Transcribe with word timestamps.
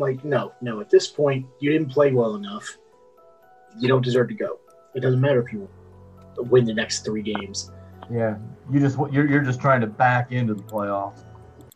I'm 0.00 0.16
like, 0.16 0.24
no, 0.24 0.52
no. 0.62 0.80
At 0.80 0.88
this 0.88 1.06
point, 1.06 1.46
you 1.60 1.70
didn't 1.72 1.90
play 1.90 2.12
well 2.12 2.34
enough. 2.34 2.78
You 3.78 3.86
don't 3.86 4.02
deserve 4.02 4.28
to 4.28 4.34
go. 4.34 4.58
It 4.94 5.00
doesn't 5.00 5.20
matter 5.20 5.44
if 5.44 5.52
you 5.52 5.68
win 6.38 6.64
the 6.64 6.72
next 6.72 7.04
three 7.04 7.22
games. 7.22 7.70
Yeah, 8.10 8.38
you 8.72 8.80
just 8.80 8.98
you're 9.12 9.28
you're 9.28 9.42
just 9.42 9.60
trying 9.60 9.82
to 9.82 9.86
back 9.86 10.32
into 10.32 10.54
the 10.54 10.62
playoffs. 10.62 11.22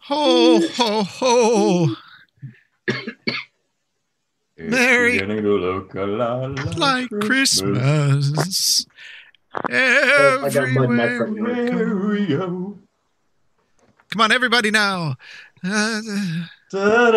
Ho 0.01 0.61
ho 0.69 1.03
ho! 1.03 1.95
Merry- 4.57 5.13
beginning 5.13 5.43
to 5.43 5.59
look 5.59 5.95
a 5.95 6.05
lot 6.05 6.77
Like 6.79 7.11
Christmas 7.11 8.87
Oh, 9.71 10.45
I 10.45 10.51
got 10.51 10.69
mud 10.71 10.91
in 10.91 11.01
everywhere. 11.01 12.49
Come 14.11 14.21
on, 14.21 14.33
everybody 14.33 14.71
now. 14.73 15.17
Uh. 15.63 16.01
I 16.75 17.11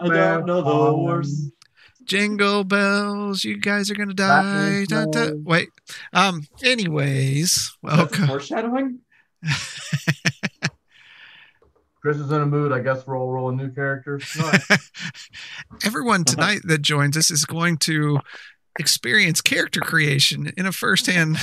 don't 0.00 0.46
know 0.46 0.62
the 0.62 0.96
words. 0.96 1.50
jingle 2.04 2.64
bells, 2.64 3.44
you 3.44 3.58
guys 3.58 3.90
are 3.90 3.94
gonna 3.94 4.14
die. 4.14 4.84
Da, 4.86 5.06
da. 5.06 5.32
Wait. 5.34 5.68
Um. 6.12 6.46
Anyways, 6.62 7.76
welcome. 7.82 8.26
Foreshadowing? 8.26 9.00
Chris 12.00 12.18
is 12.18 12.30
in 12.30 12.42
a 12.42 12.46
mood. 12.46 12.70
I 12.70 12.80
guess 12.80 13.06
we're 13.06 13.18
all 13.18 13.30
rolling 13.30 13.56
new 13.56 13.70
characters. 13.70 14.30
Nice. 14.38 14.90
Everyone 15.84 16.24
tonight 16.24 16.60
that 16.64 16.82
joins 16.82 17.16
us 17.16 17.30
is 17.30 17.46
going 17.46 17.78
to 17.78 18.20
experience 18.78 19.40
character 19.40 19.80
creation 19.80 20.52
in 20.58 20.66
a 20.66 20.72
firsthand. 20.72 21.38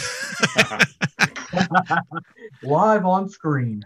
Live 2.64 3.08
on 3.08 3.28
screen. 3.28 3.84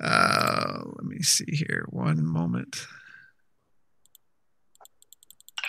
Uh, 0.00 0.82
let 0.96 1.04
me 1.04 1.20
see 1.22 1.44
here. 1.54 1.86
One 1.90 2.24
moment. 2.24 2.86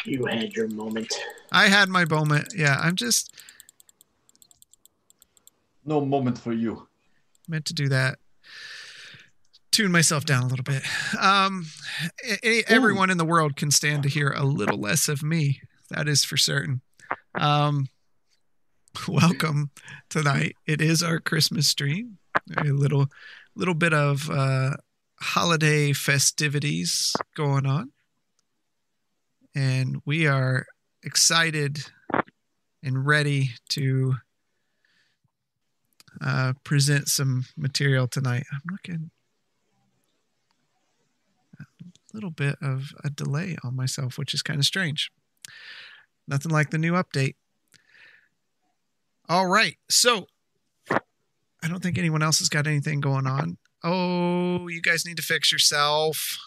You 0.06 0.26
had 0.26 0.54
your 0.54 0.68
moment. 0.68 1.12
I 1.52 1.68
had 1.68 1.90
my 1.90 2.06
moment. 2.06 2.54
Yeah, 2.56 2.78
I'm 2.80 2.96
just 2.96 3.34
No 5.86 6.04
moment 6.06 6.38
for 6.38 6.54
you. 6.54 6.88
meant 7.48 7.66
to 7.66 7.74
do 7.74 7.90
that. 7.90 8.18
Tune 9.72 9.92
myself 9.92 10.26
down 10.26 10.44
a 10.44 10.48
little 10.48 10.64
bit. 10.64 10.84
Um, 11.20 11.66
a- 12.24 12.48
a- 12.48 12.64
everyone 12.68 13.10
in 13.10 13.18
the 13.18 13.26
world 13.26 13.56
can 13.56 13.72
stand 13.72 14.04
to 14.04 14.10
hear 14.10 14.30
a 14.32 14.44
little 14.44 14.80
less 14.80 15.08
of 15.10 15.22
me. 15.22 15.62
That 15.90 16.08
is 16.08 16.24
for 16.24 16.38
certain. 16.38 16.82
Um, 17.36 17.88
welcome 19.08 19.72
tonight. 20.10 20.56
It 20.66 20.82
is 20.82 21.04
our 21.04 21.20
Christmas 21.20 21.68
stream. 21.68 22.18
A 22.58 22.64
little, 22.66 23.08
little 23.56 23.74
bit 23.74 23.94
of 23.94 24.30
uh, 24.30 24.72
holiday 25.20 25.94
festivities 25.94 27.16
going 27.36 27.66
on, 27.66 27.92
and 29.54 30.02
we 30.06 30.28
are 30.28 30.66
excited 31.04 31.86
and 32.84 33.06
ready 33.06 33.52
to 33.70 34.16
uh, 36.22 36.54
present 36.64 37.08
some 37.08 37.46
material 37.58 38.08
tonight. 38.08 38.46
I'm 38.52 38.62
looking 38.72 39.12
a 41.60 41.66
little 42.14 42.32
bit 42.32 42.56
of 42.62 42.94
a 43.04 43.10
delay 43.10 43.58
on 43.64 43.76
myself, 43.76 44.18
which 44.18 44.34
is 44.34 44.42
kind 44.42 44.60
of 44.60 44.66
strange. 44.66 45.12
Nothing 46.28 46.52
like 46.52 46.72
the 46.72 46.78
new 46.78 46.94
update. 46.94 47.36
All 49.28 49.48
right. 49.48 49.78
So 49.90 50.28
I 51.66 51.68
don't 51.68 51.82
think 51.82 51.98
anyone 51.98 52.22
else 52.22 52.38
has 52.40 52.50
got 52.50 52.68
anything 52.68 53.00
going 53.02 53.26
on. 53.26 53.58
Oh, 53.84 54.68
you 54.68 54.84
guys 54.84 55.04
need 55.04 55.18
to 55.18 55.24
fix 55.24 55.52
yourself. 55.52 56.38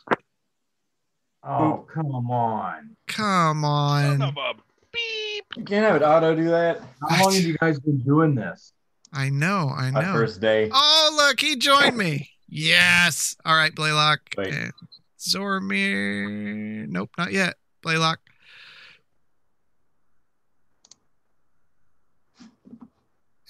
Oh, 1.43 1.85
come 1.93 2.07
on. 2.31 2.97
Come 3.09 3.65
on. 3.65 4.19
no, 4.19 4.31
Bob. 4.31 4.59
Beep. 4.93 5.45
You 5.57 5.65
can't 5.65 5.85
have 5.85 5.97
it 5.97 6.05
auto 6.05 6.37
do 6.37 6.49
that. 6.51 6.81
How 7.11 7.25
long 7.25 7.35
have 7.35 7.43
you 7.43 7.57
guys 7.59 7.81
been 7.81 7.99
doing 7.99 8.37
this? 8.37 8.73
I 9.13 9.29
know. 9.29 9.73
I 9.77 9.91
My 9.91 10.03
know. 10.03 10.13
first 10.13 10.41
day. 10.41 10.71
Oh, 10.73 11.13
look, 11.17 11.41
he 11.41 11.57
joined 11.57 11.97
me. 11.97 12.31
Yes. 12.49 13.35
All 13.45 13.57
right, 13.57 13.75
Blaylock. 13.75 14.21
Wait. 14.37 14.55
And 14.55 14.73
Zormir. 15.19 16.87
Nope, 16.89 17.11
not 17.19 17.33
yet. 17.33 17.57
Blaylock. 17.83 18.21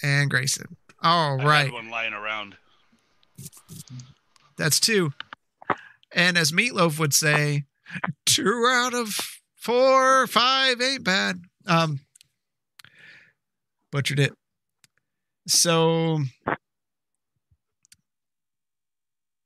And 0.03 0.31
Grayson. 0.31 0.78
All 1.03 1.41
I 1.41 1.65
had 1.65 1.73
one 1.73 1.91
lying 1.91 2.13
around. 2.13 2.57
That's 4.57 4.81
two. 4.81 5.13
And 6.13 6.37
as 6.37 6.53
Meat 6.53 6.75
Loaf 6.75 6.99
would 6.99 7.15
say, 7.15 7.65
two 8.27 8.67
out 8.69 8.95
of 8.95 9.17
four, 9.55 10.27
five 10.27 10.81
ain't 10.81 11.05
bad. 11.05 11.43
Um, 11.67 12.01
butchered 13.93 14.19
it. 14.19 14.33
So, 15.47 16.21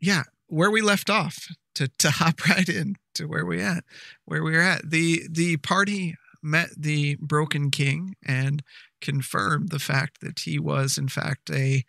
yeah, 0.00 0.22
where 0.48 0.70
we 0.70 0.80
left 0.80 1.10
off 1.10 1.48
to 1.74 1.88
to 1.98 2.10
hop 2.12 2.48
right 2.48 2.68
in 2.68 2.96
to 3.14 3.26
where 3.26 3.44
we 3.44 3.60
at, 3.60 3.84
where 4.24 4.42
we 4.42 4.56
are 4.56 4.60
at. 4.60 4.90
The 4.90 5.22
the 5.30 5.58
party 5.58 6.16
met 6.42 6.70
the 6.76 7.16
Broken 7.20 7.70
King 7.70 8.16
and 8.24 8.62
confirmed 9.02 9.70
the 9.70 9.80
fact 9.80 10.22
that 10.22 10.40
he 10.40 10.58
was 10.58 10.98
in 10.98 11.08
fact 11.08 11.50
a 11.50 11.84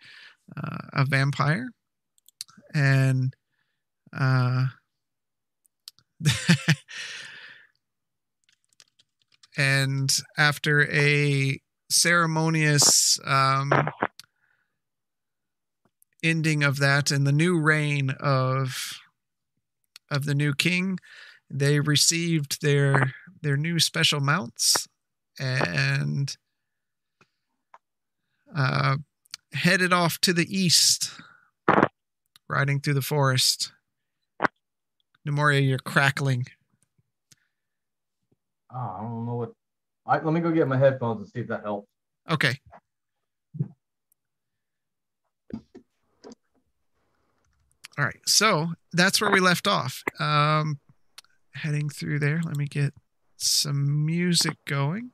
uh, 0.56 0.78
a 0.94 1.06
vampire. 1.06 1.68
And 2.74 3.34
uh 4.16 4.66
and 9.56 10.20
after 10.36 10.90
a 10.92 11.58
ceremonious 11.90 13.18
um 13.24 13.72
ending 16.22 16.62
of 16.62 16.78
that 16.78 17.10
and 17.10 17.26
the 17.26 17.32
new 17.32 17.60
reign 17.60 18.10
of 18.20 18.98
of 20.10 20.24
the 20.24 20.34
new 20.34 20.54
king 20.54 20.98
they 21.50 21.80
received 21.80 22.62
their 22.62 23.14
their 23.42 23.56
new 23.56 23.78
special 23.78 24.20
mounts. 24.20 24.88
And 25.38 26.34
uh 28.54 28.96
headed 29.52 29.92
off 29.92 30.18
to 30.20 30.32
the 30.32 30.46
east 30.54 31.12
riding 32.48 32.80
through 32.80 32.94
the 32.94 33.02
forest. 33.02 33.72
Nemoria, 35.26 35.66
you're 35.66 35.78
crackling. 35.78 36.46
Oh, 38.72 38.96
I 38.98 39.02
don't 39.02 39.26
know 39.26 39.34
what. 39.36 39.52
I, 40.06 40.18
let 40.20 40.34
me 40.34 40.40
go 40.40 40.50
get 40.50 40.68
my 40.68 40.76
headphones 40.76 41.20
and 41.20 41.28
see 41.28 41.40
if 41.40 41.48
that 41.48 41.62
helps. 41.62 41.88
Okay. 42.30 42.58
All 47.96 48.04
right. 48.04 48.20
So 48.26 48.72
that's 48.92 49.20
where 49.20 49.30
we 49.30 49.40
left 49.40 49.66
off. 49.66 50.02
Um, 50.20 50.80
heading 51.54 51.88
through 51.88 52.18
there. 52.18 52.42
Let 52.44 52.56
me 52.56 52.66
get 52.66 52.92
some 53.36 54.04
music 54.04 54.56
going. 54.66 55.12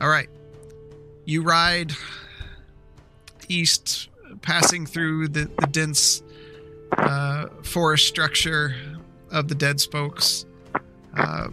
All 0.00 0.08
right. 0.08 0.28
You 1.24 1.42
ride 1.42 1.92
east, 3.48 4.08
passing 4.42 4.86
through 4.86 5.28
the, 5.28 5.50
the 5.58 5.66
dense 5.66 6.22
uh, 6.98 7.46
forest 7.62 8.06
structure 8.06 8.74
of 9.30 9.48
the 9.48 9.54
dead 9.54 9.80
spokes. 9.80 10.44
Uh, 11.16 11.48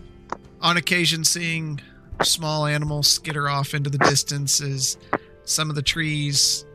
on 0.61 0.77
occasion, 0.77 1.23
seeing 1.23 1.79
small 2.21 2.65
animals 2.65 3.07
skitter 3.07 3.49
off 3.49 3.73
into 3.73 3.89
the 3.89 3.97
distance 3.97 4.61
as 4.61 4.97
some 5.45 5.69
of 5.69 5.75
the 5.75 5.81
trees 5.81 6.65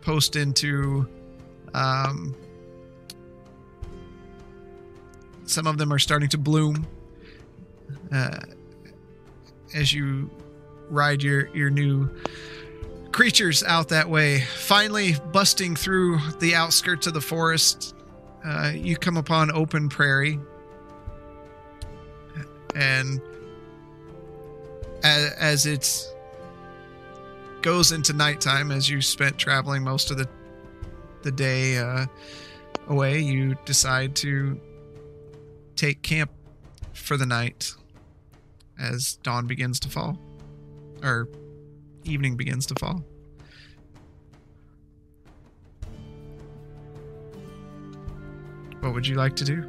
post 0.00 0.36
into. 0.36 1.08
Um, 1.74 2.34
some 5.44 5.66
of 5.66 5.78
them 5.78 5.92
are 5.92 5.98
starting 5.98 6.28
to 6.30 6.38
bloom. 6.38 6.86
Uh, 8.12 8.38
as 9.74 9.92
you 9.92 10.30
ride 10.90 11.22
your 11.22 11.48
your 11.54 11.70
new 11.70 12.08
creatures 13.12 13.62
out 13.64 13.88
that 13.88 14.08
way. 14.08 14.40
Finally, 14.40 15.16
busting 15.32 15.76
through 15.76 16.18
the 16.40 16.54
outskirts 16.54 17.06
of 17.06 17.14
the 17.14 17.20
forest, 17.20 17.94
uh, 18.44 18.72
you 18.74 18.96
come 18.96 19.16
upon 19.16 19.50
open 19.50 19.88
prairie, 19.88 20.38
and 22.74 23.20
as, 25.02 25.32
as 25.32 25.66
it's 25.66 26.12
goes 27.62 27.92
into 27.92 28.12
nighttime 28.12 28.70
as 28.70 28.88
you 28.88 29.00
spent 29.00 29.36
traveling 29.36 29.82
most 29.82 30.10
of 30.10 30.16
the 30.16 30.28
the 31.22 31.32
day 31.32 31.78
uh, 31.78 32.06
away. 32.88 33.18
You 33.18 33.56
decide 33.64 34.14
to 34.16 34.60
take 35.76 36.02
camp 36.02 36.30
for 36.92 37.16
the 37.16 37.26
night 37.26 37.72
as 38.78 39.16
dawn 39.22 39.46
begins 39.46 39.80
to 39.80 39.88
fall, 39.88 40.18
or 41.02 41.28
evening 42.04 42.36
begins 42.36 42.66
to 42.66 42.74
fall. 42.76 43.04
What 48.80 48.94
would 48.94 49.06
you 49.06 49.16
like 49.16 49.34
to 49.36 49.44
do? 49.44 49.68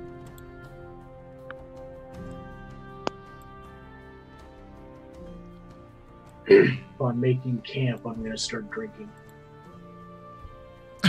On 7.00 7.20
making 7.20 7.62
camp, 7.62 8.06
I'm 8.06 8.20
going 8.20 8.32
to 8.32 8.38
start 8.38 8.70
drinking. 8.70 9.10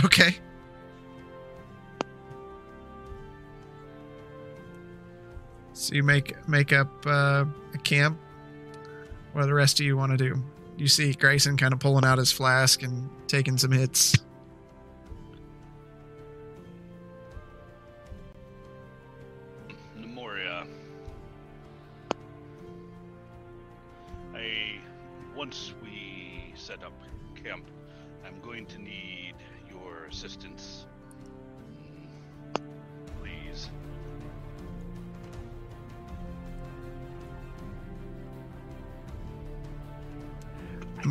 Okay. 0.03 0.37
So 5.81 5.95
you 5.95 6.03
make 6.03 6.47
make 6.47 6.73
up 6.73 6.91
uh, 7.07 7.43
a 7.73 7.77
camp. 7.79 8.19
What 9.33 9.47
the 9.47 9.53
rest 9.55 9.79
of 9.79 9.85
you 9.87 9.97
want 9.97 10.11
to 10.11 10.17
do? 10.17 10.39
You 10.77 10.87
see 10.87 11.11
Grayson 11.13 11.57
kind 11.57 11.73
of 11.73 11.79
pulling 11.79 12.05
out 12.05 12.19
his 12.19 12.31
flask 12.31 12.83
and 12.83 13.09
taking 13.27 13.57
some 13.57 13.71
hits. 13.71 14.15
Nemoria. 19.97 20.67
I 24.35 24.77
once 25.35 25.73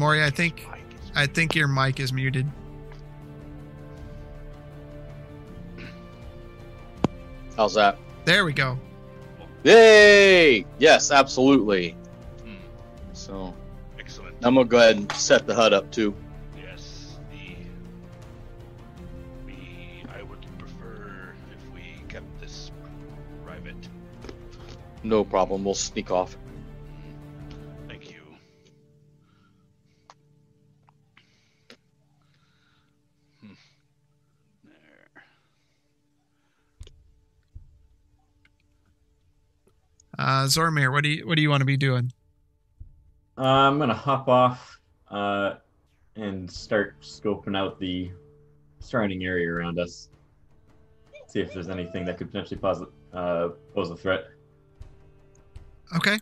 Maury, 0.00 0.25
I 0.25 0.31
think 0.31 0.67
I 1.14 1.26
think 1.26 1.55
your 1.55 1.69
mic 1.69 2.00
is 2.00 2.11
muted. 2.11 2.47
How's 7.55 7.75
that? 7.75 7.99
There 8.25 8.47
we 8.47 8.55
go. 8.55 8.79
Yay! 9.62 10.64
Yes, 10.79 11.11
absolutely. 11.11 11.91
Hmm, 12.43 12.55
So 13.12 13.55
excellent. 13.99 14.37
I'm 14.43 14.55
gonna 14.55 14.67
go 14.67 14.79
ahead 14.79 14.97
and 14.97 15.12
set 15.12 15.47
the 15.47 15.55
HUD 15.55 15.75
up 15.75 15.91
too. 15.91 16.14
Yes, 16.56 17.19
the 17.31 17.56
we 19.44 20.02
I 20.17 20.23
would 20.23 20.41
prefer 20.58 21.35
if 21.52 21.75
we 21.75 22.02
kept 22.09 22.40
this 22.40 22.71
private. 23.45 23.76
No 25.02 25.25
problem. 25.25 25.62
We'll 25.62 25.75
sneak 25.75 26.11
off. 26.11 26.38
Uh, 40.21 40.45
Zormir, 40.45 40.93
what 40.93 41.03
do 41.03 41.09
you 41.09 41.27
what 41.27 41.37
do 41.37 41.43
you 41.43 41.49
want 41.49 41.62
to 41.62 41.65
be 41.65 41.79
doing? 41.79 42.12
Uh, 43.39 43.43
I'm 43.43 43.79
gonna 43.79 43.95
hop 43.95 44.29
off 44.29 44.79
uh, 45.11 45.55
and 46.15 46.50
start 46.50 47.00
scoping 47.00 47.57
out 47.57 47.81
the 47.81 48.11
surrounding 48.81 49.25
area 49.25 49.50
around 49.50 49.79
us. 49.79 50.11
See 51.27 51.41
if 51.41 51.55
there's 51.55 51.71
anything 51.71 52.05
that 52.05 52.19
could 52.19 52.31
potentially 52.31 52.61
pose, 52.61 52.83
uh, 53.15 53.49
pose 53.75 53.91
a 53.91 53.97
threat. 53.97 54.27
Okay. 55.97 56.19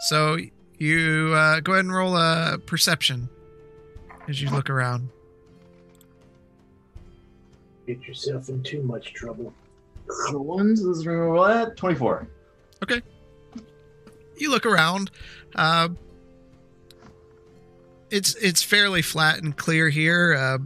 So 0.00 0.36
you 0.76 1.32
uh, 1.34 1.60
go 1.60 1.72
ahead 1.72 1.86
and 1.86 1.94
roll 1.94 2.14
a 2.14 2.58
perception 2.66 3.26
as 4.28 4.42
you 4.42 4.50
look 4.50 4.68
around. 4.68 5.08
Get 7.86 8.02
yourself 8.02 8.50
in 8.50 8.62
too 8.62 8.82
much 8.82 9.14
trouble. 9.14 9.54
Ones, 10.32 10.82
24. 11.04 12.28
Okay. 12.82 13.02
You 14.36 14.50
look 14.50 14.66
around. 14.66 15.10
Uh, 15.54 15.90
it's 18.10 18.34
it's 18.36 18.62
fairly 18.62 19.02
flat 19.02 19.42
and 19.42 19.56
clear 19.56 19.88
here. 19.88 20.34
Uh, 20.34 20.58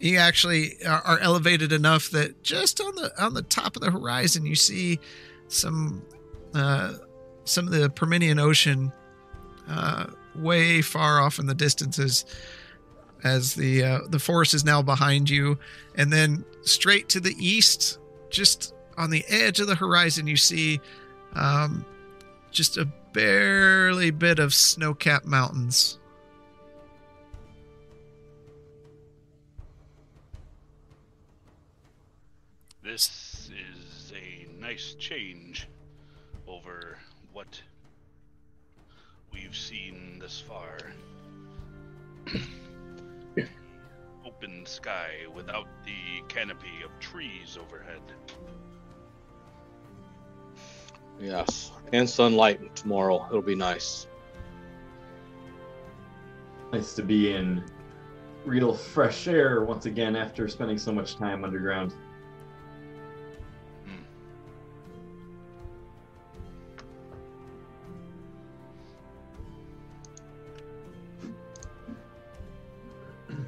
you 0.00 0.16
actually 0.16 0.74
are, 0.86 1.02
are 1.02 1.18
elevated 1.18 1.72
enough 1.72 2.10
that 2.10 2.42
just 2.42 2.80
on 2.80 2.94
the 2.94 3.12
on 3.22 3.34
the 3.34 3.42
top 3.42 3.76
of 3.76 3.82
the 3.82 3.90
horizon, 3.90 4.46
you 4.46 4.54
see 4.54 5.00
some 5.48 6.02
uh, 6.54 6.94
some 7.44 7.66
of 7.66 7.72
the 7.72 7.90
Perminian 7.90 8.38
Ocean 8.38 8.92
uh, 9.68 10.06
way 10.36 10.80
far 10.82 11.20
off 11.20 11.38
in 11.38 11.46
the 11.46 11.54
distances 11.54 12.24
as 13.24 13.54
the 13.54 13.82
uh, 13.82 13.98
the 14.08 14.18
forest 14.18 14.54
is 14.54 14.64
now 14.64 14.80
behind 14.80 15.28
you, 15.28 15.58
and 15.96 16.12
then 16.12 16.44
straight 16.62 17.08
to 17.10 17.20
the 17.20 17.34
east, 17.38 17.98
just 18.30 18.74
on 18.96 19.10
the 19.10 19.24
edge 19.28 19.60
of 19.60 19.66
the 19.66 19.74
horizon, 19.74 20.26
you 20.26 20.36
see 20.36 20.80
um, 21.34 21.84
just 22.50 22.76
a 22.76 22.86
barely 23.12 24.10
bit 24.10 24.38
of 24.38 24.54
snow-capped 24.54 25.26
mountains. 25.26 25.98
This 32.82 33.50
is 33.52 34.12
a 34.14 34.46
nice 34.60 34.94
change 34.94 35.68
over 36.46 36.98
what 37.32 37.60
we've 39.32 39.56
seen 39.56 40.18
this 40.20 40.40
far. 40.40 40.78
Open 44.26 44.64
sky 44.64 45.26
without 45.34 45.66
the 45.84 46.22
canopy 46.28 46.82
of 46.84 46.90
trees 46.98 47.58
overhead. 47.60 48.00
Yes, 51.20 51.72
and 51.92 52.08
sunlight 52.08 52.74
tomorrow. 52.76 53.26
It'll 53.28 53.42
be 53.42 53.54
nice. 53.54 54.06
Nice 56.72 56.94
to 56.94 57.02
be 57.02 57.32
in 57.32 57.64
real 58.44 58.74
fresh 58.74 59.26
air 59.26 59.64
once 59.64 59.86
again 59.86 60.14
after 60.16 60.48
spending 60.48 60.78
so 60.78 60.92
much 60.92 61.16
time 61.16 61.44
underground. 61.44 61.92
Hmm. 73.26 73.42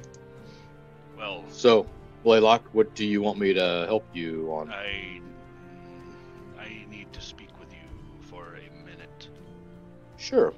Well, 1.17 1.43
So, 1.49 1.87
Blaylock, 2.23 2.65
what 2.73 2.93
do 2.95 3.05
you 3.05 3.21
want 3.21 3.39
me 3.39 3.53
to 3.53 3.85
help 3.87 4.05
you 4.13 4.51
on? 4.53 4.71
I 4.71 5.21
I 6.61 6.85
need 6.89 7.11
to 7.13 7.21
speak 7.21 7.49
with 7.59 7.71
you 7.71 7.79
for 8.29 8.55
a 8.55 8.85
minute. 8.85 9.27
Sure. 10.17 10.53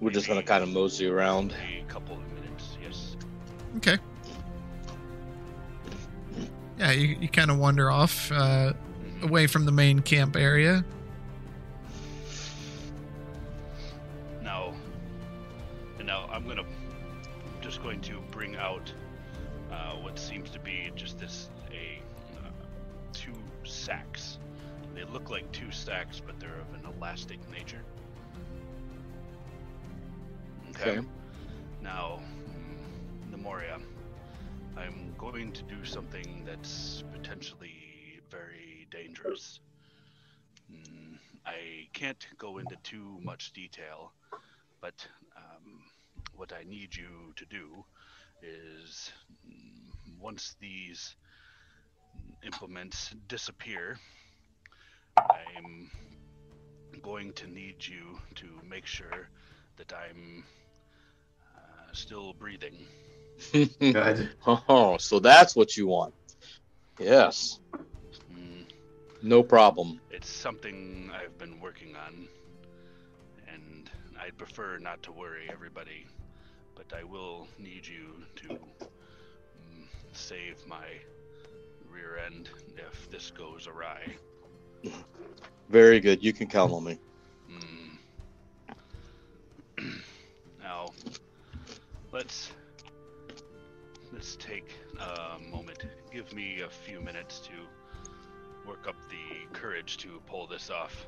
We're 0.00 0.10
just 0.10 0.26
gonna 0.28 0.42
kind 0.42 0.62
of 0.62 0.70
mosey 0.70 1.06
around. 1.08 1.52
A 1.52 1.82
couple 1.92 2.16
of 2.16 2.22
minutes, 2.32 2.76
yes. 2.82 3.16
Okay. 3.78 3.98
Yeah, 6.78 6.92
you, 6.92 7.16
you 7.20 7.28
kind 7.28 7.50
of 7.50 7.58
wander 7.58 7.90
off 7.90 8.30
uh, 8.32 8.72
Mhm. 8.72 9.22
away 9.24 9.46
from 9.48 9.64
the 9.64 9.72
main 9.72 9.98
camp 10.00 10.36
area. 10.36 10.84
Now, 14.42 14.72
and 15.98 16.06
now 16.06 16.28
I'm 16.32 16.46
gonna 16.46 16.62
I'm 16.62 17.60
just 17.62 17.82
going 17.82 18.00
to 18.02 18.20
bring 18.30 18.54
out 18.56 18.92
look 25.12 25.30
like 25.30 25.50
two 25.52 25.70
stacks, 25.70 26.20
but 26.24 26.38
they're 26.40 26.60
of 26.60 26.74
an 26.74 26.86
elastic 26.96 27.38
nature. 27.50 27.82
Okay. 30.70 31.00
Now, 31.82 32.20
mm, 32.48 33.32
Nemoria, 33.32 33.80
I'm 34.76 35.14
going 35.18 35.52
to 35.52 35.62
do 35.64 35.84
something 35.84 36.44
that's 36.44 37.02
potentially 37.12 38.20
very 38.30 38.86
dangerous. 38.90 39.60
Mm, 40.70 41.18
I 41.46 41.88
can't 41.92 42.26
go 42.38 42.58
into 42.58 42.76
too 42.82 43.18
much 43.22 43.52
detail, 43.52 44.12
but 44.80 45.06
um, 45.36 45.80
what 46.34 46.52
I 46.52 46.64
need 46.64 46.94
you 46.94 47.32
to 47.36 47.46
do 47.46 47.84
is 48.42 49.12
mm, 49.46 49.90
once 50.20 50.54
these 50.60 51.16
implements 52.44 53.14
disappear, 53.26 53.98
I'm 55.26 55.90
going 57.02 57.32
to 57.34 57.46
need 57.48 57.86
you 57.86 58.18
to 58.36 58.46
make 58.68 58.86
sure 58.86 59.28
that 59.76 59.92
I'm 59.92 60.44
uh, 61.56 61.92
still 61.92 62.32
breathing. 62.34 62.86
Good. 63.80 64.30
oh, 64.46 64.96
so 64.98 65.18
that's 65.20 65.56
what 65.56 65.76
you 65.76 65.86
want. 65.86 66.14
Yes, 66.98 67.60
Mm, 68.30 68.66
no 69.22 69.42
problem. 69.42 70.00
it's 70.10 70.28
something 70.28 71.10
I've 71.14 71.38
been 71.38 71.60
working 71.60 71.96
on, 71.96 72.28
and 73.46 73.90
I'd 74.20 74.36
prefer 74.38 74.78
not 74.78 75.02
to 75.04 75.12
worry 75.12 75.48
everybody, 75.50 76.06
but 76.74 76.92
I 76.92 77.04
will 77.04 77.48
need 77.58 77.86
you 77.86 78.24
to 78.36 78.48
mm, 78.48 79.86
save 80.12 80.66
my 80.66 80.86
rear 81.90 82.18
end 82.18 82.50
if 82.76 83.10
this 83.10 83.30
goes 83.30 83.66
awry. 83.66 84.16
Very 85.68 86.00
good. 86.00 86.24
You 86.24 86.32
can 86.32 86.46
count 86.46 86.72
on 86.72 86.84
me. 86.84 86.98
Mm. 89.78 89.92
now, 90.60 90.86
let's 92.12 92.50
let's 94.12 94.36
take 94.36 94.72
a 94.98 95.38
moment. 95.50 95.84
Give 96.12 96.32
me 96.32 96.60
a 96.60 96.68
few 96.68 97.00
minutes 97.00 97.40
to 97.40 97.52
work 98.66 98.86
up 98.88 98.96
the 99.08 99.58
courage 99.58 99.96
to 99.98 100.20
pull 100.26 100.46
this 100.46 100.70
off. 100.70 101.06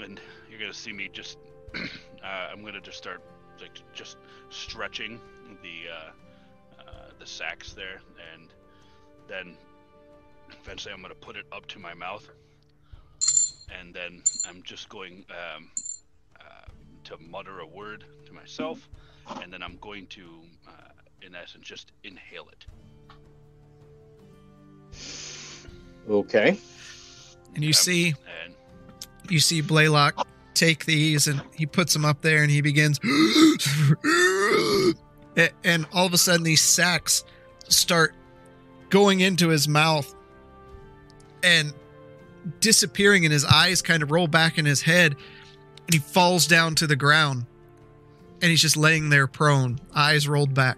And 0.00 0.20
you're 0.50 0.60
gonna 0.60 0.74
see 0.74 0.92
me 0.92 1.08
just. 1.12 1.38
uh, 1.74 2.48
I'm 2.52 2.64
gonna 2.64 2.80
just 2.80 2.98
start 2.98 3.22
like 3.60 3.80
just 3.94 4.16
stretching 4.50 5.20
the 5.62 5.90
uh, 5.90 6.10
uh, 6.80 7.10
the 7.18 7.26
sacks 7.26 7.72
there, 7.72 8.00
and 8.34 8.52
then 9.28 9.56
eventually 10.62 10.92
I'm 10.94 11.02
gonna 11.02 11.14
put 11.14 11.36
it 11.36 11.46
up 11.52 11.66
to 11.68 11.78
my 11.78 11.94
mouth 11.94 12.28
and 13.78 13.94
then 13.94 14.22
I'm 14.48 14.62
just 14.62 14.88
going 14.88 15.24
um, 15.30 15.70
uh, 16.40 16.66
to 17.04 17.16
mutter 17.18 17.60
a 17.60 17.66
word 17.66 18.04
to 18.26 18.32
myself, 18.32 18.88
and 19.42 19.52
then 19.52 19.62
I'm 19.62 19.76
going 19.80 20.06
to, 20.08 20.40
uh, 20.68 20.92
in 21.22 21.34
essence, 21.34 21.64
just 21.66 21.92
inhale 22.04 22.48
it. 22.50 22.66
Okay. 26.08 26.58
And 27.54 27.62
you 27.62 27.70
Okay? 27.70 27.72
see 27.72 28.14
And 28.44 28.54
you 29.28 29.40
see 29.40 29.60
Blaylock 29.60 30.26
take 30.54 30.84
these 30.84 31.28
and 31.28 31.40
he 31.54 31.64
puts 31.64 31.92
them 31.92 32.04
up 32.04 32.20
there 32.20 32.42
and 32.42 32.50
he 32.50 32.60
begins 32.60 33.00
and 35.64 35.86
all 35.92 36.04
of 36.04 36.12
a 36.12 36.18
sudden 36.18 36.42
these 36.42 36.60
sacks 36.60 37.24
start 37.68 38.14
going 38.92 39.20
into 39.20 39.48
his 39.48 39.66
mouth 39.66 40.14
and 41.42 41.72
disappearing 42.60 43.24
and 43.24 43.32
his 43.32 43.42
eyes 43.46 43.80
kind 43.80 44.02
of 44.02 44.10
roll 44.10 44.26
back 44.26 44.58
in 44.58 44.66
his 44.66 44.82
head 44.82 45.16
and 45.86 45.94
he 45.94 45.98
falls 45.98 46.46
down 46.46 46.74
to 46.74 46.86
the 46.86 46.94
ground 46.94 47.46
and 48.42 48.50
he's 48.50 48.60
just 48.60 48.76
laying 48.76 49.08
there 49.08 49.26
prone 49.26 49.80
eyes 49.94 50.28
rolled 50.28 50.52
back. 50.52 50.76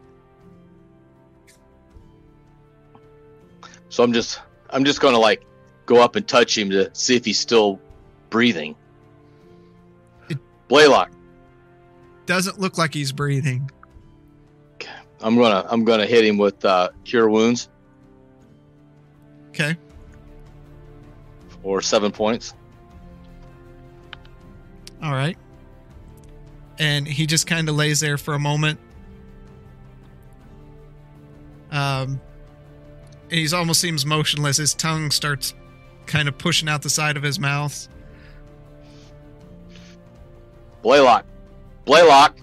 So 3.89 4.05
I'm 4.05 4.13
just 4.13 4.41
I'm 4.71 4.85
just 4.85 5.01
gonna 5.01 5.19
like 5.19 5.45
go 5.85 6.01
up 6.01 6.15
and 6.15 6.27
touch 6.27 6.57
him 6.57 6.71
to 6.71 6.91
see 6.95 7.17
if 7.17 7.25
he's 7.25 7.39
still 7.41 7.81
breathing. 8.31 8.77
It- 10.29 10.39
Blaylock, 10.69 11.11
doesn't 12.27 12.61
look 12.61 12.79
like 12.79 12.95
he's 12.95 13.11
breathing. 13.11 13.69
I'm 15.21 15.37
gonna 15.37 15.67
I'm 15.69 15.85
gonna 15.85 16.07
hit 16.07 16.25
him 16.25 16.39
with 16.39 16.65
uh, 16.65 16.91
cure 17.05 17.29
wounds 17.29 17.71
okay 19.55 19.77
or 21.65 21.81
seven 21.81 22.13
points. 22.13 22.55
All 25.03 25.13
right. 25.13 25.37
And 26.79 27.09
he 27.09 27.27
just 27.27 27.47
kind 27.47 27.69
of 27.69 27.75
lays 27.75 28.01
there 28.01 28.19
for 28.19 28.35
a 28.35 28.39
moment. 28.39 28.79
Um, 31.71 32.21
and 33.31 33.41
he's 33.41 33.53
almost 33.53 33.81
seems 33.81 34.05
motionless. 34.05 34.59
His 34.59 34.75
tongue 34.75 35.11
starts 35.11 35.55
kind 36.07 36.29
of 36.29 36.37
pushing 36.39 36.69
out 36.69 36.83
the 36.83 36.91
side 36.91 37.17
of 37.17 37.23
his 37.23 37.41
mouth. 37.41 37.89
Blaylock, 40.83 41.25
Blaylock, 41.87 42.37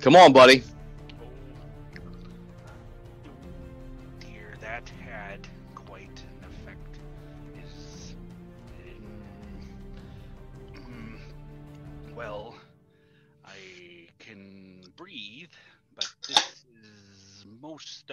come 0.00 0.16
on, 0.16 0.32
buddy. 0.32 0.62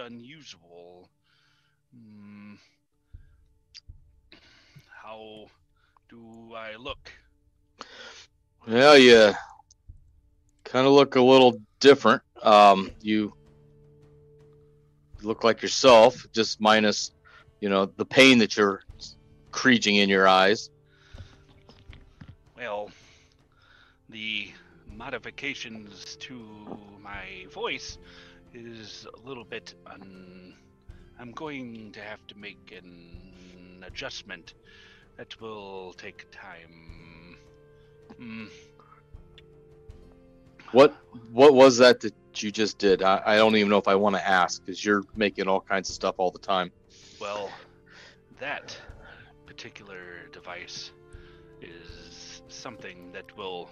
Unusual. 0.04 1.08
Mm, 1.96 2.58
how 5.02 5.46
do 6.08 6.54
I 6.54 6.76
look? 6.76 7.12
Yeah, 8.66 8.94
you 8.94 9.34
kind 10.64 10.86
of 10.86 10.92
look 10.92 11.16
a 11.16 11.22
little 11.22 11.60
different. 11.80 12.22
Um, 12.42 12.90
you 13.00 13.32
look 15.22 15.44
like 15.44 15.62
yourself, 15.62 16.26
just 16.32 16.60
minus, 16.60 17.12
you 17.60 17.68
know, 17.68 17.86
the 17.86 18.04
pain 18.04 18.38
that 18.38 18.56
you're 18.56 18.82
creaking 19.50 19.96
in 19.96 20.08
your 20.08 20.28
eyes. 20.28 20.70
Well, 22.56 22.90
the 24.08 24.50
modifications 24.86 26.16
to 26.20 26.34
my 27.02 27.46
voice 27.50 27.98
is 28.54 29.06
a 29.12 29.28
little 29.28 29.44
bit 29.44 29.74
un. 29.86 30.54
I'm 31.18 31.32
going 31.32 31.92
to 31.92 32.00
have 32.00 32.26
to 32.28 32.38
make 32.38 32.74
an 32.76 33.84
adjustment 33.86 34.54
that 35.16 35.40
will 35.40 35.92
take 35.94 36.26
time. 36.32 37.36
Hmm. 38.16 38.46
What 40.72 40.96
what 41.32 41.54
was 41.54 41.78
that 41.78 42.00
that 42.00 42.14
you 42.42 42.50
just 42.50 42.78
did? 42.78 43.02
I, 43.02 43.22
I 43.24 43.36
don't 43.36 43.54
even 43.56 43.68
know 43.68 43.78
if 43.78 43.88
I 43.88 43.94
want 43.94 44.16
to 44.16 44.28
ask 44.28 44.64
because 44.64 44.84
you're 44.84 45.04
making 45.14 45.46
all 45.46 45.60
kinds 45.60 45.88
of 45.88 45.94
stuff 45.94 46.16
all 46.18 46.30
the 46.30 46.38
time. 46.38 46.72
Well, 47.20 47.48
that 48.40 48.76
particular 49.46 50.26
device 50.32 50.90
is 51.60 52.42
something 52.48 53.12
that 53.12 53.36
will 53.36 53.70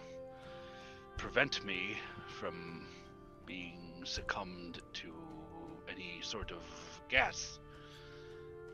prevent 1.16 1.64
me 1.64 1.96
from 2.38 2.86
being 3.46 3.81
succumbed 4.04 4.80
to 4.94 5.12
any 5.88 6.20
sort 6.22 6.50
of 6.50 6.62
gas. 7.08 7.58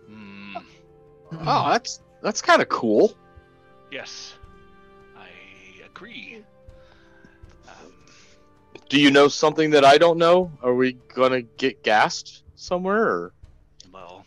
Hmm. 0.06 0.56
Oh, 1.32 1.70
that's 1.70 2.00
that's 2.22 2.40
kind 2.42 2.62
of 2.62 2.68
cool. 2.68 3.14
Yes, 3.90 4.34
I 5.16 5.28
agree. 5.84 6.44
Um, 7.68 7.92
Do 8.88 9.00
you 9.00 9.10
know 9.10 9.28
something 9.28 9.70
that 9.70 9.84
I 9.84 9.98
don't 9.98 10.18
know? 10.18 10.50
Are 10.62 10.74
we 10.74 10.94
gonna 11.14 11.42
get 11.42 11.82
gassed 11.82 12.44
somewhere? 12.54 13.02
Or? 13.04 13.32
well, 13.92 14.24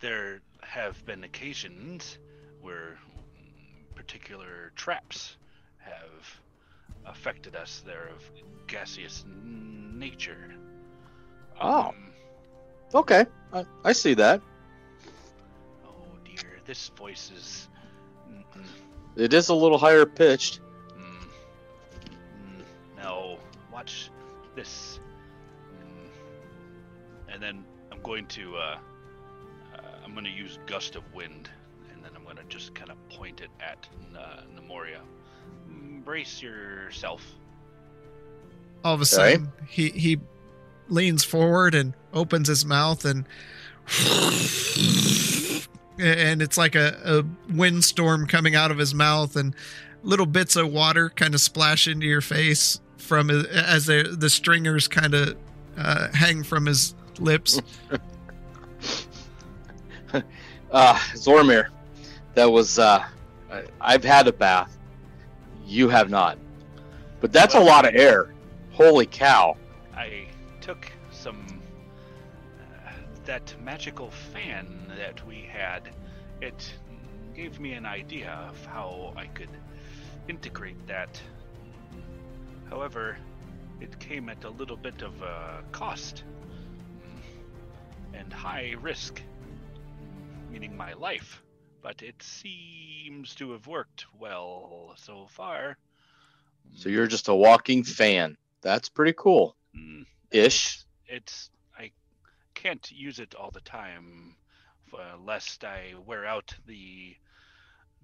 there 0.00 0.40
have 0.62 1.04
been 1.06 1.24
occasions 1.24 2.18
where 2.60 2.98
mm, 3.38 3.94
particular 3.94 4.72
traps 4.76 5.36
have 5.78 6.40
affected 7.06 7.56
us. 7.56 7.82
They're 7.86 8.08
of 8.08 8.22
gaseous 8.66 9.24
nature. 9.26 10.52
Oh, 11.60 11.88
Um, 11.88 12.12
okay, 12.94 13.26
I, 13.52 13.64
I 13.84 13.92
see 13.92 14.14
that. 14.14 14.40
oh 15.86 15.90
dear, 16.24 16.58
this 16.66 16.88
voice 16.90 17.30
is. 17.34 17.68
mm, 18.30 18.44
mm, 18.60 18.66
It 19.16 19.32
is 19.32 19.48
a 19.48 19.54
little 19.54 19.78
higher 19.78 20.04
pitched. 20.06 20.60
mm, 20.98 21.26
mm, 22.36 22.64
no, 23.02 23.38
watch 23.72 24.10
this. 24.54 25.00
Mm. 25.82 27.32
And 27.32 27.42
then 27.42 27.64
I'm 27.92 28.02
going 28.02 28.26
to. 28.28 28.56
Uh, 28.56 28.78
uh, 29.74 29.80
I'm 30.04 30.12
going 30.12 30.24
to 30.24 30.30
use 30.30 30.58
gust 30.66 30.96
of 30.96 31.02
wind, 31.14 31.48
and 31.92 32.02
then 32.04 32.10
I'm 32.14 32.24
going 32.24 32.36
to 32.36 32.44
just 32.48 32.74
kind 32.74 32.90
of 32.90 32.96
point 33.10 33.40
it 33.40 33.50
at 33.60 33.88
uh, 34.16 34.42
Nemoria. 34.54 35.00
Brace 36.06 36.40
yourself. 36.40 37.22
All 38.84 38.94
of 38.94 39.00
a 39.00 39.02
Right. 39.02 39.06
sudden, 39.08 39.52
he 39.68 39.90
he 39.90 40.18
leans 40.88 41.24
forward 41.24 41.74
and 41.74 41.94
opens 42.14 42.46
his 42.46 42.64
mouth 42.64 43.04
and 43.04 43.26
and 45.98 46.40
it's 46.42 46.56
like 46.56 46.76
a, 46.76 46.96
a 47.04 47.52
windstorm 47.52 48.26
coming 48.28 48.54
out 48.54 48.70
of 48.70 48.78
his 48.78 48.94
mouth 48.94 49.34
and 49.34 49.54
little 50.04 50.26
bits 50.26 50.54
of 50.54 50.70
water 50.70 51.10
kind 51.10 51.34
of 51.34 51.40
splash 51.40 51.88
into 51.88 52.06
your 52.06 52.20
face 52.20 52.80
from 52.98 53.28
his, 53.28 53.44
as 53.46 53.86
the 53.86 54.14
the 54.16 54.30
stringers 54.30 54.86
kind 54.86 55.12
of 55.12 55.36
uh, 55.76 56.08
hang 56.12 56.44
from 56.44 56.66
his 56.66 56.94
lips. 57.18 57.60
Uh, 60.12 60.22
Zormir, 61.14 61.66
that 62.34 62.44
was 62.50 62.78
uh, 62.78 63.04
I've 63.80 64.04
had 64.04 64.28
a 64.28 64.32
bath. 64.32 64.75
You 65.66 65.88
have 65.88 66.10
not. 66.10 66.38
But 67.20 67.32
that's 67.32 67.54
a 67.54 67.60
lot 67.60 67.86
of 67.86 67.94
air. 67.94 68.32
Holy 68.72 69.06
cow. 69.06 69.56
I 69.94 70.28
took 70.60 70.90
some 71.10 71.60
uh, 72.86 72.90
that 73.24 73.54
magical 73.62 74.10
fan 74.10 74.92
that 74.96 75.26
we 75.26 75.48
had. 75.50 75.90
It 76.40 76.72
gave 77.34 77.58
me 77.58 77.72
an 77.72 77.84
idea 77.84 78.30
of 78.48 78.64
how 78.66 79.12
I 79.16 79.26
could 79.26 79.50
integrate 80.28 80.86
that. 80.86 81.20
However, 82.70 83.16
it 83.80 83.98
came 83.98 84.28
at 84.28 84.44
a 84.44 84.50
little 84.50 84.76
bit 84.76 85.02
of 85.02 85.20
a 85.22 85.62
cost 85.72 86.24
and 88.14 88.32
high 88.32 88.74
risk, 88.80 89.20
meaning 90.50 90.76
my 90.76 90.92
life. 90.94 91.42
But 91.86 92.02
it 92.02 92.20
seems 92.20 93.36
to 93.36 93.52
have 93.52 93.68
worked 93.68 94.06
well 94.18 94.92
so 94.96 95.28
far. 95.30 95.78
So 96.74 96.88
you're 96.88 97.06
just 97.06 97.28
a 97.28 97.34
walking 97.34 97.84
fan. 97.84 98.36
That's 98.60 98.88
pretty 98.88 99.14
cool. 99.16 99.54
Mm, 99.72 100.04
Ish. 100.32 100.80
it's 101.06 101.48
I 101.78 101.92
can't 102.54 102.90
use 102.90 103.20
it 103.20 103.36
all 103.36 103.52
the 103.52 103.60
time, 103.60 104.34
uh, 104.92 105.16
lest 105.24 105.62
I 105.62 105.94
wear 106.04 106.26
out 106.26 106.52
the 106.66 107.14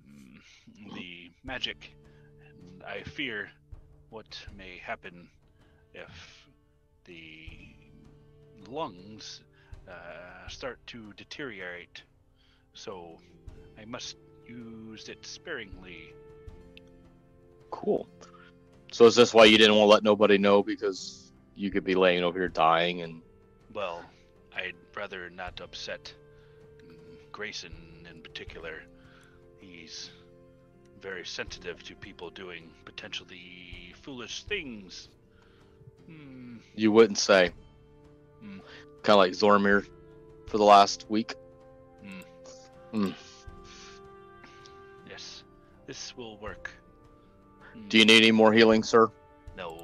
mm, 0.09 0.95
the 0.95 1.33
magic, 1.43 1.93
and 2.49 2.85
I 2.85 3.03
fear 3.03 3.51
what 4.11 4.47
may 4.57 4.79
happen 4.79 5.29
if 5.93 6.47
the 7.05 7.75
lungs 8.69 9.43
uh, 9.89 10.49
start 10.49 10.79
to 10.87 11.13
deteriorate. 11.15 12.05
So 12.75 13.19
I 13.83 13.85
must 13.85 14.17
use 14.47 15.09
it 15.09 15.27
sparingly. 15.27 16.15
Cool. 17.71 18.09
So 18.93 19.07
is 19.07 19.17
this 19.17 19.35
why 19.35 19.47
you 19.47 19.59
didn't 19.59 19.75
want 19.75 19.89
to 19.89 19.93
let 19.93 20.05
nobody 20.05 20.39
know 20.39 20.63
because 20.63 21.33
you 21.57 21.71
could 21.71 21.83
be 21.83 21.95
laying 21.95 22.23
over 22.23 22.39
here 22.39 22.49
dying 22.49 23.03
and 23.03 23.23
Well, 23.75 24.05
I'd 24.55 24.77
rather 24.95 25.31
not 25.31 25.61
upset 25.61 26.15
Grayson 27.33 28.07
in 28.09 28.21
particular. 28.21 28.83
He's 29.59 30.11
very 31.01 31.27
sensitive 31.27 31.83
to 31.85 31.97
people 31.97 32.31
doing 32.31 32.71
potentially 32.85 33.95
foolish 34.03 34.45
things. 34.45 35.09
Hmm. 36.07 36.57
you 36.75 36.93
wouldn't 36.93 37.19
say. 37.19 37.51
Hmm. 38.41 38.59
Kind 39.03 39.15
of 39.15 39.19
like 39.19 39.33
Zormir 39.33 39.87
for 40.47 40.59
the 40.59 40.65
last 40.65 41.07
week. 41.09 41.35
Yes, 42.05 42.71
this 45.93 46.17
will 46.17 46.39
work. 46.39 46.71
Hmm, 47.75 47.87
Do 47.89 47.99
you 47.99 48.07
need 48.07 48.23
any 48.23 48.33
more 48.33 48.51
healing, 48.51 48.83
sir? 48.83 49.11
No, 49.59 49.79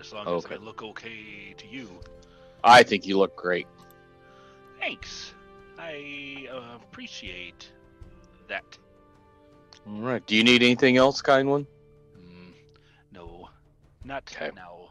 as 0.00 0.12
long 0.12 0.26
as 0.26 0.44
I 0.46 0.56
look 0.56 0.82
okay 0.82 1.54
to 1.56 1.66
you. 1.68 1.88
I 2.64 2.82
think 2.82 3.06
you 3.06 3.16
look 3.16 3.36
great. 3.36 3.68
Thanks. 4.80 5.34
I 5.78 6.48
appreciate 6.74 7.70
that. 8.48 8.64
All 9.86 10.00
right. 10.00 10.26
Do 10.26 10.34
you 10.34 10.42
need 10.42 10.64
anything 10.64 10.96
else, 10.96 11.22
kind 11.22 11.48
one? 11.48 11.64
Hmm, 12.16 12.50
no, 13.12 13.48
not 14.02 14.24
Okay. 14.28 14.50
now. 14.56 14.90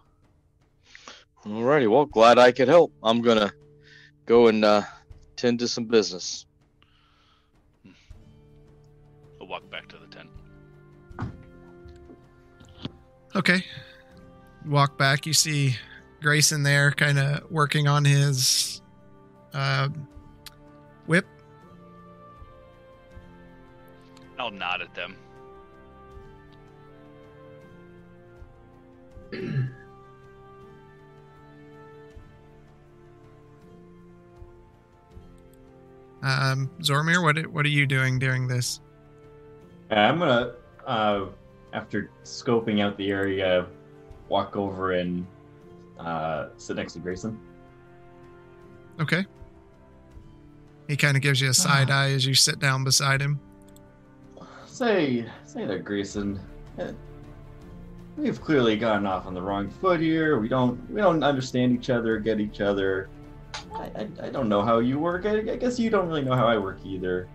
Alrighty. 1.46 1.89
Well, 1.91 2.06
glad 2.06 2.38
I 2.39 2.54
could 2.54 2.70
help. 2.70 2.94
I'm 3.04 3.22
gonna 3.22 3.52
go 4.26 4.48
and 4.48 4.63
uh, 4.63 4.84
tend 5.36 5.60
to 5.60 5.68
some 5.68 5.84
business. 5.84 6.46
I'll 9.41 9.48
walk 9.48 9.70
back 9.70 9.89
to 9.89 9.98
the 9.98 10.08
tent. 10.08 10.30
Okay. 13.36 13.63
Walk 14.65 14.98
back. 14.98 15.26
You 15.26 15.34
see 15.34 15.76
Grayson 16.21 16.63
there, 16.63 16.91
kind 16.91 17.19
of 17.19 17.50
working 17.52 17.88
on 17.88 18.06
his 18.06 18.82
uh, 19.54 19.89
whip. 21.06 21.26
I'll 24.39 24.52
nod 24.52 24.82
at 24.82 24.95
them. 24.95 25.15
Um, 36.26 36.71
Zormir, 36.80 37.21
what 37.21 37.45
what 37.54 37.65
are 37.67 37.69
you 37.69 37.86
doing 37.86 38.17
during 38.17 38.48
this? 38.48 38.82
I'm 39.91 40.17
gonna, 40.17 40.54
uh, 40.88 41.26
after 41.76 42.10
scoping 42.24 42.82
out 42.82 42.98
the 42.98 43.12
area, 43.12 43.68
walk 44.30 44.56
over 44.56 44.94
and 44.94 45.28
uh, 46.00 46.48
sit 46.58 46.78
next 46.78 46.94
to 46.94 47.00
Grayson. 47.00 47.38
Okay. 49.00 49.26
He 50.88 50.96
kind 50.96 51.18
of 51.18 51.22
gives 51.22 51.42
you 51.42 51.50
a 51.50 51.54
side 51.54 51.92
eye 51.92 52.12
as 52.12 52.26
you 52.26 52.34
sit 52.34 52.60
down 52.60 52.84
beside 52.84 53.22
him. 53.22 53.40
Say, 54.66 55.26
say 55.44 55.66
there, 55.66 55.80
Grayson. 55.80 56.40
eh, 56.80 56.92
We've 58.18 58.42
clearly 58.42 58.78
gotten 58.78 59.06
off 59.06 59.26
on 59.26 59.34
the 59.34 59.42
wrong 59.42 59.70
foot 59.70 60.00
here. 60.00 60.40
We 60.40 60.48
don't, 60.48 60.90
we 60.90 61.02
don't 61.02 61.24
understand 61.24 61.74
each 61.74 61.90
other, 61.90 62.18
get 62.18 62.40
each 62.40 62.62
other. 62.62 63.10
I, 63.74 63.84
I, 63.84 64.08
I 64.24 64.30
don't 64.30 64.48
know 64.48 64.62
how 64.62 64.80
you 64.80 65.00
work. 65.00 65.26
I, 65.26 65.40
I 65.40 65.56
guess 65.58 65.78
you 65.78 65.90
don't 65.90 66.08
really 66.08 66.22
know 66.24 66.36
how 66.36 66.48
I 66.48 66.58
work 66.58 66.80
either. 66.86 67.28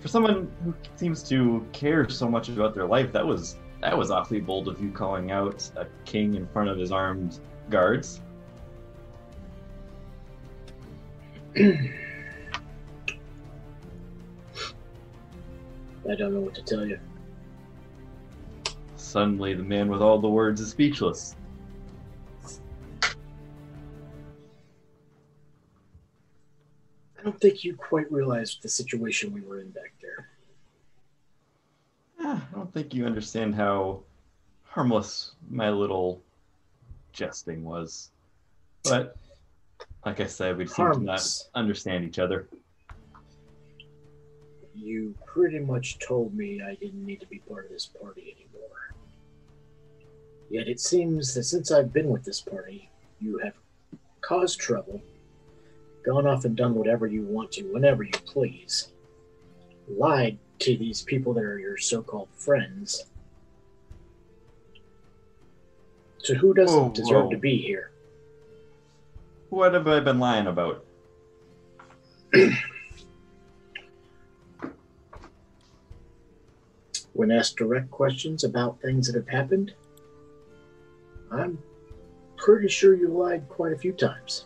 For 0.00 0.08
someone 0.08 0.50
who 0.62 0.74
seems 0.96 1.22
to 1.30 1.66
care 1.72 2.06
so 2.10 2.28
much 2.28 2.50
about 2.50 2.74
their 2.74 2.84
life, 2.86 3.12
that 3.12 3.26
was 3.26 3.56
that 3.86 3.96
was 3.96 4.10
awfully 4.10 4.40
bold 4.40 4.66
of 4.66 4.80
you 4.80 4.90
calling 4.90 5.30
out 5.30 5.70
a 5.76 5.86
king 6.04 6.34
in 6.34 6.44
front 6.48 6.68
of 6.68 6.76
his 6.76 6.90
armed 6.90 7.38
guards. 7.70 8.20
I 11.56 11.70
don't 16.04 16.34
know 16.34 16.40
what 16.40 16.56
to 16.56 16.62
tell 16.62 16.84
you. 16.84 16.98
Suddenly, 18.96 19.54
the 19.54 19.62
man 19.62 19.88
with 19.88 20.02
all 20.02 20.18
the 20.18 20.28
words 20.28 20.60
is 20.60 20.70
speechless. 20.70 21.36
I 27.16 27.22
don't 27.22 27.40
think 27.40 27.62
you 27.62 27.76
quite 27.76 28.10
realized 28.10 28.64
the 28.64 28.68
situation 28.68 29.32
we 29.32 29.42
were 29.42 29.60
in 29.60 29.70
back 29.70 29.92
there. 30.02 30.26
I 32.18 32.40
don't 32.54 32.72
think 32.72 32.94
you 32.94 33.06
understand 33.06 33.54
how 33.54 34.02
harmless 34.64 35.32
my 35.50 35.70
little 35.70 36.22
jesting 37.12 37.64
was. 37.64 38.10
But 38.84 39.16
like 40.04 40.20
I 40.20 40.26
said, 40.26 40.56
we 40.56 40.66
seem 40.66 40.92
to 40.92 41.00
not 41.00 41.26
understand 41.54 42.04
each 42.04 42.18
other. 42.18 42.48
You 44.74 45.14
pretty 45.24 45.58
much 45.58 45.98
told 45.98 46.34
me 46.34 46.62
I 46.62 46.74
didn't 46.74 47.04
need 47.04 47.20
to 47.20 47.26
be 47.26 47.38
part 47.38 47.66
of 47.66 47.70
this 47.72 47.86
party 47.86 48.36
anymore. 48.36 48.94
Yet 50.50 50.68
it 50.68 50.78
seems 50.78 51.34
that 51.34 51.44
since 51.44 51.72
I've 51.72 51.92
been 51.92 52.08
with 52.08 52.24
this 52.24 52.40
party, 52.40 52.90
you 53.20 53.38
have 53.38 53.54
caused 54.20 54.60
trouble, 54.60 55.02
gone 56.04 56.26
off 56.26 56.44
and 56.44 56.56
done 56.56 56.74
whatever 56.74 57.06
you 57.06 57.22
want 57.22 57.52
to, 57.52 57.64
whenever 57.64 58.02
you 58.02 58.12
please, 58.24 58.92
lied 59.88 60.38
to 60.60 60.76
these 60.76 61.02
people 61.02 61.32
that 61.34 61.44
are 61.44 61.58
your 61.58 61.76
so 61.76 62.02
called 62.02 62.28
friends. 62.34 63.06
So 66.18 66.34
who 66.34 66.54
doesn't 66.54 66.76
Whoa, 66.76 66.88
deserve 66.90 67.24
whoa. 67.24 67.30
to 67.30 67.36
be 67.36 67.58
here? 67.58 67.90
What 69.50 69.74
have 69.74 69.86
I 69.86 70.00
been 70.00 70.18
lying 70.18 70.46
about? 70.46 70.84
When 77.16 77.30
asked 77.30 77.56
direct 77.56 77.90
questions 77.90 78.44
about 78.44 78.78
things 78.82 79.06
that 79.06 79.16
have 79.16 79.26
happened, 79.26 79.72
I'm 81.32 81.58
pretty 82.36 82.68
sure 82.68 82.94
you 82.94 83.08
lied 83.08 83.48
quite 83.48 83.72
a 83.72 83.78
few 83.78 83.94
times. 83.94 84.44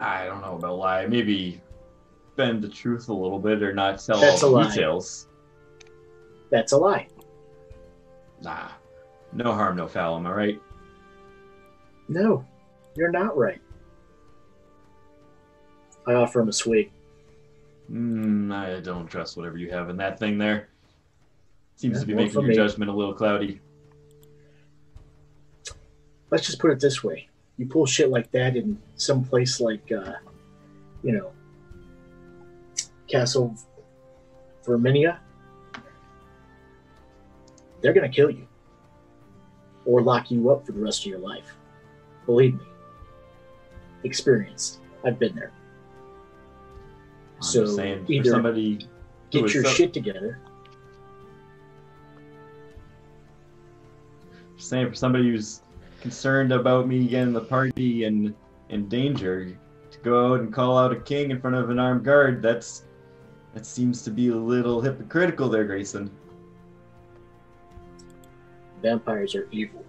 I 0.00 0.24
don't 0.24 0.40
know 0.40 0.56
about 0.56 0.78
lie. 0.78 1.04
Maybe 1.04 1.60
bend 2.36 2.62
the 2.62 2.68
truth 2.68 3.08
a 3.08 3.12
little 3.12 3.38
bit 3.38 3.62
or 3.62 3.72
not 3.72 3.98
tell 3.98 4.20
That's 4.20 4.42
all 4.42 4.50
a 4.50 4.52
the 4.52 4.58
lie. 4.68 4.74
details. 4.74 5.28
That's 6.50 6.72
a 6.72 6.76
lie. 6.76 7.08
Nah. 8.42 8.68
No 9.32 9.52
harm, 9.52 9.76
no 9.76 9.86
foul, 9.88 10.16
am 10.16 10.26
I 10.26 10.32
right? 10.32 10.62
No, 12.08 12.44
you're 12.96 13.10
not 13.10 13.36
right. 13.36 13.60
I 16.06 16.14
offer 16.14 16.40
him 16.40 16.48
a 16.48 16.52
swig. 16.52 16.90
Mm, 17.90 18.52
I 18.54 18.80
don't 18.80 19.06
trust 19.08 19.36
whatever 19.36 19.58
you 19.58 19.70
have 19.70 19.90
in 19.90 19.96
that 19.96 20.18
thing 20.18 20.38
there. 20.38 20.68
Seems 21.74 21.94
Yeah, 21.94 22.00
to 22.00 22.06
be 22.06 22.14
making 22.14 22.32
for 22.32 22.40
your 22.40 22.48
me. 22.50 22.54
judgment 22.54 22.90
a 22.90 22.94
little 22.94 23.12
cloudy. 23.14 23.60
Let's 26.30 26.46
just 26.46 26.58
put 26.58 26.70
it 26.70 26.80
this 26.80 27.02
way: 27.04 27.28
you 27.56 27.66
pull 27.66 27.86
shit 27.86 28.10
like 28.10 28.30
that 28.32 28.56
in 28.56 28.80
some 28.96 29.24
place 29.24 29.60
like, 29.60 29.90
uh, 29.92 30.14
you 31.02 31.12
know, 31.12 31.32
Castle 33.08 33.54
Verminia, 34.64 35.18
they're 37.80 37.92
going 37.92 38.10
to 38.10 38.14
kill 38.14 38.30
you 38.30 38.46
or 39.84 40.02
lock 40.02 40.30
you 40.30 40.50
up 40.50 40.66
for 40.66 40.72
the 40.72 40.80
rest 40.80 41.02
of 41.02 41.06
your 41.06 41.18
life. 41.20 41.54
Believe 42.26 42.54
me. 42.54 42.64
Experienced. 44.04 44.80
I've 45.04 45.18
been 45.18 45.34
there. 45.36 45.52
I'm 47.36 47.42
So, 47.42 47.66
saying, 47.66 48.06
either 48.08 48.30
somebody 48.30 48.88
Get 49.30 49.52
your 49.54 49.64
so- 49.64 49.70
shit 49.70 49.92
together. 49.92 50.38
saying 54.58 54.88
for 54.88 54.94
somebody 54.94 55.30
who's 55.30 55.60
concerned 56.00 56.50
about 56.50 56.88
me 56.88 57.06
getting 57.06 57.32
the 57.32 57.40
party 57.40 58.04
and 58.04 58.34
in 58.70 58.88
danger 58.88 59.56
to 59.90 59.98
go 60.00 60.32
out 60.32 60.40
and 60.40 60.52
call 60.52 60.76
out 60.76 60.90
a 60.92 60.96
king 60.96 61.30
in 61.30 61.40
front 61.40 61.54
of 61.54 61.70
an 61.70 61.78
armed 61.78 62.02
guard 62.04 62.42
that's 62.42 62.85
that 63.56 63.64
seems 63.64 64.02
to 64.02 64.10
be 64.10 64.28
a 64.28 64.36
little 64.36 64.82
hypocritical 64.82 65.48
there 65.48 65.64
grayson 65.64 66.10
Vampires 68.82 69.34
are 69.34 69.48
evil. 69.50 69.82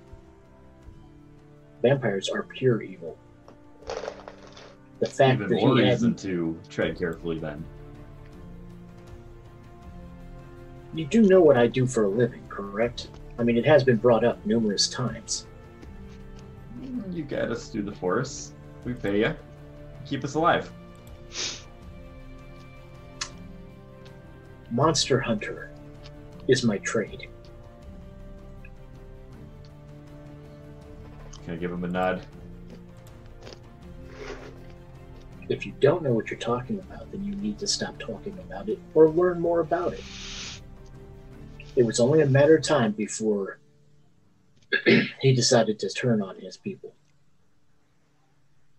Vampires 1.82 2.30
are 2.30 2.44
pure 2.44 2.82
evil. 2.82 3.18
The 5.00 5.06
fact 5.06 5.42
even 5.42 5.50
that 5.50 5.56
more 5.62 5.76
he 5.76 5.84
reason 5.84 6.12
had, 6.12 6.18
to 6.20 6.58
tread 6.70 6.98
carefully 6.98 7.40
then 7.40 7.66
you 10.94 11.06
do 11.06 11.24
know 11.24 11.42
what 11.42 11.58
I 11.58 11.68
do 11.68 11.86
for 11.86 12.06
a 12.06 12.08
living, 12.08 12.42
correct? 12.48 13.10
I 13.38 13.44
mean, 13.44 13.58
it 13.58 13.66
has 13.66 13.84
been 13.84 13.98
brought 13.98 14.24
up 14.24 14.44
numerous 14.46 14.88
times. 14.88 15.46
you 17.12 17.24
get 17.24 17.52
us 17.52 17.68
through 17.68 17.84
the 17.84 17.92
forest. 17.92 18.54
we 18.86 18.94
pay 18.94 19.20
you 19.20 19.36
keep 20.06 20.24
us 20.24 20.36
alive 20.36 20.72
Monster 24.72 25.20
Hunter 25.20 25.72
is 26.48 26.64
my 26.64 26.78
trade. 26.80 27.28
can 31.48 31.56
i 31.56 31.58
give 31.58 31.72
him 31.72 31.86
a 31.86 31.88
nod 31.88 32.22
If 35.50 35.66
you 35.66 35.74
don't 35.80 36.04
know 36.04 36.12
what 36.12 36.30
you're 36.30 36.40
talking 36.40 36.80
about, 36.80 37.10
then 37.12 37.24
you 37.24 37.34
need 37.36 37.58
to 37.60 37.68
stop 37.68 37.98
talking 38.00 38.38
about 38.40 38.68
it 38.68 38.80
or 38.94 39.10
learn 39.10 39.40
more 39.40 39.62
about 39.62 39.94
it. 39.94 40.04
It 41.78 41.86
was 41.86 42.02
only 42.02 42.22
a 42.22 42.26
matter 42.26 42.58
of 42.58 42.64
time 42.64 42.92
before 42.92 43.60
he 45.22 45.34
decided 45.34 45.80
to 45.80 45.90
turn 45.90 46.22
on 46.22 46.36
his 46.40 46.58
people. 46.58 46.94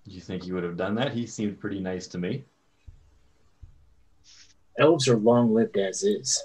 you 0.05 0.20
think 0.20 0.44
he 0.44 0.53
would 0.53 0.62
have 0.62 0.77
done 0.77 0.94
that 0.96 1.12
he 1.12 1.27
seemed 1.27 1.59
pretty 1.59 1.81
nice 1.81 2.07
to 2.09 2.18
me 2.18 2.44
Elves 4.78 5.08
are 5.08 5.16
long 5.16 5.52
lived 5.52 5.76
as 5.76 6.04
is. 6.04 6.44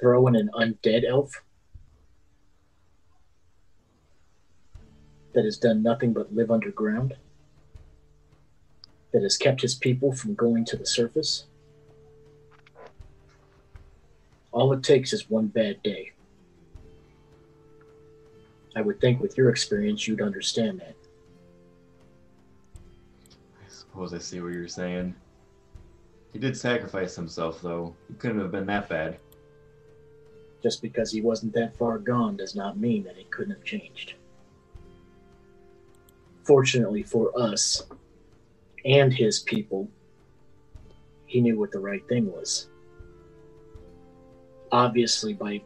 Throw 0.00 0.26
in 0.26 0.34
an 0.34 0.50
undead 0.54 1.04
elf 1.08 1.42
that 5.34 5.44
has 5.44 5.56
done 5.56 5.82
nothing 5.82 6.12
but 6.12 6.34
live 6.34 6.50
underground, 6.50 7.14
that 9.12 9.22
has 9.22 9.36
kept 9.36 9.60
his 9.60 9.74
people 9.74 10.12
from 10.12 10.34
going 10.34 10.64
to 10.64 10.76
the 10.76 10.86
surface. 10.86 11.44
All 14.50 14.72
it 14.72 14.82
takes 14.82 15.12
is 15.12 15.30
one 15.30 15.46
bad 15.46 15.80
day. 15.84 16.10
I 18.74 18.80
would 18.80 19.00
think 19.00 19.20
with 19.20 19.36
your 19.36 19.50
experience 19.50 20.08
you'd 20.08 20.20
understand 20.20 20.80
that. 20.80 20.94
i 22.76 23.68
suppose 23.68 24.14
i 24.14 24.18
see 24.18 24.40
what 24.40 24.52
you're 24.52 24.68
saying 24.68 25.14
he 26.32 26.38
did 26.38 26.56
sacrifice 26.56 27.16
himself 27.16 27.60
though 27.62 27.94
he 28.08 28.14
couldn't 28.14 28.40
have 28.40 28.50
been 28.50 28.66
that 28.66 28.88
bad 28.88 29.18
Just 30.62 30.82
because 30.82 31.10
he 31.10 31.20
wasn't 31.20 31.52
that 31.54 31.76
far 31.76 31.98
gone 31.98 32.36
does 32.36 32.54
not 32.54 32.78
mean 32.78 33.04
that 33.04 33.18
it 33.18 33.30
couldn't 33.30 33.54
have 33.54 33.64
changed. 33.64 34.14
Fortunately 36.44 37.02
for 37.02 37.30
us 37.38 37.82
and 38.84 39.12
his 39.12 39.40
people, 39.40 39.88
he 41.26 41.40
knew 41.40 41.58
what 41.58 41.70
the 41.70 41.78
right 41.78 42.06
thing 42.08 42.30
was. 42.30 42.68
Obviously, 44.72 45.34
by 45.34 45.62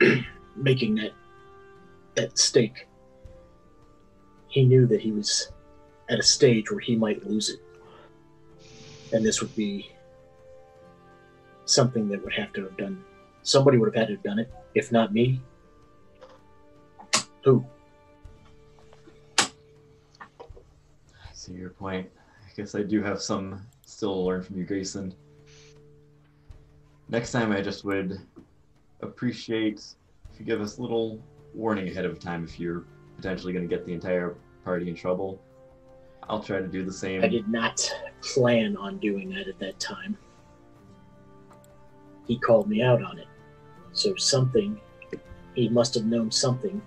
making 0.56 0.94
that 0.96 1.12
that 2.16 2.38
stake, 2.38 2.86
he 4.48 4.64
knew 4.64 4.86
that 4.86 5.00
he 5.00 5.12
was 5.12 5.52
at 6.08 6.18
a 6.18 6.22
stage 6.22 6.70
where 6.70 6.80
he 6.80 6.96
might 6.96 7.26
lose 7.26 7.50
it, 7.50 7.60
and 9.12 9.24
this 9.24 9.40
would 9.40 9.54
be 9.56 9.90
something 11.64 12.08
that 12.08 12.22
would 12.24 12.32
have 12.32 12.52
to 12.52 12.62
have 12.62 12.76
done 12.76 13.04
Somebody 13.42 13.78
would 13.78 13.86
have 13.86 13.94
had 13.94 14.08
to 14.08 14.14
have 14.14 14.22
done 14.22 14.38
it. 14.38 14.52
If 14.74 14.92
not 14.92 15.12
me, 15.12 15.40
who? 17.44 17.64
I 19.38 19.46
see 21.32 21.54
your 21.54 21.70
point. 21.70 22.08
I 22.44 22.50
guess 22.54 22.74
I 22.74 22.82
do 22.82 23.02
have 23.02 23.20
some 23.22 23.66
still 23.84 24.14
to 24.14 24.20
learn 24.20 24.42
from 24.42 24.58
you, 24.58 24.64
Grayson. 24.64 25.14
Next 27.08 27.32
time, 27.32 27.50
I 27.50 27.60
just 27.60 27.84
would 27.84 28.20
appreciate 29.00 29.82
if 30.32 30.38
you 30.38 30.44
give 30.44 30.60
us 30.60 30.78
a 30.78 30.82
little 30.82 31.20
warning 31.54 31.88
ahead 31.88 32.04
of 32.04 32.20
time 32.20 32.44
if 32.44 32.60
you're 32.60 32.84
potentially 33.16 33.52
going 33.52 33.68
to 33.68 33.74
get 33.74 33.84
the 33.86 33.92
entire 33.92 34.36
party 34.64 34.88
in 34.88 34.94
trouble. 34.94 35.42
I'll 36.30 36.40
try 36.40 36.60
to 36.60 36.68
do 36.68 36.84
the 36.84 36.92
same. 36.92 37.24
I 37.24 37.26
did 37.26 37.48
not 37.48 37.92
plan 38.22 38.76
on 38.76 38.98
doing 38.98 39.30
that 39.30 39.48
at 39.48 39.58
that 39.58 39.80
time. 39.80 40.16
He 42.28 42.38
called 42.38 42.68
me 42.68 42.82
out 42.82 43.02
on 43.02 43.18
it. 43.18 43.26
So 43.92 44.14
something, 44.14 44.80
he 45.56 45.68
must 45.68 45.92
have 45.94 46.04
known 46.04 46.30
something. 46.30 46.80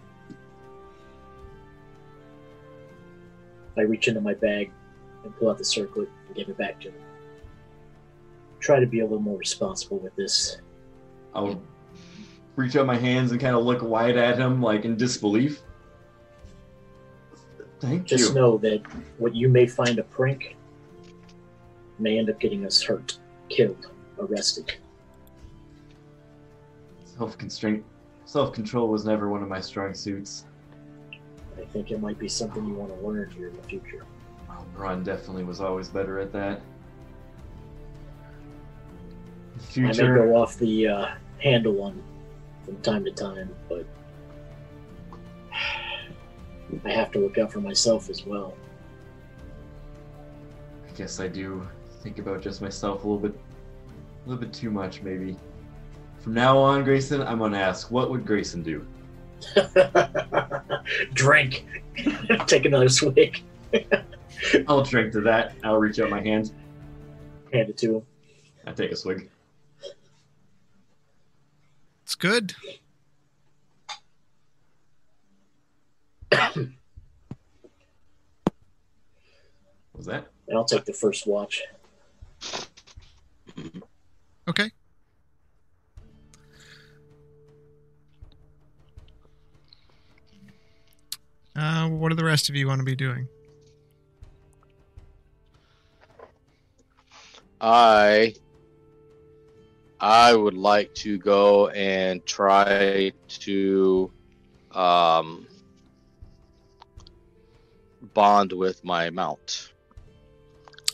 I 3.77 3.81
reach 3.81 4.07
into 4.07 4.21
my 4.21 4.33
bag 4.33 4.71
and 5.25 5.35
pull 5.35 5.49
out 5.49 5.57
the 5.57 5.65
circlet 5.65 6.07
and 6.27 6.35
give 6.37 6.47
it 6.47 6.57
back 6.57 6.79
to 6.79 6.87
him. 6.87 7.01
Try 8.61 8.79
to 8.79 8.87
be 8.87 9.01
a 9.01 9.03
little 9.03 9.19
more 9.19 9.37
responsible 9.37 9.97
with 9.97 10.15
this. 10.15 10.61
I'll 11.35 11.61
reach 12.55 12.77
out 12.77 12.85
my 12.85 12.97
hands 12.97 13.33
and 13.33 13.41
kind 13.41 13.57
of 13.57 13.65
look 13.65 13.81
wide 13.81 14.15
at 14.15 14.39
him, 14.39 14.61
like 14.61 14.85
in 14.85 14.95
disbelief. 14.95 15.63
Thank 17.83 18.05
Just 18.05 18.29
you. 18.29 18.35
know 18.35 18.57
that 18.59 18.81
what 19.17 19.35
you 19.35 19.49
may 19.49 19.67
find 19.67 19.99
a 19.99 20.03
prank 20.03 20.55
may 21.99 22.17
end 22.17 22.29
up 22.29 22.39
getting 22.39 22.65
us 22.65 22.81
hurt, 22.81 23.17
killed, 23.49 23.87
arrested. 24.17 24.73
Self 27.03 27.37
constraint, 27.37 27.83
self 28.23 28.53
control 28.53 28.87
was 28.87 29.03
never 29.03 29.29
one 29.29 29.43
of 29.43 29.49
my 29.49 29.59
strong 29.59 29.93
suits. 29.93 30.45
I 31.59 31.65
think 31.65 31.91
it 31.91 31.99
might 31.99 32.17
be 32.17 32.29
something 32.29 32.65
you 32.65 32.73
want 32.73 32.97
to 32.97 33.05
learn 33.05 33.29
here 33.31 33.49
in 33.49 33.57
the 33.57 33.63
future. 33.63 34.05
Well, 34.47 34.65
Braun 34.73 35.03
definitely 35.03 35.43
was 35.43 35.59
always 35.59 35.89
better 35.89 36.19
at 36.19 36.31
that. 36.31 36.61
The 39.73 39.81
I 39.81 39.87
may 39.87 39.93
go 39.93 40.37
off 40.37 40.57
the 40.57 40.87
uh, 40.87 41.07
handle 41.39 41.81
on 41.81 42.01
from 42.63 42.77
time 42.77 43.03
to 43.03 43.11
time, 43.11 43.53
but 43.67 43.85
I 46.85 46.91
have 46.91 47.11
to 47.11 47.19
look 47.19 47.37
out 47.37 47.51
for 47.51 47.61
myself 47.61 48.09
as 48.09 48.25
well. 48.25 48.55
I 50.87 50.91
guess 50.95 51.19
I 51.19 51.27
do 51.27 51.67
think 52.01 52.19
about 52.19 52.41
just 52.41 52.61
myself 52.61 53.03
a 53.03 53.07
little 53.07 53.19
bit, 53.19 53.39
a 54.25 54.29
little 54.29 54.43
bit 54.43 54.53
too 54.53 54.71
much, 54.71 55.01
maybe. 55.01 55.37
From 56.19 56.33
now 56.33 56.57
on, 56.57 56.83
Grayson, 56.83 57.21
I'm 57.21 57.39
gonna 57.39 57.57
ask, 57.57 57.91
what 57.91 58.09
would 58.09 58.25
Grayson 58.25 58.63
do? 58.63 58.85
Drink. 61.13 61.65
Take 62.47 62.65
another 62.65 62.89
swig. 62.89 63.43
I'll 64.67 64.83
drink 64.83 65.13
to 65.13 65.21
that. 65.21 65.53
I'll 65.63 65.77
reach 65.77 65.99
out 65.99 66.09
my 66.09 66.21
hand. 66.21 66.51
Hand 67.51 67.69
it 67.69 67.77
to 67.77 67.97
him. 67.97 68.01
I 68.65 68.71
take 68.71 68.91
a 68.91 68.95
swig. 68.95 69.29
It's 72.03 72.15
good. 72.15 72.55
Was 79.95 80.05
that? 80.05 80.27
And 80.47 80.57
I'll 80.57 80.65
take 80.65 80.85
the 80.85 80.93
first 80.93 81.27
watch. 81.27 81.63
Okay. 84.47 84.71
Uh, 91.55 91.87
what 91.87 92.09
do 92.09 92.15
the 92.15 92.25
rest 92.25 92.49
of 92.49 92.55
you 92.55 92.67
want 92.67 92.79
to 92.79 92.85
be 92.85 92.95
doing? 92.95 93.27
I 97.61 98.33
I 100.01 100.35
would 100.35 100.55
like 100.55 100.93
to 100.95 101.17
go 101.17 101.69
and 101.69 102.25
try 102.25 103.13
to 103.27 104.11
um, 104.71 105.47
bond 108.13 108.51
with 108.51 108.83
my 108.83 109.09
mount. 109.09 109.71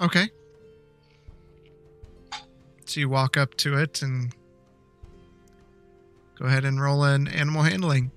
Okay. 0.01 0.29
So 2.85 2.99
you 2.99 3.09
walk 3.09 3.37
up 3.37 3.55
to 3.57 3.77
it 3.77 4.01
and 4.01 4.33
Go 6.39 6.45
ahead 6.45 6.63
and 6.63 6.81
roll 6.81 7.03
an 7.03 7.27
animal 7.27 7.63
handling. 7.63 8.11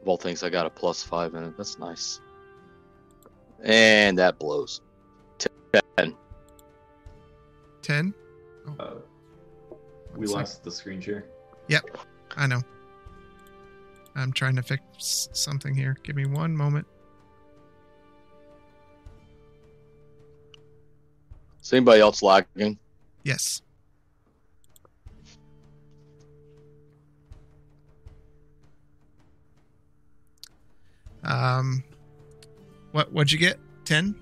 Of 0.00 0.08
all 0.08 0.16
things, 0.16 0.42
I 0.42 0.50
got 0.50 0.66
a 0.66 0.70
plus 0.70 1.00
five 1.00 1.36
in 1.36 1.44
it. 1.44 1.56
That's 1.56 1.78
nice. 1.78 2.20
And 3.62 4.18
that 4.18 4.40
blows. 4.40 4.80
Ten. 5.38 6.16
10. 7.82 8.14
Uh, 8.80 8.94
we 10.14 10.20
One 10.20 10.28
sec. 10.28 10.36
lost 10.36 10.64
the 10.64 10.70
screen 10.70 11.00
share. 11.00 11.24
Yep, 11.68 11.84
I 12.36 12.46
know. 12.46 12.60
I'm 14.14 14.32
trying 14.32 14.56
to 14.56 14.62
fix 14.62 15.28
something 15.32 15.74
here. 15.74 15.96
Give 16.02 16.16
me 16.16 16.26
one 16.26 16.54
moment. 16.56 16.86
Is 21.62 21.72
anybody 21.72 22.00
else 22.00 22.22
lagging? 22.22 22.78
Yes. 23.22 23.62
Um, 31.24 31.84
what 32.90 33.12
what'd 33.12 33.30
you 33.32 33.38
get? 33.38 33.58
Ten. 33.84 34.14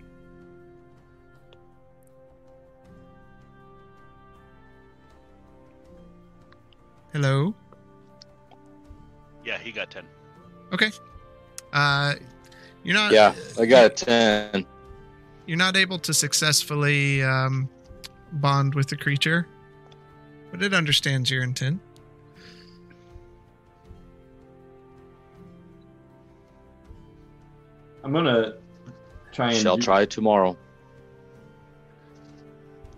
Hello. 7.13 7.55
Yeah, 9.45 9.59
he 9.59 9.73
got 9.73 9.91
10. 9.91 10.05
Okay. 10.73 10.91
Uh, 11.73 12.15
you're 12.83 12.95
not. 12.95 13.13
Yeah, 13.13 13.35
I 13.59 13.67
got 13.67 13.85
a 13.87 13.91
ten. 13.91 14.67
You're 15.47 15.59
not 15.59 15.77
able 15.77 15.99
to 15.99 16.15
successfully 16.15 17.23
um, 17.23 17.69
bond 18.33 18.75
with 18.75 18.89
the 18.89 18.97
creature, 18.97 19.47
but 20.51 20.63
it 20.63 20.73
understands 20.73 21.31
your 21.31 21.43
intent. 21.43 21.81
I'm 28.03 28.13
gonna 28.13 28.55
try 29.33 29.49
and 29.49 29.57
Shall 29.57 29.77
do, 29.77 29.83
try 29.83 30.07
tomorrow. 30.07 30.57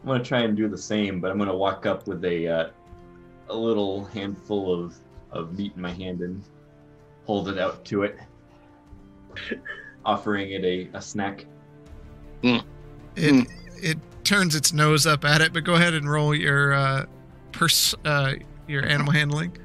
I'm 0.02 0.06
gonna 0.06 0.24
try 0.24 0.40
and 0.40 0.56
do 0.56 0.68
the 0.68 0.78
same, 0.78 1.20
but 1.20 1.30
I'm 1.30 1.38
gonna 1.38 1.56
walk 1.56 1.86
up 1.86 2.06
with 2.06 2.24
a 2.24 2.46
uh, 2.46 2.70
a 3.52 3.56
little 3.56 4.04
handful 4.06 4.72
of 4.72 4.94
of 5.30 5.56
meat 5.58 5.72
in 5.76 5.82
my 5.82 5.90
hand 5.92 6.20
and 6.20 6.42
hold 7.26 7.48
it 7.48 7.58
out 7.58 7.84
to 7.86 8.02
it, 8.02 8.18
offering 10.04 10.50
it 10.52 10.64
a, 10.64 10.88
a 10.96 11.00
snack. 11.00 11.46
It 12.42 12.62
Hmm. 13.16 13.40
it 13.76 13.98
turns 14.24 14.54
its 14.54 14.72
nose 14.72 15.06
up 15.06 15.24
at 15.24 15.40
it, 15.40 15.52
but 15.52 15.64
go 15.64 15.74
ahead 15.74 15.94
and 15.94 16.10
roll 16.10 16.34
your 16.34 16.72
uh, 16.74 17.06
pers- 17.52 17.94
uh, 18.04 18.34
your 18.66 18.84
animal 18.86 19.12
handling. 19.12 19.56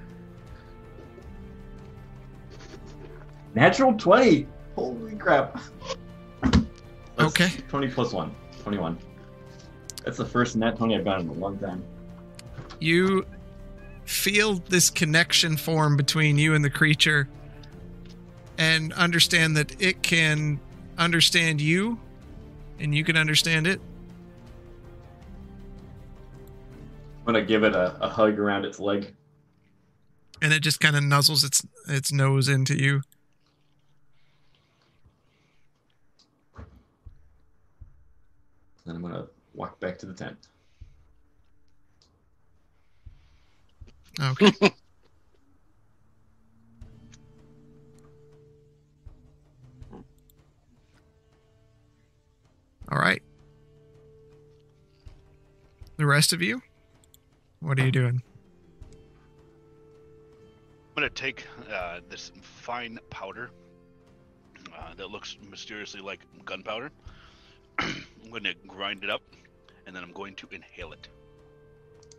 Natural 3.55 3.93
twenty. 3.93 4.47
Holy 4.75 5.15
crap! 5.15 5.59
That's 6.41 6.57
Okay. 7.19 7.49
Twenty 7.67 7.87
plus 7.87 8.13
one. 8.13 8.31
Twenty-one. 8.61 8.97
That's 10.05 10.17
the 10.17 10.25
first 10.25 10.55
nat 10.55 10.77
twenty 10.77 10.95
I've 10.95 11.03
gotten 11.03 11.29
in 11.29 11.35
a 11.35 11.39
long 11.39 11.57
time. 11.57 11.83
You 12.79 13.25
feel 14.07 14.55
this 14.55 14.89
connection 14.89 15.57
form 15.57 15.97
between 15.97 16.37
you 16.37 16.55
and 16.55 16.63
the 16.65 16.69
creature, 16.69 17.27
and 18.57 18.91
understand 18.93 19.55
that 19.57 19.79
it 19.81 20.01
can 20.01 20.59
understand 20.97 21.61
you, 21.61 21.99
and 22.79 22.95
you 22.95 23.03
can 23.03 23.15
understand 23.17 23.67
it. 23.67 23.79
I'm 27.19 27.33
gonna 27.33 27.45
give 27.45 27.63
it 27.63 27.75
a, 27.75 27.95
a 28.01 28.09
hug 28.09 28.39
around 28.39 28.65
its 28.65 28.79
leg. 28.79 29.13
and 30.41 30.53
it 30.53 30.61
just 30.61 30.79
kind 30.79 30.95
of 30.95 31.03
nuzzles 31.03 31.43
its 31.43 31.65
its 31.87 32.11
nose 32.11 32.47
into 32.47 32.75
you. 32.81 33.01
Then 38.85 38.95
I'm 38.95 39.01
gonna 39.01 39.27
walk 39.53 39.79
back 39.79 39.97
to 39.99 40.05
the 40.05 40.13
tent. 40.13 40.47
Okay. 44.19 44.51
All 52.89 52.97
right. 52.97 53.21
The 55.97 56.05
rest 56.05 56.31
of 56.33 56.41
you, 56.41 56.61
what 57.59 57.79
are 57.79 57.85
you 57.85 57.91
doing? 57.91 58.21
I'm 60.95 61.03
going 61.03 61.09
to 61.09 61.13
take 61.13 61.43
uh, 61.71 61.99
this 62.09 62.31
fine 62.41 62.99
powder 63.09 63.51
uh, 64.75 64.93
that 64.95 65.09
looks 65.11 65.37
mysteriously 65.49 66.01
like 66.01 66.21
gunpowder. 66.45 66.91
I'm 67.79 68.05
going 68.29 68.43
to 68.43 68.55
grind 68.67 69.03
it 69.03 69.09
up, 69.09 69.21
and 69.85 69.95
then 69.95 70.03
I'm 70.03 70.13
going 70.13 70.35
to 70.35 70.47
inhale 70.51 70.93
it. 70.93 71.07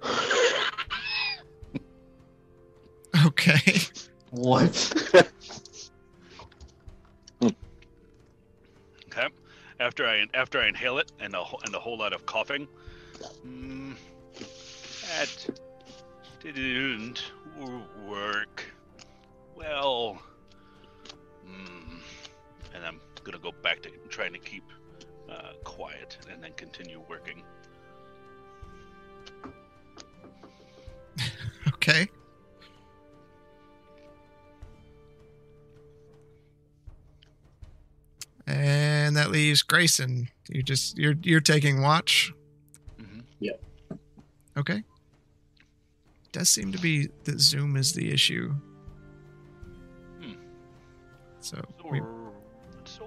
Okay. 3.28 3.78
What? 4.30 4.94
Okay. 7.42 9.28
After 9.80 10.06
I 10.06 10.24
after 10.32 10.60
I 10.60 10.68
inhale 10.68 10.96
it 10.96 11.12
and 11.20 11.34
a 11.34 11.44
and 11.64 11.74
a 11.74 11.78
whole 11.78 11.98
lot 11.98 12.14
of 12.14 12.24
coughing, 12.24 12.66
mm, 13.46 13.94
that 15.08 15.46
didn't 16.40 17.22
work 18.06 18.64
well. 19.54 20.18
Mm, 21.46 22.00
and 22.74 22.84
I'm 22.86 23.00
gonna 23.24 23.38
go 23.38 23.52
back 23.62 23.82
to 23.82 23.90
trying 24.08 24.32
to 24.32 24.38
keep 24.38 24.64
uh, 25.30 25.52
quiet 25.64 26.16
and 26.30 26.42
then 26.42 26.52
continue 26.56 27.02
working. 27.08 27.42
Okay. 31.74 32.08
And 38.48 39.14
that 39.16 39.30
leaves 39.30 39.61
Grayson. 39.62 40.28
You 40.48 40.62
just 40.62 40.96
you're 40.96 41.16
you're 41.22 41.40
taking 41.40 41.82
watch. 41.82 42.32
Mm-hmm. 42.98 43.20
Yep. 43.40 43.62
Okay. 44.56 44.82
Does 46.32 46.48
seem 46.48 46.72
to 46.72 46.78
be 46.78 47.08
that 47.24 47.40
Zoom 47.40 47.76
is 47.76 47.92
the 47.92 48.11
issue. 48.11 48.54
Hmm. 50.22 50.32
So 51.40 51.61
we, 51.90 52.00
So, 52.84 53.06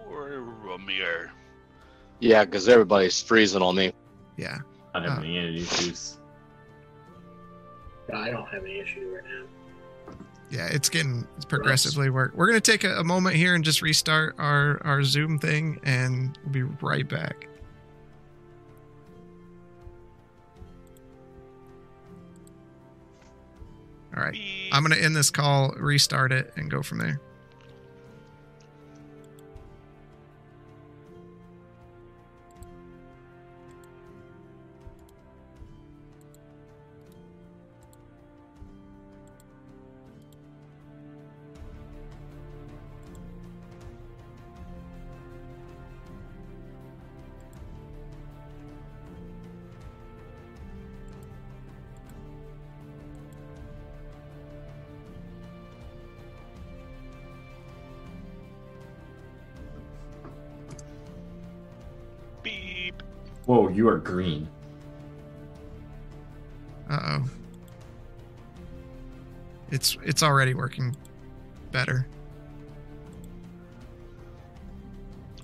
Yeah, 2.20 2.46
because 2.46 2.68
everybody's 2.70 3.20
freezing 3.22 3.64
on 3.64 3.76
me. 3.76 3.94
yeah. 4.38 4.60
I 4.94 5.00
don't 5.00 5.10
have 5.10 5.20
Uh. 5.20 5.22
any 5.26 5.58
issues. 5.62 6.18
I 8.14 8.30
don't 8.30 8.48
have 8.50 8.64
any 8.64 8.80
issue 8.80 9.10
right 9.16 9.24
now. 9.24 9.46
Yeah, 10.52 10.68
it's 10.68 10.90
getting 10.90 11.26
it's 11.38 11.46
progressively 11.46 12.10
work. 12.10 12.34
We're 12.36 12.48
gonna 12.48 12.60
take 12.60 12.84
a, 12.84 12.98
a 12.98 13.04
moment 13.06 13.38
here 13.38 13.56
and 13.56 13.64
just 13.64 13.82
restart 13.82 14.36
our 14.38 14.82
our 14.84 15.02
Zoom 15.02 15.40
thing, 15.40 15.80
and 15.84 16.38
we'll 16.44 16.52
be 16.52 16.64
right 16.82 17.08
back. 17.08 17.48
All 24.16 24.22
right, 24.22 24.38
I'm 24.74 24.84
gonna 24.84 24.98
end 24.98 25.16
this 25.16 25.30
call, 25.30 25.74
restart 25.78 26.34
it, 26.34 26.52
and 26.58 26.70
go 26.70 26.82
from 26.82 26.98
there. 26.98 27.22
Are 63.92 63.98
green. 63.98 64.48
Uh 66.90 67.00
oh. 67.04 67.30
It's 69.72 69.98
it's 70.04 70.24
already 70.24 70.54
working 70.54 70.96
better. 71.72 72.08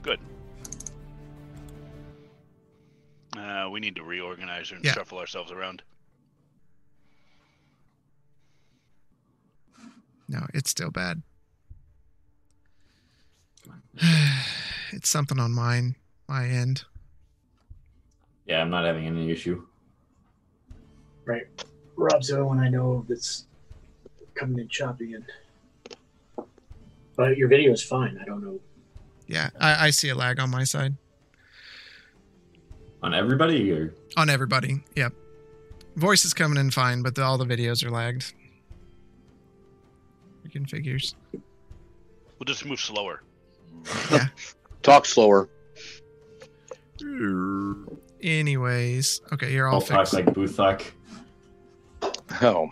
Good. 0.02 0.20
we 3.72 3.82
need 3.82 3.96
to 3.96 4.04
reorganize 4.04 4.72
and 4.72 4.84
Yeah. 4.84 4.94
shuffle 4.94 5.20
ourselves 5.20 5.52
around. 5.52 5.84
No, 10.28 10.48
it's 10.54 10.72
still 10.72 10.90
bad. 10.90 11.22
it's 14.92 15.10
something 15.10 15.40
on 15.40 15.52
mine, 15.52 15.96
my 16.28 16.48
end. 16.48 16.86
Yeah, 18.48 18.62
I'm 18.62 18.70
not 18.70 18.86
having 18.86 19.06
any 19.06 19.30
issue. 19.30 19.66
Right. 21.26 21.48
Rob's 21.96 22.30
the 22.30 22.36
only 22.36 22.48
one 22.48 22.60
I 22.60 22.70
know 22.70 23.06
that's 23.10 23.46
coming 24.36 24.60
in 24.60 24.68
choppy 24.70 25.14
and 25.14 25.26
but 27.18 27.36
your 27.36 27.48
video 27.50 27.74
is 27.74 27.84
fine. 27.84 28.18
I 28.22 28.26
don't 28.26 28.44
know. 28.44 28.60
Yeah, 29.26 29.50
I, 29.60 29.88
I 29.88 29.90
see 29.90 30.10
a 30.10 30.16
lag 30.16 30.40
on 30.40 30.52
my 30.52 30.64
side. 30.64 30.96
On 33.02 33.14
everybody, 33.14 33.72
or 33.72 33.94
On 34.16 34.30
everybody. 34.30 34.84
Yep. 34.96 35.14
Voice 35.96 36.26
is 36.26 36.34
coming 36.34 36.60
in 36.60 36.70
fine, 36.70 37.02
but 37.02 37.16
the, 37.16 37.24
all 37.24 37.38
the 37.40 37.46
videos 37.46 37.84
are 37.84 37.90
lagged. 37.90 38.34
Freaking 40.46 40.70
figures. 40.70 41.16
We'll 41.34 42.46
just 42.46 42.66
move 42.66 42.80
slower. 42.80 43.24
Yeah. 44.12 44.28
Talk 44.84 45.06
slower. 45.06 45.50
Anyways, 48.22 49.22
okay, 49.34 49.52
you're 49.54 49.68
all 49.68 49.76
I'll 49.76 49.82
talk 49.82 50.08
fixed. 50.08 50.14
like 50.14 50.34
booth 50.34 50.56
talk. 50.56 50.84
Oh. 52.42 52.70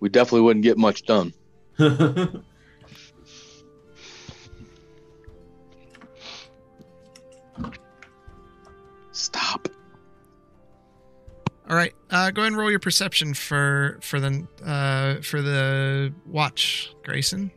We 0.00 0.08
definitely 0.08 0.40
wouldn't 0.42 0.64
get 0.64 0.76
much 0.78 1.04
done. 1.04 1.32
Stop. 9.12 9.68
All 11.68 11.76
right, 11.76 11.94
uh, 12.10 12.30
go 12.30 12.42
ahead 12.42 12.52
and 12.52 12.58
roll 12.58 12.70
your 12.70 12.80
perception 12.80 13.32
for 13.32 13.98
for 14.02 14.20
the 14.20 14.46
uh, 14.64 15.22
for 15.22 15.40
the 15.40 16.12
watch, 16.26 16.92
Grayson. 17.04 17.50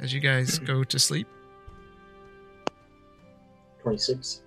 As 0.00 0.12
you 0.14 0.20
guys 0.20 0.58
go 0.58 0.84
to 0.84 0.98
sleep. 0.98 1.26
Twenty 3.82 3.98
six. 3.98 4.43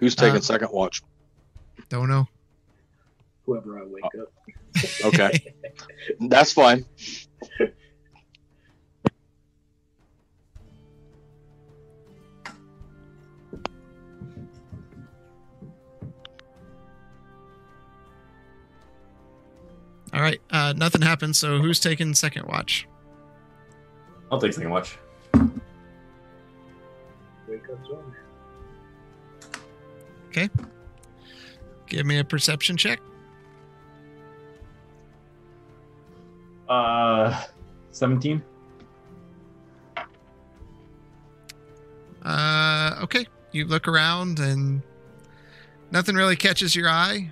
Who's 0.00 0.16
taking 0.16 0.38
Uh, 0.38 0.40
second 0.40 0.72
watch? 0.72 1.02
Don't 1.88 2.08
know. 2.08 2.26
Whoever 3.46 3.78
I 3.78 3.84
wake 3.86 4.04
up. 4.04 4.32
Okay. 5.04 5.54
That's 6.18 6.52
fine. 6.52 6.84
All 20.12 20.20
right, 20.20 20.40
uh, 20.50 20.74
nothing 20.76 21.02
happened. 21.02 21.36
So 21.36 21.58
who's 21.58 21.80
taking 21.80 22.14
second 22.14 22.46
watch? 22.46 22.86
I'll 24.30 24.40
take 24.40 24.52
second 24.52 24.70
watch. 24.70 24.98
Zone. 27.86 28.14
Give 31.86 32.06
me 32.06 32.18
a 32.18 32.24
perception 32.24 32.76
check. 32.76 33.00
Uh, 36.68 37.44
seventeen. 37.90 38.42
Uh, 42.24 42.98
okay. 43.02 43.26
You 43.52 43.66
look 43.66 43.86
around 43.86 44.38
and 44.38 44.80
nothing 45.90 46.14
really 46.14 46.36
catches 46.36 46.74
your 46.74 46.88
eye. 46.88 47.30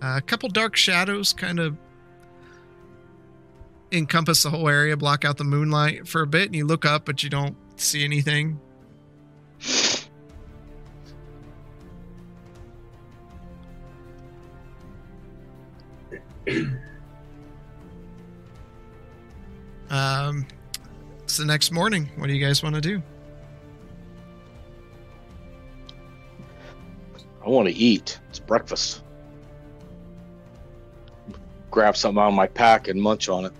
Uh, 0.00 0.14
a 0.18 0.20
couple 0.20 0.48
dark 0.48 0.76
shadows 0.76 1.32
kind 1.32 1.58
of 1.58 1.76
encompass 3.90 4.44
the 4.44 4.50
whole 4.50 4.68
area, 4.68 4.96
block 4.96 5.24
out 5.24 5.38
the 5.38 5.44
moonlight 5.44 6.06
for 6.06 6.22
a 6.22 6.26
bit, 6.26 6.46
and 6.46 6.54
you 6.54 6.66
look 6.66 6.84
up, 6.84 7.04
but 7.04 7.24
you 7.24 7.30
don't 7.30 7.56
see 7.76 8.04
anything. 8.04 8.60
Um, 19.90 20.46
it's 21.24 21.36
the 21.36 21.44
next 21.44 21.72
morning. 21.72 22.08
What 22.16 22.28
do 22.28 22.34
you 22.34 22.44
guys 22.44 22.62
want 22.62 22.74
to 22.76 22.80
do? 22.80 23.02
I 27.44 27.48
want 27.48 27.68
to 27.68 27.74
eat. 27.74 28.18
It's 28.28 28.38
breakfast. 28.38 29.02
Grab 31.70 31.96
something 31.96 32.20
out 32.20 32.28
of 32.28 32.34
my 32.34 32.46
pack 32.46 32.88
and 32.88 33.00
munch 33.00 33.28
on 33.28 33.44
it. 33.44 33.52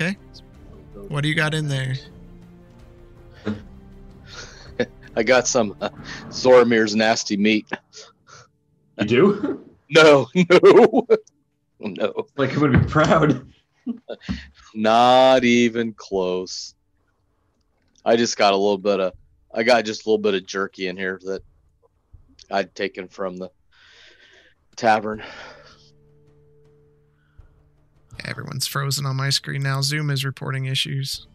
Okay. 0.00 0.16
What 1.08 1.22
do 1.22 1.28
you 1.28 1.34
got 1.34 1.52
in 1.52 1.68
there? 1.68 1.94
I 5.16 5.22
got 5.22 5.46
some 5.46 5.76
uh, 5.82 5.90
Zoramir's 6.30 6.96
nasty 6.96 7.36
meat. 7.36 7.68
You 8.98 9.06
do? 9.06 9.56
No, 9.92 10.28
no, 10.36 11.04
no, 11.80 12.26
like 12.36 12.52
I'm 12.52 12.60
gonna 12.60 12.78
be 12.78 12.86
proud. 12.86 13.44
not 14.72 15.42
even 15.42 15.94
close. 15.94 16.76
I 18.04 18.14
just 18.14 18.36
got 18.36 18.52
a 18.52 18.56
little 18.56 18.78
bit 18.78 19.00
of, 19.00 19.14
I 19.52 19.64
got 19.64 19.84
just 19.84 20.06
a 20.06 20.08
little 20.08 20.22
bit 20.22 20.34
of 20.34 20.46
jerky 20.46 20.86
in 20.86 20.96
here 20.96 21.18
that 21.24 21.42
I'd 22.52 22.72
taken 22.76 23.08
from 23.08 23.36
the 23.36 23.50
tavern. 24.76 25.24
Everyone's 28.24 28.66
frozen 28.66 29.06
on 29.06 29.16
my 29.16 29.30
screen 29.30 29.62
now. 29.62 29.80
Zoom 29.82 30.10
is 30.10 30.24
reporting 30.24 30.66
issues. 30.66 31.26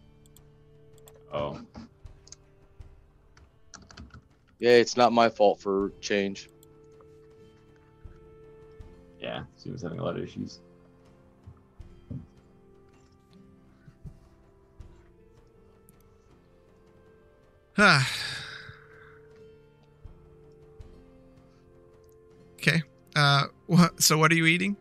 Oh, 1.32 1.60
Yeah, 4.58 4.70
it's 4.72 4.96
not 4.96 5.12
my 5.12 5.28
fault 5.28 5.60
for 5.60 5.92
change. 6.00 6.48
yeah. 9.20 9.42
She 9.62 9.70
was 9.70 9.82
having 9.82 9.98
a 9.98 10.04
lot 10.04 10.16
of 10.16 10.22
issues. 10.22 10.60
Ah. 17.78 18.08
okay. 22.54 22.82
Uh, 23.14 23.44
what? 23.66 24.02
So 24.02 24.18
what 24.18 24.32
are 24.32 24.34
you 24.34 24.46
eating? 24.46 24.76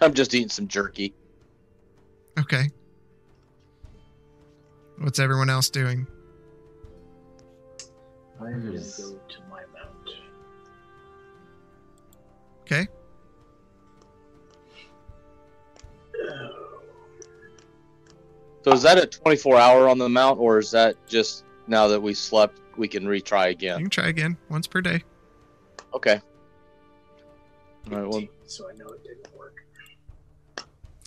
I'm 0.00 0.14
just 0.14 0.34
eating 0.34 0.48
some 0.48 0.66
jerky. 0.68 1.14
Okay. 2.38 2.70
What's 4.98 5.18
everyone 5.18 5.50
else 5.50 5.70
doing? 5.70 6.06
I'm 8.40 8.66
gonna 8.66 8.78
go 8.78 8.78
to 8.78 9.40
my 9.50 9.62
mount. 9.74 10.10
Okay. 12.62 12.88
So 18.62 18.72
is 18.72 18.82
that 18.82 18.98
a 18.98 19.06
24 19.06 19.56
hour 19.56 19.88
on 19.88 19.98
the 19.98 20.08
mount, 20.08 20.38
or 20.38 20.58
is 20.58 20.70
that 20.72 20.94
just 21.06 21.44
now 21.66 21.88
that 21.88 22.00
we 22.00 22.12
slept, 22.14 22.60
we 22.76 22.88
can 22.88 23.04
retry 23.04 23.50
again? 23.50 23.62
You 23.62 23.74
again? 23.74 23.80
can 23.84 23.90
try 23.90 24.08
again 24.08 24.36
once 24.50 24.66
per 24.66 24.80
day. 24.80 25.02
Okay. 25.94 26.20
All 27.90 27.98
right. 27.98 28.08
Well, 28.08 28.22
so 28.46 28.68
I 28.68 28.72
know 28.74 28.88
it 28.88 29.02
didn't 29.02 29.34
work. 29.36 29.39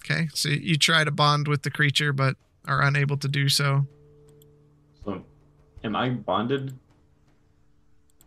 Okay. 0.06 0.28
So 0.34 0.50
you 0.50 0.78
try 0.78 1.04
to 1.04 1.12
bond 1.12 1.48
with 1.48 1.62
the 1.64 1.72
creature, 1.72 2.12
but 2.14 2.36
are 2.68 2.82
unable 2.82 3.18
to 3.18 3.28
do 3.28 3.48
so. 3.50 3.86
So, 5.06 5.24
am 5.84 5.96
I 5.96 6.10
bonded? 6.10 6.78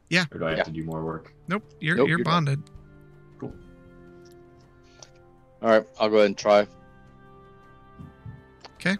Yeah. 0.09 0.25
Or 0.33 0.39
do 0.39 0.47
I 0.47 0.51
have 0.51 0.59
Yeah. 0.59 0.65
to 0.65 0.71
do 0.71 0.85
more 0.85 1.05
work? 1.05 1.33
Nope. 1.49 1.65
You're 1.81 1.97
Nope, 1.97 2.09
you're 2.09 2.19
you're 2.19 2.25
done. 2.25 2.45
bonded. 2.45 2.63
all 5.63 5.69
right. 5.71 5.85
I'll 5.99 6.09
go 6.11 6.17
ahead 6.17 6.27
and 6.27 6.39
try. 6.39 6.67
Okay. 8.75 8.97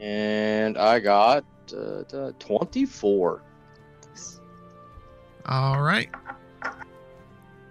And 0.00 0.76
I 0.78 0.98
got 1.00 1.44
uh, 1.74 2.02
uh, 2.16 2.32
24. 2.38 3.42
All 5.46 5.80
right. 5.82 6.08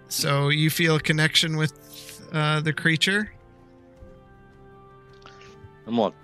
So 0.08 0.48
you 0.50 0.68
feel 0.68 0.96
a 0.96 1.00
connection 1.00 1.56
with 1.56 2.28
uh, 2.32 2.60
the 2.60 2.72
creature. 2.72 3.32
I'm 5.86 5.96
gonna 5.96 6.14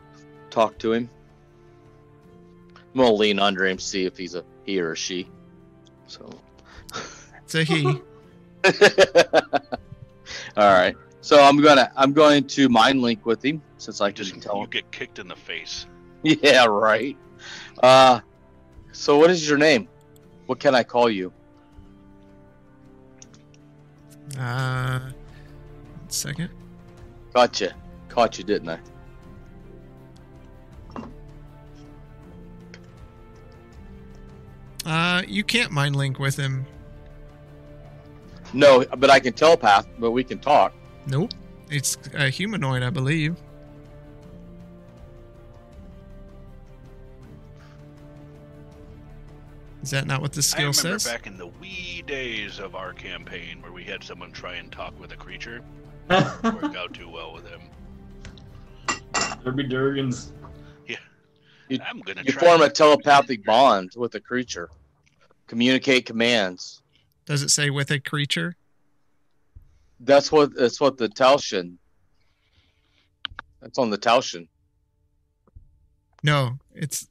talk 0.50 0.78
to 0.78 0.92
him. 0.92 1.10
I'm 2.76 3.00
gonna 3.00 3.12
lean 3.12 3.38
under 3.38 3.66
him, 3.66 3.78
see 3.78 4.04
if 4.04 4.16
he's 4.16 4.34
a 4.34 4.44
he 4.64 4.80
or 4.80 4.92
a 4.92 4.96
she. 4.96 5.28
So. 6.06 6.28
It's 7.44 7.54
a 7.54 7.64
he. 7.64 7.84
All 10.56 10.72
right. 10.72 10.94
So 11.20 11.42
I'm 11.42 11.60
gonna 11.60 11.90
I'm 11.96 12.12
going 12.12 12.44
to 12.48 12.68
mind 12.68 13.02
link 13.02 13.26
with 13.26 13.44
him 13.44 13.62
since 13.78 14.00
I 14.00 14.10
Just 14.10 14.32
can 14.32 14.40
tell 14.40 14.56
you 14.56 14.62
him. 14.64 14.70
get 14.70 14.90
kicked 14.90 15.18
in 15.18 15.28
the 15.28 15.36
face. 15.36 15.86
Yeah, 16.24 16.64
right. 16.66 17.16
Uh, 17.80 18.20
so 18.90 19.18
what 19.18 19.30
is 19.30 19.48
your 19.48 19.56
name? 19.56 19.86
What 20.46 20.58
can 20.58 20.74
I 20.74 20.82
call 20.82 21.08
you? 21.08 21.32
Uh, 24.36 24.98
one 24.98 25.14
second. 26.08 26.50
Gotcha. 27.32 27.72
Caught 28.08 28.38
you, 28.38 28.44
didn't 28.44 28.68
I? 28.68 28.80
Uh, 34.88 35.22
you 35.28 35.44
can't 35.44 35.70
mind 35.70 35.94
link 35.96 36.18
with 36.18 36.34
him. 36.34 36.64
No, 38.54 38.86
but 38.96 39.10
I 39.10 39.20
can 39.20 39.34
telepath. 39.34 39.86
But 39.98 40.12
we 40.12 40.24
can 40.24 40.38
talk. 40.38 40.72
Nope. 41.06 41.32
It's 41.70 41.98
a 42.14 42.30
humanoid, 42.30 42.82
I 42.82 42.88
believe. 42.88 43.36
Is 49.82 49.90
that 49.90 50.06
not 50.06 50.20
what 50.22 50.32
the 50.32 50.38
I 50.38 50.42
skill 50.42 50.60
remember 50.70 50.98
says? 50.98 51.04
back 51.04 51.26
in 51.26 51.36
the 51.36 51.46
wee 51.46 52.02
days 52.06 52.58
of 52.58 52.74
our 52.74 52.92
campaign 52.92 53.62
where 53.62 53.72
we 53.72 53.84
had 53.84 54.02
someone 54.02 54.32
try 54.32 54.54
and 54.54 54.72
talk 54.72 54.98
with 54.98 55.12
a 55.12 55.16
creature. 55.16 55.60
Derby 56.08 56.48
Worked 56.62 56.76
out 56.76 56.94
too 56.94 57.08
well 57.08 57.32
with 57.32 57.46
him. 57.48 57.60
Durgans. 59.44 60.32
You- 61.68 61.78
I'm 61.86 62.00
gonna 62.00 62.22
You 62.24 62.32
try 62.32 62.48
form 62.48 62.62
a 62.62 62.70
telepathic 62.70 63.44
bond 63.44 63.92
with 63.94 64.14
a 64.14 64.20
creature. 64.20 64.70
Communicate 65.48 66.06
commands. 66.06 66.82
Does 67.24 67.42
it 67.42 67.50
say 67.50 67.70
with 67.70 67.90
a 67.90 67.98
creature? 67.98 68.54
That's 69.98 70.30
what 70.30 70.54
that's 70.54 70.80
what 70.80 70.98
the 70.98 71.08
Taushin. 71.08 71.76
That's 73.60 73.78
on 73.78 73.90
the 73.90 73.98
Taushin. 73.98 74.46
No, 76.22 76.58
it's. 76.74 77.08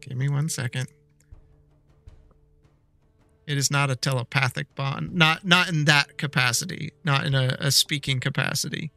Give 0.00 0.16
me 0.16 0.28
one 0.28 0.48
second. 0.48 0.88
It 3.46 3.58
is 3.58 3.70
not 3.70 3.90
a 3.90 3.96
telepathic 3.96 4.74
bond. 4.74 5.14
Not 5.14 5.44
not 5.44 5.68
in 5.68 5.86
that 5.86 6.18
capacity. 6.18 6.92
Not 7.02 7.24
in 7.24 7.34
a, 7.34 7.56
a 7.58 7.70
speaking 7.70 8.20
capacity. 8.20 8.92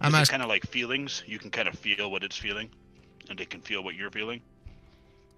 I'm 0.00 0.14
Is 0.14 0.28
kind 0.28 0.42
of 0.42 0.48
like 0.48 0.64
feelings. 0.66 1.22
You 1.26 1.38
can 1.38 1.50
kind 1.50 1.68
of 1.68 1.78
feel 1.78 2.10
what 2.10 2.22
it's 2.22 2.36
feeling, 2.36 2.70
and 3.30 3.40
it 3.40 3.50
can 3.50 3.60
feel 3.60 3.82
what 3.82 3.94
you're 3.94 4.10
feeling. 4.10 4.40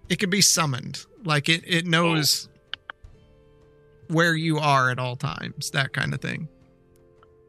It 0.09 0.19
can 0.19 0.29
be 0.29 0.41
summoned. 0.41 1.05
Like 1.23 1.49
it. 1.49 1.63
It 1.65 1.85
knows 1.85 2.47
oh. 2.47 2.93
where 4.09 4.35
you 4.35 4.59
are 4.59 4.91
at 4.91 4.99
all 4.99 5.15
times. 5.15 5.71
That 5.71 5.93
kind 5.93 6.13
of 6.13 6.21
thing. 6.21 6.47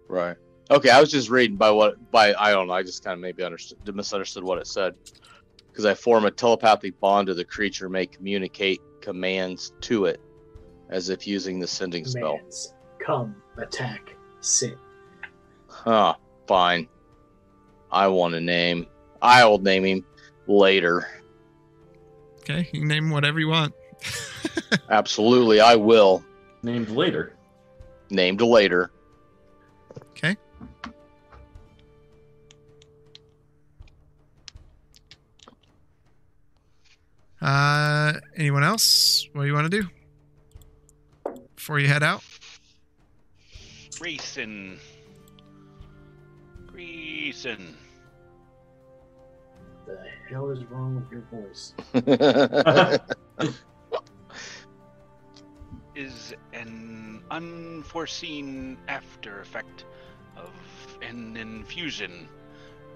Right. 0.08 0.36
Okay, 0.70 0.90
I 0.90 1.00
was 1.00 1.10
just 1.10 1.28
reading 1.28 1.56
by 1.56 1.70
what 1.70 2.10
by 2.10 2.34
I 2.34 2.50
don't 2.50 2.66
know. 2.66 2.72
I 2.72 2.82
just 2.82 3.04
kind 3.04 3.14
of 3.14 3.20
maybe 3.20 3.42
understood 3.42 3.94
misunderstood 3.94 4.42
what 4.42 4.58
it 4.58 4.66
said 4.66 4.94
because 5.68 5.84
I 5.84 5.94
form 5.94 6.24
a 6.24 6.30
telepathic 6.30 6.98
bond 7.00 7.26
to 7.28 7.34
the 7.34 7.44
creature, 7.44 7.88
may 7.88 8.06
communicate 8.06 8.80
commands 9.00 9.72
to 9.82 10.04
it, 10.04 10.20
as 10.90 11.08
if 11.08 11.26
using 11.26 11.58
the 11.58 11.66
sending 11.66 12.04
spell. 12.04 12.38
Come, 13.04 13.36
attack, 13.56 14.14
sit. 14.40 14.78
Huh. 15.68 16.14
Fine. 16.46 16.88
I 17.92 18.08
want 18.08 18.34
a 18.34 18.40
name. 18.40 18.86
I 19.20 19.44
will 19.44 19.58
name 19.58 19.84
him 19.84 20.04
later. 20.46 21.06
Okay, 22.40 22.68
you 22.72 22.84
name 22.84 23.04
him 23.04 23.10
whatever 23.10 23.38
you 23.38 23.48
want. 23.48 23.74
Absolutely, 24.90 25.60
I 25.60 25.76
will. 25.76 26.24
Named 26.62 26.88
later. 26.88 27.36
Named 28.10 28.40
later. 28.40 28.90
Okay. 30.10 30.36
Uh, 37.40 38.14
anyone 38.36 38.64
else? 38.64 39.28
What 39.32 39.42
do 39.42 39.48
you 39.48 39.54
want 39.54 39.70
to 39.70 39.82
do 39.82 39.88
before 41.56 41.78
you 41.78 41.88
head 41.88 42.02
out? 42.02 42.22
Grayson. 43.98 44.78
Grayson. 46.66 47.76
The 49.86 49.98
hell 50.30 50.50
is 50.50 50.64
wrong 50.66 50.94
with 50.96 51.10
your 51.10 51.22
voice? 51.30 51.74
is 55.94 56.34
an 56.52 57.22
unforeseen 57.30 58.78
after 58.88 59.40
effect 59.40 59.84
of 60.36 60.50
an 61.02 61.36
infusion. 61.36 62.28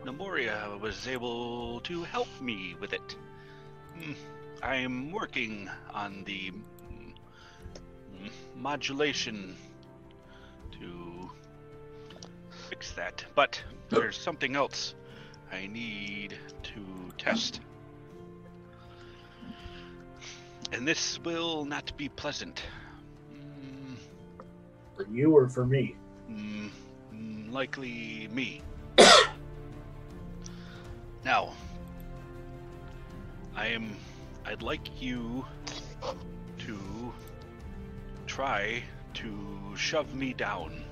Nemoria 0.05 0.79
was 0.81 1.07
able 1.09 1.81
to 1.81 2.05
help 2.05 2.29
me 2.41 2.75
with 2.81 2.93
it. 2.93 3.17
Mm, 3.99 4.15
I'm 4.63 5.11
working 5.11 5.69
on 5.93 6.25
the 6.25 6.53
mm, 6.53 8.31
modulation 8.55 9.57
to 10.73 11.31
fix 12.69 12.93
that, 12.93 13.25
but 13.35 13.63
there's 13.91 14.17
something 14.17 14.57
else 14.57 14.95
I 15.53 15.67
need 15.67 16.39
to 16.63 17.13
test. 17.19 17.61
And 20.73 20.87
this 20.87 21.19
will 21.25 21.65
not 21.65 21.97
be 21.97 22.09
pleasant. 22.09 22.63
Mm, 23.33 23.97
For 24.97 25.07
you 25.09 25.37
or 25.37 25.49
for 25.49 25.65
me? 25.65 25.95
Mm, 26.31 26.71
mm, 27.15 27.53
likely 27.53 28.29
me. 28.33 28.63
now, 31.25 31.53
I 33.55 33.69
am. 33.69 33.97
I'd 34.45 34.63
like 34.63 35.01
you 35.03 35.45
to 36.59 37.13
try 38.27 38.83
to 39.15 39.77
shove 39.77 40.15
me 40.15 40.33
down. 40.35 40.85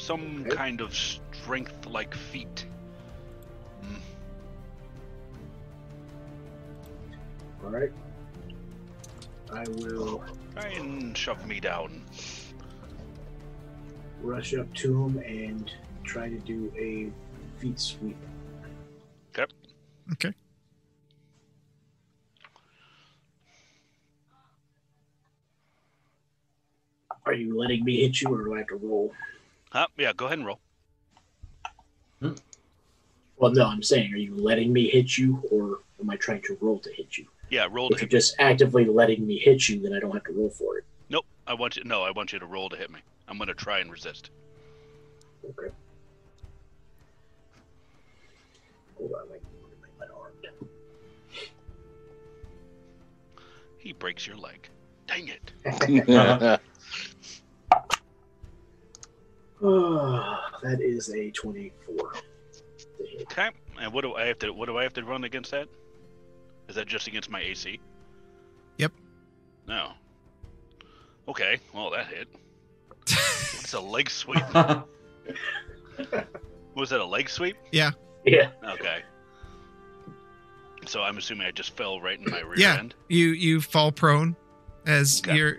Some 0.00 0.46
Okay. 0.46 0.56
kind 0.56 0.80
of 0.80 0.94
strength 0.94 1.84
like 1.84 2.14
feat. 2.14 2.64
Mm, 3.84 4.00
All 7.62 7.70
right. 7.70 7.92
I 9.52 9.64
will 9.68 10.24
try 10.54 10.68
and 10.68 11.16
shove 11.16 11.46
me 11.46 11.60
down. 11.60 12.02
rush 14.22 14.54
up 14.54 14.72
to 14.74 15.04
him 15.04 15.18
and 15.18 15.70
try 16.02 16.28
to 16.30 16.38
do 16.38 16.72
a 16.78 17.10
feet 17.60 17.78
sweep. 17.78 18.16
Yep. 19.36 19.52
Okay. 20.12 20.32
Are 27.26 27.34
you 27.34 27.58
letting 27.58 27.84
me 27.84 28.00
hit 28.00 28.20
you, 28.22 28.28
or 28.34 28.44
do 28.44 28.54
I 28.54 28.58
have 28.58 28.68
to 28.68 28.76
roll? 28.76 29.12
Huh? 29.70 29.86
Yeah, 29.96 30.12
go 30.12 30.26
ahead 30.26 30.38
and 30.38 30.46
roll. 30.46 30.60
Hmm. 32.20 32.32
Well, 33.36 33.52
no, 33.52 33.66
I'm 33.66 33.82
saying, 33.82 34.12
are 34.12 34.16
you 34.18 34.34
letting 34.34 34.72
me 34.72 34.88
hit 34.88 35.16
you, 35.16 35.42
or 35.50 35.78
am 36.00 36.10
I 36.10 36.16
trying 36.16 36.42
to 36.42 36.58
roll 36.60 36.78
to 36.80 36.92
hit 36.92 37.16
you? 37.16 37.26
Yeah, 37.48 37.66
roll 37.70 37.88
to 37.88 37.94
If 37.94 38.00
you're 38.00 38.06
hit 38.06 38.12
me. 38.12 38.18
just 38.18 38.34
actively 38.38 38.84
letting 38.84 39.26
me 39.26 39.38
hit 39.38 39.68
you, 39.68 39.80
then 39.80 39.92
I 39.92 40.00
don't 40.00 40.12
have 40.12 40.24
to 40.24 40.32
roll 40.32 40.50
for 40.50 40.78
it. 40.78 40.84
Nope. 41.08 41.24
I 41.46 41.54
want 41.54 41.76
you. 41.76 41.84
No, 41.84 42.02
I 42.02 42.10
want 42.10 42.32
you 42.32 42.38
to 42.38 42.46
roll 42.46 42.68
to 42.68 42.76
hit 42.76 42.90
me. 42.90 43.00
I'm 43.28 43.38
gonna 43.38 43.54
try 43.54 43.78
and 43.78 43.90
resist. 43.90 44.30
Okay. 45.44 45.72
Hold 48.98 49.12
on, 49.12 49.30
like, 49.30 49.42
my 49.98 50.06
armed. 50.14 50.68
He 53.78 53.92
breaks 53.92 54.26
your 54.26 54.36
leg. 54.36 54.68
Dang 55.06 55.28
it. 55.28 55.52
That 60.62 60.80
is 60.80 61.08
a 61.14 61.30
24. 61.30 62.12
Okay. 63.22 63.48
And 63.80 63.92
what 63.92 64.02
do 64.02 64.14
I 64.14 64.26
have 64.26 64.38
to? 64.40 64.52
What 64.52 64.66
do 64.66 64.76
I 64.78 64.82
have 64.82 64.92
to 64.94 65.04
run 65.04 65.24
against 65.24 65.50
that? 65.52 65.68
Is 66.68 66.74
that 66.76 66.86
just 66.86 67.06
against 67.08 67.30
my 67.30 67.40
AC? 67.40 67.80
Yep. 68.78 68.92
No. 69.66 69.92
Okay. 71.28 71.58
Well, 71.74 71.90
that 71.90 72.06
hit. 72.08 72.28
What's 73.08 73.72
a 73.72 73.80
leg 73.80 74.10
sweep? 74.10 74.42
Was 76.74 76.90
that 76.90 77.00
a 77.00 77.04
leg 77.04 77.28
sweep? 77.28 77.56
Yeah. 77.72 77.90
Yeah. 78.24 78.50
Okay. 78.64 79.00
So 80.86 81.02
I'm 81.02 81.18
assuming 81.18 81.46
I 81.46 81.50
just 81.50 81.76
fell 81.76 82.00
right 82.00 82.18
in 82.18 82.30
my 82.30 82.40
rear 82.40 82.54
Yeah. 82.58 82.76
end. 82.78 82.94
You 83.08 83.28
you 83.28 83.60
fall 83.60 83.92
prone 83.92 84.36
as 84.86 85.20
Okay. 85.24 85.36
you're 85.36 85.58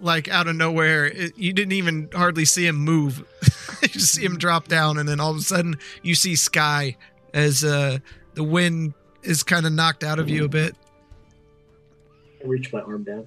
like 0.00 0.28
out 0.28 0.48
of 0.48 0.56
nowhere. 0.56 1.06
It, 1.06 1.36
you 1.36 1.52
didn't 1.52 1.72
even 1.72 2.08
hardly 2.14 2.44
see 2.44 2.66
him 2.66 2.76
move. 2.76 3.24
you 3.82 4.00
see 4.00 4.24
him 4.24 4.38
drop 4.38 4.68
down, 4.68 4.98
and 4.98 5.08
then 5.08 5.20
all 5.20 5.30
of 5.30 5.36
a 5.36 5.42
sudden 5.42 5.76
you 6.02 6.14
see 6.14 6.36
Sky 6.36 6.96
as 7.34 7.64
uh 7.64 7.98
the 8.34 8.44
wind 8.44 8.94
is 9.22 9.42
kind 9.42 9.66
of 9.66 9.72
knocked 9.72 10.04
out 10.04 10.18
of 10.18 10.28
you 10.28 10.44
a 10.44 10.48
bit. 10.48 10.76
I 12.42 12.46
reach 12.46 12.72
my 12.72 12.80
arm 12.80 13.04
down. 13.04 13.26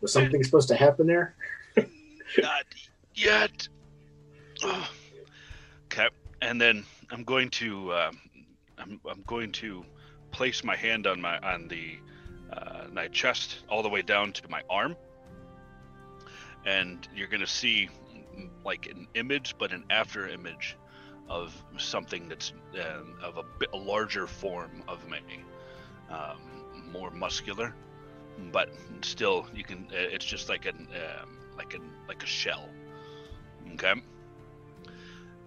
Was 0.00 0.12
something 0.12 0.42
supposed 0.42 0.68
to 0.68 0.76
happen 0.76 1.06
there? 1.06 1.34
Not 1.76 2.64
yet. 3.14 3.68
Ugh. 4.64 4.86
Okay, 5.86 6.08
and 6.40 6.60
then 6.60 6.84
I'm 7.10 7.24
going 7.24 7.50
to 7.50 7.92
um, 7.94 8.18
I'm 8.78 9.00
I'm 9.08 9.22
going 9.26 9.52
to 9.52 9.84
place 10.30 10.64
my 10.64 10.74
hand 10.76 11.06
on 11.06 11.20
my 11.20 11.38
on 11.38 11.68
the 11.68 11.98
uh, 12.52 12.84
my 12.92 13.08
chest 13.08 13.60
all 13.68 13.82
the 13.82 13.88
way 13.88 14.02
down 14.02 14.32
to 14.32 14.48
my 14.48 14.62
arm, 14.68 14.96
and 16.66 17.08
you're 17.14 17.28
gonna 17.28 17.46
see 17.46 17.88
mm, 18.14 18.48
like 18.64 18.86
an 18.86 19.08
image, 19.14 19.54
but 19.58 19.72
an 19.72 19.84
after 19.90 20.28
image 20.28 20.76
of 21.28 21.54
something 21.78 22.28
that's 22.28 22.52
um, 22.74 23.14
of 23.22 23.36
a 23.38 23.42
bit 23.58 23.70
a 23.72 23.76
larger 23.76 24.26
form 24.26 24.82
of 24.88 25.08
me, 25.08 25.20
um, 26.10 26.38
more 26.92 27.10
muscular, 27.10 27.74
but 28.52 28.70
still 29.02 29.46
you 29.54 29.64
can. 29.64 29.86
uh, 29.92 29.96
It's 30.14 30.24
just 30.24 30.48
like 30.48 30.66
an 30.66 30.88
um, 30.94 31.38
like 31.56 31.74
an 31.74 31.90
like 32.08 32.22
a 32.22 32.26
shell. 32.26 32.68
Okay. 33.74 33.94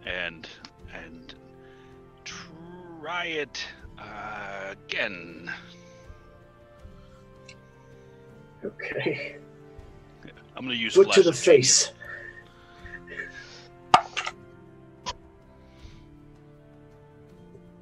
And 0.06 0.48
and 0.94 1.34
try 2.26 3.26
it 3.26 3.66
uh, 4.00 4.74
again. 4.88 5.52
Okay. 8.64 9.38
I'm 10.56 10.64
gonna 10.66 10.76
use 10.76 10.94
Foot 10.96 11.12
to 11.14 11.24
the 11.24 11.34
face. 11.34 11.92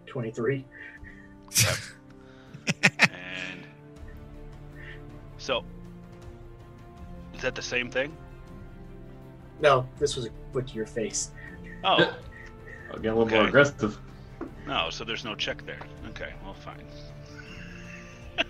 Twenty-three. 0.05 0.65
and 2.99 3.63
so 5.37 5.63
is 7.33 7.41
that 7.41 7.55
the 7.55 7.61
same 7.61 7.89
thing? 7.89 8.15
No, 9.59 9.87
this 9.97 10.15
was 10.15 10.25
a 10.25 10.29
foot 10.51 10.67
to 10.67 10.75
your 10.75 10.85
face. 10.85 11.31
Oh, 11.83 12.15
I'll 12.91 12.99
get 12.99 13.13
a 13.13 13.15
little 13.15 13.27
more 13.27 13.47
aggressive. 13.47 13.97
no. 14.67 14.89
So 14.89 15.03
there's 15.03 15.25
no 15.25 15.35
check 15.35 15.65
there. 15.65 15.79
Okay, 16.09 16.33
well, 16.43 16.53
fine. 16.53 16.85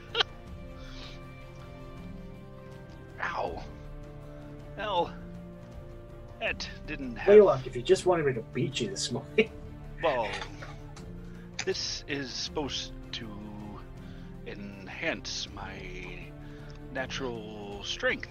Ow. 3.22 3.64
Well, 4.78 5.14
that 6.40 6.68
didn't 6.88 7.16
have. 7.16 7.26
Blaylock, 7.28 7.68
if 7.68 7.76
you 7.76 7.82
just 7.82 8.06
wanted 8.06 8.26
me 8.26 8.34
to 8.34 8.42
beat 8.54 8.80
you 8.80 8.90
this 8.90 9.12
morning. 9.12 9.52
Well, 10.02 10.30
this 11.64 12.04
is 12.10 12.30
supposed 12.30 12.92
to 13.14 13.30
enhance 14.46 15.48
my 15.56 15.78
natural 16.92 17.82
strength, 17.86 18.28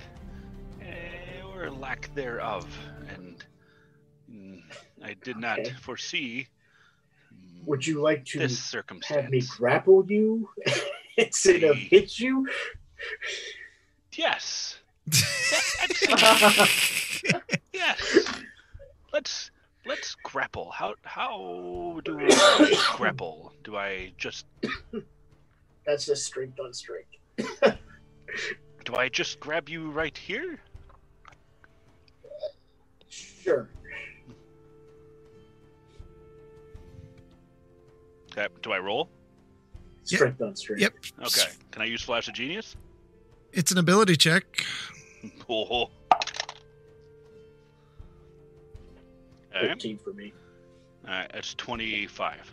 eh, 0.83 1.41
or 1.55 1.71
lack 1.71 2.15
thereof, 2.15 2.67
and 3.09 3.43
mm, 4.31 4.61
I 5.03 5.15
did 5.25 5.39
not 5.39 5.61
Okay. 5.61 5.71
foresee 5.81 6.47
Would 7.65 7.87
you 7.87 8.03
like 8.03 8.27
to 8.27 8.41
this 8.41 8.75
have 9.05 9.31
me 9.31 9.41
grapple 9.41 10.05
you 10.07 10.51
instead 11.17 11.63
of 11.65 11.77
hit 11.77 12.19
you? 12.19 12.47
Yes. 14.13 14.82
That's- 16.11 17.43
yes. 17.73 18.43
Let's 19.13 19.51
let's 19.87 20.15
grapple. 20.23 20.71
How 20.71 20.95
how 21.03 22.01
do 22.05 22.19
I 22.21 22.95
grapple? 22.97 23.53
Do 23.65 23.77
I 23.77 24.13
just 24.17 24.47
That's 25.87 26.07
just 26.07 26.25
strength 26.25 26.59
on 26.61 26.73
strength. 26.73 27.11
do 28.85 28.95
I 28.95 29.09
just 29.09 29.41
grab 29.41 29.69
you 29.69 29.91
right 29.91 30.17
here? 30.17 30.61
Sure. 33.09 33.69
Okay, 38.31 38.47
do 38.63 38.73
I 38.73 38.79
roll? 38.79 39.11
Strength 40.05 40.41
on 40.41 40.57
strength. 40.57 40.81
Yep. 40.81 40.95
Okay. 41.27 41.51
Can 41.71 41.83
I 41.83 41.85
use 41.85 42.03
Flash 42.03 42.29
of 42.29 42.35
Genius? 42.35 42.77
It's 43.53 43.71
an 43.71 43.79
ability 43.79 44.17
check. 44.17 44.65
Oh. 45.49 45.91
Okay. 49.55 49.69
Thirteen 49.69 49.99
for 49.99 50.13
me. 50.13 50.33
Alright, 51.05 51.31
that's 51.33 51.55
25. 51.55 52.53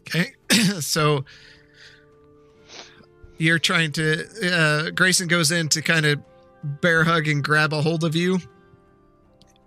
Okay. 0.00 0.32
so 0.80 1.24
you're 3.38 3.58
trying 3.58 3.92
to 3.92 4.24
uh 4.52 4.90
Grayson 4.90 5.28
goes 5.28 5.50
in 5.50 5.68
to 5.70 5.82
kind 5.82 6.06
of 6.06 6.20
bear 6.80 7.04
hug 7.04 7.28
and 7.28 7.42
grab 7.42 7.72
a 7.72 7.80
hold 7.80 8.04
of 8.04 8.14
you. 8.14 8.38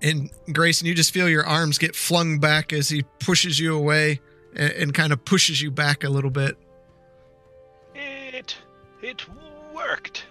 And 0.01 0.29
Grayson, 0.53 0.87
you 0.87 0.93
just 0.93 1.11
feel 1.11 1.27
your 1.27 1.45
arms 1.45 1.77
get 1.77 1.95
flung 1.95 2.39
back 2.39 2.71
as 2.71 2.89
he 2.89 3.03
pushes 3.19 3.59
you 3.59 3.75
away 3.75 4.21
and, 4.55 4.71
and 4.71 4.93
kind 4.93 5.11
of 5.11 5.23
pushes 5.25 5.61
you 5.61 5.71
back 5.71 6.03
a 6.03 6.09
little 6.09 6.29
bit. 6.29 6.57
It 9.01 9.21
it 9.21 9.27
worked. 9.73 10.25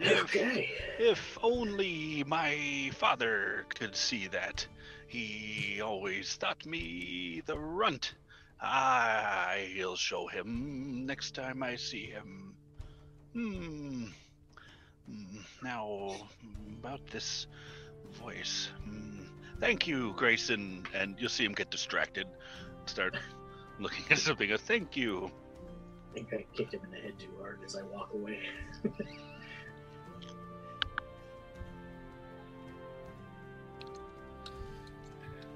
If, 0.00 0.22
Okay. 0.24 0.70
if 0.98 1.38
only 1.42 2.24
my 2.26 2.90
father 2.94 3.66
could 3.68 3.94
see 3.96 4.26
that. 4.28 4.66
He 5.08 5.80
always 5.82 6.34
thought 6.36 6.64
me 6.64 7.42
the 7.46 7.58
runt. 7.58 8.14
I'll 8.60 9.96
show 9.96 10.26
him 10.28 11.04
next 11.06 11.34
time 11.34 11.62
I 11.62 11.76
see 11.76 12.06
him. 12.06 12.54
Hmm. 13.32 14.06
Hmm, 15.06 15.38
Now, 15.62 16.16
about 16.78 17.06
this 17.08 17.46
voice. 18.22 18.70
Hmm. 18.84 19.24
Thank 19.60 19.86
you, 19.86 20.14
Grayson. 20.16 20.86
And 20.94 21.16
you'll 21.18 21.28
see 21.28 21.44
him 21.44 21.52
get 21.54 21.70
distracted. 21.70 22.26
Start 22.86 23.16
looking 23.78 24.04
at 24.10 24.18
something. 24.26 24.56
Thank 24.58 24.96
you. 24.96 25.30
I 26.12 26.14
think 26.14 26.34
I 26.34 26.44
kicked 26.54 26.74
him 26.74 26.80
in 26.84 26.90
the 26.90 26.98
head 26.98 27.18
too 27.18 27.30
hard 27.40 27.60
as 27.64 27.74
I 27.74 27.80
walk 27.84 28.10
away. 28.12 28.38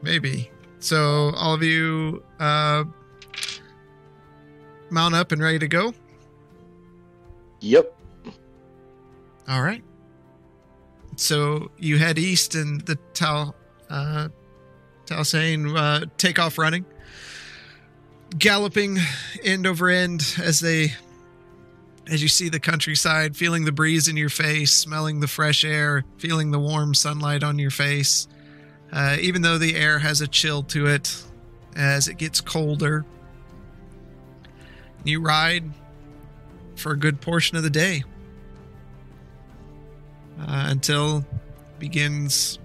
Maybe. 0.02 0.50
So 0.78 1.32
all 1.36 1.52
of 1.52 1.62
you 1.62 2.22
uh 2.40 2.84
mount 4.88 5.14
up 5.14 5.32
and 5.32 5.42
ready 5.42 5.59
to 5.59 5.68
go. 5.68 5.92
Yep. 7.61 7.94
All 9.48 9.62
right. 9.62 9.82
So 11.16 11.70
you 11.76 11.98
head 11.98 12.18
east, 12.18 12.54
and 12.54 12.80
the 12.82 12.96
Tal, 13.14 13.54
uh, 13.90 14.28
Talsane 15.07 15.76
uh, 15.76 16.07
take 16.18 16.38
off 16.38 16.59
running, 16.59 16.84
galloping 18.39 18.99
end 19.43 19.66
over 19.66 19.89
end 19.89 20.35
as 20.43 20.61
they, 20.61 20.93
as 22.09 22.22
you 22.22 22.29
see 22.29 22.49
the 22.49 22.61
countryside, 22.61 23.37
feeling 23.37 23.64
the 23.64 23.72
breeze 23.72 24.09
in 24.09 24.16
your 24.16 24.29
face, 24.29 24.72
smelling 24.72 25.20
the 25.20 25.29
fresh 25.29 25.64
air, 25.64 26.05
feeling 26.18 26.51
the 26.51 26.59
warm 26.59 26.95
sunlight 26.95 27.43
on 27.43 27.59
your 27.59 27.70
face. 27.70 28.29
Uh, 28.93 29.16
even 29.20 29.43
though 29.43 29.59
the 29.59 29.77
air 29.77 29.99
has 29.99 30.20
a 30.20 30.27
chill 30.27 30.62
to 30.62 30.87
it, 30.87 31.22
as 31.74 32.09
it 32.09 32.16
gets 32.16 32.41
colder, 32.41 33.05
you 35.05 35.20
ride 35.20 35.64
for 36.77 36.93
a 36.93 36.97
good 36.97 37.20
portion 37.20 37.57
of 37.57 37.62
the 37.62 37.70
day 37.70 38.03
uh, 40.41 40.66
until 40.68 41.24
begins 41.79 42.59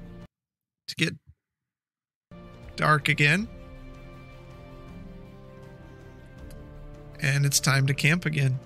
to 0.88 0.96
get 0.96 1.14
dark 2.76 3.10
again. 3.10 3.48
And 7.22 7.46
it's 7.46 7.60
time 7.60 7.86
to 7.88 7.94
camp 7.94 8.26
again. 8.26 8.60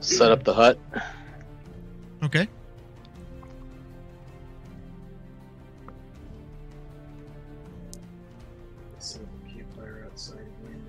Set 0.00 0.32
up 0.32 0.42
the 0.44 0.54
hut. 0.54 0.78
Okay. 2.22 2.48
Set 8.98 9.22
up 9.22 9.28
a 9.46 9.52
campfire 9.52 10.04
outside 10.06 10.38
again. 10.40 10.84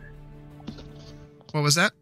What 1.51 1.61
was 1.61 1.75
that? 1.75 1.93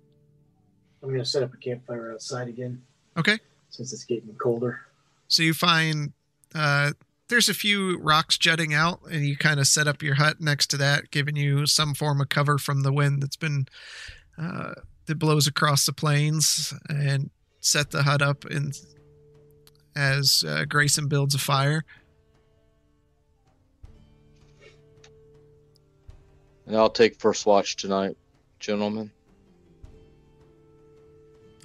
I'm 1.04 1.10
gonna 1.10 1.26
set 1.26 1.44
up 1.44 1.54
a 1.54 1.58
campfire 1.58 2.12
outside 2.14 2.48
again 2.48 2.82
Okay. 3.18 3.40
since 3.70 3.94
it's 3.94 4.04
getting 4.04 4.34
colder. 4.36 4.82
So 5.28 5.44
you 5.44 5.54
find 5.54 6.14
uh, 6.56 6.92
there's 7.30 7.50
a 7.50 7.54
few 7.54 8.00
rocks 8.00 8.38
jutting 8.38 8.74
out, 8.74 9.02
and 9.12 9.26
you 9.26 9.36
kind 9.36 9.60
of 9.60 9.68
set 9.68 9.88
up 9.88 10.02
your 10.02 10.16
hut 10.16 10.40
next 10.40 10.68
to 10.68 10.78
that, 10.78 11.12
giving 11.12 11.36
you 11.36 11.66
some 11.66 11.94
form 11.94 12.22
of 12.22 12.30
cover 12.30 12.58
from 12.58 12.84
the 12.84 12.94
wind 12.94 13.22
that's 13.22 13.36
been 13.36 13.68
uh, 14.38 14.74
that 15.06 15.20
blows 15.20 15.48
across 15.48 15.86
the 15.86 15.94
plains, 15.94 16.74
and 16.90 17.30
set 17.60 17.92
the 17.92 18.04
hut 18.04 18.22
up. 18.22 18.46
And 18.46 18.78
as 19.96 20.44
uh, 20.48 20.66
Grayson 20.66 21.08
builds 21.08 21.36
a 21.36 21.40
fire, 21.40 21.84
and 26.66 26.76
I'll 26.76 26.90
take 26.90 27.20
first 27.20 27.46
watch 27.46 27.76
tonight, 27.76 28.16
gentlemen. 28.60 29.12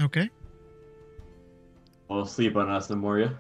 Okay. 0.00 0.28
I'll 2.10 2.26
sleep 2.26 2.56
on 2.56 2.68
us, 2.68 2.90
moria 2.90 3.38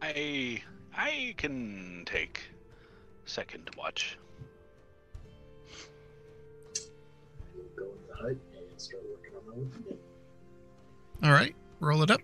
I 0.00 0.62
I 0.96 1.34
can 1.36 2.02
take 2.06 2.40
second 3.24 3.70
watch. 3.76 4.16
I 6.74 6.78
will 7.56 7.64
go 7.76 7.84
in 7.92 7.98
the 8.08 8.14
hut 8.14 8.36
and 8.56 8.80
start 8.80 9.02
working 9.10 9.32
on 9.36 9.46
my 9.46 9.54
weapon. 9.64 9.98
All 11.22 11.32
right. 11.32 11.54
Roll 11.80 12.02
it 12.02 12.10
up. 12.10 12.20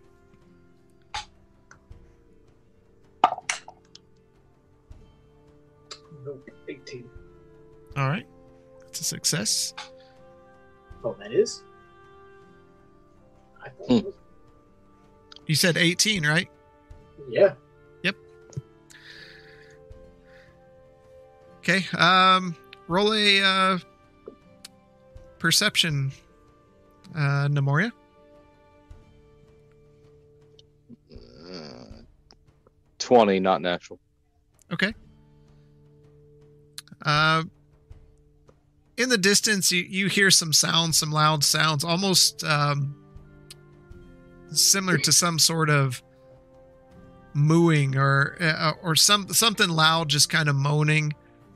Nope, 6.24 6.48
18. 6.68 7.08
All 7.96 8.08
right. 8.08 8.26
It's 8.88 9.00
a 9.00 9.04
success. 9.04 9.74
Oh, 11.04 11.14
that 11.18 11.32
is? 11.32 11.62
I 13.62 13.68
thought 13.68 13.86
Hmm. 13.88 13.92
it 13.96 14.04
was. 14.06 14.14
You 15.46 15.54
said 15.54 15.76
18, 15.76 16.24
right? 16.26 16.48
Yeah. 17.28 17.54
Okay. 21.66 21.86
Um, 21.96 22.54
roll 22.88 23.14
a 23.14 23.42
uh, 23.42 23.78
perception, 25.38 26.12
uh, 27.14 27.48
Nemoria. 27.48 27.90
Uh, 31.10 32.02
20, 32.98 33.40
not 33.40 33.62
natural. 33.62 33.98
Okay. 34.70 34.92
Uh, 37.00 37.44
in 38.98 39.08
the 39.08 39.16
distance, 39.16 39.72
you, 39.72 39.84
you 39.84 40.08
hear 40.08 40.30
some 40.30 40.52
sounds, 40.52 40.98
some 40.98 41.12
loud 41.12 41.42
sounds, 41.44 41.82
almost 41.82 42.44
um, 42.44 42.94
similar 44.52 44.98
to 44.98 45.12
some 45.12 45.38
sort 45.38 45.70
of 45.70 46.02
mooing 47.32 47.96
or 47.96 48.36
uh, 48.38 48.72
or 48.82 48.94
some 48.94 49.32
something 49.32 49.70
loud, 49.70 50.10
just 50.10 50.28
kind 50.28 50.50
of 50.50 50.56
moaning. 50.56 51.14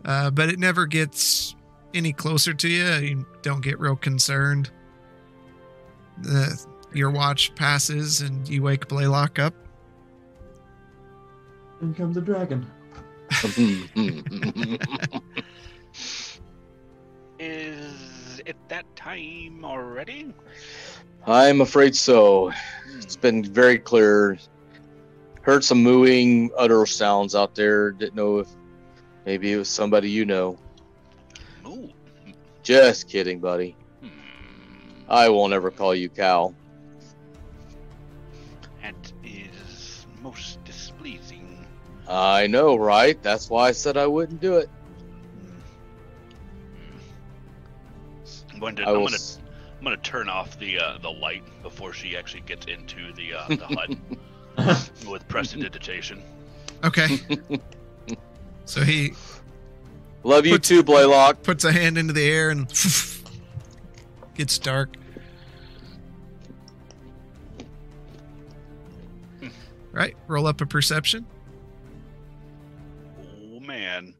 Uh, 0.08 0.30
but 0.30 0.48
it 0.48 0.58
never 0.58 0.86
gets 0.86 1.54
any 1.92 2.14
closer 2.14 2.54
to 2.54 2.66
you. 2.66 2.86
You 2.94 3.26
don't 3.42 3.62
get 3.62 3.78
real 3.78 3.94
concerned. 3.94 4.70
Uh, 6.28 6.48
your 6.94 7.10
watch 7.10 7.54
passes, 7.54 8.22
and 8.22 8.48
you 8.48 8.62
wake 8.62 8.88
Blaylock 8.88 9.38
up. 9.38 9.52
In 11.82 11.92
comes 11.94 12.16
a 12.16 12.22
dragon. 12.22 12.66
Is 17.38 18.40
it 18.46 18.56
that 18.68 18.86
time 18.96 19.62
already? 19.62 20.32
I'm 21.26 21.60
afraid 21.60 21.94
so. 21.94 22.50
It's 22.96 23.16
been 23.16 23.44
very 23.44 23.78
clear. 23.78 24.38
Heard 25.42 25.62
some 25.62 25.82
mooing, 25.84 26.50
utter 26.56 26.86
sounds 26.86 27.34
out 27.34 27.54
there. 27.54 27.90
Didn't 27.92 28.14
know 28.14 28.38
if 28.38 28.48
maybe 29.28 29.52
it 29.52 29.58
was 29.58 29.68
somebody 29.68 30.08
you 30.10 30.24
know. 30.24 30.56
Ooh. 31.66 31.90
Just 32.62 33.08
kidding, 33.08 33.40
buddy. 33.40 33.76
Hmm. 34.00 34.08
I 35.06 35.28
won't 35.28 35.52
ever 35.52 35.70
call 35.70 35.94
you 35.94 36.08
Cal. 36.08 36.54
That 38.82 38.94
is 39.22 40.06
most 40.22 40.64
displeasing. 40.64 41.66
I 42.08 42.46
know, 42.46 42.76
right? 42.76 43.22
That's 43.22 43.50
why 43.50 43.68
I 43.68 43.72
said 43.72 43.98
I 43.98 44.06
wouldn't 44.06 44.40
do 44.40 44.56
it. 44.56 44.70
I'm 48.50 48.58
going 48.60 48.76
to. 48.76 48.82
I 48.84 48.86
I'm 48.86 48.92
will. 48.92 49.00
going 49.00 49.08
to. 49.10 49.14
s- 49.16 49.40
I'm 49.76 49.84
going 49.84 49.94
to 49.94 50.02
turn 50.02 50.30
off 50.30 50.58
the 50.58 50.78
uh, 50.78 50.96
the 51.02 51.10
light 51.10 51.42
before 51.62 51.92
she 51.92 52.16
actually 52.16 52.44
gets 52.46 52.64
into 52.64 53.12
the 53.12 53.34
uh, 53.34 53.46
the 53.48 53.66
hut 54.56 54.90
with 55.06 55.28
prestidigitation. 55.28 56.22
Okay. 56.82 57.18
so 58.68 58.82
he 58.82 59.14
Love 60.24 60.44
you 60.46 60.54
Put- 60.54 60.64
too, 60.64 60.82
Blaylock. 60.82 61.42
puts 61.42 61.64
a 61.64 61.72
hand 61.72 61.96
into 61.96 62.12
the 62.12 62.28
air 62.28 62.50
and 62.50 62.66
gets 64.34 64.58
dark. 64.58 64.94
Right, 69.92 70.16
roll 70.26 70.46
up 70.46 70.60
a 70.60 70.66
perception. 70.66 71.24
Oh 73.18 73.60
man. 73.60 74.14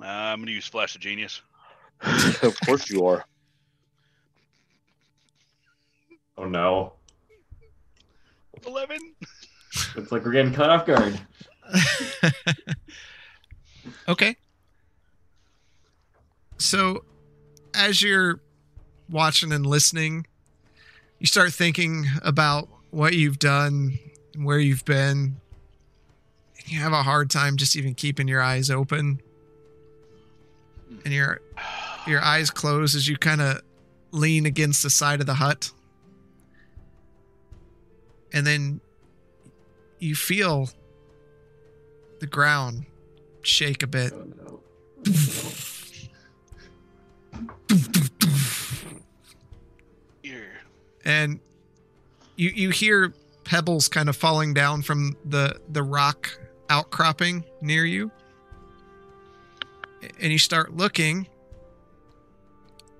Uh, 0.00 0.04
I'm 0.06 0.38
going 0.38 0.46
to 0.46 0.52
use 0.52 0.66
Flash 0.66 0.94
of 0.94 1.00
Genius. 1.00 1.40
of 2.42 2.56
course 2.64 2.88
you 2.90 3.06
are. 3.06 3.24
Oh 6.38 6.44
no. 6.44 6.92
Eleven. 8.66 8.98
Looks 9.96 10.12
like 10.12 10.24
we're 10.24 10.32
getting 10.32 10.52
caught 10.54 10.70
off 10.70 10.86
guard. 10.86 11.18
okay. 14.08 14.36
So, 16.58 17.04
as 17.74 18.00
you're 18.02 18.40
watching 19.10 19.52
and 19.52 19.66
listening, 19.66 20.26
you 21.18 21.26
start 21.26 21.52
thinking 21.52 22.06
about 22.22 22.68
what 22.90 23.14
you've 23.14 23.38
done, 23.38 23.98
and 24.34 24.44
where 24.44 24.58
you've 24.58 24.84
been. 24.84 25.36
You 26.66 26.80
have 26.80 26.92
a 26.92 27.02
hard 27.02 27.30
time 27.30 27.56
just 27.56 27.76
even 27.76 27.94
keeping 27.94 28.26
your 28.26 28.42
eyes 28.42 28.70
open, 28.70 29.20
and 31.04 31.12
your 31.12 31.40
your 32.06 32.22
eyes 32.22 32.50
close 32.50 32.94
as 32.94 33.08
you 33.08 33.16
kind 33.16 33.40
of 33.40 33.60
lean 34.12 34.46
against 34.46 34.82
the 34.82 34.90
side 34.90 35.20
of 35.20 35.26
the 35.26 35.34
hut, 35.34 35.70
and 38.32 38.46
then 38.46 38.80
you 39.98 40.14
feel 40.14 40.70
the 42.20 42.26
ground 42.26 42.86
shake 43.46 43.82
a 43.82 43.86
bit. 43.86 44.12
Here. 50.22 50.60
and 51.04 51.38
you 52.34 52.50
you 52.50 52.70
hear 52.70 53.14
pebbles 53.44 53.88
kind 53.88 54.08
of 54.08 54.16
falling 54.16 54.52
down 54.52 54.82
from 54.82 55.16
the 55.24 55.60
the 55.68 55.82
rock 55.82 56.38
outcropping 56.68 57.44
near 57.60 57.84
you 57.84 58.10
and 60.20 60.32
you 60.32 60.38
start 60.38 60.76
looking 60.76 61.28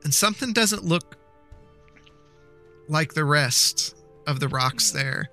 and 0.05 0.15
something 0.15 0.53
doesn't 0.53 0.85
look 0.85 1.17
like 2.89 3.15
the 3.15 3.25
rest 3.25 3.97
of 4.29 4.39
the 4.39 4.47
rocks 4.47 4.93
there 4.93 5.29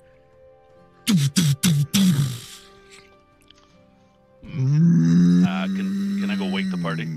Uh, 4.45 5.65
can 5.67 6.17
can 6.21 6.29
I 6.29 6.35
go 6.35 6.49
wake 6.49 6.69
the 6.71 6.77
party? 6.77 7.07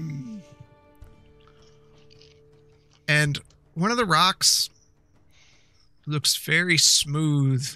and 3.08 3.38
one 3.74 3.90
of 3.92 3.96
the 3.96 4.04
rocks 4.04 4.68
looks 6.06 6.36
very 6.36 6.76
smooth 6.78 7.66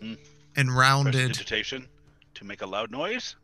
Hmm. 0.00 0.14
and 0.56 0.76
rounded 0.76 1.14
Prestidigitation 1.34 1.88
to 2.34 2.44
make 2.44 2.62
a 2.62 2.66
loud 2.66 2.90
noise. 2.90 3.34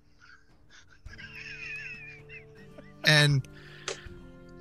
and 3.05 3.47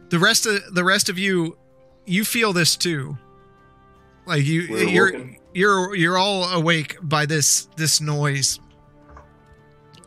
the 0.09 0.17
rest 0.19 0.45
of 0.45 0.73
the 0.73 0.83
rest 0.83 1.09
of 1.09 1.19
you 1.19 1.57
you 2.05 2.23
feel 2.23 2.53
this 2.53 2.75
too 2.75 3.17
like 4.25 4.43
you 4.45 4.67
We're 4.69 4.83
you're 4.87 5.09
awoken. 5.09 5.37
you're 5.53 5.95
you're 5.95 6.17
all 6.17 6.45
awake 6.45 6.97
by 7.01 7.25
this 7.25 7.67
this 7.75 7.99
noise 8.01 8.59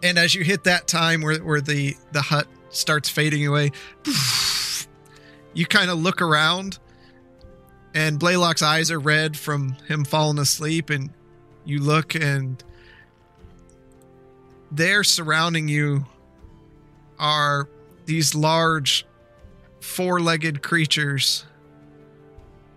and 0.02 0.18
as 0.18 0.34
you 0.34 0.44
hit 0.44 0.64
that 0.64 0.86
time 0.86 1.22
where 1.22 1.38
where 1.38 1.60
the 1.60 1.96
the 2.12 2.22
hut 2.22 2.46
starts 2.70 3.08
fading 3.08 3.46
away 3.46 3.70
you 5.54 5.66
kind 5.66 5.90
of 5.90 5.98
look 5.98 6.22
around 6.22 6.78
and 7.94 8.18
Blaylock's 8.18 8.62
eyes 8.62 8.90
are 8.90 8.98
red 8.98 9.36
from 9.36 9.72
him 9.86 10.04
falling 10.04 10.38
asleep 10.38 10.90
and 10.90 11.10
you 11.64 11.78
look 11.80 12.14
and 12.14 12.62
there 14.70 15.04
surrounding 15.04 15.68
you 15.68 16.06
are 17.18 17.68
these 18.06 18.34
large 18.34 19.06
four-legged 19.80 20.62
creatures 20.62 21.44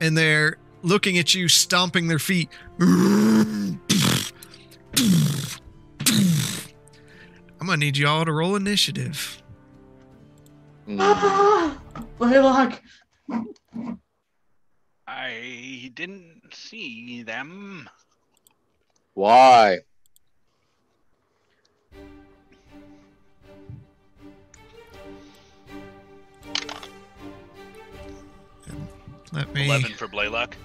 and 0.01 0.17
they're 0.17 0.57
looking 0.84 1.17
at 1.17 1.34
you 1.34 1.47
stomping 1.47 2.07
their 2.07 2.19
feet 2.19 2.49
I'm 7.66 7.70
gonna 7.70 7.78
need 7.78 7.97
y'all 7.97 8.24
to 8.26 8.32
roll 8.32 8.55
initiative. 8.55 9.41
Mm. 10.88 11.80
Blaylock. 12.20 12.80
I 15.07 15.91
didn't 15.95 16.43
see 16.53 17.24
them. 17.24 17.89
Why? 19.16 19.80
Let 29.32 29.51
me. 29.55 29.66
Eleven 29.66 29.93
for 29.93 30.07
Blaylock. 30.07 30.55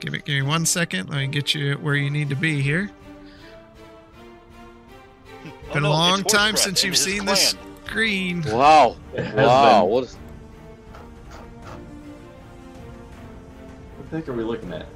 Give 0.00 0.12
it. 0.12 0.26
Give 0.26 0.34
me 0.34 0.42
one 0.42 0.66
second. 0.66 1.08
Let 1.08 1.16
me 1.16 1.28
get 1.28 1.54
you 1.54 1.76
where 1.76 1.94
you 1.94 2.10
need 2.10 2.28
to 2.28 2.36
be 2.36 2.60
here. 2.60 2.90
Oh, 5.68 5.74
Been 5.74 5.84
a 5.84 5.88
no, 5.88 5.90
it's 5.90 5.98
long 5.98 6.22
time 6.24 6.56
since 6.56 6.84
you've 6.84 6.96
seen 6.96 7.22
clan. 7.22 7.26
this 7.26 7.56
green. 7.86 8.42
Wow. 8.42 8.96
Wow. 9.14 9.80
been. 9.82 9.90
What 9.90 10.04
is, 10.04 10.16
What 13.96 14.10
the 14.10 14.16
heck 14.18 14.28
are 14.28 14.32
we 14.32 14.44
looking 14.44 14.72
at? 14.72 14.86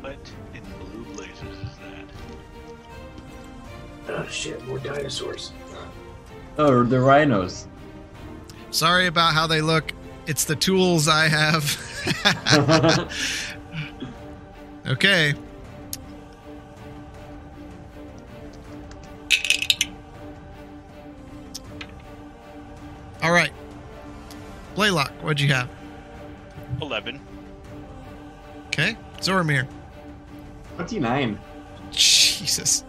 What 0.00 0.16
in 0.54 0.62
blue 0.78 1.14
blazes 1.14 1.42
is 1.42 1.76
that? 1.78 2.06
Oh 4.08 4.26
shit, 4.30 4.66
more 4.66 4.78
dinosaurs. 4.78 5.52
Oh, 6.56 6.82
the 6.82 6.98
rhinos. 6.98 7.68
Sorry 8.70 9.06
about 9.06 9.34
how 9.34 9.46
they 9.46 9.60
look. 9.60 9.92
It's 10.26 10.44
the 10.44 10.56
tools 10.56 11.08
I 11.08 11.28
have. 11.28 11.76
okay. 14.86 15.34
All 23.22 23.32
right. 23.32 23.52
Blaylock, 24.74 25.10
what'd 25.22 25.40
you 25.40 25.52
have? 25.52 25.68
11. 26.80 27.20
Okay. 28.68 28.96
Zoramir. 29.20 29.66
29. 30.76 31.38
Jesus. 31.90 32.84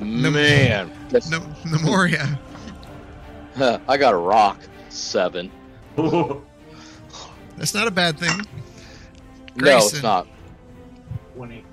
man. 0.00 0.90
That's- 1.08 1.28
No, 1.30 1.40
Nemoria. 1.64 2.38
Huh, 3.56 3.78
I 3.88 3.96
got 3.96 4.14
a 4.14 4.18
rock. 4.18 4.58
Seven. 4.90 5.50
That's 7.56 7.74
not 7.74 7.86
a 7.86 7.90
bad 7.90 8.18
thing. 8.18 8.46
No, 9.56 9.76
it's 9.78 10.02
not. 10.02 10.26
Twenty. 11.34 11.64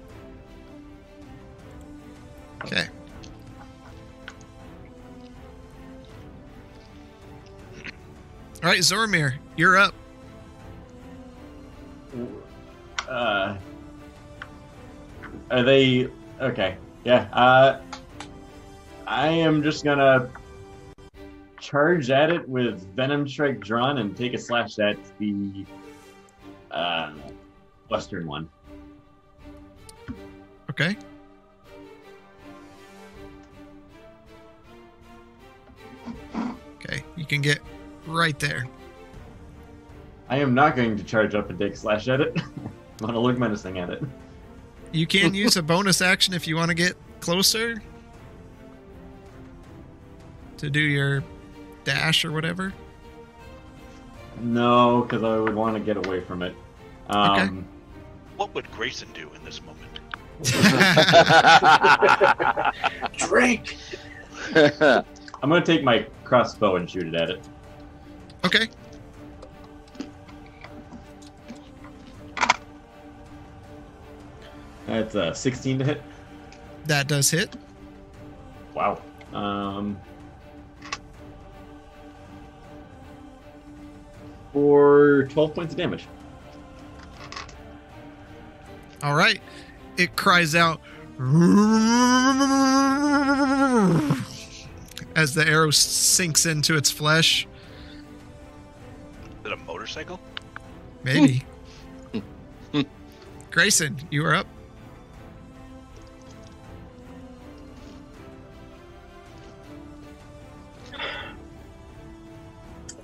Okay. 2.66 2.88
All 8.64 8.70
right, 8.70 8.80
Zoramir, 8.80 9.34
you're 9.58 9.78
up. 9.78 9.94
uh, 13.10 13.58
are 15.52 15.64
they 15.64 16.08
okay? 16.40 16.78
Yeah. 17.04 17.28
Uh, 17.34 17.82
I 19.06 19.28
am 19.28 19.64
just 19.64 19.84
gonna 19.84 20.30
charge 21.60 22.10
at 22.10 22.32
it 22.32 22.48
with 22.48 22.88
venom 22.96 23.28
strike 23.28 23.60
drawn 23.60 23.98
and 23.98 24.16
take 24.16 24.34
a 24.34 24.38
slash 24.38 24.80
at 24.80 24.96
the 25.20 25.66
uh, 26.72 27.12
western 27.90 28.26
one. 28.26 28.50
Okay. 30.70 30.96
Okay, 36.78 37.04
you 37.18 37.26
can 37.26 37.42
get 37.42 37.60
right 38.08 38.38
there. 38.40 38.66
I 40.30 40.38
am 40.38 40.54
not 40.54 40.76
going 40.76 40.98
to 40.98 41.04
charge 41.04 41.36
up 41.36 41.50
and 41.50 41.60
take 41.60 41.74
a 41.74 41.78
slash 41.78 42.08
at 42.08 42.22
it. 42.22 42.40
I'm 42.42 43.08
gonna 43.08 43.20
look 43.20 43.38
menacing 43.38 43.80
at 43.80 43.90
it. 43.90 44.04
You 44.92 45.08
can 45.08 45.34
use 45.44 45.58
a 45.58 45.64
bonus 45.64 46.02
action 46.02 46.34
if 46.34 46.48
you 46.48 46.56
want 46.56 46.70
to 46.70 46.76
get 46.76 46.96
closer 47.20 47.82
to 50.58 50.70
do 50.70 50.80
your 50.80 51.24
dash 51.84 52.24
or 52.24 52.32
whatever. 52.32 52.74
No, 54.40 55.02
because 55.02 55.24
I 55.24 55.38
would 55.38 55.56
want 55.56 55.76
to 55.76 55.80
get 55.80 55.98
away 56.06 56.22
from 56.22 56.42
it. 56.42 56.56
Um, 57.10 57.68
What 58.38 58.54
would 58.56 58.70
Grayson 58.72 59.10
do 59.14 59.30
in 59.36 59.44
this 59.44 59.62
moment? 59.62 59.80
Drink. 63.18 63.78
I'm 64.56 65.50
gonna 65.50 65.66
take 65.66 65.84
my 65.84 66.06
crossbow 66.24 66.78
and 66.78 66.90
shoot 66.90 67.08
it 67.08 67.16
at 67.16 67.30
it. 67.30 67.42
Okay. 68.46 68.68
That's 74.86 75.16
uh, 75.16 75.34
16 75.34 75.80
to 75.80 75.86
hit. 75.86 76.02
That 76.86 77.08
does 77.08 77.32
hit. 77.32 77.56
Wow. 78.74 79.02
Um, 79.32 79.98
for 84.52 85.28
12 85.32 85.56
points 85.56 85.74
of 85.74 85.78
damage. 85.78 86.06
All 89.02 89.16
right. 89.16 89.42
It 89.98 90.16
cries 90.16 90.56
out 90.56 90.82
as 95.16 95.34
the 95.34 95.46
arrow 95.48 95.72
sinks 95.72 96.46
into 96.46 96.76
its 96.76 96.92
flesh. 96.92 97.48
Is 99.84 99.98
it 99.98 100.08
a 100.08 100.10
motorcycle? 100.10 100.20
Maybe. 101.04 101.44
Grayson, 103.52 103.98
you 104.10 104.26
are 104.26 104.36
up. 104.36 104.48
I 110.94 110.98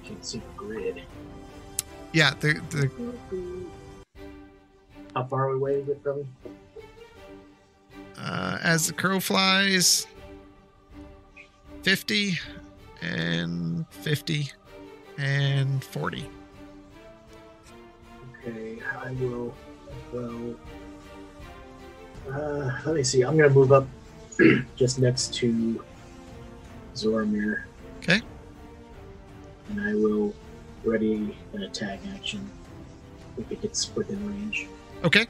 can't 0.07 0.25
see 0.25 0.39
the 0.39 0.45
grid. 0.55 1.01
Yeah, 2.13 2.33
the, 2.39 2.53
the 2.69 2.89
How 5.15 5.23
far 5.25 5.49
away 5.49 5.75
is 5.75 5.89
it 5.89 6.01
from 6.03 6.19
me? 6.19 6.25
uh, 8.17 8.57
as 8.61 8.87
the 8.87 8.93
crow 8.93 9.19
flies 9.19 10.07
50 11.83 12.37
and 13.01 13.87
50 13.91 14.51
and 15.17 15.83
40 15.83 16.29
Okay, 18.39 18.79
I 19.03 19.11
will. 19.13 19.53
Well, 20.13 20.55
uh, 22.31 22.71
let 22.85 22.95
me 22.95 23.03
see. 23.03 23.23
I'm 23.23 23.35
gonna 23.37 23.49
move 23.49 23.71
up 23.71 23.87
just 24.75 24.99
next 24.99 25.33
to 25.35 25.83
Zoramir. 26.95 27.63
Okay. 27.99 28.21
And 29.69 29.81
I 29.81 29.93
will 29.93 30.33
ready 30.83 31.37
an 31.53 31.63
attack 31.63 31.99
action 32.15 32.49
if 33.37 33.51
it 33.51 33.61
gets 33.61 33.93
within 33.95 34.25
range. 34.27 34.67
okay 35.03 35.27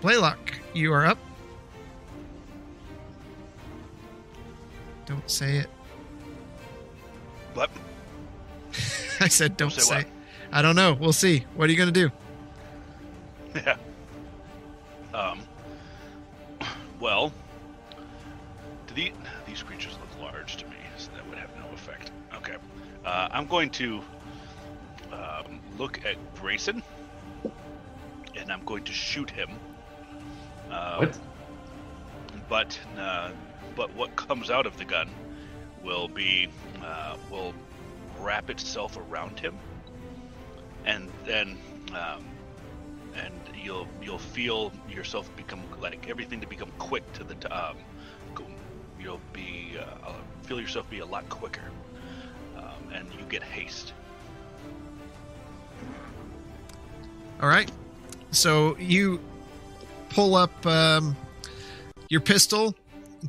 Blaylock, 0.00 0.58
you 0.74 0.92
are 0.92 1.06
up 1.06 1.18
don't 5.06 5.30
say 5.30 5.58
it 5.58 5.70
What? 7.54 7.70
i 9.20 9.28
said 9.28 9.56
don't 9.56 9.72
say 9.72 9.80
say, 9.80 9.94
what? 9.94 10.06
it. 10.06 10.21
I 10.52 10.62
don't 10.62 10.76
know 10.76 10.92
we'll 10.94 11.12
see 11.12 11.44
what 11.54 11.68
are 11.68 11.72
you 11.72 11.78
gonna 11.78 11.90
do 11.90 12.10
Yeah. 13.54 13.76
Um. 15.12 15.40
Well, 16.98 17.32
do 18.86 18.94
the, 18.94 19.12
these 19.46 19.62
creatures 19.62 19.94
look 20.00 20.32
large 20.32 20.56
to 20.56 20.66
me, 20.68 20.76
so 20.96 21.10
that 21.14 21.28
would 21.28 21.36
have 21.36 21.50
no 21.58 21.66
effect. 21.74 22.10
Okay. 22.34 22.54
Uh, 23.04 23.28
I'm 23.30 23.46
going 23.46 23.68
to 23.70 24.00
um, 25.12 25.60
look 25.76 26.00
at 26.06 26.16
Grayson, 26.40 26.82
and 28.38 28.50
I'm 28.50 28.64
going 28.64 28.84
to 28.84 28.92
shoot 28.92 29.28
him. 29.28 29.50
Um, 30.70 31.00
What? 31.00 31.18
But 32.48 32.78
uh, 32.98 33.32
but 33.76 33.94
what 33.94 34.16
comes 34.16 34.50
out 34.50 34.64
of 34.64 34.78
the 34.78 34.86
gun 34.86 35.10
will 35.84 36.08
be 36.08 36.48
uh, 36.82 37.16
will 37.30 37.52
wrap 38.18 38.48
itself 38.48 38.96
around 38.96 39.38
him, 39.38 39.58
and 40.84 41.10
then 41.24 41.58
um, 41.90 42.24
and 43.14 43.34
you'll 43.62 43.86
you'll 44.02 44.18
feel 44.18 44.72
yourself 44.88 45.30
become 45.36 45.62
like 45.80 46.08
everything 46.08 46.40
to 46.40 46.46
become 46.46 46.70
quick 46.78 47.10
to 47.14 47.24
the 47.24 47.34
um, 47.56 47.76
you'll 49.02 49.20
be 49.32 49.76
uh, 49.78 50.08
uh, 50.08 50.14
feel 50.42 50.60
yourself 50.60 50.88
be 50.88 51.00
a 51.00 51.06
lot 51.06 51.28
quicker, 51.28 51.70
um, 52.56 52.92
and 52.94 53.08
you 53.18 53.24
get 53.28 53.42
haste. 53.42 53.92
All 57.40 57.48
right. 57.48 57.70
So 58.30 58.76
you 58.78 59.20
pull 60.08 60.36
up 60.36 60.66
um, 60.66 61.16
your 62.08 62.20
pistol, 62.20 62.74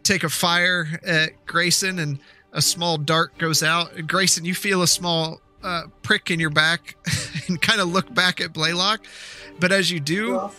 take 0.03 0.23
a 0.23 0.29
fire 0.29 0.99
at 1.03 1.45
Grayson, 1.45 1.99
and 1.99 2.19
a 2.51 2.61
small 2.61 2.97
dart 2.97 3.37
goes 3.37 3.63
out. 3.63 4.07
Grayson, 4.07 4.45
you 4.45 4.53
feel 4.53 4.83
a 4.83 4.87
small 4.87 5.41
uh, 5.63 5.83
prick 6.01 6.29
in 6.29 6.39
your 6.39 6.49
back 6.49 6.95
and 7.47 7.61
kind 7.61 7.79
of 7.79 7.87
look 7.87 8.13
back 8.13 8.41
at 8.41 8.53
Blaylock. 8.53 9.01
But 9.59 9.71
as 9.71 9.91
you 9.91 9.99
do, 9.99 10.49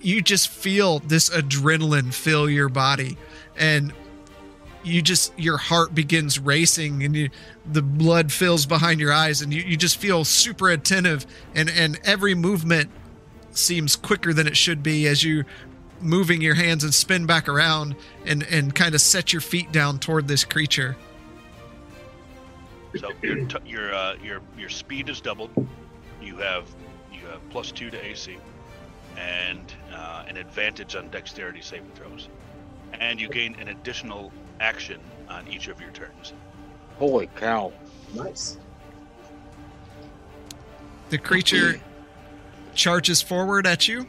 you 0.00 0.20
just 0.20 0.48
feel 0.48 0.98
this 1.00 1.30
adrenaline 1.30 2.12
fill 2.12 2.48
your 2.50 2.68
body. 2.68 3.16
And 3.56 3.92
you 4.82 5.02
just 5.02 5.38
your 5.38 5.56
heart 5.56 5.94
begins 5.94 6.38
racing 6.38 7.02
and 7.02 7.14
you 7.14 7.30
the 7.70 7.82
blood 7.82 8.32
fills 8.32 8.66
behind 8.66 8.98
your 8.98 9.12
eyes 9.12 9.42
and 9.42 9.52
you, 9.52 9.62
you 9.62 9.76
just 9.76 9.98
feel 9.98 10.24
super 10.24 10.70
attentive 10.70 11.26
and 11.54 11.68
and 11.68 12.00
every 12.04 12.34
movement 12.34 12.90
seems 13.50 13.94
quicker 13.94 14.32
than 14.32 14.46
it 14.46 14.56
should 14.56 14.82
be 14.82 15.06
as 15.06 15.22
you 15.22 15.44
moving 16.00 16.40
your 16.40 16.54
hands 16.54 16.82
and 16.82 16.94
spin 16.94 17.26
back 17.26 17.46
around 17.46 17.94
and 18.24 18.42
and 18.44 18.74
kind 18.74 18.94
of 18.94 19.02
set 19.02 19.32
your 19.32 19.42
feet 19.42 19.70
down 19.70 19.98
toward 19.98 20.28
this 20.28 20.44
creature 20.44 20.96
So 22.98 23.12
your 23.22 23.36
t- 23.46 23.56
your 23.66 23.94
uh, 23.94 24.16
your 24.22 24.40
your 24.58 24.68
speed 24.68 25.08
is 25.08 25.20
doubled. 25.20 25.50
You 26.20 26.36
have 26.38 26.64
you 27.12 27.26
have 27.26 27.40
plus 27.50 27.70
two 27.70 27.90
to 27.90 28.04
AC, 28.04 28.36
and 29.16 29.72
uh, 29.92 30.24
an 30.28 30.36
advantage 30.36 30.96
on 30.96 31.08
dexterity 31.10 31.60
saving 31.60 31.90
throws, 31.94 32.28
and 32.94 33.20
you 33.20 33.28
gain 33.28 33.54
an 33.60 33.68
additional 33.68 34.32
action 34.60 35.00
on 35.28 35.46
each 35.48 35.68
of 35.68 35.80
your 35.80 35.90
turns. 35.90 36.32
Holy 36.98 37.28
cow! 37.36 37.72
Nice. 38.14 38.58
the 41.10 41.18
creature 41.18 41.80
charges 42.74 43.20
forward 43.22 43.66
at 43.66 43.88
you 43.88 44.06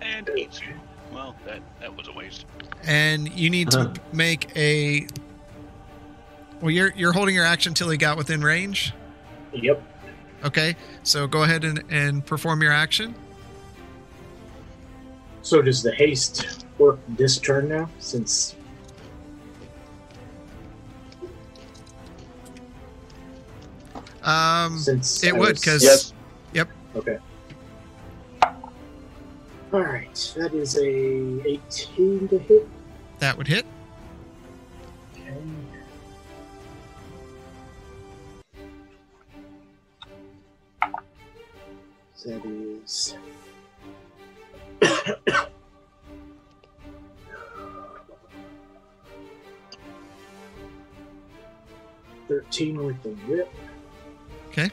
And 0.00 0.28
eats 0.36 0.60
you. 0.60 0.74
Well, 1.12 1.34
that 1.44 1.60
that 1.80 1.96
was 1.96 2.08
a 2.08 2.12
waste. 2.12 2.44
and 2.84 3.28
you 3.32 3.50
need 3.50 3.70
to 3.72 3.80
Uh-huh. 3.80 3.94
make 4.12 4.50
a 4.56 5.06
well 6.60 6.70
you're 6.70 6.92
you're 6.96 7.12
holding 7.12 7.34
your 7.34 7.44
action 7.44 7.74
till 7.74 7.88
he 7.90 7.96
got 7.96 8.16
within 8.16 8.40
range 8.42 8.92
Yep. 9.52 9.82
okay 10.44 10.76
so 11.02 11.26
go 11.26 11.42
ahead 11.44 11.64
and, 11.64 11.82
and 11.90 12.24
perform 12.24 12.62
your 12.62 12.72
action 12.72 13.14
So 15.42 15.62
does 15.62 15.82
the 15.82 15.94
haste 15.94 16.66
work 16.78 16.98
this 17.16 17.38
turn 17.38 17.68
now? 17.68 17.88
Since 17.98 18.54
um 24.22 24.78
since 24.78 25.22
it 25.22 25.34
I 25.34 25.38
would 25.38 25.50
was- 25.50 25.60
because 25.60 26.12
yep. 26.52 26.68
Okay. 26.96 27.18
All 29.70 29.80
right, 29.82 30.32
that 30.36 30.54
is 30.54 30.76
a 30.78 31.46
18 31.46 32.28
to 32.28 32.38
hit. 32.38 32.66
that 33.18 33.36
would 33.36 33.46
hit 33.46 33.66
that 42.24 42.44
is. 42.44 43.14
Thirteen 52.28 52.84
with 52.84 53.02
the 53.02 53.10
whip. 53.26 53.52
Okay. 54.48 54.70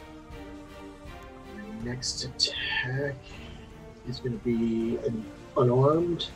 My 1.56 1.62
next 1.84 2.24
attack 2.26 3.16
is 4.10 4.20
going 4.20 4.38
to 4.38 4.44
be 4.44 4.98
an 5.06 5.26
unarmed. 5.58 6.28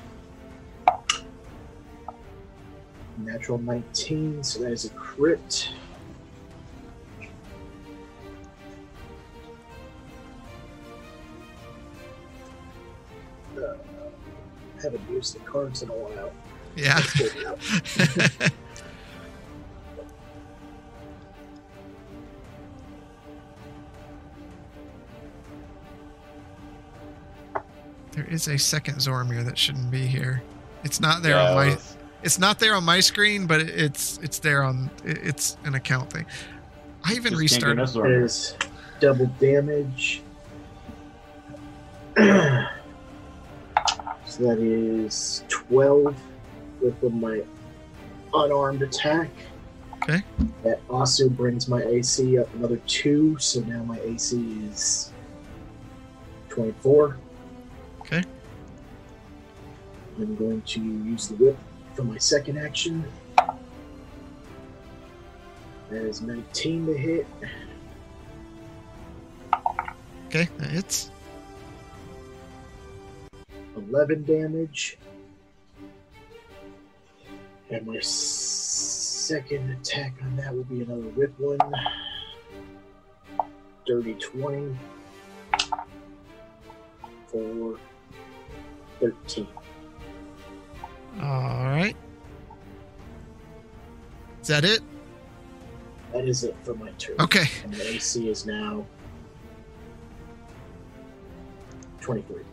Natural 3.18 3.57
19, 3.57 4.43
so 4.43 4.60
that 4.60 4.72
is 4.72 4.86
a 4.86 4.89
crit. 4.91 5.74
Uh, 13.64 13.76
haven't 14.82 15.10
used 15.10 15.36
the 15.36 15.39
cards 15.39 15.82
in 15.82 15.89
a 15.89 15.93
while. 15.93 16.32
yeah 16.76 16.95
Let's 16.95 17.14
get 17.18 17.36
it 17.36 17.45
out. 17.45 18.51
there 28.12 28.26
is 28.26 28.47
a 28.47 28.57
second 28.57 28.95
Zoramir 28.95 29.43
that 29.45 29.57
shouldn't 29.57 29.91
be 29.91 30.05
here 30.07 30.41
it's 30.84 30.99
not 30.99 31.22
there 31.22 31.36
Yeah, 31.36 31.49
on 31.49 31.55
my 31.55 31.66
it's- 31.68 31.95
it's 32.22 32.38
not 32.39 32.60
there 32.60 32.76
on 32.76 32.84
my 32.84 32.99
screen 32.99 33.45
but 33.47 33.62
it's 33.62 34.18
it's 34.22 34.39
there 34.39 34.64
on 34.64 34.89
it's 35.05 35.55
an 35.64 35.76
account 35.76 36.12
thing 36.12 36.26
i 37.05 37.14
even 37.14 37.34
just 37.34 37.60
can't 37.62 37.78
restarted 37.78 38.12
enough 38.12 38.24
is 38.26 38.55
double 38.99 39.28
damage. 39.39 40.22
so 44.40 44.46
that 44.46 44.60
is 44.60 45.44
12 45.50 46.16
with 46.82 47.14
my 47.14 47.44
unarmed 48.34 48.82
attack. 48.82 49.30
Okay. 49.96 50.24
That 50.64 50.80
also 50.90 51.28
brings 51.28 51.68
my 51.68 51.84
AC 51.84 52.40
up 52.40 52.54
another 52.56 52.78
2, 52.88 53.38
so 53.38 53.60
now 53.62 53.84
my 53.84 54.00
AC 54.00 54.38
is 54.72 55.12
24. 56.50 57.18
Okay. 58.00 58.24
I'm 60.18 60.36
going 60.36 60.62
to 60.62 60.80
use 60.80 61.28
the 61.28 61.36
whip 61.36 61.58
for 61.94 62.04
my 62.04 62.18
second 62.18 62.58
action. 62.58 63.04
That 65.90 66.04
is 66.04 66.22
19 66.22 66.86
to 66.86 66.94
hit. 66.94 67.28
okay 70.28 70.48
that 70.60 70.70
hits 70.70 71.10
11 73.76 74.24
damage. 74.26 74.97
And 77.70 77.86
my 77.86 77.99
second 77.99 79.70
attack 79.72 80.13
on 80.24 80.36
that 80.38 80.55
will 80.55 80.63
be 80.63 80.82
another 80.82 81.01
whip 81.09 81.34
one. 81.39 81.59
Dirty 83.86 84.15
20 84.15 84.78
for 87.28 87.78
13. 88.99 89.47
all 91.22 91.65
right 91.65 91.95
is 94.41 94.47
that 94.47 94.63
it 94.65 94.82
That 96.13 96.28
is 96.28 96.43
it 96.43 96.55
for 96.63 96.74
my 96.76 96.89
turn. 96.91 97.15
okay 97.20 97.45
And 97.63 97.74
the 97.74 97.88
AC 97.88 98.30
is 98.30 98.45
now 98.45 98.86
23. 102.01 102.43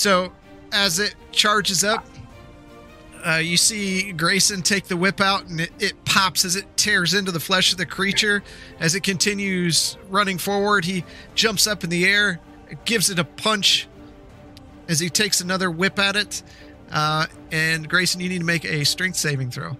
So 0.00 0.32
as 0.72 0.98
it 0.98 1.14
charges 1.30 1.84
up, 1.84 2.06
uh, 3.22 3.34
you 3.34 3.58
see 3.58 4.12
Grayson 4.12 4.62
take 4.62 4.84
the 4.84 4.96
whip 4.96 5.20
out 5.20 5.44
and 5.48 5.60
it, 5.60 5.72
it 5.78 6.06
pops 6.06 6.46
as 6.46 6.56
it 6.56 6.64
tears 6.78 7.12
into 7.12 7.30
the 7.30 7.38
flesh 7.38 7.70
of 7.70 7.76
the 7.76 7.84
creature. 7.84 8.42
As 8.78 8.94
it 8.94 9.02
continues 9.02 9.98
running 10.08 10.38
forward, 10.38 10.86
he 10.86 11.04
jumps 11.34 11.66
up 11.66 11.84
in 11.84 11.90
the 11.90 12.06
air, 12.06 12.40
gives 12.86 13.10
it 13.10 13.18
a 13.18 13.24
punch 13.24 13.88
as 14.88 15.00
he 15.00 15.10
takes 15.10 15.42
another 15.42 15.70
whip 15.70 15.98
at 15.98 16.16
it. 16.16 16.42
Uh, 16.90 17.26
and 17.52 17.86
Grayson, 17.86 18.22
you 18.22 18.30
need 18.30 18.38
to 18.38 18.44
make 18.46 18.64
a 18.64 18.84
strength 18.84 19.16
saving 19.16 19.50
throw. 19.50 19.76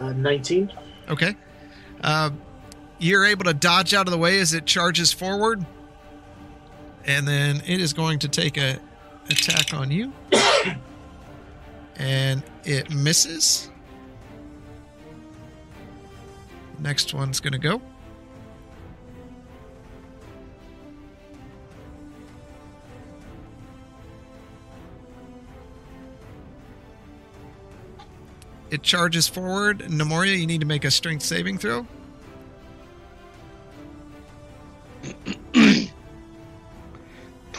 Uh, 0.00 0.12
19. 0.14 0.72
Okay. 1.10 1.36
Uh, 2.02 2.30
you're 2.98 3.26
able 3.26 3.44
to 3.44 3.52
dodge 3.52 3.92
out 3.92 4.06
of 4.06 4.10
the 4.10 4.16
way 4.16 4.38
as 4.38 4.54
it 4.54 4.64
charges 4.64 5.12
forward. 5.12 5.66
And 7.04 7.26
then 7.26 7.62
it 7.66 7.80
is 7.80 7.92
going 7.92 8.18
to 8.20 8.28
take 8.28 8.56
a 8.56 8.78
attack 9.28 9.74
on 9.74 9.90
you. 9.90 10.12
and 11.96 12.42
it 12.64 12.90
misses. 12.90 13.70
Next 16.78 17.14
one's 17.14 17.40
going 17.40 17.52
to 17.52 17.58
go. 17.58 17.80
It 28.72 28.82
charges 28.82 29.28
forward. 29.28 29.80
Nemoria, 29.80 30.38
you 30.38 30.46
need 30.46 30.62
to 30.62 30.66
make 30.66 30.86
a 30.86 30.90
strength 30.90 31.22
saving 31.22 31.58
throw. 31.58 31.86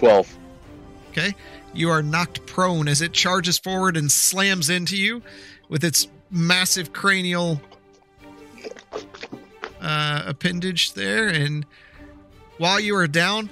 Twelve. 0.04 0.38
Okay. 1.12 1.34
You 1.74 1.89
are 1.89 2.04
knocked 2.04 2.45
prone 2.45 2.89
as 2.89 3.01
it 3.01 3.14
charges 3.14 3.58
forward 3.58 3.95
and 3.95 4.12
slams 4.12 4.70
into 4.70 4.97
you 4.97 5.22
with 5.70 5.86
its 5.86 6.10
massive 6.30 6.91
cranial 6.91 7.62
uh, 9.80 10.24
appendage 10.26 10.91
there. 10.91 11.30
And 11.30 11.66
while 12.58 12.82
you 12.82 12.97
are 12.97 13.08
down, 13.08 13.49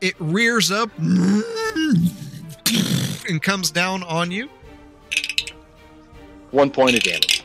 it 0.00 0.14
rears 0.20 0.70
up 0.70 0.96
and 0.98 2.14
comes 3.42 3.72
down 3.72 4.04
on 4.04 4.30
you. 4.30 4.48
One 6.52 6.70
point 6.70 6.96
of 6.96 7.02
damage. 7.02 7.42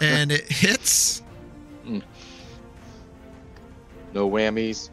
And 0.00 0.30
it 0.30 0.44
hits. 0.44 1.22
No 4.14 4.30
whammies. 4.30 4.90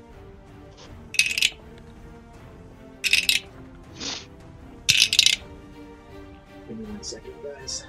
One 6.99 7.03
second, 7.05 7.33
guys. 7.41 7.85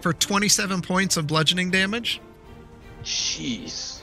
For 0.00 0.14
27 0.14 0.80
points 0.80 1.18
of 1.18 1.26
bludgeoning 1.26 1.70
damage. 1.70 2.22
Jeez. 3.02 4.00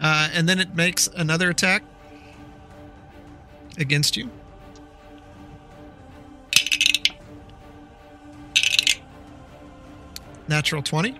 Uh, 0.00 0.28
and 0.32 0.48
then 0.48 0.58
it 0.58 0.74
makes 0.74 1.06
another 1.14 1.50
attack 1.50 1.84
against 3.78 4.16
you. 4.16 4.28
Natural 10.48 10.82
20. 10.82 11.18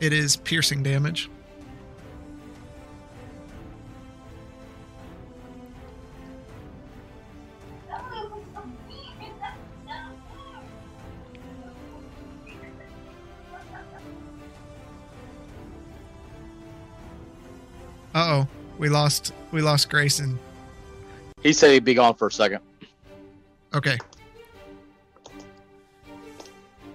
It 0.00 0.12
is 0.12 0.36
piercing 0.36 0.82
damage. 0.82 1.30
Uh 18.14 18.44
oh, 18.44 18.48
we 18.78 18.88
lost 18.88 19.32
we 19.50 19.60
lost 19.60 19.90
Grayson. 19.90 20.38
He 21.44 21.52
said 21.52 21.70
he'd 21.72 21.84
be 21.84 21.94
gone 21.94 22.14
for 22.14 22.26
a 22.26 22.32
second. 22.32 22.60
Okay. 23.72 23.98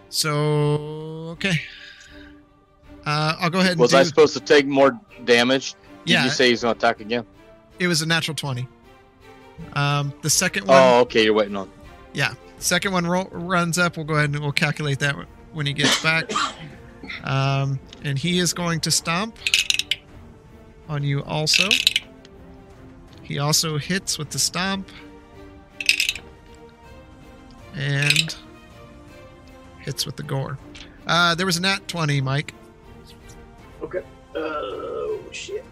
So 0.10 1.30
okay. 1.34 1.54
Uh, 3.06 3.36
I'll 3.40 3.50
go 3.50 3.60
ahead 3.60 3.74
and 3.74 3.80
Was 3.80 3.92
do, 3.92 3.98
I 3.98 4.04
supposed 4.04 4.34
to 4.34 4.40
take 4.42 4.66
more 4.66 5.00
damage? 5.24 5.76
Did 6.06 6.14
yeah. 6.14 6.24
you 6.26 6.30
say 6.30 6.50
he's 6.50 6.64
going 6.64 6.76
to 6.76 6.78
attack 6.78 7.00
again? 7.00 7.26
It 7.78 7.88
was 7.88 8.02
a 8.02 8.06
natural 8.08 8.36
twenty. 8.36 8.68
Um, 9.74 10.14
the 10.24 10.30
second 10.30 10.68
one, 10.68 10.78
Oh, 10.78 11.00
okay. 11.02 11.24
You're 11.24 11.34
waiting 11.34 11.56
on. 11.56 11.70
Yeah. 12.14 12.34
second 12.58 12.92
one 12.92 13.06
roll, 13.06 13.28
runs 13.32 13.78
up. 13.78 13.98
We'll 13.98 14.06
go 14.06 14.16
ahead 14.16 14.32
and 14.32 14.40
we'll 14.40 14.52
calculate 14.52 15.00
that 15.00 15.16
when 15.54 15.66
he 15.66 15.74
gets 15.74 16.02
back. 16.02 16.32
Um, 17.24 17.80
and 18.04 18.18
he 18.18 18.40
is 18.40 18.54
going 18.54 18.80
to 18.82 18.92
stomp 18.92 19.38
on 20.88 21.04
you 21.04 21.24
also. 21.24 21.68
He 23.30 23.38
also 23.38 23.78
hits 23.78 24.18
with 24.18 24.32
the 24.32 24.40
stomp 24.40 24.90
and 27.76 28.36
hits 29.82 30.06
with 30.08 30.16
the 30.16 30.24
gore. 30.24 30.58
Uh, 31.06 31.36
there 31.36 31.46
was 31.46 31.56
a 31.58 31.62
nat 31.62 31.88
twenty, 31.88 32.22
Mike. 32.22 32.56
Okay. 33.84 34.02
Oh 34.36 35.20
shit. 35.32 35.64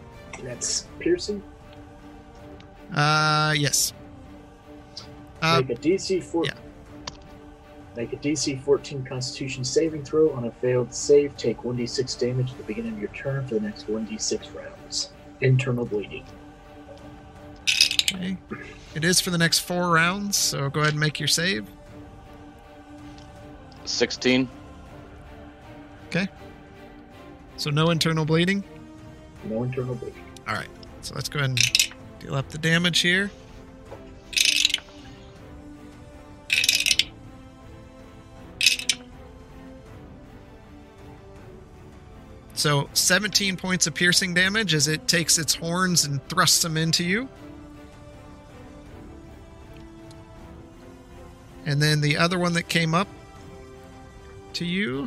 That's 0.43 0.85
piercing. 0.99 1.41
Uh, 2.93 3.55
yes. 3.57 3.91
Uh, 5.41 5.61
Make 5.67 5.77
a 5.77 5.81
DC 5.81 6.23
four. 6.23 6.45
yeah. 6.45 6.51
Make 7.95 8.13
a 8.13 8.17
DC 8.17 8.61
14 8.61 9.03
Constitution 9.05 9.63
saving 9.63 10.03
throw. 10.03 10.31
On 10.33 10.45
a 10.45 10.51
failed 10.51 10.93
save, 10.93 11.35
take 11.35 11.57
1d6 11.63 12.19
damage 12.19 12.51
at 12.51 12.57
the 12.57 12.63
beginning 12.65 12.93
of 12.93 12.99
your 12.99 13.09
turn 13.09 13.47
for 13.47 13.55
the 13.55 13.61
next 13.61 13.87
1d6 13.87 14.55
rounds. 14.55 15.09
Internal 15.41 15.83
bleeding. 15.83 16.23
Okay. 18.13 18.37
It 18.95 19.03
is 19.03 19.19
for 19.19 19.31
the 19.31 19.37
next 19.37 19.59
four 19.59 19.89
rounds, 19.89 20.37
so 20.37 20.69
go 20.69 20.81
ahead 20.81 20.93
and 20.93 20.99
make 20.99 21.19
your 21.19 21.27
save. 21.27 21.69
16. 23.85 24.49
Okay. 26.07 26.27
So 27.57 27.69
no 27.69 27.89
internal 27.89 28.25
bleeding. 28.25 28.63
No 29.45 29.63
internal 29.63 29.95
bleeding. 29.95 30.23
All 30.47 30.55
right. 30.55 30.69
So 31.01 31.15
let's 31.15 31.29
go 31.29 31.39
ahead 31.39 31.49
and 31.51 31.93
deal 32.19 32.35
up 32.35 32.49
the 32.49 32.57
damage 32.57 32.99
here. 32.99 33.29
So 42.53 42.89
17 42.93 43.55
points 43.55 43.85
of 43.85 43.93
piercing 43.93 44.33
damage 44.33 44.73
as 44.73 44.87
it 44.87 45.07
takes 45.07 45.37
its 45.37 45.53
horns 45.53 46.05
and 46.05 46.27
thrusts 46.27 46.63
them 46.63 46.75
into 46.75 47.03
you. 47.03 47.29
And 51.67 51.81
then 51.81 51.99
the 51.99 52.17
other 52.17 52.39
one 52.39 52.53
that 52.53 52.69
came 52.69 52.95
up 52.95 53.09
to 54.53 54.65
you. 54.65 55.05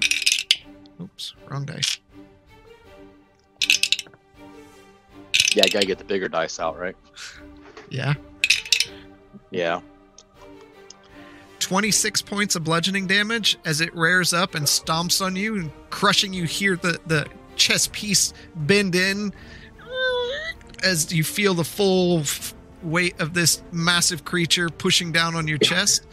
Oops, 1.00 1.34
wrong 1.48 1.64
dice. 1.64 1.98
Yeah, 5.54 5.64
I 5.64 5.68
got 5.68 5.80
to 5.80 5.86
get 5.86 5.96
the 5.98 6.04
bigger 6.04 6.28
dice 6.28 6.60
out, 6.60 6.78
right? 6.78 6.94
Yeah. 7.88 8.12
Yeah. 9.50 9.80
26 11.60 12.20
points 12.22 12.56
of 12.56 12.62
bludgeoning 12.62 13.06
damage 13.06 13.56
as 13.64 13.80
it 13.80 13.94
rears 13.96 14.34
up 14.34 14.54
and 14.54 14.66
stomps 14.66 15.24
on 15.24 15.36
you 15.36 15.56
and 15.56 15.70
crushing 15.88 16.32
you 16.32 16.44
here 16.44 16.76
the 16.76 16.98
the 17.06 17.26
chest 17.56 17.92
piece 17.92 18.32
bend 18.56 18.94
in 18.94 19.32
as 20.82 21.12
you 21.12 21.22
feel 21.22 21.54
the 21.54 21.62
full 21.62 22.20
f- 22.20 22.54
weight 22.82 23.20
of 23.20 23.34
this 23.34 23.62
massive 23.70 24.24
creature 24.24 24.68
pushing 24.68 25.12
down 25.12 25.36
on 25.36 25.46
your 25.46 25.58
chest 25.58 26.06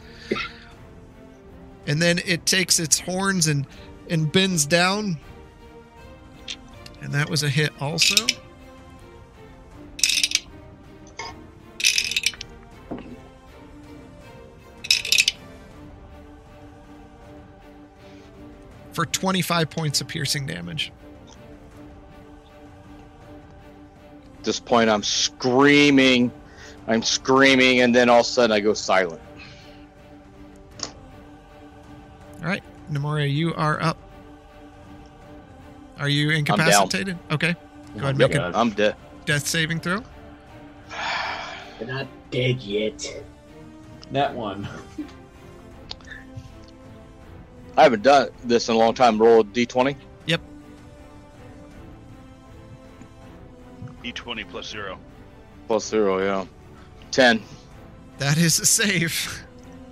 and 1.88 2.01
then 2.01 2.19
it 2.25 2.45
takes 2.45 2.79
its 2.79 2.99
horns 2.99 3.47
and 3.47 3.65
and 4.09 4.31
bends 4.31 4.65
down 4.65 5.17
and 7.01 7.11
that 7.13 7.29
was 7.29 7.43
a 7.43 7.49
hit 7.49 7.71
also 7.81 8.27
for 18.91 19.05
25 19.05 19.69
points 19.69 20.01
of 20.01 20.07
piercing 20.07 20.45
damage 20.45 20.91
At 24.38 24.43
this 24.43 24.59
point, 24.59 24.89
I'm 24.89 25.03
screaming. 25.03 26.31
I'm 26.88 27.03
screaming, 27.03 27.81
and 27.81 27.93
then 27.93 28.09
all 28.09 28.21
of 28.21 28.25
a 28.25 28.29
sudden, 28.29 28.51
I 28.51 28.59
go 28.59 28.73
silent. 28.73 29.21
All 32.41 32.47
right, 32.47 32.63
Nemoria, 32.91 33.31
you 33.31 33.53
are 33.55 33.81
up. 33.81 33.97
Are 35.99 36.09
you 36.09 36.29
incapacitated? 36.31 37.17
Okay. 37.31 37.55
Go 37.93 37.99
ahead 37.99 38.09
and 38.09 38.17
make 38.17 38.31
a 38.35 38.38
God. 38.38 38.55
I'm 38.55 38.69
dead. 38.71 38.95
death 39.25 39.47
saving 39.47 39.79
throw. 39.79 40.03
They're 41.79 41.88
not 41.88 42.07
dead 42.31 42.61
yet. 42.61 43.23
That 44.11 44.33
one. 44.33 44.67
I 47.75 47.83
haven't 47.83 48.03
done 48.03 48.29
this 48.43 48.69
in 48.69 48.75
a 48.75 48.77
long 48.77 48.93
time. 48.93 49.19
Roll 49.19 49.41
a 49.41 49.43
d20. 49.43 49.95
E20 54.13 54.39
E 54.39 54.43
plus 54.45 54.67
zero. 54.67 54.99
Plus 55.67 55.85
zero, 55.85 56.23
yeah. 56.23 56.45
10. 57.11 57.41
That 58.17 58.38
is 58.38 58.59
a 58.59 58.65
save. 58.65 59.43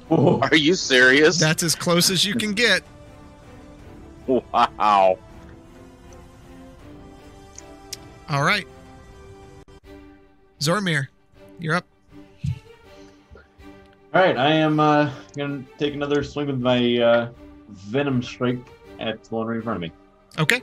Whoa. 0.08 0.40
Are 0.40 0.56
you 0.56 0.76
serious? 0.76 1.40
That's 1.40 1.64
as 1.64 1.76
close 1.76 2.10
as 2.10 2.26
you 2.26 2.36
can 2.36 2.54
get. 2.54 2.84
wow. 4.28 5.18
All 8.30 8.44
right. 8.44 8.68
Zoramir, 10.60 11.08
you're 11.60 11.76
up. 11.76 11.86
All 14.14 14.22
right, 14.22 14.38
I 14.38 14.54
am 14.54 14.80
uh, 14.80 15.12
gonna 15.36 15.64
take 15.78 15.94
another 15.94 16.24
swing 16.24 16.48
with 16.48 16.60
my 16.60 16.98
uh, 17.00 17.30
venom 17.70 18.24
strike 18.24 18.60
at 19.00 19.24
the 19.24 19.36
one 19.36 19.48
right 19.48 19.58
in 19.58 19.62
front 19.62 19.76
of 19.76 19.82
me. 19.82 19.92
Okay. 20.40 20.62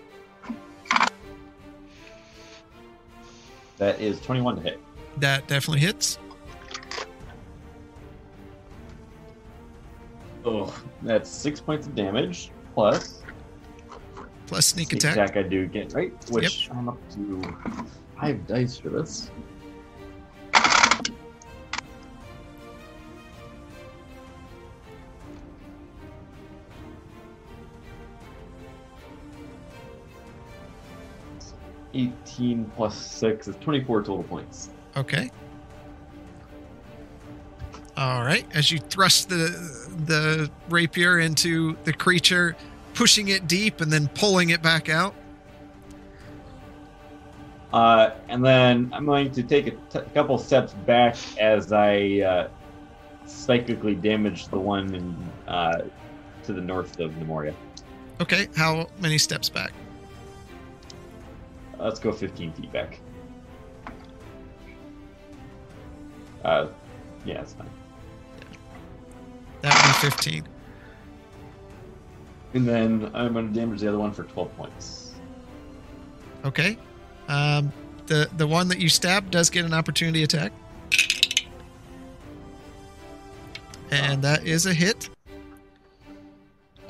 That 3.76 4.00
is 4.00 4.20
21 4.20 4.56
to 4.56 4.62
hit. 4.62 4.80
That 5.18 5.46
definitely 5.48 5.80
hits. 5.80 6.18
Oh, 10.44 10.74
that's 11.02 11.30
six 11.30 11.60
points 11.60 11.86
of 11.86 11.94
damage 11.94 12.50
plus 12.74 13.22
Plus 14.46 14.66
sneak 14.66 14.90
sneak 14.90 14.98
attack. 14.98 15.16
attack 15.16 15.36
I 15.36 15.48
do 15.48 15.66
get 15.66 15.94
right, 15.94 16.12
which 16.30 16.68
I'm 16.70 16.88
up 16.88 16.98
to 17.14 17.42
five 18.20 18.46
dice 18.46 18.76
for 18.76 18.90
this. 18.90 19.30
18 31.94 32.64
plus 32.76 32.94
6 32.96 33.48
is 33.48 33.56
24 33.56 34.00
total 34.02 34.22
points. 34.24 34.70
Okay. 34.96 35.30
All 37.96 38.22
right. 38.22 38.46
As 38.54 38.70
you 38.70 38.78
thrust 38.78 39.28
the 39.28 39.36
the 40.06 40.50
rapier 40.68 41.18
into 41.20 41.76
the 41.84 41.92
creature, 41.92 42.56
pushing 42.94 43.28
it 43.28 43.46
deep 43.46 43.80
and 43.80 43.92
then 43.92 44.08
pulling 44.08 44.50
it 44.50 44.62
back 44.62 44.88
out. 44.88 45.14
Uh, 47.72 48.10
and 48.28 48.44
then 48.44 48.90
I'm 48.92 49.06
going 49.06 49.30
to 49.32 49.42
take 49.42 49.66
a 49.66 49.70
t- 49.70 50.00
couple 50.12 50.36
steps 50.36 50.74
back 50.74 51.16
as 51.38 51.72
I 51.72 52.20
uh, 52.20 52.48
psychically 53.24 53.94
damage 53.94 54.48
the 54.48 54.58
one 54.58 54.94
in, 54.94 55.30
uh, 55.48 55.82
to 56.44 56.52
the 56.52 56.60
north 56.60 57.00
of 57.00 57.12
Nemoria. 57.12 57.54
Okay. 58.20 58.48
How 58.56 58.88
many 59.00 59.16
steps 59.16 59.48
back? 59.48 59.72
Let's 61.78 61.98
go 61.98 62.12
15 62.12 62.52
feet 62.52 62.72
back. 62.72 63.00
Uh, 66.44 66.68
yeah, 67.24 67.40
it's 67.40 67.54
fine. 67.54 67.70
That 69.62 69.74
would 69.74 70.02
be 70.02 70.10
15. 70.10 70.48
And 72.54 72.68
then 72.68 73.10
I'm 73.14 73.32
going 73.32 73.48
to 73.48 73.54
damage 73.58 73.80
the 73.80 73.88
other 73.88 73.98
one 73.98 74.12
for 74.12 74.24
12 74.24 74.56
points. 74.56 75.14
Okay. 76.44 76.76
Um, 77.28 77.72
the 78.06 78.28
the 78.36 78.46
one 78.46 78.68
that 78.68 78.78
you 78.78 78.88
stabbed 78.88 79.30
does 79.30 79.48
get 79.48 79.64
an 79.64 79.72
opportunity 79.72 80.24
attack, 80.24 80.52
and 83.90 84.22
that 84.22 84.44
is 84.44 84.66
a 84.66 84.74
hit. 84.74 85.08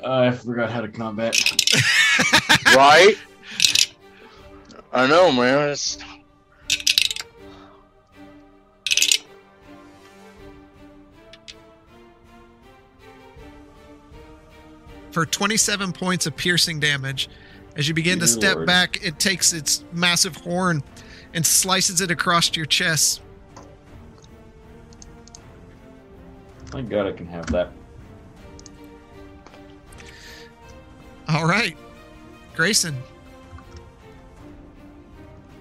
Uh, 0.03 0.19
I 0.19 0.31
forgot 0.31 0.69
how 0.69 0.81
to 0.81 0.87
combat. 0.87 1.39
right? 2.75 3.15
I 4.93 5.07
know, 5.07 5.31
man. 5.31 5.69
It's... 5.69 5.97
for 15.13 15.25
27 15.25 15.93
points 15.93 16.25
of 16.25 16.35
piercing 16.35 16.79
damage. 16.79 17.29
As 17.75 17.87
you 17.87 17.93
begin 17.93 18.19
to 18.19 18.27
step 18.27 18.55
Lord. 18.55 18.67
back, 18.67 19.03
it 19.03 19.19
takes 19.19 19.53
its 19.53 19.83
massive 19.93 20.35
horn 20.35 20.83
and 21.33 21.45
slices 21.45 22.01
it 22.01 22.11
across 22.11 22.55
your 22.55 22.65
chest. 22.65 23.21
Thank 26.67 26.89
God 26.89 27.07
I 27.07 27.11
can 27.11 27.27
have 27.27 27.45
that. 27.47 27.71
All 31.29 31.45
right. 31.45 31.77
Grayson. 32.55 32.95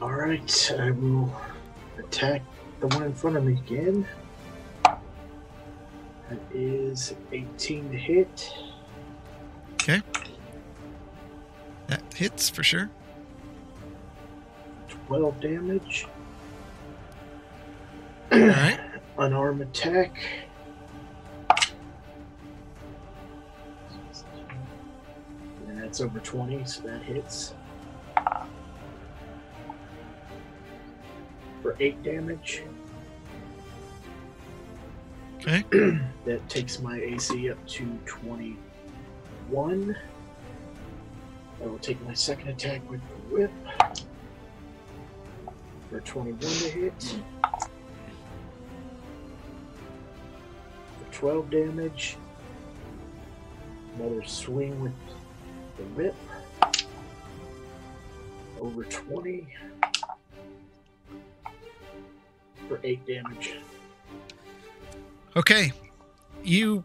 All 0.01 0.13
right, 0.13 0.73
I 0.79 0.91
will 0.91 1.33
attack 1.97 2.43
the 2.81 2.89
one 2.89 3.05
in 3.05 3.15
front 3.15 3.37
of 3.37 3.45
me 3.45 3.53
again. 3.53 4.07
That 4.85 6.41
is 6.53 7.15
18 7.31 7.91
to 7.91 7.97
hit. 7.97 8.53
That 11.89 12.03
hits 12.15 12.49
for 12.49 12.63
sure. 12.63 12.89
12 15.07 15.41
damage. 15.41 16.07
All 18.31 18.39
right. 18.39 18.79
Unarmed 19.19 19.63
attack. 19.63 20.17
And 25.67 25.83
that's 25.83 26.01
over 26.01 26.21
20, 26.21 26.65
so 26.65 26.83
that 26.83 27.03
hits. 27.03 27.55
For 31.61 31.77
8 31.81 32.03
damage. 32.05 32.63
Okay. 35.37 35.65
that 36.25 36.49
takes 36.49 36.81
my 36.81 36.99
AC 37.01 37.51
up 37.51 37.67
to 37.67 37.99
21. 39.53 39.95
I 41.63 41.67
will 41.67 41.79
take 41.79 42.01
my 42.07 42.15
second 42.15 42.49
attack 42.49 42.81
with 42.91 43.01
the 43.01 43.35
whip. 43.35 43.51
For 45.91 46.01
21 46.01 46.41
to 46.41 46.47
hit. 46.47 47.17
For 50.99 51.13
12 51.13 51.51
damage. 51.51 52.17
Another 53.99 54.25
swing 54.25 54.81
with 54.81 54.93
the 55.77 55.83
whip. 56.01 56.15
Over 58.59 58.85
20. 58.85 59.47
For 62.69 62.81
8 62.83 63.07
damage. 63.07 63.57
Okay. 65.37 65.73
You 66.43 66.83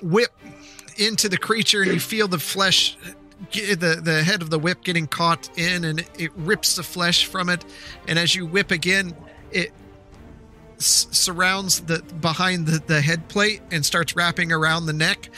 whip 0.00 0.32
into 0.96 1.28
the 1.28 1.38
creature 1.38 1.82
and 1.82 1.92
you 1.92 2.00
feel 2.00 2.28
the 2.28 2.38
flesh 2.38 2.96
the 3.52 4.00
the 4.02 4.22
head 4.22 4.42
of 4.42 4.50
the 4.50 4.58
whip 4.58 4.82
getting 4.84 5.06
caught 5.06 5.50
in 5.58 5.84
and 5.84 6.06
it 6.18 6.30
rips 6.36 6.76
the 6.76 6.82
flesh 6.82 7.26
from 7.26 7.48
it. 7.48 7.64
And 8.08 8.18
as 8.18 8.34
you 8.34 8.46
whip 8.46 8.70
again 8.70 9.14
it 9.50 9.72
s- 10.78 11.06
surrounds 11.10 11.80
the 11.80 11.98
behind 12.20 12.66
the, 12.66 12.82
the 12.86 13.00
head 13.00 13.28
plate 13.28 13.60
and 13.70 13.84
starts 13.84 14.16
wrapping 14.16 14.52
around 14.52 14.86
the 14.86 14.92
neck. 14.92 15.28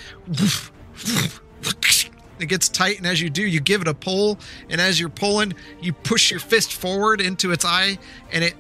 It 2.38 2.46
gets 2.46 2.68
tight 2.68 2.98
and 2.98 3.06
as 3.06 3.20
you 3.20 3.30
do 3.30 3.42
you 3.42 3.60
give 3.60 3.80
it 3.80 3.88
a 3.88 3.94
pull. 3.94 4.38
And 4.68 4.80
as 4.80 5.00
you're 5.00 5.08
pulling 5.08 5.54
you 5.80 5.92
push 5.92 6.30
your 6.30 6.40
fist 6.40 6.74
forward 6.74 7.20
into 7.20 7.50
its 7.50 7.64
eye 7.64 7.98
and 8.30 8.44
it 8.44 8.54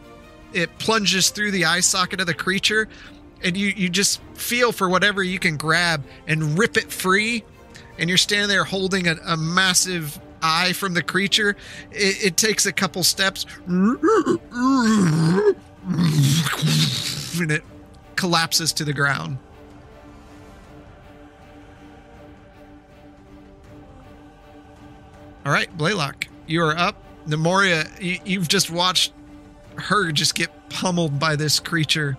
it 0.52 0.78
plunges 0.78 1.30
through 1.30 1.50
the 1.50 1.66
eye 1.66 1.80
socket 1.80 2.20
of 2.20 2.26
the 2.26 2.34
creature 2.34 2.88
and 3.42 3.56
you 3.56 3.68
you 3.68 3.88
just 3.88 4.20
feel 4.34 4.72
for 4.72 4.88
whatever 4.88 5.22
you 5.22 5.38
can 5.38 5.56
grab 5.56 6.04
and 6.26 6.58
rip 6.58 6.76
it 6.76 6.90
free 6.92 7.44
and 7.98 8.08
you're 8.08 8.18
standing 8.18 8.48
there 8.48 8.64
holding 8.64 9.06
a, 9.08 9.16
a 9.26 9.36
massive 9.36 10.20
eye 10.42 10.72
from 10.72 10.94
the 10.94 11.02
creature 11.02 11.56
it, 11.90 12.24
it 12.24 12.36
takes 12.36 12.66
a 12.66 12.72
couple 12.72 13.02
steps 13.02 13.46
and 13.66 13.98
it 17.50 17.62
collapses 18.16 18.72
to 18.72 18.84
the 18.84 18.92
ground. 18.92 19.38
All 25.44 25.52
right 25.52 25.74
Blaylock 25.76 26.26
you 26.46 26.62
are 26.62 26.76
up. 26.76 27.02
Nemoria 27.26 27.88
you, 28.00 28.18
you've 28.24 28.48
just 28.48 28.70
watched 28.70 29.12
her 29.76 30.10
just 30.10 30.34
get 30.34 30.50
pummeled 30.70 31.18
by 31.18 31.36
this 31.36 31.60
creature 31.60 32.16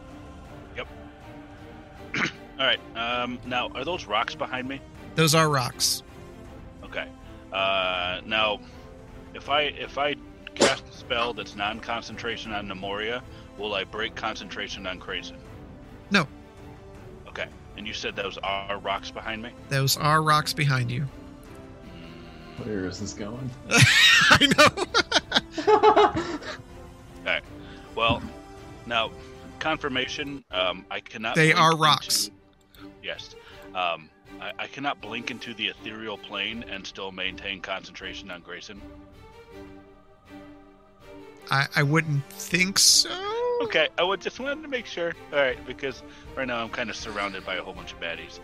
All 2.60 2.66
right. 2.66 2.80
Um, 2.96 3.40
now, 3.46 3.70
are 3.76 3.86
those 3.86 4.06
rocks 4.06 4.36
behind 4.36 4.68
me? 4.68 4.82
those 5.16 5.34
are 5.34 5.50
rocks 5.50 6.04
Okay. 6.84 7.08
Uh, 7.52 8.22
now, 8.26 8.60
if 9.34 9.50
I 9.50 9.62
if 9.64 9.98
I 9.98 10.16
cast 10.56 10.88
a 10.88 10.94
spell 10.94 11.34
that's 11.34 11.56
non-concentration 11.56 12.52
on 12.54 12.68
Nemoria, 12.68 13.22
will 13.58 13.74
I 13.76 13.84
break 13.84 14.16
concentration 14.16 14.88
on 14.88 14.98
Grayson? 15.00 15.38
No. 16.12 16.28
Okay. 17.28 17.48
And 17.78 17.86
you 17.86 17.94
said 17.94 18.16
those 18.16 18.38
are 18.40 18.80
rocks 18.80 19.12
behind 19.12 19.42
me. 19.44 19.52
those 19.70 19.98
are 19.98 20.22
rocks 20.22 20.54
behind 20.54 20.90
you 20.90 21.06
Where 22.64 22.86
is 22.86 23.00
this 23.00 23.14
going? 23.14 23.50
i 23.70 24.48
know 24.58 24.86
All 27.28 27.34
right. 27.34 27.44
Well, 27.96 28.22
now 28.86 29.12
confirmation. 29.60 30.44
Um, 30.52 30.86
I 30.90 31.00
cannot. 31.02 31.36
They 31.36 31.48
blink 31.48 31.60
are 31.60 31.72
into- 31.72 31.84
rocks. 31.84 32.32
Yes. 33.08 33.36
Um, 33.74 34.10
I, 34.42 34.52
I 34.60 34.68
cannot 34.68 35.02
blink 35.02 35.32
into 35.32 35.54
the 35.54 35.68
ethereal 35.68 36.18
plane 36.18 36.64
and 36.70 36.86
still 36.86 37.12
maintain 37.12 37.62
concentration 37.62 38.30
on 38.30 38.42
Grayson. 38.42 38.82
I, 41.50 41.66
I 41.76 41.84
wouldn't 41.84 42.26
think 42.32 42.78
so. 42.78 43.10
Okay, 43.64 43.88
I 43.98 44.04
would 44.04 44.22
just 44.22 44.40
wanted 44.40 44.62
to 44.62 44.68
make 44.68 44.86
sure. 44.86 45.14
All 45.32 45.40
right, 45.40 45.58
because 45.66 46.04
right 46.36 46.46
now 46.46 46.62
I'm 46.62 46.70
kind 46.70 46.90
of 46.90 46.96
surrounded 46.96 47.46
by 47.46 47.56
a 47.56 47.64
whole 47.64 47.74
bunch 47.74 47.94
of 47.94 48.00
baddies. 48.00 48.40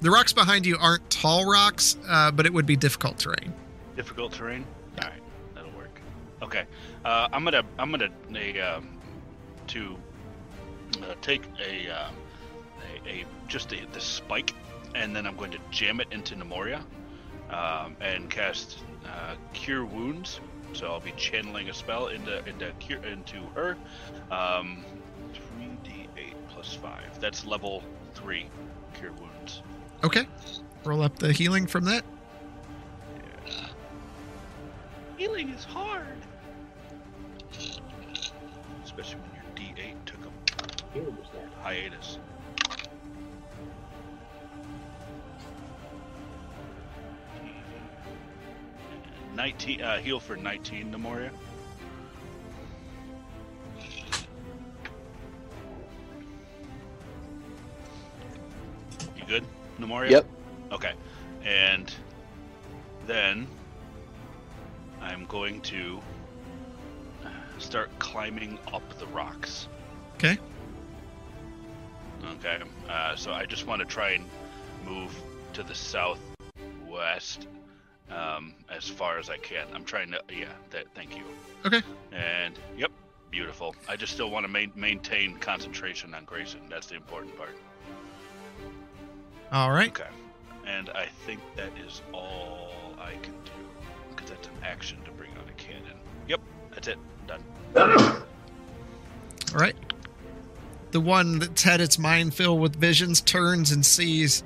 The 0.00 0.10
rocks 0.10 0.32
behind 0.32 0.66
you 0.66 0.76
aren't 0.78 1.08
tall 1.10 1.50
rocks, 1.50 1.96
uh, 2.08 2.30
but 2.30 2.46
it 2.46 2.52
would 2.52 2.66
be 2.66 2.76
difficult 2.76 3.18
terrain. 3.18 3.52
Difficult 3.96 4.32
terrain. 4.32 4.64
All 5.02 5.08
right, 5.08 5.20
that'll 5.54 5.72
work. 5.72 6.00
Okay, 6.42 6.64
uh, 7.04 7.28
I'm 7.32 7.42
gonna 7.42 7.64
I'm 7.78 7.90
gonna 7.90 8.10
um, 8.60 8.98
to 9.68 9.96
uh, 11.02 11.14
take 11.20 11.42
a, 11.60 11.90
uh, 11.90 12.10
a 13.08 13.20
a 13.20 13.24
just 13.48 13.72
a, 13.72 13.78
the 13.92 14.00
spike, 14.00 14.54
and 14.94 15.14
then 15.14 15.26
I'm 15.26 15.36
going 15.36 15.50
to 15.52 15.58
jam 15.70 16.00
it 16.00 16.08
into 16.10 16.34
Nemoria, 16.34 16.82
um, 17.50 17.96
and 18.00 18.28
cast 18.30 18.78
uh, 19.04 19.34
Cure 19.52 19.84
Wounds. 19.84 20.40
So 20.74 20.86
I'll 20.86 21.00
be 21.00 21.12
channeling 21.16 21.70
a 21.70 21.74
spell 21.74 22.08
into 22.08 22.46
into 22.46 22.70
cure, 22.78 23.02
into 23.04 23.38
her. 23.54 23.76
Um, 24.30 24.84
3d8 25.58 26.34
plus 26.50 26.74
five. 26.74 27.18
That's 27.20 27.44
level 27.44 27.82
three. 28.14 28.46
Cure 28.94 29.12
Wounds. 29.12 29.62
Okay. 30.04 30.26
Roll 30.84 31.02
up 31.02 31.18
the 31.18 31.32
healing 31.32 31.66
from 31.66 31.84
that. 31.86 32.04
Healing 35.16 35.48
is 35.50 35.64
hard. 35.64 36.04
Especially 38.84 39.18
when 39.20 39.66
your 39.66 39.74
D8 39.76 39.94
took 40.06 40.20
a 40.20 40.94
Here 40.94 41.02
was 41.02 41.26
that. 41.32 41.48
hiatus. 41.62 42.18
Nineteen. 49.38 49.80
Uh, 49.80 49.98
heal 49.98 50.18
for 50.18 50.34
nineteen, 50.34 50.90
Nemoria. 50.90 51.30
You 59.16 59.24
good, 59.28 59.44
Nemoria? 59.78 60.10
Yep. 60.10 60.26
Okay. 60.72 60.92
And 61.44 61.94
then 63.06 63.46
I'm 65.00 65.24
going 65.26 65.60
to 65.60 66.00
start 67.58 67.96
climbing 68.00 68.58
up 68.72 68.82
the 68.98 69.06
rocks. 69.06 69.68
Okay. 70.16 70.36
Okay. 72.32 72.58
Uh, 72.88 73.14
so 73.14 73.30
I 73.30 73.46
just 73.46 73.68
want 73.68 73.78
to 73.82 73.86
try 73.86 74.10
and 74.10 74.24
move 74.84 75.16
to 75.52 75.62
the 75.62 75.76
southwest 75.76 77.46
um, 78.10 78.54
as 78.70 78.88
far 78.88 79.18
as 79.18 79.30
I 79.30 79.36
can. 79.38 79.66
I'm 79.74 79.84
trying 79.84 80.10
to. 80.12 80.20
Yeah. 80.30 80.46
That, 80.70 80.86
thank 80.94 81.16
you. 81.16 81.24
Okay. 81.64 81.82
And 82.12 82.58
yep. 82.76 82.90
Beautiful. 83.30 83.74
I 83.88 83.96
just 83.96 84.14
still 84.14 84.30
want 84.30 84.46
to 84.46 84.48
ma- 84.48 84.72
maintain 84.74 85.36
concentration 85.36 86.14
on 86.14 86.24
Grayson. 86.24 86.60
That's 86.70 86.86
the 86.86 86.94
important 86.94 87.36
part. 87.36 87.56
All 89.52 89.70
right. 89.70 89.90
Okay. 89.90 90.08
And 90.66 90.88
I 90.90 91.06
think 91.26 91.40
that 91.56 91.70
is 91.86 92.02
all 92.12 92.70
I 92.98 93.12
can 93.22 93.34
do. 93.44 93.52
Because 94.10 94.30
that's 94.30 94.48
an 94.48 94.54
action 94.62 94.98
to 95.04 95.10
bring 95.10 95.30
on 95.32 95.48
a 95.48 95.52
cannon. 95.52 95.96
Yep, 96.26 96.40
that's 96.74 96.88
it. 96.88 96.98
Done. 97.26 97.42
All 97.76 99.58
right. 99.58 99.76
The 100.90 101.00
one 101.00 101.38
that's 101.38 101.62
had 101.62 101.80
its 101.80 101.98
mind 101.98 102.34
filled 102.34 102.60
with 102.60 102.76
visions 102.76 103.20
turns 103.20 103.70
and 103.70 103.84
sees 103.84 104.42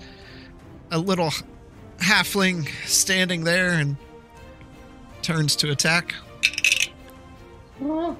a 0.90 0.98
little 0.98 1.32
halfling 2.02 2.68
standing 2.86 3.44
there 3.44 3.70
and 3.70 3.96
turns 5.22 5.56
to 5.56 5.70
attack. 5.70 6.14
And 7.80 8.16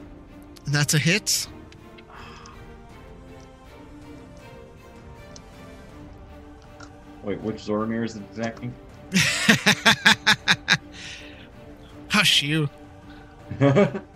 that's 0.66 0.94
a 0.94 0.98
hit. 0.98 1.48
Wait, 7.22 7.40
which 7.40 7.56
Zoramir 7.56 8.04
is 8.04 8.16
it 8.16 8.22
attacking? 8.36 8.74
Hush 12.08 12.42
you. 12.42 12.68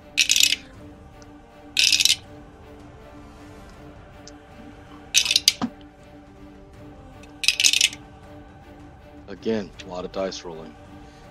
Again, 9.41 9.71
a 9.87 9.89
lot 9.89 10.05
of 10.05 10.13
dice 10.13 10.45
rolling. 10.45 10.75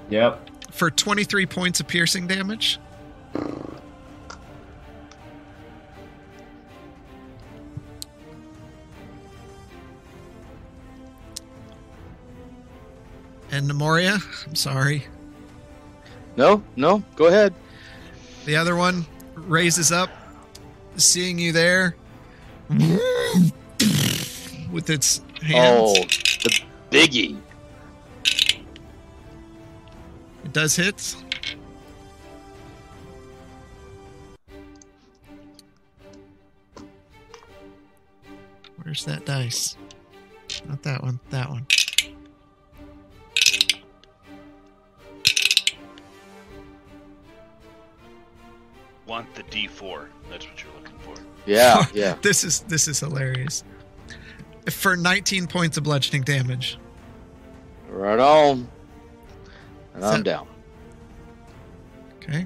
yep. 0.09 0.49
For 0.71 0.91
23 0.91 1.45
points 1.45 1.79
of 1.79 1.87
piercing 1.87 2.27
damage. 2.27 2.79
And 13.51 13.69
Nemoria, 13.69 14.19
I'm 14.47 14.55
sorry. 14.55 15.05
No, 16.35 16.63
no, 16.75 17.03
go 17.15 17.27
ahead. 17.27 17.53
The 18.45 18.57
other 18.57 18.75
one 18.75 19.05
raises 19.35 19.91
up, 19.91 20.09
seeing 20.97 21.39
you 21.39 21.51
there 21.51 21.95
with 24.71 24.89
its 24.89 25.21
hands. 25.41 25.55
Oh, 25.55 25.93
the 26.43 26.61
biggie. 26.91 27.37
Does 30.55 30.77
hit. 30.77 31.17
Where's 38.81 39.03
that 39.03 39.25
dice? 39.25 39.75
Not 40.65 40.81
that 40.83 41.03
one. 41.03 41.19
That 41.29 41.49
one. 41.49 41.67
Want 49.05 49.35
the 49.35 49.43
D4. 49.43 50.07
That's 50.29 50.47
what 50.47 50.63
you're 50.63 50.73
looking 50.75 50.97
for. 50.99 51.15
Yeah, 51.45 51.85
yeah. 51.93 52.15
This 52.21 52.45
is 52.45 52.61
this 52.61 52.87
is 52.87 53.01
hilarious. 53.01 53.65
For 54.69 54.95
19 54.95 55.47
points 55.47 55.75
of 55.75 55.83
bludgeoning 55.83 56.21
damage. 56.21 56.79
Right 57.89 58.19
on. 58.19 58.69
And 59.95 60.05
I'm 60.05 60.17
So- 60.17 60.23
down. 60.23 60.47
Okay. 62.17 62.45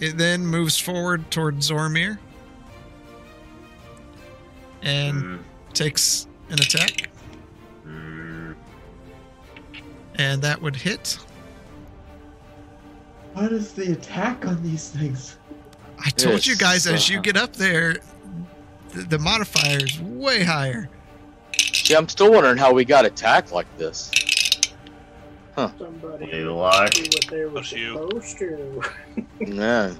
It 0.00 0.16
then 0.18 0.46
moves 0.46 0.78
forward 0.78 1.30
toward 1.30 1.58
Zoramir 1.58 2.18
and 4.82 5.22
Mm, 5.22 5.38
takes 5.72 6.26
an 6.50 6.54
attack, 6.54 7.10
mm. 7.86 8.54
and 10.16 10.42
that 10.42 10.60
would 10.60 10.76
hit. 10.76 11.18
What 13.34 13.52
is 13.52 13.72
the 13.72 13.92
attack 13.92 14.46
on 14.46 14.62
these 14.62 14.88
things? 14.88 15.36
I 16.04 16.10
told 16.10 16.44
you 16.46 16.56
guys 16.56 16.86
as 16.86 17.08
you 17.08 17.20
get 17.20 17.36
up 17.36 17.54
there, 17.54 17.96
the, 18.90 19.02
the 19.02 19.18
modifier 19.18 19.78
is 19.78 19.98
way 20.00 20.44
higher. 20.44 20.88
See, 21.72 21.94
I'm 21.94 22.08
still 22.08 22.32
wondering 22.32 22.56
how 22.58 22.72
we 22.72 22.84
got 22.84 23.04
attacked 23.04 23.52
like 23.52 23.66
this. 23.78 24.10
Somebody 25.56 26.26
Hey, 26.26 26.44
luck. 26.44 26.90
do 26.90 27.02
what 27.02 27.26
they 27.30 27.44
were 27.44 27.50
Bless 27.50 27.72
you. 27.72 27.92
supposed 27.92 28.38
to. 28.38 28.82
Yeah. 29.46 29.94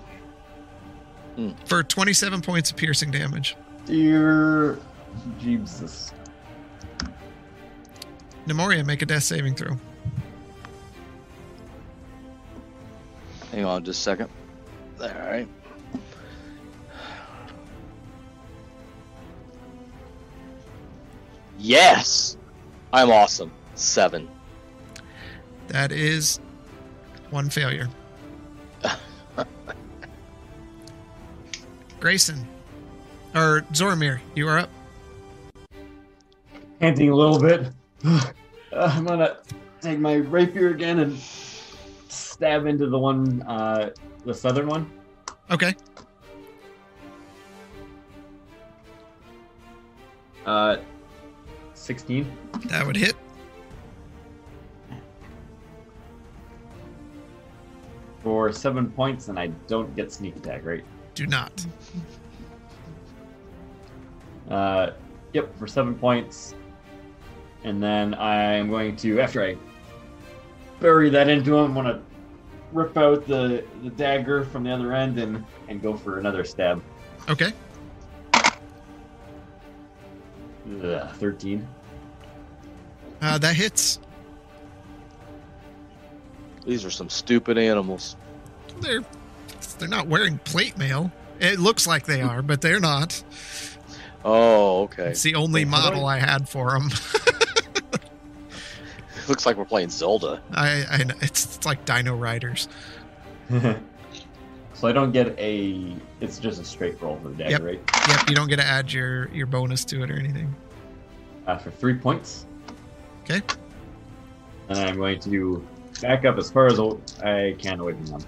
Hmm. 1.37 1.51
For 1.67 1.83
27 1.83 2.41
points 2.43 2.71
of 2.71 2.77
piercing 2.77 3.11
damage. 3.11 3.57
Dear 3.87 4.79
Jesus. 5.41 6.13
Nemoria, 8.47 8.85
make 8.85 9.03
a 9.03 9.07
death 9.07 9.23
saving 9.25 9.55
throw. 9.55 9.77
Hang 13.53 13.65
on 13.65 13.85
just 13.85 14.01
a 14.01 14.03
second. 14.03 14.31
All 15.01 15.09
right. 15.09 15.49
Yes! 21.59 22.37
I'm 22.93 23.11
awesome. 23.11 23.51
Seven. 23.75 24.29
That 25.75 25.91
is 25.91 26.39
one 27.31 27.51
failure. 27.51 27.89
Grayson. 31.99 32.47
Or 33.35 33.63
Zoramir, 33.73 34.21
you 34.37 34.47
are 34.47 34.61
up. 34.61 34.71
Panting 36.79 37.11
a 37.11 37.15
little 37.15 37.41
bit. 37.41 37.73
Uh, 38.73 38.93
I'm 38.93 39.05
gonna 39.05 39.37
take 39.81 40.01
my 40.01 40.15
rapier 40.15 40.71
again 40.71 40.99
and 40.99 41.17
stab 42.09 42.67
into 42.67 42.89
the 42.89 42.99
one, 42.99 43.41
uh, 43.43 43.91
the 44.25 44.35
southern 44.35 44.67
one. 44.67 44.91
Okay. 45.49 45.77
Uh, 50.45 50.79
16. 51.75 52.37
That 52.65 52.85
would 52.85 52.97
hit. 52.97 53.15
Seven 58.55 58.91
points, 58.91 59.29
and 59.29 59.39
I 59.39 59.49
don't 59.67 59.95
get 59.97 60.13
sneak 60.13 60.37
attack, 60.37 60.65
right? 60.65 60.85
Do 61.15 61.27
not. 61.27 61.65
Uh, 64.51 64.91
yep, 65.33 65.57
for 65.59 65.67
seven 65.67 65.95
points. 65.95 66.55
And 67.65 67.83
then 67.83 68.15
I'm 68.15 68.69
going 68.69 68.97
to, 68.97 69.21
after 69.21 69.43
I 69.43 69.57
bury 70.81 71.11
that 71.11 71.29
into 71.29 71.57
him, 71.57 71.65
I'm 71.65 71.75
going 71.75 71.87
to 71.87 72.03
rip 72.73 72.97
out 72.97 73.27
the, 73.27 73.65
the 73.83 73.91
dagger 73.91 74.45
from 74.45 74.65
the 74.65 74.71
other 74.71 74.93
end 74.93 75.19
and, 75.19 75.45
and 75.69 75.81
go 75.81 75.95
for 75.97 76.19
another 76.19 76.45
stab. 76.45 76.83
Okay. 77.29 77.53
Ugh, 80.83 81.11
13. 81.17 81.67
Uh, 83.23 83.39
that 83.39 83.55
hits. 83.55 83.99
These 86.67 86.85
are 86.85 86.91
some 86.91 87.09
stupid 87.09 87.57
animals. 87.59 88.17
They're 88.81 89.05
they're 89.79 89.89
not 89.89 90.07
wearing 90.07 90.39
plate 90.39 90.77
mail. 90.77 91.11
It 91.41 91.59
looks 91.59 91.87
like 91.87 92.07
they 92.07 92.23
are, 92.23 92.43
but 92.43 92.61
they're 92.61 92.81
not. 92.81 93.23
Oh, 94.25 94.83
okay. 94.85 95.09
It's 95.09 95.23
the 95.23 95.35
only 95.35 95.65
Wait, 95.65 95.75
how 95.75 95.91
do 95.91 95.97
model 95.97 96.07
I 96.07 96.19
had 96.19 96.49
for 96.49 96.71
them. 96.71 96.91
looks 99.29 99.47
like 99.47 99.57
we're 99.57 99.65
playing 99.65 99.91
Zelda. 99.91 100.41
I, 100.53 100.85
I 100.91 101.05
know, 101.05 101.15
it's, 101.21 101.57
it's 101.57 101.67
like 101.67 101.85
Dino 101.85 102.15
Riders. 102.15 102.69
so 103.51 103.77
I 104.85 104.93
don't 104.93 105.13
get 105.13 105.39
a. 105.39 105.95
It's 106.21 106.39
just 106.39 106.61
a 106.61 106.65
straight 106.65 107.01
roll 107.03 107.19
for 107.23 107.29
the 107.29 107.35
dagger, 107.35 107.51
Yep. 107.51 107.63
right? 107.63 108.09
Yep, 108.09 108.29
you 108.29 108.35
don't 108.35 108.49
get 108.49 108.57
to 108.57 108.65
add 108.65 108.93
your 108.93 109.29
your 109.29 109.47
bonus 109.47 109.85
to 109.87 110.03
it 110.03 110.11
or 110.11 110.19
anything. 110.19 110.55
Uh, 111.47 111.59
for 111.59 111.71
three 111.71 111.95
points. 111.95 112.47
Okay. 113.25 113.43
And 114.71 114.79
I'm 114.79 114.97
going 114.97 115.21
to 115.21 115.67
back 116.01 116.25
up 116.25 116.39
as 116.39 116.51
far 116.51 116.67
as 116.67 116.81
I 117.23 117.55
can 117.59 117.81
away 117.81 117.93
from 117.93 118.07
them. 118.07 118.21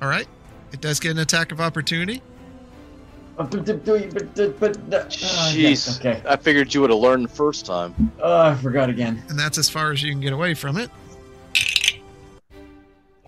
All 0.00 0.08
right. 0.08 0.26
It 0.72 0.80
does 0.80 1.00
get 1.00 1.12
an 1.12 1.18
attack 1.18 1.52
of 1.52 1.60
opportunity. 1.60 2.22
Jeez. 5.08 6.00
okay. 6.00 6.20
I 6.28 6.36
figured 6.36 6.74
you 6.74 6.80
would 6.80 6.90
have 6.90 6.98
learned 6.98 7.24
the 7.24 7.34
first 7.34 7.64
time. 7.64 8.12
Oh, 8.20 8.40
I 8.40 8.54
forgot 8.56 8.90
again. 8.90 9.22
And 9.28 9.38
that's 9.38 9.58
as 9.58 9.68
far 9.68 9.92
as 9.92 10.02
you 10.02 10.10
can 10.10 10.20
get 10.20 10.32
away 10.32 10.54
from 10.54 10.76
it. 10.76 10.90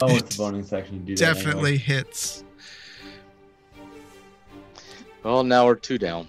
Oh, 0.03 0.17
it's 0.17 0.37
the 0.37 0.43
bonus 0.43 0.73
action 0.73 1.01
to 1.01 1.05
do 1.05 1.17
that. 1.17 1.23
anyway. 1.23 1.35
Definitely 1.35 1.77
hits. 1.77 2.45
Well, 5.23 5.45
now 5.45 5.67
we're 5.67 5.75
two 5.75 5.99
down. 5.99 6.27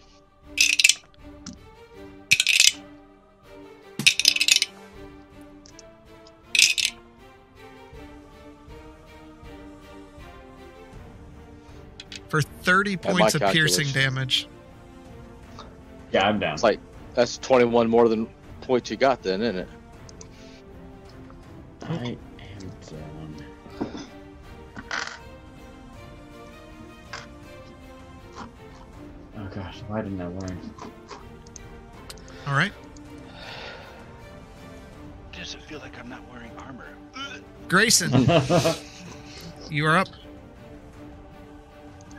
For 12.31 12.41
30 12.41 12.95
points 12.95 13.35
of 13.35 13.41
piercing 13.51 13.89
damage. 13.89 14.47
Yeah, 16.13 16.29
I'm 16.29 16.39
down. 16.39 16.53
It's 16.53 16.63
like 16.63 16.79
that's 17.13 17.37
21 17.39 17.89
more 17.89 18.07
than 18.07 18.25
points 18.61 18.89
you 18.89 18.95
got 18.95 19.21
then, 19.21 19.41
isn't 19.41 19.57
it? 19.57 19.67
I 21.81 21.93
am 21.93 22.71
down. 22.89 23.35
Oh 29.37 29.47
gosh, 29.53 29.81
why 29.89 30.01
didn't 30.01 30.21
I 30.21 30.27
learn? 30.27 30.73
All 32.47 32.53
right. 32.53 32.71
Does 35.33 35.53
it 35.53 35.61
feel 35.63 35.79
like 35.79 35.99
I'm 35.99 36.07
not 36.07 36.21
wearing 36.31 36.51
armor? 36.59 36.95
Grayson, 37.67 38.13
you 39.69 39.85
are 39.85 39.97
up. 39.97 40.07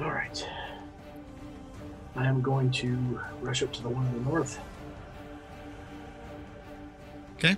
All 0.01 0.11
right. 0.11 0.49
I 2.17 2.27
am 2.27 2.41
going 2.41 2.71
to 2.73 3.21
rush 3.41 3.63
up 3.63 3.73
to 3.73 3.83
the 3.83 3.89
one 3.89 4.07
in 4.07 4.15
the 4.15 4.31
north. 4.31 4.59
Okay. 7.37 7.57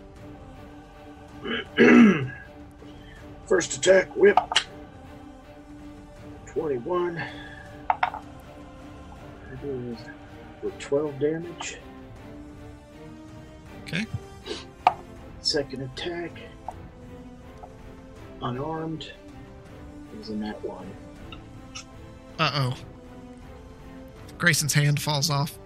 First 3.47 3.77
attack, 3.77 4.15
whip. 4.16 4.39
21. 6.47 7.23
That 7.90 8.23
is 9.65 9.98
for 10.61 10.70
12 10.78 11.19
damage. 11.19 11.78
Okay. 13.82 14.06
Second 15.40 15.82
attack, 15.82 16.31
unarmed, 18.40 19.12
is 20.20 20.31
in 20.31 20.40
that 20.40 20.65
one. 20.65 20.90
Uh 22.39 22.51
oh. 22.55 22.74
Grayson's 24.39 24.74
hand 24.74 25.01
falls 25.01 25.31
off. 25.31 25.59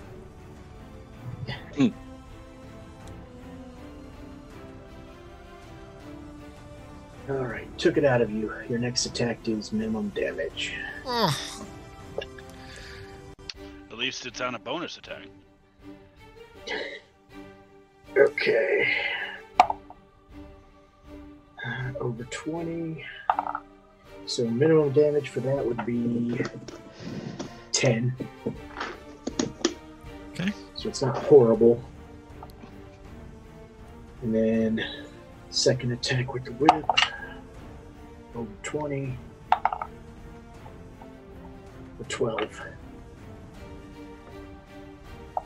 All 7.28 7.36
right, 7.36 7.66
took 7.78 7.99
it 7.99 8.05
out 8.07 8.23
of 8.23 8.31
you. 8.31 8.53
Your 8.70 8.78
next 8.78 9.05
attack 9.05 9.43
deals 9.43 9.70
minimum 9.70 10.09
damage. 10.15 10.73
Oh, 11.05 11.36
At 13.90 13.99
least 13.99 14.24
it's 14.24 14.40
on 14.40 14.55
a 14.55 14.59
bonus 14.59 14.97
attack. 14.97 15.27
Okay. 18.16 18.95
Uh, 21.66 21.93
over 22.01 22.24
20. 22.24 23.05
So 24.28 24.44
minimum 24.44 24.92
damage 24.92 25.30
for 25.30 25.40
that 25.40 25.64
would 25.64 25.86
be 25.86 26.38
10. 27.72 28.14
Okay. 30.32 30.52
So 30.74 30.90
it's 30.90 31.00
not 31.00 31.16
horrible. 31.16 31.82
And 34.20 34.34
then 34.34 34.84
second 35.48 35.92
attack 35.92 36.34
with 36.34 36.44
the 36.44 36.52
whip. 36.52 36.84
Over 38.36 38.50
20. 38.64 39.16
For 41.96 42.05
12. 42.06 42.62
All 45.36 45.44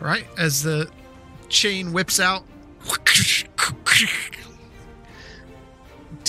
right. 0.00 0.26
As 0.36 0.64
the 0.64 0.90
chain 1.48 1.92
whips 1.92 2.18
out, 2.18 2.44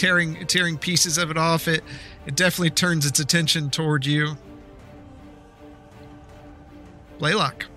tearing 0.04 0.46
tearing 0.48 0.78
pieces 0.78 1.18
of 1.18 1.32
it 1.32 1.38
off, 1.38 1.68
it 1.70 1.82
it 2.26 2.36
definitely 2.36 2.70
turns 2.72 3.06
its 3.06 3.22
attention 3.22 3.70
toward 3.70 4.06
you. 4.06 4.36
Blaylock. 7.20 7.68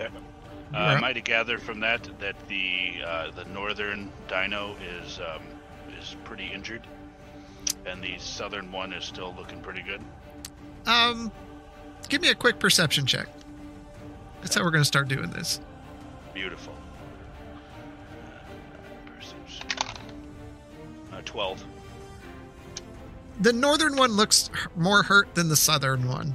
Uh, 0.00 0.76
I 0.76 1.00
might 1.00 1.16
have 1.16 1.24
gathered 1.24 1.62
from 1.62 1.80
that 1.80 2.08
that 2.20 2.36
the 2.46 3.02
uh, 3.04 3.30
the 3.32 3.44
northern 3.46 4.12
dino 4.28 4.76
is 5.02 5.18
um, 5.18 5.42
is 5.98 6.14
pretty 6.24 6.46
injured, 6.52 6.86
and 7.86 8.02
the 8.02 8.16
southern 8.18 8.70
one 8.70 8.92
is 8.92 9.04
still 9.04 9.34
looking 9.36 9.60
pretty 9.60 9.82
good. 9.82 10.02
Um, 10.86 11.32
give 12.08 12.20
me 12.20 12.28
a 12.28 12.34
quick 12.34 12.58
perception 12.58 13.06
check. 13.06 13.28
That's 14.42 14.54
how 14.54 14.62
we're 14.62 14.70
going 14.70 14.82
to 14.82 14.88
start 14.88 15.08
doing 15.08 15.30
this. 15.30 15.58
Beautiful. 16.34 16.74
Uh, 21.18 21.22
Twelve. 21.24 21.64
The 23.40 23.52
northern 23.52 23.96
one 23.96 24.12
looks 24.12 24.50
more 24.76 25.02
hurt 25.02 25.34
than 25.34 25.48
the 25.48 25.56
southern 25.56 26.08
one, 26.08 26.34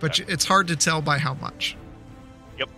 but 0.00 0.18
Okay. 0.20 0.32
it's 0.32 0.44
hard 0.44 0.68
to 0.68 0.76
tell 0.76 1.00
by 1.00 1.18
how 1.18 1.34
much. 1.34 1.76
Yep, 2.58 2.70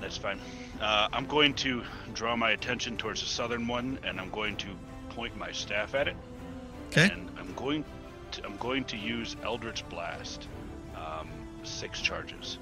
that's 0.00 0.16
fine. 0.16 0.40
Uh, 0.80 1.08
I'm 1.12 1.26
going 1.26 1.54
to 1.54 1.82
draw 2.14 2.36
my 2.36 2.50
attention 2.52 2.96
towards 2.96 3.20
the 3.20 3.26
southern 3.28 3.66
one, 3.66 3.98
and 4.04 4.20
I'm 4.20 4.30
going 4.30 4.56
to 4.58 4.66
point 5.10 5.36
my 5.36 5.52
staff 5.52 5.94
at 5.94 6.08
it. 6.08 6.16
Okay. 6.88 7.10
And 7.12 7.30
I'm 7.38 7.52
going 7.54 7.84
to, 8.32 8.44
I'm 8.44 8.56
going 8.56 8.84
to 8.84 8.96
use 8.96 9.36
Eldritch 9.42 9.88
Blast. 9.88 10.48
Um, 10.96 11.28
six 11.62 12.00
charges. 12.00 12.58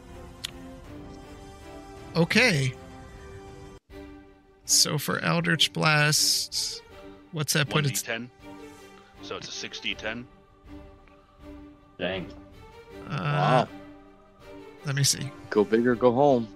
Okay. 2.17 2.75
So 4.65 4.99
for 4.99 5.19
Eldritch 5.21 5.73
Blast, 5.73 6.83
what's 7.33 7.53
that 7.55 7.69
point? 7.69 7.87
It's 7.87 8.03
d10. 8.03 8.29
So 9.23 9.37
it's 9.37 9.49
a 9.49 9.53
six 9.53 9.81
d10. 9.81 10.25
Dang. 11.99 12.27
uh, 13.11 13.11
Wow. 13.11 13.69
Let 14.85 14.95
me 14.95 15.03
see. 15.03 15.31
Go 15.51 15.65
big 15.65 15.87
or 15.87 15.95
go 15.95 16.13
home. 16.13 16.49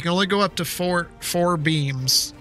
You 0.00 0.02
can 0.02 0.12
only 0.12 0.26
go 0.26 0.40
up 0.40 0.54
to 0.54 0.64
four 0.64 1.08
four 1.20 1.58
beams. 1.58 2.32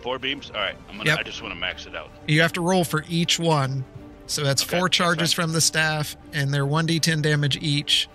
Four 0.00 0.20
beams. 0.20 0.48
All 0.54 0.60
right. 0.60 0.76
I'm 0.88 0.96
gonna. 0.96 1.10
Yep. 1.10 1.18
I 1.18 1.22
just 1.24 1.42
want 1.42 1.52
to 1.52 1.58
max 1.58 1.86
it 1.86 1.96
out. 1.96 2.08
You 2.28 2.40
have 2.42 2.52
to 2.52 2.60
roll 2.60 2.84
for 2.84 3.04
each 3.08 3.36
one. 3.40 3.84
So 4.28 4.44
that's 4.44 4.62
Okay, 4.62 4.78
four 4.78 4.86
that's 4.86 4.96
charges 4.96 5.32
fine. 5.32 5.46
from 5.46 5.52
the 5.52 5.60
staff, 5.60 6.16
and 6.32 6.54
they're 6.54 6.64
one 6.64 6.86
d10 6.86 7.20
damage 7.20 7.56
each. 7.60 8.08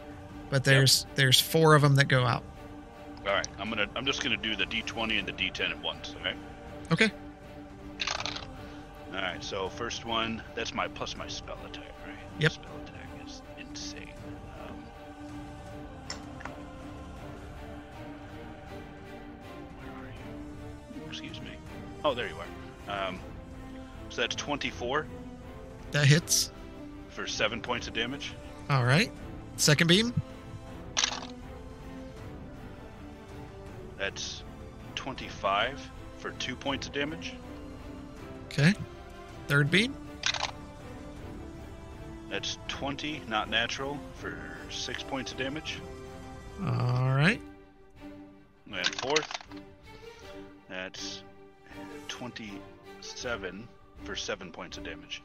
But 0.49 0.63
there's 0.63 1.05
there's 1.15 1.41
four 1.41 1.75
of 1.75 1.81
them 1.81 1.95
that 1.95 2.05
go 2.07 2.23
out. 2.25 2.43
All 3.27 3.33
right. 3.33 3.45
I'm 3.59 3.67
gonna. 3.67 3.87
I'm 3.97 4.05
just 4.05 4.23
gonna 4.23 4.37
do 4.37 4.55
the 4.55 4.65
d20 4.65 5.19
and 5.19 5.27
the 5.27 5.33
d10 5.33 5.71
at 5.71 5.83
once. 5.83 6.15
Okay. 6.21 6.33
Okay. 6.93 7.11
All 9.13 9.21
right. 9.21 9.43
So 9.43 9.67
first 9.67 10.05
one. 10.05 10.41
That's 10.55 10.73
my 10.73 10.87
plus 10.87 11.17
my 11.17 11.27
spell 11.27 11.57
attack, 11.65 11.83
right? 12.07 12.15
Yep. 12.39 12.51
Spell 12.53 12.71
Oh, 22.05 22.13
there 22.13 22.27
you 22.27 22.35
are. 22.87 23.07
Um, 23.07 23.19
so 24.09 24.21
that's 24.21 24.35
24. 24.35 25.07
That 25.89 26.05
hits. 26.05 26.51
for 27.09 27.25
seven 27.25 27.61
points 27.61 27.87
of 27.87 27.95
damage. 27.95 28.35
All 28.69 28.85
right. 28.85 29.11
Second 29.57 29.87
beam. 29.87 30.13
That's 33.97 34.43
25 34.93 35.89
for 36.19 36.29
two 36.33 36.55
points 36.55 36.85
of 36.85 36.93
damage. 36.93 37.33
Okay. 38.51 38.75
Third 39.47 39.71
beam. 39.71 39.95
That's 42.29 42.59
20, 42.67 43.23
not 43.27 43.49
natural, 43.49 43.97
for 44.13 44.37
six 44.69 45.01
points 45.01 45.31
of 45.31 45.39
damage. 45.39 45.79
All 46.63 46.84
27 53.45 53.67
for 54.03 54.15
seven 54.15 54.51
points 54.51 54.77
of 54.77 54.83
damage. 54.83 55.21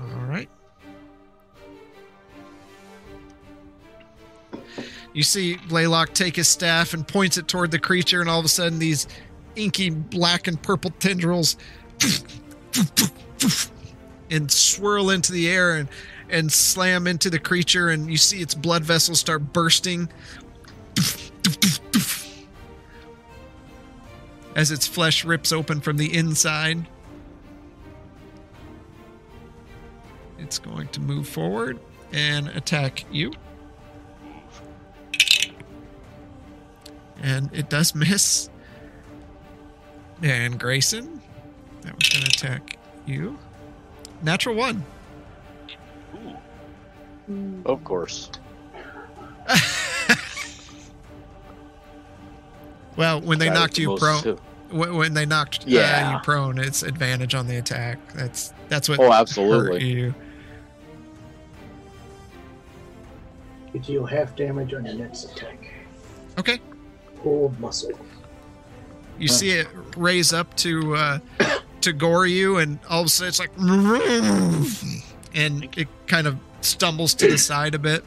All 0.00 0.06
right. 0.26 0.48
You 5.12 5.22
see 5.22 5.56
Blaylock 5.68 6.14
take 6.14 6.36
his 6.36 6.48
staff 6.48 6.94
and 6.94 7.06
points 7.06 7.36
it 7.36 7.48
toward 7.48 7.70
the 7.70 7.78
creature, 7.78 8.20
and 8.20 8.28
all 8.30 8.38
of 8.38 8.44
a 8.44 8.48
sudden, 8.48 8.78
these 8.78 9.06
inky 9.56 9.90
black 9.90 10.46
and 10.46 10.62
purple 10.62 10.90
tendrils 10.98 11.56
and 14.30 14.50
swirl 14.50 15.10
into 15.10 15.32
the 15.32 15.48
air 15.48 15.76
and, 15.76 15.88
and 16.28 16.52
slam 16.52 17.06
into 17.06 17.30
the 17.30 17.38
creature, 17.38 17.88
and 17.88 18.10
you 18.10 18.16
see 18.16 18.40
its 18.40 18.54
blood 18.54 18.84
vessels 18.84 19.18
start 19.18 19.52
bursting 19.52 20.08
as 24.54 24.70
its 24.70 24.86
flesh 24.86 25.24
rips 25.24 25.52
open 25.52 25.80
from 25.80 25.96
the 25.96 26.14
inside. 26.14 26.86
It's 30.48 30.58
going 30.58 30.88
to 30.88 31.00
move 31.02 31.28
forward 31.28 31.78
and 32.10 32.48
attack 32.48 33.04
you. 33.12 33.34
And 37.20 37.50
it 37.52 37.68
does 37.68 37.94
miss. 37.94 38.48
And 40.22 40.58
Grayson, 40.58 41.20
that 41.82 41.94
was 41.94 42.08
going 42.08 42.24
to 42.24 42.30
attack 42.30 42.78
you. 43.04 43.38
Natural 44.22 44.54
one. 44.54 44.86
Ooh, 47.30 47.62
Of 47.66 47.84
course. 47.84 48.30
well, 52.96 53.20
when 53.20 53.38
they 53.38 53.48
Guy 53.48 53.52
with 53.52 53.60
knocked 53.60 53.74
the 53.74 53.82
you 53.82 53.88
most, 53.88 54.00
prone, 54.00 54.22
too. 54.22 54.38
when 54.70 55.12
they 55.12 55.26
knocked 55.26 55.60
uh, 55.64 55.64
Yeah. 55.66 56.14
you 56.14 56.18
prone, 56.20 56.56
it's 56.58 56.82
advantage 56.82 57.34
on 57.34 57.46
the 57.48 57.58
attack. 57.58 57.98
That's 58.14 58.54
that's 58.70 58.88
what 58.88 58.98
Oh, 58.98 59.10
hurt 59.10 59.20
absolutely. 59.20 60.14
You. 63.72 63.80
You 63.80 63.86
deal 63.86 64.06
half 64.06 64.36
damage 64.36 64.74
on 64.74 64.84
your 64.84 64.94
next 64.94 65.24
attack. 65.24 65.72
Okay. 66.38 66.60
Hold 67.22 67.58
muscle. 67.60 67.92
You 69.18 69.28
see 69.28 69.50
it 69.50 69.66
raise 69.96 70.32
up 70.32 70.54
to 70.58 70.94
uh, 70.94 71.18
to 71.80 71.92
gore 71.92 72.26
you, 72.26 72.58
and 72.58 72.78
all 72.88 73.00
of 73.00 73.06
a 73.06 73.08
sudden 73.08 73.28
it's 73.28 73.40
like, 73.40 73.50
and 75.34 75.68
it 75.76 75.88
kind 76.06 76.26
of 76.26 76.36
stumbles 76.60 77.14
to 77.14 77.28
the 77.28 77.38
side 77.38 77.74
a 77.74 77.78
bit. 77.78 78.04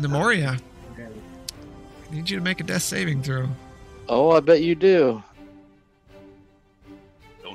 Nemoria, 0.00 0.60
I 0.98 2.14
need 2.14 2.28
you 2.28 2.36
to 2.36 2.42
make 2.42 2.60
a 2.60 2.64
death 2.64 2.82
saving 2.82 3.22
throw. 3.22 3.48
Oh, 4.08 4.30
I 4.30 4.40
bet 4.40 4.60
you 4.60 4.74
do. 4.74 5.22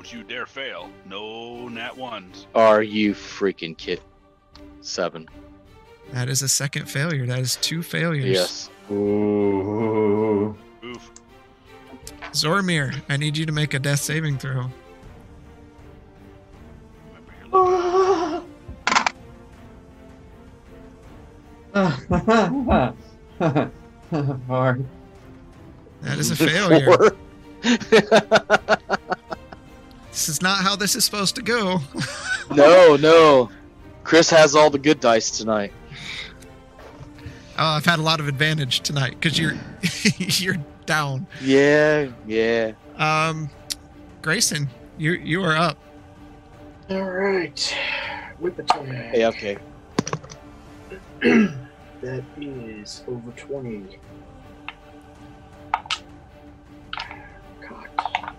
Don't 0.02 0.12
you 0.12 0.24
dare 0.24 0.46
fail. 0.46 0.90
No 1.06 1.68
nat 1.68 1.96
ones. 1.96 2.48
Are 2.56 2.82
you 2.82 3.14
freaking 3.14 3.76
kid? 3.76 4.00
Seven. 4.80 5.28
That 6.10 6.28
is 6.28 6.42
a 6.42 6.48
second 6.48 6.86
failure. 6.86 7.24
That 7.24 7.38
is 7.38 7.54
two 7.54 7.84
failures. 7.84 8.24
Yes. 8.24 8.68
Ooh. 8.90 10.56
Oof. 10.82 11.10
Zoramir, 12.32 13.00
I 13.08 13.16
need 13.16 13.36
you 13.36 13.46
to 13.46 13.52
make 13.52 13.74
a 13.74 13.78
death 13.78 14.00
saving 14.00 14.38
throw. 14.38 14.72
Remember. 17.52 18.42
That 26.02 26.18
is 26.18 26.32
a 26.32 26.36
failure. 26.48 27.12
Four. 30.12 30.18
This 30.18 30.28
is 30.28 30.42
not 30.42 30.58
how 30.58 30.76
this 30.76 30.94
is 30.94 31.06
supposed 31.06 31.36
to 31.36 31.42
go. 31.42 31.80
no, 32.54 32.96
no. 32.96 33.50
Chris 34.04 34.28
has 34.28 34.54
all 34.54 34.68
the 34.68 34.78
good 34.78 35.00
dice 35.00 35.30
tonight. 35.38 35.72
Oh, 37.58 37.64
I've 37.64 37.86
had 37.86 37.98
a 37.98 38.02
lot 38.02 38.20
of 38.20 38.28
advantage 38.28 38.80
tonight 38.80 39.12
because 39.18 39.38
you're 39.38 39.54
you're 40.18 40.58
down. 40.84 41.26
Yeah, 41.40 42.08
yeah. 42.26 42.72
Um, 42.96 43.48
Grayson, 44.20 44.68
you 44.98 45.12
you 45.12 45.42
are 45.44 45.56
up. 45.56 45.78
All 46.90 47.04
right. 47.04 47.74
Whip 48.38 48.58
attack. 48.58 48.86
Hey, 48.86 49.24
okay. 49.26 49.56
that 51.22 52.24
is 52.38 53.02
over 53.08 53.30
20. 53.30 53.98
Cocked. 57.62 58.31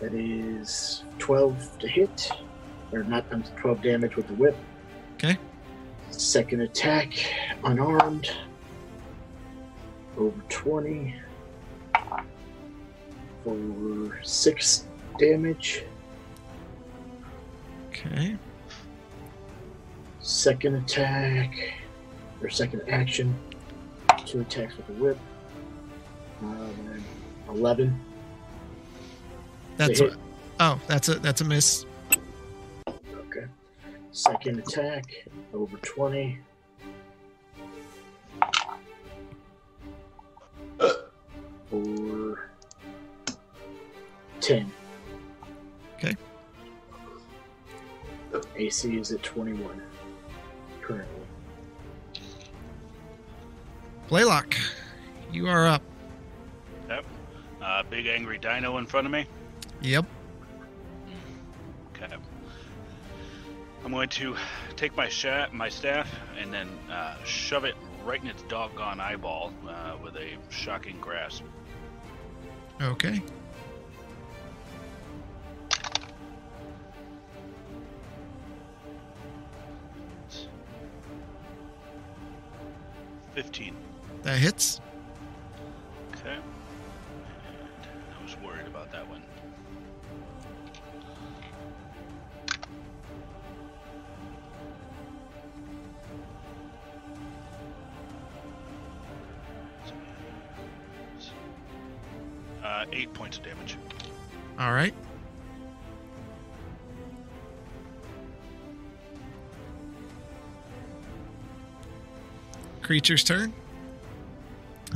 That 0.00 0.14
is 0.14 1.02
12 1.18 1.78
to 1.80 1.88
hit. 1.88 2.30
Or 2.92 3.02
not, 3.02 3.24
um, 3.32 3.42
12 3.56 3.82
damage 3.82 4.16
with 4.16 4.28
the 4.28 4.34
whip. 4.34 4.56
Okay. 5.14 5.36
Second 6.10 6.62
attack, 6.62 7.12
unarmed. 7.64 8.30
Over 10.16 10.40
20. 10.48 11.14
For 13.44 14.20
6 14.22 14.84
damage. 15.18 15.84
Okay. 17.88 18.36
Second 20.20 20.74
attack, 20.76 21.74
or 22.42 22.50
second 22.50 22.82
action, 22.88 23.34
two 24.26 24.40
attacks 24.40 24.76
with 24.76 24.86
the 24.86 24.92
whip. 24.92 25.18
Um, 26.42 27.02
Eleven. 27.48 27.98
That's 29.78 30.00
hit. 30.00 30.14
oh, 30.58 30.80
that's 30.88 31.08
a 31.08 31.20
that's 31.20 31.40
a 31.40 31.44
miss. 31.44 31.86
Okay. 32.88 33.46
Second 34.10 34.58
attack, 34.58 35.04
over 35.54 35.76
twenty. 35.78 36.40
For 41.70 42.50
ten. 44.40 44.72
Okay. 45.96 46.16
AC 48.56 48.96
is 48.96 49.12
at 49.12 49.22
twenty-one 49.22 49.80
currently. 50.82 51.06
Blaylock, 54.08 54.56
you 55.30 55.46
are 55.46 55.68
up. 55.68 55.82
Yep. 56.88 57.04
Uh, 57.62 57.82
big 57.84 58.06
angry 58.06 58.38
dino 58.38 58.78
in 58.78 58.86
front 58.86 59.06
of 59.06 59.12
me. 59.12 59.26
Yep. 59.80 60.04
Okay. 61.94 62.14
I'm 63.84 63.92
going 63.92 64.08
to 64.10 64.36
take 64.76 64.96
my 64.96 65.08
sha- 65.08 65.48
my 65.52 65.68
staff 65.68 66.12
and 66.38 66.52
then 66.52 66.68
uh, 66.90 67.14
shove 67.24 67.64
it 67.64 67.74
right 68.04 68.20
in 68.20 68.28
its 68.28 68.42
doggone 68.44 69.00
eyeball 69.00 69.52
uh, 69.68 69.96
with 70.02 70.16
a 70.16 70.36
shocking 70.50 70.98
grasp. 71.00 71.44
Okay. 72.80 73.22
Fifteen. 83.34 83.76
That 84.22 84.38
hits. 84.38 84.80
Creature's 112.98 113.22
turn. 113.22 113.52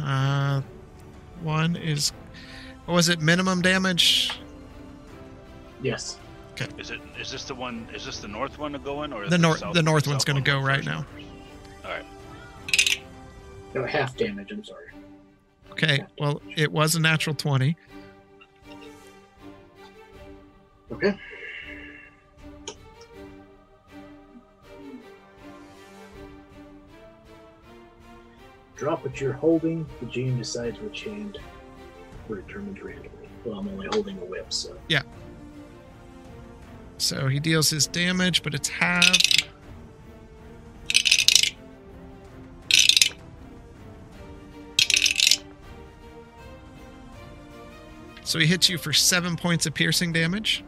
Uh, 0.03 0.61
one 1.41 1.77
is 1.77 2.11
what 2.87 2.95
was 2.95 3.09
it? 3.09 3.21
Minimum 3.21 3.63
damage. 3.63 4.41
Yes. 5.83 6.19
Okay. 6.55 6.67
Is 6.79 6.91
it? 6.91 6.99
Is 7.21 7.31
this 7.31 7.45
the 7.45 7.55
one? 7.55 7.87
Is 7.95 8.05
this 8.05 8.19
the 8.19 8.27
north 8.27 8.59
one 8.59 8.73
to 8.73 8.81
go 8.81 9.05
in, 9.05 9.13
or 9.13 9.29
The 9.29 9.39
nor- 9.39 9.57
south- 9.57 9.75
the 9.75 9.85
north 9.85 10.03
south 10.07 10.15
one's 10.15 10.25
gonna 10.25 10.41
go 10.41 10.59
right 10.59 10.85
now. 10.85 11.07
All 11.85 11.91
right. 11.93 12.05
No, 13.73 13.87
half 13.87 14.17
damage. 14.17 14.51
I'm 14.51 14.65
sorry. 14.65 14.87
Okay. 15.71 16.05
Well, 16.19 16.43
it 16.57 16.73
was 16.73 16.97
a 16.97 17.01
natural 17.01 17.37
20. 17.37 17.77
What 29.13 29.21
you're 29.21 29.35
holding. 29.35 29.87
The 30.01 30.07
GM 30.07 30.39
decides 30.39 30.81
which 30.81 31.05
hand 31.05 31.39
we're 32.29 32.41
determined 32.41 32.83
randomly. 32.83 33.29
Well, 33.45 33.59
I'm 33.59 33.69
only 33.69 33.87
holding 33.89 34.17
a 34.19 34.25
whip, 34.25 34.51
so. 34.51 34.75
Yeah. 34.89 35.03
So 36.97 37.29
he 37.29 37.39
deals 37.39 37.69
his 37.69 37.87
damage, 37.87 38.43
but 38.43 38.55
it's 38.55 38.71
half. 38.71 39.19
So 48.25 48.39
he 48.39 48.47
hits 48.47 48.71
you 48.71 48.79
for 48.79 48.95
seven 48.95 49.37
points 49.37 49.67
of 49.67 49.75
piercing 49.75 50.15
damage. 50.15 50.65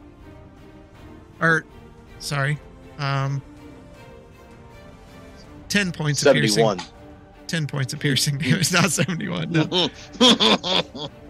Or, 1.40 1.64
sorry, 2.18 2.58
um, 2.98 3.40
ten 5.70 5.92
points 5.92 6.26
of 6.26 6.34
piercing. 6.34 6.78
71. 7.54 7.60
Ten 7.60 7.66
points 7.66 7.92
of 7.92 8.00
piercing 8.00 8.38
damage, 8.38 8.72
not 8.72 8.90
seventy-one. 8.90 9.50
No. 9.52 9.88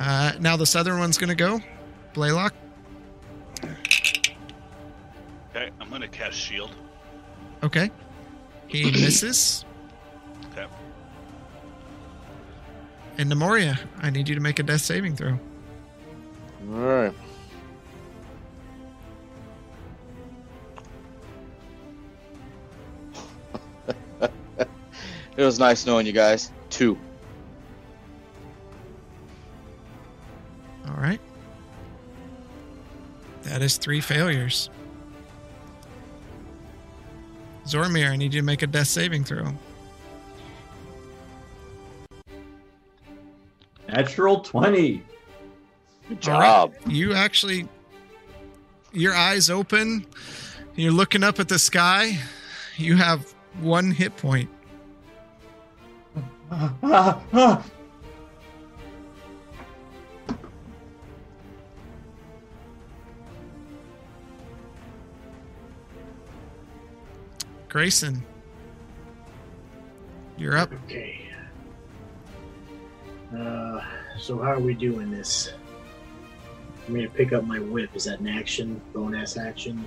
Uh, 0.00 0.32
now 0.40 0.56
the 0.56 0.66
southern 0.66 0.98
one's 0.98 1.16
gonna 1.16 1.32
go. 1.32 1.60
Blaylock. 2.12 2.52
Okay, 5.50 5.70
I'm 5.80 5.88
gonna 5.90 6.08
cast 6.08 6.36
shield. 6.36 6.74
Okay. 7.62 7.88
He 8.66 8.90
misses. 8.90 9.64
Okay. 10.50 10.66
And 13.16 13.30
Nemoria, 13.30 13.78
I 14.00 14.10
need 14.10 14.28
you 14.28 14.34
to 14.34 14.40
make 14.40 14.58
a 14.58 14.64
death 14.64 14.80
saving 14.80 15.14
throw. 15.14 15.38
All 16.68 16.78
right. 16.78 17.14
It 25.42 25.46
was 25.46 25.58
nice 25.58 25.84
knowing 25.86 26.06
you 26.06 26.12
guys. 26.12 26.52
Two. 26.70 26.96
All 30.86 30.94
right. 30.94 31.18
That 33.42 33.60
is 33.60 33.76
three 33.76 34.00
failures. 34.00 34.70
Zoramir, 37.66 38.10
I 38.10 38.16
need 38.16 38.32
you 38.34 38.40
to 38.40 38.46
make 38.46 38.62
a 38.62 38.68
death 38.68 38.86
saving 38.86 39.24
throw. 39.24 39.52
Natural 43.88 44.42
20. 44.42 45.02
Good 46.08 46.28
All 46.28 46.38
right. 46.38 46.46
job. 46.46 46.74
You 46.86 47.14
actually, 47.14 47.68
your 48.92 49.12
eyes 49.16 49.50
open. 49.50 50.06
You're 50.76 50.92
looking 50.92 51.24
up 51.24 51.40
at 51.40 51.48
the 51.48 51.58
sky. 51.58 52.16
You 52.76 52.94
have 52.94 53.34
one 53.60 53.90
hit 53.90 54.16
point. 54.16 54.48
Ah, 56.54 56.74
ah, 56.82 57.22
ah. 57.32 57.64
Grayson, 67.70 68.22
you're 70.36 70.58
up. 70.58 70.70
Okay. 70.84 71.26
Uh, 73.34 73.80
so 74.18 74.36
how 74.36 74.52
are 74.52 74.60
we 74.60 74.74
doing 74.74 75.10
this? 75.10 75.54
I'm 76.86 76.94
gonna 76.94 77.08
pick 77.08 77.32
up 77.32 77.44
my 77.44 77.60
whip. 77.60 77.96
Is 77.96 78.04
that 78.04 78.20
an 78.20 78.28
action? 78.28 78.78
Bonus 78.92 79.38
action? 79.38 79.82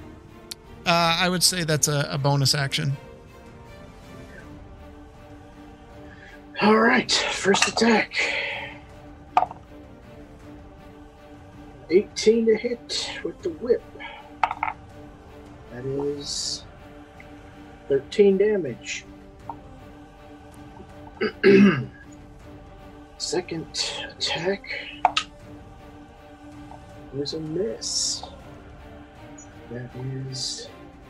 Uh, 0.88 1.18
I 1.20 1.30
would 1.30 1.44
say 1.44 1.64
that's 1.64 1.88
a, 1.88 2.08
a 2.10 2.18
bonus 2.18 2.56
action. 2.56 2.98
All 6.62 6.78
right. 6.78 7.12
First 7.12 7.68
attack. 7.68 8.14
18 11.90 12.46
to 12.46 12.56
hit 12.56 13.12
with 13.24 13.42
the 13.42 13.50
whip. 13.50 13.84
That 15.72 15.86
is 15.86 16.64
13 17.90 18.38
damage. 18.38 19.06
Second 23.18 23.94
attack 24.10 24.64
is 27.18 27.34
a 27.34 27.40
miss. 27.40 28.24
That 29.72 29.90
is 30.30 30.70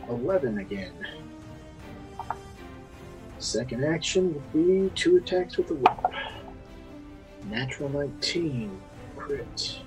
11 0.10 0.58
again. 0.60 0.94
Second 3.46 3.86
action 3.86 4.34
would 4.34 4.54
be 4.54 4.90
two 4.96 5.18
attacks 5.18 5.56
with 5.56 5.68
the 5.68 5.76
whip. 5.76 6.14
Natural 7.48 7.90
19. 7.90 8.82
Crit. 9.16 9.82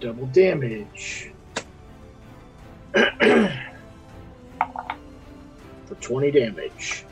Double 0.00 0.26
damage. 0.26 1.32
For 2.92 3.54
20 6.00 6.30
damage. 6.32 7.04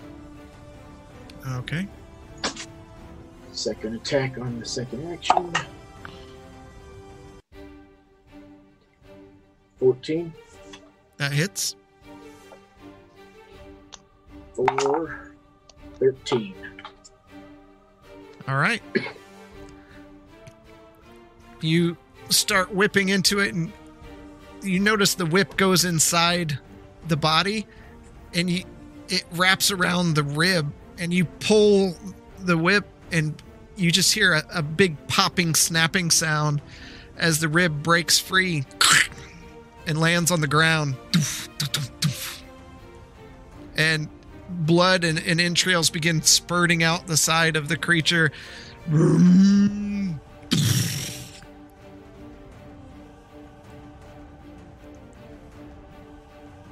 Okay. 1.47 1.87
Second 3.53 3.95
attack 3.95 4.39
on 4.39 4.59
the 4.59 4.67
second 4.67 5.13
action. 5.13 5.53
14 9.79 10.33
That 11.19 11.31
hits. 11.33 11.77
For 14.55 15.35
13. 15.99 16.55
All 18.49 18.57
right. 18.57 18.83
You 21.61 21.97
start 22.29 22.75
whipping 22.75 23.09
into 23.09 23.39
it, 23.39 23.55
and 23.55 23.73
you 24.63 24.81
notice 24.81 25.15
the 25.15 25.27
whip 25.27 25.57
goes 25.57 25.85
inside 25.85 26.59
the 27.07 27.17
body, 27.17 27.67
and 28.35 28.51
you 28.51 28.65
it 29.09 29.25
wraps 29.33 29.71
around 29.71 30.15
the 30.15 30.23
rib, 30.23 30.73
and 30.99 31.13
you 31.13 31.25
pull 31.25 31.95
the 32.41 32.57
whip, 32.57 32.87
and 33.11 33.41
you 33.77 33.91
just 33.91 34.15
hear 34.15 34.33
a, 34.33 34.43
a 34.55 34.63
big 34.63 34.97
popping, 35.07 35.55
snapping 35.55 36.11
sound 36.11 36.61
as 37.17 37.41
the 37.41 37.49
rib 37.49 37.83
breaks 37.83 38.19
free 38.19 38.65
and 39.87 40.01
lands 40.01 40.31
on 40.31 40.41
the 40.41 40.47
ground. 40.47 40.97
And 43.77 44.09
blood 44.53 45.05
and, 45.05 45.19
and 45.19 45.41
entrails 45.41 45.91
begin 45.91 46.23
spurting 46.23 46.83
out 46.83 47.07
the 47.07 47.17
side 47.17 47.57
of 47.57 47.69
the 47.69 47.77
creature. 47.77 48.31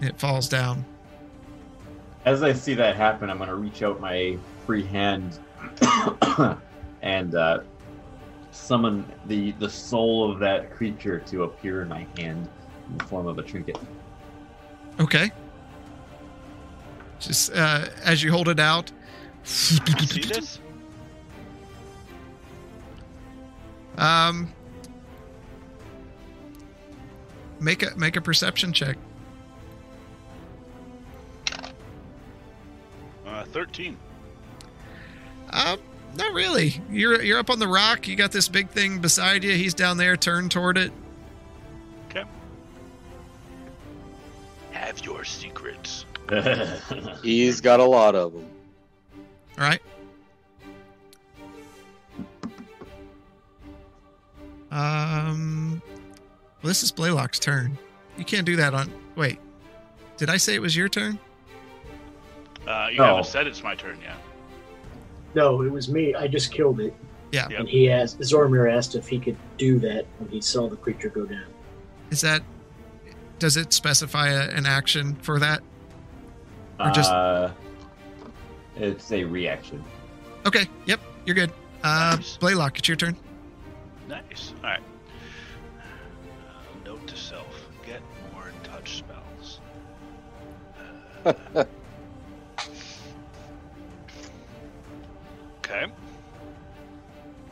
It 0.01 0.19
falls 0.19 0.49
down. 0.49 0.85
As 2.25 2.43
I 2.43 2.53
see 2.53 2.75
that 2.75 2.97
happen, 2.97 3.31
I'm 3.31 3.39
going 3.39 3.49
to 3.49 3.57
reach 3.57 3.83
out 3.83 4.01
my 4.01 4.39
free 4.67 4.85
hand 4.85 5.39
and 7.03 7.35
uh, 7.35 7.61
summon 8.51 9.05
the, 9.27 9.53
the 9.53 9.69
soul 9.69 10.31
of 10.31 10.39
that 10.41 10.71
creature 10.71 11.21
to 11.21 11.45
appear 11.45 11.83
in 11.83 11.89
my 11.89 12.07
hand 12.17 12.49
in 12.89 12.99
the 12.99 13.05
form 13.05 13.27
of 13.27 13.39
a 13.39 13.43
trinket. 13.43 13.79
Okay. 14.99 15.31
Just 17.21 17.53
uh, 17.55 17.87
as 18.03 18.23
you 18.23 18.33
hold 18.33 18.49
it 18.49 18.59
out. 18.59 18.91
See 19.45 19.79
this? 20.23 20.59
Um, 23.99 24.53
make 27.61 27.83
a 27.83 27.97
make 27.97 28.17
a 28.17 28.21
perception 28.21 28.73
check. 28.73 28.97
Uh, 33.27 33.45
Thirteen. 33.45 33.99
Um, 35.51 35.79
not 36.17 36.33
really. 36.33 36.81
You're 36.91 37.23
you're 37.23 37.39
up 37.39 37.51
on 37.51 37.59
the 37.59 37.69
rock. 37.69 38.09
You 38.09 38.17
got 38.17 38.33
this 38.33 38.49
big 38.49 38.71
thing 38.71 38.99
beside 38.99 39.45
you. 39.45 39.53
He's 39.53 39.75
down 39.75 39.99
there. 39.99 40.17
Turn 40.17 40.49
toward 40.49 40.79
it. 40.79 40.93
Okay. 42.09 42.25
Have 44.73 45.05
your 45.05 45.25
secrets. 45.25 46.07
He's 47.23 47.61
got 47.61 47.81
a 47.81 47.85
lot 47.85 48.15
of 48.15 48.33
them. 48.33 48.47
All 49.59 49.65
right. 49.65 49.81
Um. 54.71 55.83
Well, 56.63 56.69
this 56.69 56.83
is 56.83 56.93
Blaylock's 56.93 57.39
turn. 57.39 57.77
You 58.17 58.25
can't 58.25 58.45
do 58.47 58.57
that 58.57 58.75
on. 58.75 58.93
Wait, 59.17 59.39
did 60.17 60.29
I 60.31 60.37
say 60.37 60.55
it 60.55 60.61
was 60.61 60.77
your 60.77 60.89
turn? 60.89 61.19
Uh, 62.67 62.89
you 62.91 62.99
No. 62.99 63.05
haven't 63.07 63.27
said 63.27 63.47
it's 63.47 63.63
my 63.63 63.75
turn 63.75 63.99
yet. 64.03 64.17
No, 65.35 65.63
it 65.63 65.73
was 65.73 65.89
me. 65.89 66.15
I 66.15 66.29
just 66.29 66.53
killed 66.53 66.81
it. 66.81 66.95
Yeah. 67.33 67.49
Yep. 67.49 67.61
And 67.61 67.69
he 67.69 67.91
asked, 67.91 68.19
Zoramir 68.21 68.73
asked 68.73 68.95
if 68.97 69.09
he 69.09 69.19
could 69.19 69.37
do 69.57 69.79
that 69.79 70.05
when 70.19 70.29
he 70.29 70.41
saw 70.41 70.69
the 70.69 70.77
creature 70.77 71.09
go 71.09 71.25
down. 71.25 71.47
Is 72.11 72.21
that? 72.21 72.43
Does 73.39 73.57
it 73.57 73.73
specify 73.73 74.29
a, 74.29 74.51
an 74.51 74.67
action 74.67 75.15
for 75.23 75.39
that? 75.39 75.63
Or 76.81 76.91
just- 76.91 77.11
Uh, 77.11 77.51
it's 78.77 79.13
a 79.13 79.25
reaction. 79.25 79.85
Okay. 80.47 80.67
Yep. 80.87 81.01
You're 81.27 81.35
good. 81.35 81.51
Uh, 81.83 82.15
Nice. 82.17 82.37
Blaylock, 82.39 82.79
it's 82.79 82.89
your 82.89 82.97
turn. 82.97 83.17
Nice. 84.09 84.55
All 84.63 84.71
right. 84.71 84.81
Uh, 85.79 85.83
note 86.85 87.07
to 87.07 87.17
self: 87.17 87.47
get 87.87 88.01
more 88.33 88.51
touch 88.65 88.97
spells. 88.99 89.61
Uh, 91.25 91.33
okay. 95.59 95.87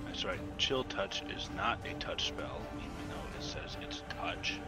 That's 0.07 0.25
right. 0.25 0.41
Chill 0.59 0.85
touch 0.85 1.23
is 1.37 1.49
not 1.57 1.79
a 1.89 1.95
touch 2.01 2.29
spell, 2.29 2.61
even 2.79 3.09
though 3.11 3.39
it 3.39 3.43
says 3.45 3.77
it's 3.83 4.03
touch. 4.21 4.59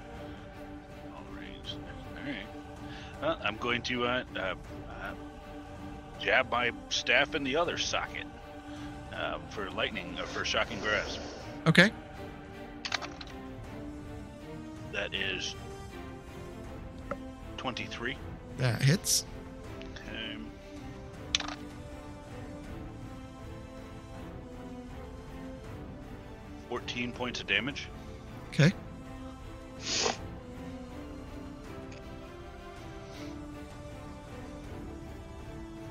All 1.15 1.25
range. 1.37 1.75
All 2.17 2.25
right. 2.33 2.47
Well, 3.21 3.39
I'm 3.45 3.57
going 3.57 3.83
to 3.83 4.07
uh, 4.07 4.25
uh, 4.37 4.41
uh, 4.41 4.55
jab 6.19 6.51
my 6.51 6.71
staff 6.89 7.35
in 7.35 7.45
the 7.45 7.57
other 7.57 7.77
socket 7.77 8.27
um, 9.15 9.43
for 9.51 9.71
lightning, 9.71 10.17
uh, 10.19 10.25
for 10.25 10.45
shocking 10.45 10.81
grasp. 10.81 11.21
Okay. 11.67 11.91
That 14.93 15.15
is 15.15 15.55
23. 17.59 18.17
That 18.57 18.83
hits. 18.83 19.25
Okay. 19.95 20.37
Fourteen 26.69 27.13
points 27.13 27.41
of 27.41 27.47
damage. 27.47 27.89
Okay. 28.49 28.73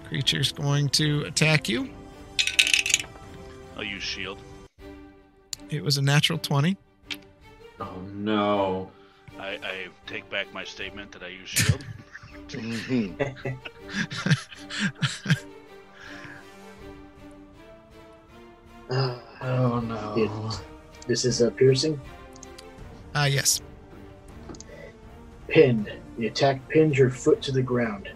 Creature's 0.09 0.51
going 0.51 0.89
to 0.89 1.21
attack 1.25 1.69
you. 1.69 1.87
I'll 3.77 3.83
use 3.83 4.01
shield. 4.01 4.39
It 5.69 5.83
was 5.83 5.97
a 5.97 6.01
natural 6.01 6.39
20. 6.39 6.75
Oh 7.79 8.01
no. 8.15 8.89
I, 9.39 9.59
I 9.63 9.87
take 10.07 10.27
back 10.31 10.51
my 10.51 10.63
statement 10.63 11.11
that 11.11 11.21
I 11.21 11.27
use 11.27 11.47
shield. 11.49 11.85
Uh, 18.89 18.89
Oh 19.41 19.79
no. 19.79 20.13
It- 20.17 20.61
this 21.07 21.25
is 21.25 21.41
a 21.41 21.49
piercing. 21.49 21.99
Ah, 23.15 23.25
yes. 23.25 23.61
Pinned. 25.47 25.91
The 26.17 26.27
attack 26.27 26.67
pins 26.69 26.97
your 26.97 27.09
foot 27.09 27.41
to 27.43 27.51
the 27.51 27.63
ground. 27.63 28.09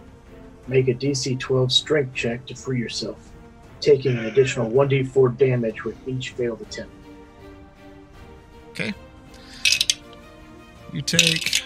Make 0.66 0.88
a 0.88 0.94
DC 0.94 1.38
12 1.38 1.70
strength 1.72 2.14
check 2.14 2.46
to 2.46 2.54
free 2.54 2.78
yourself, 2.78 3.30
taking 3.80 4.16
an 4.16 4.24
additional 4.26 4.70
1d4 4.70 5.36
damage 5.36 5.84
with 5.84 5.96
each 6.08 6.30
failed 6.30 6.60
attempt. 6.62 6.92
Okay. 8.70 8.94
You 10.92 11.02
take. 11.02 11.62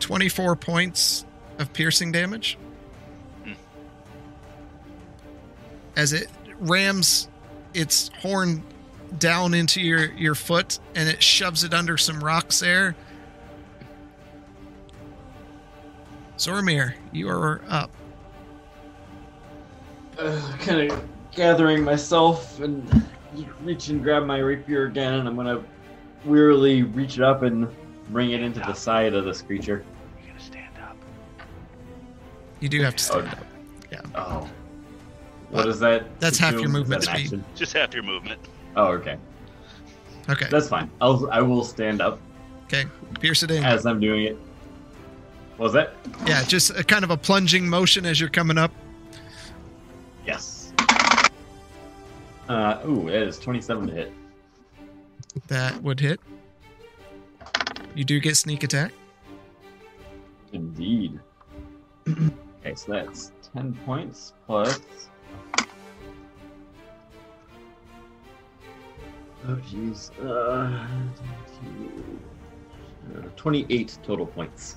Twenty-four 0.00 0.56
points 0.56 1.24
of 1.58 1.72
piercing 1.72 2.12
damage 2.12 2.58
Hmm. 3.44 3.52
as 5.96 6.12
it 6.12 6.28
rams 6.58 7.28
its 7.72 8.10
horn 8.20 8.62
down 9.18 9.54
into 9.54 9.80
your 9.80 10.12
your 10.12 10.34
foot 10.34 10.78
and 10.94 11.08
it 11.08 11.22
shoves 11.22 11.64
it 11.64 11.72
under 11.74 11.96
some 11.96 12.22
rocks 12.22 12.60
there. 12.60 12.94
Zoramir, 16.36 16.94
you 17.12 17.28
are 17.28 17.60
up. 17.68 17.90
uh, 20.18 20.56
kind 20.60 20.90
of 20.90 21.04
gathering 21.32 21.82
myself 21.82 22.60
and 22.60 23.04
reach 23.62 23.88
and 23.88 24.02
grab 24.02 24.24
my 24.24 24.38
rapier 24.38 24.86
again, 24.86 25.14
and 25.14 25.28
I'm 25.28 25.36
gonna 25.36 25.62
wearily 26.24 26.82
reach 26.82 27.16
it 27.18 27.22
up 27.24 27.42
and 27.42 27.68
bring 28.10 28.30
it 28.32 28.40
into 28.42 28.60
the 28.60 28.72
side 28.74 29.14
of 29.14 29.24
this 29.24 29.42
creature. 29.42 29.84
You 30.24 30.32
gotta 30.32 30.44
stand 30.44 30.72
up. 30.82 30.96
You 32.60 32.68
do 32.68 32.82
have 32.82 32.96
to 32.96 33.04
stand 33.04 33.28
Okay. 33.28 33.36
up. 33.36 33.46
Yeah. 33.92 34.00
Oh. 34.14 34.48
What 35.50 35.68
is 35.68 35.78
that? 35.80 36.18
That's 36.20 36.38
half 36.38 36.54
your 36.54 36.68
movement 36.68 37.04
speed. 37.04 37.14
action? 37.26 37.44
Just 37.54 37.74
half 37.74 37.94
your 37.94 38.02
movement. 38.02 38.40
Oh, 38.76 38.86
okay. 38.88 39.16
Okay. 40.28 40.46
That's 40.50 40.68
fine. 40.68 40.90
I'll 41.00 41.28
I 41.30 41.40
will 41.42 41.64
stand 41.64 42.00
up 42.00 42.18
Okay. 42.64 42.84
Pierce 43.20 43.42
it 43.42 43.50
in. 43.50 43.62
as 43.64 43.86
I'm 43.86 44.00
doing 44.00 44.24
it. 44.24 44.38
What 45.56 45.66
was 45.66 45.72
that? 45.74 45.94
Yeah, 46.26 46.42
just 46.44 46.70
a 46.70 46.82
kind 46.82 47.04
of 47.04 47.10
a 47.10 47.16
plunging 47.16 47.68
motion 47.68 48.04
as 48.06 48.18
you're 48.18 48.28
coming 48.30 48.58
up. 48.58 48.72
Yes. 50.26 50.72
Uh, 52.48 52.80
ooh, 52.86 53.08
it 53.08 53.14
is 53.14 53.38
27 53.38 53.86
to 53.88 53.92
hit. 53.92 54.12
That 55.48 55.80
would 55.82 56.00
hit. 56.00 56.20
You 57.94 58.04
do 58.04 58.18
get 58.18 58.36
sneak 58.36 58.64
attack. 58.64 58.92
Indeed. 60.52 61.20
okay, 62.08 62.74
so 62.74 62.92
that's 62.92 63.32
10 63.54 63.74
points 63.86 64.32
plus. 64.46 64.80
Oh, 69.46 69.56
jeez. 69.56 70.10
Uh, 70.24 70.86
uh, 73.18 73.28
28 73.36 73.98
total 74.02 74.26
points. 74.26 74.76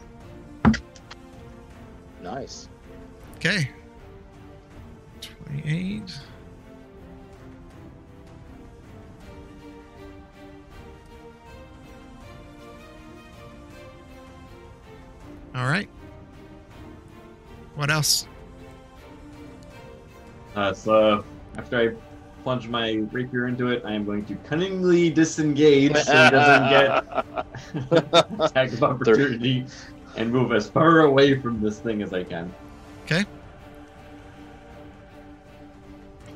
nice. 2.21 2.67
Okay. 3.37 3.69
28. 5.21 6.19
All 15.55 15.65
right. 15.65 15.89
What 17.75 17.89
else? 17.89 18.27
Uh, 20.55 20.73
so 20.73 21.23
after 21.57 21.77
I 21.77 22.06
plunge 22.47 22.69
my 22.69 23.05
rapier 23.11 23.47
into 23.47 23.67
it, 23.67 23.83
I 23.83 23.91
am 23.91 24.05
going 24.05 24.23
to 24.27 24.35
cunningly 24.35 25.09
disengage 25.09 25.97
so 25.97 26.13
he 26.13 26.29
doesn't 26.29 26.69
get 27.91 28.23
attack 28.39 28.71
of 28.71 28.83
opportunity 28.83 29.65
and 30.15 30.31
move 30.31 30.53
as 30.53 30.69
far 30.69 31.01
away 31.01 31.41
from 31.41 31.59
this 31.59 31.79
thing 31.79 32.01
as 32.01 32.13
I 32.13 32.23
can. 32.23 32.53
Okay. 33.03 33.25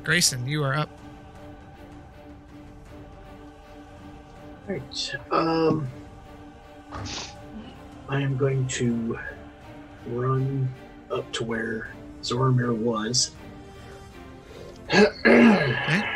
Grayson, 0.04 0.46
you 0.46 0.62
are 0.62 0.74
up. 0.74 0.90
All 4.68 4.74
right. 4.74 5.14
Um, 5.30 5.88
I 8.10 8.20
am 8.20 8.36
going 8.36 8.66
to 8.66 9.18
run 10.08 10.68
up 11.10 11.32
to 11.32 11.44
where 11.44 11.88
Zoramir 12.20 12.76
was. 12.76 13.30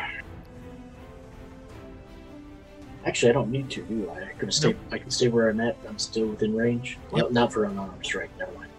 Actually, 3.06 3.30
I 3.30 3.32
don't 3.32 3.50
need 3.50 3.70
to, 3.70 3.82
do 3.82 4.10
I? 4.10 4.24
I 4.24 4.32
can 4.36 4.50
stay. 4.50 4.74
I 4.90 4.98
can 4.98 5.10
stay 5.10 5.28
where 5.28 5.48
I'm 5.48 5.60
at. 5.60 5.76
I'm 5.88 5.98
still 5.98 6.26
within 6.26 6.56
range. 6.56 6.98
Well, 7.12 7.30
not 7.30 7.52
for 7.52 7.64
unarmed 7.64 8.04
strike. 8.04 8.30
Never 8.38 8.52
mind. 8.52 8.70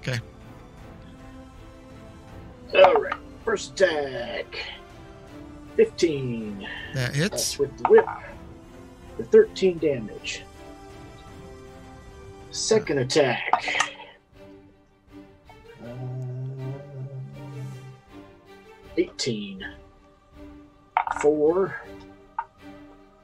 Okay. 0.00 0.18
All 2.74 2.94
right. 2.94 3.14
First 3.44 3.80
attack. 3.80 4.58
Fifteen. 5.76 6.66
That 6.94 7.14
That's 7.14 7.16
hits. 7.16 7.58
with 7.58 7.76
the 7.78 7.88
whip 7.88 8.06
for 9.16 9.24
13 9.24 9.78
damage. 9.78 10.42
Second 12.50 12.98
attack. 12.98 13.92
Uh, 15.84 15.86
18. 18.96 19.64
4. 21.20 21.82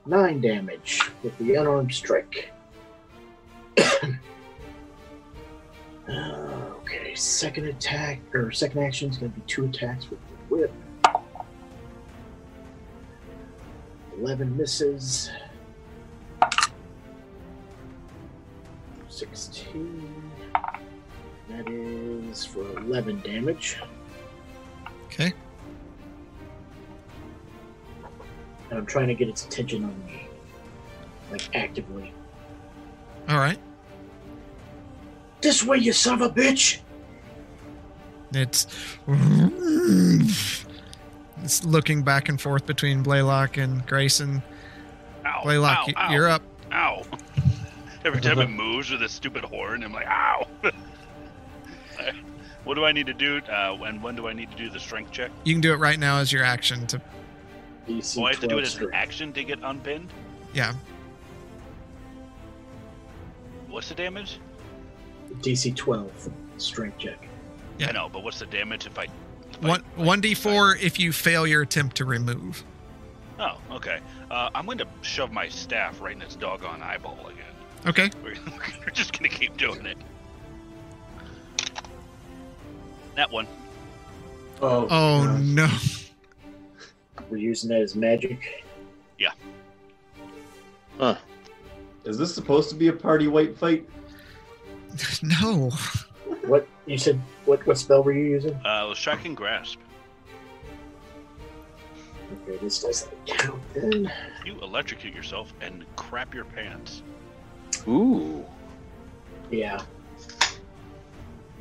9 0.07 0.41
damage 0.41 1.03
with 1.23 1.37
the 1.39 1.55
unarmed 1.55 1.93
strike. 1.93 2.53
Okay, 6.93 7.15
second 7.15 7.67
attack 7.67 8.19
or 8.35 8.51
second 8.51 8.83
action 8.83 9.11
is 9.11 9.19
going 9.19 9.31
to 9.31 9.39
be 9.39 9.47
two 9.47 9.67
attacks 9.67 10.11
with 10.11 10.19
the 10.27 10.55
whip. 10.55 10.73
Eleven 14.19 14.57
misses. 14.57 15.31
Sixteen. 19.09 20.33
That 21.49 21.69
is 21.69 22.45
for 22.45 22.63
eleven 22.79 23.21
damage. 23.21 23.79
Okay. 25.07 25.33
And 28.71 28.79
I'm 28.79 28.87
trying 28.87 29.09
to 29.09 29.15
get 29.15 29.29
its 29.29 29.45
attention 29.45 29.85
on 29.85 30.07
me, 30.07 30.29
like 31.31 31.55
actively. 31.55 32.13
All 33.29 33.39
right. 33.39 33.59
This 35.41 35.65
way, 35.65 35.79
you 35.79 35.93
son 35.93 36.23
of 36.23 36.31
a 36.31 36.35
bitch! 36.35 36.81
It's 38.33 38.67
it's 41.43 41.65
looking 41.65 42.03
back 42.03 42.29
and 42.29 42.41
forth 42.41 42.67
between 42.67 43.03
Blaylock 43.03 43.57
and 43.57 43.85
Grayson. 43.87 44.43
Ow! 45.25 45.41
Blaylock, 45.43 45.79
ow, 45.79 45.85
y- 45.87 45.95
ow, 45.97 46.13
you're 46.13 46.29
up. 46.29 46.43
Ow! 46.73 47.03
Every 48.05 48.21
time 48.21 48.39
it 48.39 48.51
moves 48.51 48.91
with 48.91 49.03
a 49.03 49.09
stupid 49.09 49.45
horn, 49.45 49.83
I'm 49.83 49.93
like, 49.93 50.07
ow! 50.07 50.47
what 52.65 52.75
do 52.75 52.85
I 52.85 52.93
need 52.93 53.07
to 53.07 53.15
do? 53.15 53.41
Uh, 53.51 53.77
and 53.83 54.03
when 54.03 54.17
do 54.17 54.29
I 54.29 54.33
need 54.33 54.51
to 54.51 54.57
do 54.57 54.71
the 54.71 54.81
strength 54.81 55.11
check? 55.11 55.31
You 55.45 55.55
can 55.55 55.61
do 55.61 55.73
it 55.73 55.77
right 55.77 55.99
now 55.99 56.19
as 56.19 56.33
your 56.33 56.45
action 56.45 56.87
to 56.89 57.01
DC 57.99 58.19
Oh, 58.21 58.25
I 58.25 58.31
have 58.31 58.41
to 58.41 58.47
do 58.49 58.55
12 58.55 58.61
it 58.61 58.67
as 58.67 58.77
an 58.77 58.91
action 58.93 59.33
to 59.33 59.45
get 59.45 59.59
unpinned. 59.63 60.13
yeah. 60.55 60.75
What's 63.69 63.89
the 63.89 63.95
damage? 63.95 64.39
DC 65.43 65.77
12 65.77 66.29
strength 66.59 66.99
check. 66.99 67.29
Yeah. 67.79 67.89
I 67.89 67.93
know, 67.93 68.09
but 68.13 68.25
what's 68.25 68.41
the 68.41 68.47
damage 68.47 68.87
if 68.87 68.99
I? 68.99 69.05
if 69.05 69.11
I- 69.65 69.69
One 69.69 69.83
one 69.95 70.21
d 70.21 70.35
four 70.35 70.77
if 70.77 70.99
you 70.99 71.13
fail 71.13 71.47
your 71.47 71.63
attempt 71.63 71.97
to 71.99 72.05
remove. 72.05 72.65
Oh, 73.39 73.57
okay. 73.71 74.01
Uh, 74.31 74.51
I'm 74.55 74.67
going 74.67 74.79
to 74.79 74.87
shove 75.03 75.33
my 75.33 75.49
staff 75.49 76.01
right 76.01 76.15
in 76.15 76.21
its 76.21 76.35
doggone 76.37 76.83
eyeball 76.83 77.19
again. 77.29 77.45
Okay. 77.87 78.11
We're, 78.23 78.35
we're 78.81 78.91
just 78.93 79.17
going 79.19 79.31
to 79.31 79.35
keep 79.37 79.57
doing 79.57 79.87
it. 79.87 79.97
That 83.15 83.31
one. 83.31 83.47
Oh, 84.61 84.87
Oh 84.91 85.25
gosh. 85.27 85.41
no. 85.43 85.69
We're 87.29 87.37
using 87.37 87.71
that 87.71 87.81
as 87.81 87.95
magic. 87.95 88.65
Yeah. 89.19 89.33
Huh. 90.99 91.17
Is 92.05 92.17
this 92.19 92.35
supposed 92.35 92.71
to 92.71 92.75
be 92.75 92.89
a 92.89 92.93
party 92.93 93.29
white 93.29 93.57
fight? 93.57 93.89
No. 95.23 95.71
What 96.47 96.67
you 96.87 96.99
said? 96.99 97.21
What 97.45 97.65
what 97.67 97.79
spell 97.79 98.03
were 98.03 98.13
you 98.13 98.25
using? 98.25 98.55
Uh, 98.65 98.85
it 98.85 98.89
was 98.89 98.99
striking 98.99 99.35
grasp. 99.35 99.79
Okay, 102.33 102.59
this 102.59 102.83
doesn't 102.83 103.27
count 103.27 103.61
then. 103.75 104.11
You 104.45 104.59
electrocute 104.61 105.15
yourself 105.15 105.53
and 105.61 105.85
crap 105.97 106.35
your 106.35 106.45
pants. 106.45 107.03
Ooh. 107.89 108.45
Yeah. 109.51 109.81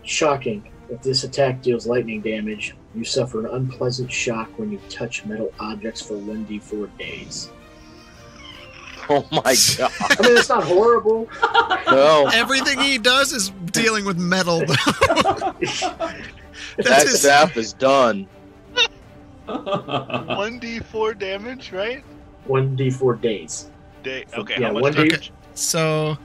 Shocking. 0.04 0.70
If 0.90 1.02
this 1.02 1.24
attack 1.24 1.62
deals 1.62 1.86
lightning 1.88 2.22
damage, 2.22 2.76
you 2.96 3.04
suffer 3.04 3.46
an 3.46 3.54
unpleasant 3.54 4.12
shock 4.12 4.50
when 4.58 4.72
you 4.72 4.80
touch 4.90 5.26
metal 5.26 5.54
objects 5.60 6.02
for 6.02 6.16
1d4 6.16 6.90
days. 6.98 7.50
Oh 9.12 9.28
my 9.32 9.56
god. 9.78 9.92
I 10.02 10.22
mean, 10.22 10.38
it's 10.38 10.50
not 10.50 10.64
horrible. 10.64 11.28
No. 11.90 12.30
Everything 12.32 12.80
he 12.80 13.00
does 13.00 13.34
is 13.34 13.50
dealing 13.72 14.06
with 14.06 14.20
metal. 14.20 14.60
that 14.68 15.56
That's 16.78 17.10
his, 17.10 17.22
staff 17.22 17.58
is 17.58 17.74
done. 17.74 18.28
One 19.48 20.60
d 20.60 20.78
four 20.80 21.16
damage, 21.16 21.72
right? 21.72 22.04
1d4 22.48 23.20
days. 23.22 23.72
Day. 24.04 24.26
Okay. 24.36 24.56
Yeah, 24.60 24.68
how 24.68 24.74
much 24.74 24.82
one 24.84 24.92
d- 24.94 25.08
damage? 25.10 25.32
so 25.56 26.16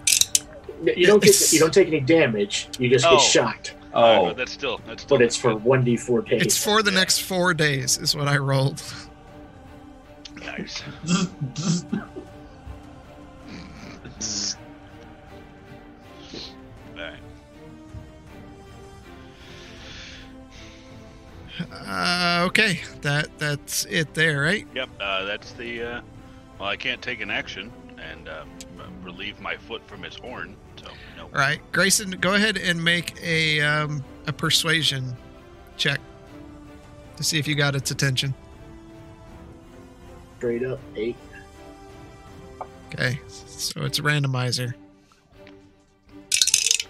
You 0.84 1.06
don't 1.06 1.22
get 1.22 1.52
you 1.54 1.58
don't 1.60 1.72
take 1.72 1.88
any 1.88 2.00
damage. 2.00 2.68
You 2.78 2.90
just 2.90 3.06
Oh. 3.06 3.12
get 3.12 3.20
shocked. 3.22 3.74
Alright, 3.94 4.18
oh, 4.18 4.24
but 4.26 4.36
that's 4.36 4.52
still 4.52 4.80
that's 4.86 5.02
still 5.02 5.18
But 5.18 5.24
it's 5.24 5.36
for 5.36 5.54
1d4 5.54 6.28
days. 6.28 6.42
it's 6.42 6.62
for 6.62 6.82
the 6.82 6.90
Yeah. 6.90 6.98
next 6.98 7.20
four 7.20 7.54
days 7.54 7.96
is 7.98 8.16
what 8.16 8.26
I 8.28 8.36
rolled. 8.38 8.82
nice. 10.44 10.82
Alright. 16.96 17.20
Uh, 21.72 22.44
okay, 22.48 22.80
that 23.02 23.28
that's 23.38 23.84
it 23.86 24.12
there, 24.14 24.40
right? 24.40 24.66
Yep. 24.74 24.88
Uh, 25.00 25.24
that's 25.24 25.52
the. 25.52 25.82
Uh, 25.82 26.00
well, 26.58 26.68
I 26.68 26.76
can't 26.76 27.00
take 27.00 27.20
an 27.20 27.30
action 27.30 27.72
and 27.98 28.28
um, 28.28 28.48
relieve 29.02 29.40
my 29.40 29.56
foot 29.56 29.86
from 29.86 30.04
its 30.04 30.16
horn. 30.16 30.56
So. 31.24 31.38
All 31.38 31.40
right, 31.40 31.60
Grayson, 31.72 32.10
go 32.20 32.34
ahead 32.34 32.56
and 32.56 32.82
make 32.82 33.14
a 33.22 33.60
um, 33.60 34.04
a 34.26 34.32
persuasion 34.32 35.16
check 35.76 36.00
to 37.16 37.24
see 37.24 37.38
if 37.38 37.46
you 37.48 37.54
got 37.54 37.74
its 37.74 37.90
attention. 37.90 38.34
straight 40.38 40.64
up 40.64 40.78
8. 40.96 41.16
Okay, 42.92 43.18
so 43.28 43.82
it's 43.84 43.98
a 43.98 44.02
randomizer. 44.02 44.74
It 46.30 46.88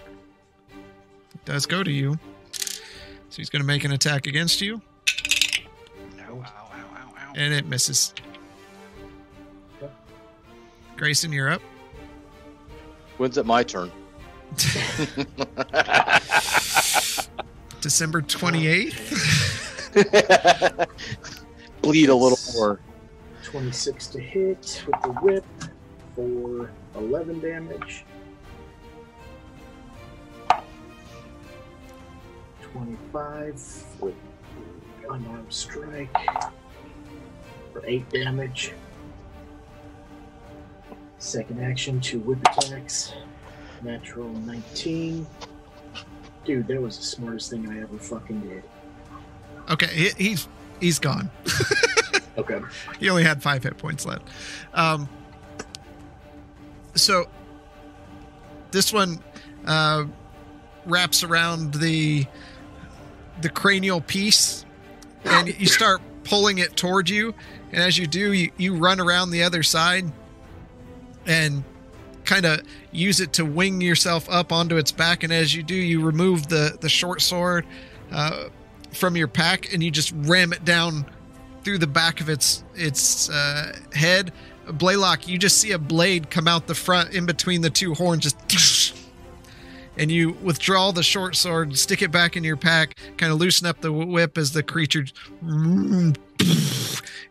does 1.45 1.65
go 1.65 1.83
to 1.83 1.91
you. 1.91 2.19
So 2.51 3.37
he's 3.37 3.49
going 3.49 3.61
to 3.61 3.65
make 3.67 3.83
an 3.83 3.91
attack 3.91 4.27
against 4.27 4.61
you, 4.61 4.81
No. 6.17 6.23
ow, 6.23 6.37
ow, 6.45 6.71
ow, 6.73 7.13
ow. 7.17 7.33
and 7.35 7.53
it 7.53 7.65
misses. 7.65 8.13
Grayson, 10.95 11.31
you're 11.33 11.49
up. 11.49 11.61
When's 13.17 13.37
it 13.37 13.45
my 13.45 13.63
turn? 13.63 13.91
December 17.81 18.21
28th. 18.21 19.95
Bleed 21.81 22.09
a 22.09 22.15
little 22.15 22.39
more. 22.55 22.79
26 23.43 24.07
to 24.07 24.19
hit 24.19 24.83
with 24.87 25.01
the 25.03 25.09
whip 25.21 25.45
for 26.15 26.71
11 26.95 27.39
damage. 27.41 28.05
25 32.61 33.85
with 33.99 34.15
unarmed 35.09 35.53
strike 35.53 36.17
for 37.71 37.85
8 37.85 38.09
damage. 38.09 38.73
Second 41.19 41.63
action, 41.63 42.01
two 42.01 42.19
whip 42.19 42.39
attacks. 42.41 43.13
Natural 43.85 44.27
19. 44.29 45.25
Dude, 46.43 46.67
that 46.67 46.81
was 46.81 46.97
the 46.97 47.03
smartest 47.03 47.51
thing 47.51 47.69
I 47.69 47.81
ever 47.81 47.97
fucking 47.97 48.41
did. 48.41 48.63
Okay, 49.69 49.87
he, 49.87 50.09
he's 50.17 50.47
he's 50.79 50.99
gone. 50.99 51.29
Okay. 52.37 52.59
he 52.99 53.09
only 53.09 53.23
had 53.23 53.41
five 53.41 53.63
hit 53.63 53.77
points 53.77 54.05
left. 54.05 54.27
Um, 54.73 55.07
so 56.93 57.27
this 58.71 58.91
one 58.91 59.23
uh, 59.65 60.03
wraps 60.85 61.23
around 61.23 61.75
the 61.75 62.25
the 63.39 63.47
cranial 63.47 64.01
piece, 64.01 64.65
and 65.23 65.47
you 65.47 65.67
start 65.67 66.01
pulling 66.25 66.57
it 66.57 66.75
toward 66.75 67.09
you. 67.09 67.33
And 67.71 67.81
as 67.81 67.97
you 67.97 68.05
do, 68.05 68.33
you, 68.33 68.51
you 68.57 68.75
run 68.75 68.99
around 68.99 69.31
the 69.31 69.43
other 69.43 69.63
side 69.63 70.11
and 71.25 71.63
kind 72.25 72.45
of 72.45 72.61
use 72.91 73.19
it 73.19 73.33
to 73.33 73.45
wing 73.45 73.81
yourself 73.81 74.29
up 74.29 74.51
onto 74.51 74.77
its 74.77 74.91
back. 74.91 75.23
And 75.23 75.31
as 75.31 75.55
you 75.55 75.63
do, 75.63 75.75
you 75.75 76.01
remove 76.01 76.47
the 76.47 76.77
the 76.79 76.89
short 76.89 77.21
sword 77.21 77.65
uh, 78.11 78.45
from 78.91 79.15
your 79.15 79.27
pack, 79.27 79.73
and 79.73 79.83
you 79.83 79.91
just 79.91 80.13
ram 80.15 80.53
it 80.53 80.65
down 80.65 81.05
through 81.63 81.77
the 81.79 81.87
back 81.87 82.21
of 82.21 82.29
its 82.29 82.63
its 82.75 83.29
uh, 83.29 83.77
head. 83.93 84.31
Blaylock, 84.67 85.27
you 85.27 85.37
just 85.37 85.59
see 85.59 85.73
a 85.73 85.79
blade 85.79 86.31
come 86.31 86.47
out 86.47 86.65
the 86.65 86.75
front 86.75 87.13
in 87.13 87.25
between 87.25 87.61
the 87.61 87.69
two 87.69 87.93
horns, 87.93 88.33
just 88.47 88.95
and 89.97 90.11
you 90.11 90.31
withdraw 90.41 90.91
the 90.91 91.03
short 91.03 91.35
sword, 91.35 91.77
stick 91.77 92.01
it 92.01 92.11
back 92.11 92.35
in 92.35 92.43
your 92.43 92.57
pack, 92.57 92.97
kind 93.17 93.31
of 93.31 93.39
loosen 93.39 93.67
up 93.67 93.81
the 93.81 93.91
whip 93.91 94.37
as 94.37 94.51
the 94.51 94.63
creature. 94.63 95.05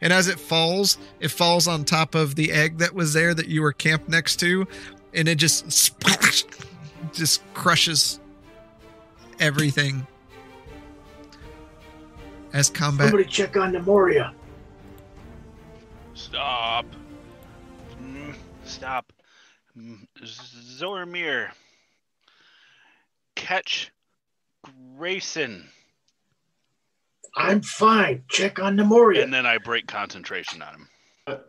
And 0.00 0.12
as 0.12 0.28
it 0.28 0.38
falls, 0.38 0.98
it 1.20 1.28
falls 1.28 1.66
on 1.66 1.84
top 1.84 2.14
of 2.14 2.34
the 2.34 2.52
egg 2.52 2.78
that 2.78 2.94
was 2.94 3.12
there 3.14 3.32
that 3.32 3.48
you 3.48 3.62
were 3.62 3.72
camped 3.72 4.08
next 4.08 4.36
to, 4.40 4.66
and 5.14 5.28
it 5.28 5.36
just 5.36 5.94
just 7.12 7.54
crushes 7.54 8.20
everything 9.40 10.06
as 12.52 12.68
combat. 12.70 13.08
Somebody 13.08 13.24
check 13.28 13.56
on 13.56 13.72
Nemoria. 13.72 14.32
Stop. 16.14 16.86
Stop. 18.64 19.12
Z- 19.78 20.78
Zoramir. 20.78 21.50
Catch 23.34 23.90
Grayson. 24.96 25.68
I'm 27.36 27.62
fine. 27.62 28.24
Check 28.28 28.60
on 28.60 28.76
Nemoria. 28.76 29.22
And 29.22 29.32
then 29.34 29.46
I 29.46 29.58
break 29.58 29.86
concentration 29.86 30.62
on 30.62 30.74
him. 30.74 31.40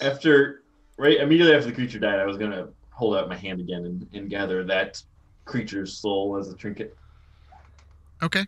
After, 0.00 0.62
right 0.98 1.18
immediately 1.18 1.54
after 1.54 1.68
the 1.68 1.74
creature 1.74 1.98
died, 1.98 2.18
I 2.18 2.26
was 2.26 2.36
gonna 2.36 2.68
hold 2.90 3.16
out 3.16 3.28
my 3.28 3.36
hand 3.36 3.60
again 3.60 3.84
and, 3.84 4.06
and 4.12 4.28
gather 4.30 4.64
that 4.64 5.00
creature's 5.44 5.98
soul 5.98 6.36
as 6.38 6.48
a 6.48 6.56
trinket. 6.56 6.96
Okay. 8.22 8.44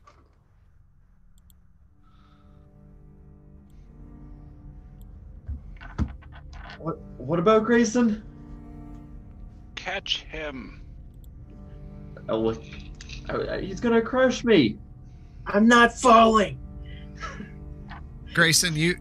What? 6.79 6.99
What 7.19 7.39
about 7.39 7.65
Grayson? 7.65 8.23
Catch 9.75 10.23
him. 10.25 10.83
I 12.29 12.35
look. 12.35 12.63
I, 13.29 13.37
I- 13.37 13.61
he's 13.61 13.81
gonna 13.81 14.03
crush 14.03 14.45
me. 14.45 14.79
I'm 15.47 15.69
not 15.69 15.93
falling. 15.93 16.59
Grayson, 18.35 18.75
you 18.75 18.97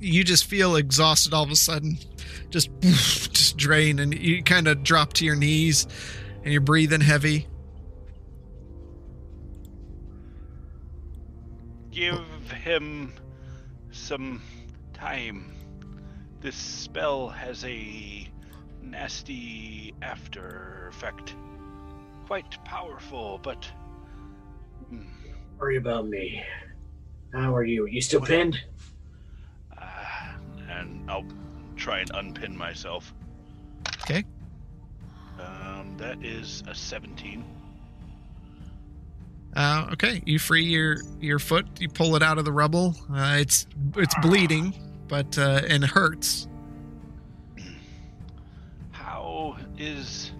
you 0.00 0.24
just 0.24 0.44
feel 0.44 0.76
exhausted 0.76 1.32
all 1.32 1.44
of 1.44 1.50
a 1.50 1.56
sudden, 1.56 1.98
just 2.50 2.70
just 2.80 3.56
drain, 3.56 3.98
and 3.98 4.12
you 4.14 4.42
kind 4.42 4.66
of 4.66 4.82
drop 4.82 5.12
to 5.14 5.24
your 5.24 5.36
knees, 5.36 5.86
and 6.42 6.52
you're 6.52 6.60
breathing 6.60 7.00
heavy. 7.00 7.46
Give 11.90 12.20
him 12.50 13.12
some 13.90 14.42
time. 14.94 15.52
This 16.40 16.56
spell 16.56 17.28
has 17.28 17.64
a 17.64 18.26
nasty 18.80 19.94
after 20.02 20.88
effect. 20.88 21.36
Quite 22.26 22.64
powerful, 22.64 23.38
but. 23.42 23.64
hmm, 24.88 25.02
Worry 25.62 25.76
about 25.76 26.08
me. 26.08 26.42
How 27.32 27.54
are 27.54 27.62
you? 27.62 27.86
You 27.86 28.00
still 28.00 28.20
pinned? 28.20 28.60
Uh, 29.80 29.84
and 30.68 31.08
I'll 31.08 31.24
try 31.76 32.00
and 32.00 32.10
unpin 32.14 32.56
myself. 32.56 33.14
Okay. 34.00 34.24
Um, 35.38 35.94
that 35.98 36.20
is 36.24 36.64
a 36.66 36.74
17. 36.74 37.44
Uh, 39.54 39.86
okay, 39.92 40.20
you 40.26 40.40
free 40.40 40.64
your 40.64 40.96
your 41.20 41.38
foot. 41.38 41.68
You 41.78 41.88
pull 41.88 42.16
it 42.16 42.24
out 42.24 42.38
of 42.38 42.44
the 42.44 42.52
rubble. 42.52 42.96
Uh, 43.14 43.36
it's 43.38 43.68
it's 43.96 44.16
bleeding, 44.20 44.74
but 45.06 45.38
uh, 45.38 45.60
and 45.68 45.84
it 45.84 45.90
hurts. 45.90 46.48
How 48.90 49.56
is 49.78 50.32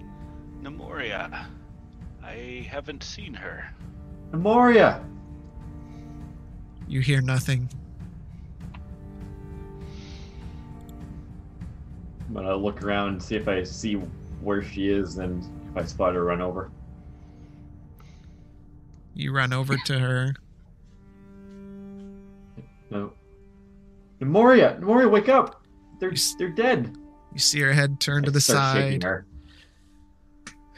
Nemoria? 0.61 1.47
I 2.25 2.67
haven't 2.69 3.05
seen 3.05 3.35
her. 3.35 3.73
Nemoria. 4.33 5.05
You 6.93 7.01
hear 7.01 7.23
nothing. 7.23 7.71
I'm 12.29 12.35
gonna 12.35 12.55
look 12.55 12.83
around 12.83 13.09
and 13.09 13.23
see 13.23 13.35
if 13.35 13.49
I 13.49 13.63
see 13.63 13.95
where 14.43 14.63
she 14.63 14.91
is, 14.91 15.17
and 15.17 15.43
if 15.71 15.77
I 15.83 15.87
spot 15.87 16.15
her, 16.15 16.23
run 16.23 16.43
over. 16.43 16.71
You 19.15 19.33
run 19.33 19.55
over 19.55 19.79
to 19.79 19.99
her. 19.99 20.35
No. 22.91 23.15
Nemoria, 24.21 24.79
Nemoria, 24.79 25.11
wake 25.11 25.31
up! 25.31 25.65
They're 25.99 26.11
You 26.11 26.19
they're 26.39 26.51
dead. 26.51 26.95
You 27.33 27.39
see 27.39 27.61
her 27.61 27.73
head 27.73 28.01
turn 28.01 28.23
to 28.25 28.31
the 28.31 28.43
side. 28.43 29.03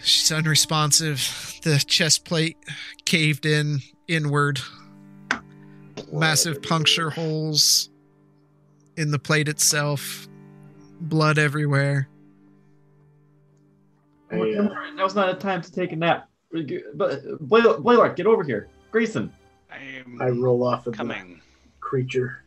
She's 0.00 0.30
unresponsive. 0.30 1.58
The 1.64 1.82
chest 1.84 2.24
plate 2.24 2.56
caved 3.04 3.46
in 3.46 3.80
inward. 4.06 4.60
Massive 6.12 6.62
puncture 6.62 7.10
holes 7.10 7.90
in 8.96 9.10
the 9.10 9.18
plate 9.18 9.48
itself. 9.48 10.28
Blood 11.00 11.38
everywhere. 11.38 12.08
I, 14.30 14.36
Oh, 14.36 14.64
uh, 14.64 14.90
Now's 14.94 15.14
not 15.14 15.28
a 15.28 15.34
time 15.34 15.60
to 15.62 15.70
take 15.72 15.92
a 15.92 15.96
nap. 15.96 16.28
But 16.94 17.22
Blaylock, 17.40 17.80
Blaylock, 17.80 18.16
get 18.16 18.26
over 18.26 18.44
here. 18.44 18.68
Grayson, 18.92 19.32
I'm 19.72 20.20
I 20.22 20.28
roll 20.28 20.62
off 20.64 20.86
of 20.86 20.92
the 20.92 20.96
coming. 20.96 21.40
creature, 21.80 22.44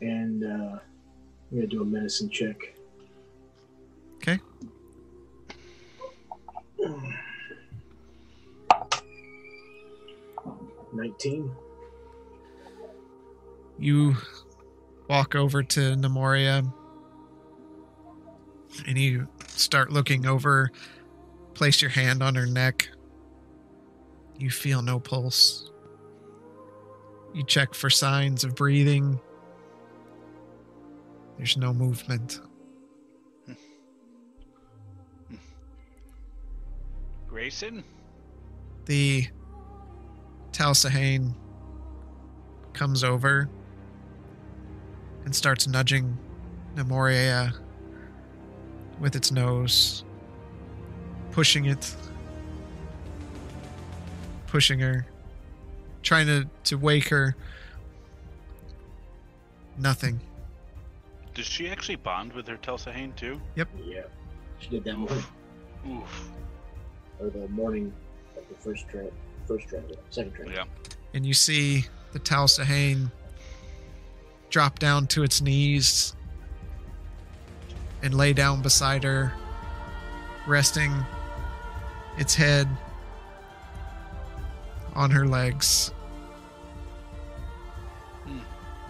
and 0.00 0.42
uh, 0.44 0.78
I'm 0.78 0.80
gonna 1.54 1.66
do 1.66 1.82
a 1.82 1.84
medicine 1.84 2.30
check. 2.30 2.56
Okay. 4.16 4.38
Nineteen. 10.92 11.50
You 13.80 14.14
walk 15.08 15.34
over 15.34 15.62
to 15.62 15.80
Nemoria 15.96 16.70
and 18.86 18.98
you 18.98 19.26
start 19.46 19.90
looking 19.90 20.26
over, 20.26 20.70
place 21.54 21.80
your 21.80 21.90
hand 21.90 22.22
on 22.22 22.34
her 22.34 22.44
neck. 22.44 22.90
You 24.38 24.50
feel 24.50 24.82
no 24.82 25.00
pulse. 25.00 25.70
You 27.32 27.42
check 27.42 27.72
for 27.72 27.88
signs 27.88 28.44
of 28.44 28.54
breathing. 28.54 29.18
There's 31.38 31.56
no 31.56 31.72
movement. 31.72 32.38
Grayson? 37.26 37.82
The 38.84 39.26
Talsahane 40.52 41.34
comes 42.74 43.02
over 43.02 43.48
and 45.30 45.34
starts 45.36 45.68
nudging 45.68 46.18
Nemoria 46.74 47.54
with 48.98 49.14
its 49.14 49.30
nose, 49.30 50.02
pushing 51.30 51.66
it, 51.66 51.94
pushing 54.48 54.80
her, 54.80 55.06
trying 56.02 56.26
to, 56.26 56.48
to 56.64 56.76
wake 56.76 57.08
her. 57.10 57.36
Nothing. 59.78 60.20
Does 61.32 61.46
she 61.46 61.68
actually 61.68 61.94
bond 61.94 62.32
with 62.32 62.48
her 62.48 62.56
Talsahane 62.56 63.14
too? 63.14 63.40
Yep. 63.54 63.68
Yeah, 63.84 64.02
she 64.58 64.68
did 64.70 64.82
that 64.82 64.96
morning, 64.98 65.24
Oof. 65.88 66.30
or 67.20 67.30
the 67.30 67.46
morning 67.50 67.92
of 68.36 68.42
the 68.48 68.56
first 68.56 68.88
trip, 68.88 69.12
first 69.46 69.68
try, 69.68 69.78
second 70.10 70.32
try. 70.32 70.52
Yeah. 70.52 70.64
and 71.14 71.24
you 71.24 71.34
see 71.34 71.84
the 72.10 72.18
Talsahane 72.18 73.12
drop 74.50 74.78
down 74.78 75.06
to 75.06 75.22
its 75.22 75.40
knees 75.40 76.14
and 78.02 78.12
lay 78.12 78.32
down 78.32 78.62
beside 78.62 79.04
her, 79.04 79.32
resting 80.46 80.92
its 82.18 82.34
head 82.34 82.68
on 84.94 85.10
her 85.10 85.26
legs. 85.26 85.92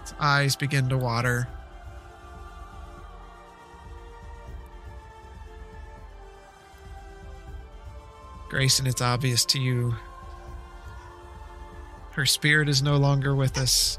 Its 0.01 0.15
eyes 0.19 0.57
begin 0.57 0.89
to 0.89 0.97
water. 0.97 1.47
Grayson, 8.49 8.87
it's 8.87 9.01
obvious 9.01 9.45
to 9.45 9.61
you 9.61 9.95
her 12.12 12.27
spirit 12.27 12.69
is 12.69 12.82
no 12.82 12.97
longer 12.97 13.35
with 13.35 13.57
us. 13.57 13.99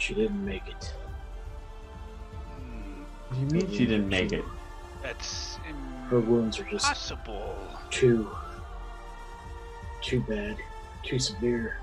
She 0.00 0.14
didn't 0.14 0.42
make 0.42 0.66
it. 0.66 0.94
Hmm, 2.56 3.02
what 3.28 3.34
do 3.34 3.40
you 3.40 3.46
mean 3.48 3.70
she 3.70 3.84
didn't 3.84 4.08
make 4.08 4.32
it? 4.32 4.44
That's 5.02 5.58
Her 6.08 6.20
wounds 6.20 6.58
are 6.58 6.64
just 6.64 6.86
impossible. 6.86 7.54
too, 7.90 8.30
too 10.00 10.20
bad, 10.22 10.56
too 11.04 11.18
severe. 11.18 11.76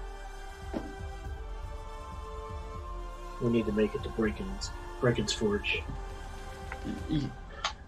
We 3.40 3.52
need 3.52 3.68
to 3.68 3.72
make 3.72 3.94
it 3.94 4.02
to 4.02 4.10
Breakin's, 4.10 4.72
Breckensfjord. 5.00 5.62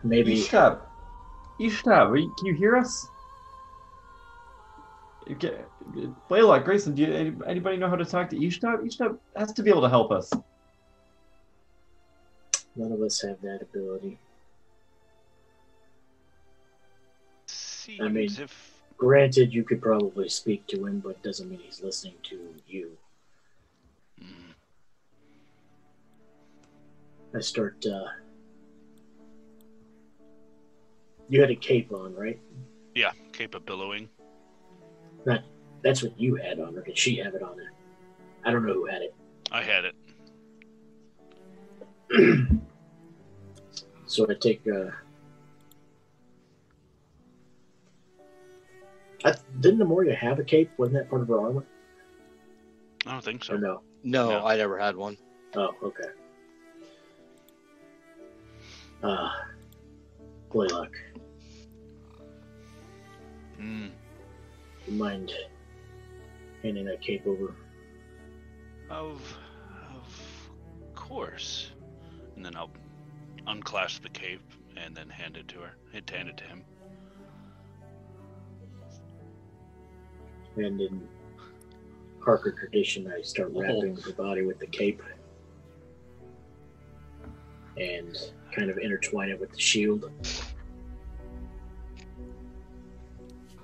Maybe 0.04 0.36
Ishtab, 0.36 0.80
Ishtab, 1.60 2.22
you- 2.22 2.32
can 2.38 2.46
you 2.46 2.54
hear 2.54 2.78
us? 2.78 3.08
Okay, 5.32 5.60
Blaylock, 6.28 6.66
Grayson, 6.66 6.96
do 6.96 7.04
you, 7.04 7.14
any- 7.14 7.36
anybody 7.46 7.78
know 7.78 7.88
how 7.90 7.96
to 7.96 8.06
talk 8.06 8.30
to 8.32 8.36
Ishtab? 8.36 8.84
Ishtab 8.84 9.18
has 9.36 9.54
to 9.54 9.62
be 9.64 9.70
able 9.70 9.82
to 9.82 9.90
help 9.90 10.12
us. 10.12 10.32
none 12.76 12.92
of 12.92 13.02
us 13.02 13.22
have 13.22 13.40
that 13.42 13.62
ability. 13.62 14.18
Seems 17.48 18.02
I 18.02 18.08
mean- 18.08 18.32
if 18.40 18.76
Granted, 18.98 19.54
you 19.54 19.64
could 19.64 19.82
probably 19.82 20.28
speak 20.28 20.68
to 20.68 20.86
him, 20.86 21.00
but 21.00 21.24
doesn't 21.24 21.50
mean 21.50 21.60
he's 21.64 21.82
listening 21.82 22.16
to 22.24 22.54
you. 22.68 22.98
Hmm, 24.20 24.52
I 27.34 27.40
start 27.40 27.86
uh, 27.86 28.08
You 31.30 31.40
had 31.40 31.50
a 31.50 31.56
cape 31.56 31.94
on, 31.94 32.14
right? 32.14 32.38
Yeah, 32.94 33.12
cape 33.32 33.56
of 33.56 33.66
billowing. 33.66 34.10
That's 35.82 36.04
what 36.04 36.20
you 36.20 36.36
had 36.36 36.60
on, 36.60 36.78
or 36.78 36.82
did 36.82 36.98
she 36.98 37.18
have 37.18 37.36
it 37.36 37.42
on 37.42 37.56
there? 37.58 37.72
I 38.44 38.52
don't 38.52 38.66
know 38.66 38.74
who 38.74 38.86
had 38.86 39.02
it. 39.02 39.16
I 39.52 39.64
had 39.64 39.86
it. 39.86 39.96
so 44.06 44.30
I 44.30 44.34
take. 44.34 44.62
Uh, 44.68 44.92
I, 49.26 49.34
didn't 49.60 49.80
Amoria 49.80 50.16
have 50.16 50.40
a 50.40 50.44
cape? 50.44 50.72
Wasn't 50.78 50.96
that 50.98 51.10
part 51.10 51.22
of 51.22 51.28
her 51.30 51.40
armor? 51.40 51.66
I 53.06 53.12
don't 53.12 53.24
think 53.24 53.44
so. 53.44 53.56
Or 53.56 53.58
no? 53.58 53.82
No, 54.04 54.30
No. 54.30 54.46
I 54.46 54.56
never 54.58 54.78
had 54.78 54.96
one. 54.96 55.18
Oh, 55.56 55.72
okay. 55.84 56.10
Uh, 59.02 59.30
Blaylock, 60.52 60.92
Mm, 63.60 63.92
you 64.90 64.98
mind 64.98 65.32
handing 66.64 66.86
that 66.86 67.02
cape 67.02 67.26
over? 67.26 67.56
of, 68.90 69.22
of 69.96 70.96
course. 70.96 71.72
And 72.36 72.44
then 72.44 72.56
I'll 72.56 72.72
unclasp 73.48 74.02
the 74.02 74.10
cape 74.10 74.42
and 74.78 74.96
then 74.96 75.10
hand 75.10 75.38
it 75.38 75.48
to 75.50 75.60
her. 75.60 75.72
Hand 75.94 76.10
hand 76.10 76.30
it 76.30 76.38
to 76.38 76.44
him. 76.46 76.64
And 80.56 80.82
in 80.82 81.08
Parker 82.22 82.52
tradition, 82.52 83.12
I 83.12 83.22
start 83.22 83.52
Oh. 83.56 83.62
wrapping 83.62 83.96
the 83.96 84.14
body 84.14 84.42
with 84.44 84.60
the 84.60 84.68
cape 84.68 85.02
and 87.78 88.18
kind 88.52 88.70
of 88.70 88.78
intertwine 88.78 89.30
it 89.30 89.40
with 89.40 89.52
the 89.52 89.60
shield. 89.60 90.12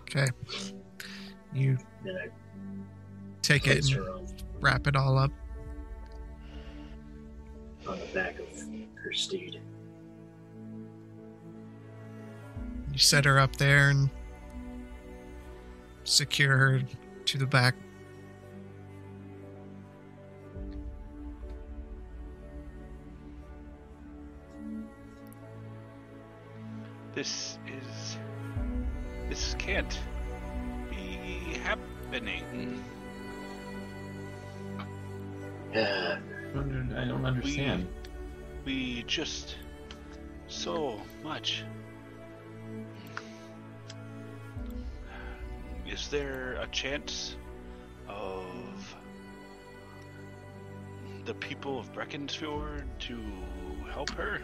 Okay. 0.01 0.27
You 1.55 1.77
take 3.41 3.65
it 3.65 3.89
and 3.89 4.33
wrap 4.59 4.87
it 4.87 4.95
all 4.95 5.17
up. 5.17 5.31
on 7.87 7.99
the 7.99 8.05
back 8.07 8.39
of 8.39 8.47
her 8.95 9.13
steed. 9.13 9.61
You 12.91 12.97
set 12.97 13.25
her 13.25 13.39
up 13.39 13.55
there 13.55 13.89
and 13.89 14.09
secure 16.03 16.57
her 16.57 16.81
to 17.25 17.37
the 17.37 17.45
back. 17.45 17.75
Just. 39.15 39.55
So 40.47 40.99
much. 41.23 41.63
Is 45.87 46.09
there 46.09 46.57
a 46.61 46.67
chance 46.67 47.37
of 48.09 48.95
the 51.23 51.33
people 51.35 51.79
of 51.79 51.91
Breckensfjord 51.93 52.83
to 52.99 53.17
help 53.89 54.09
her? 54.11 54.41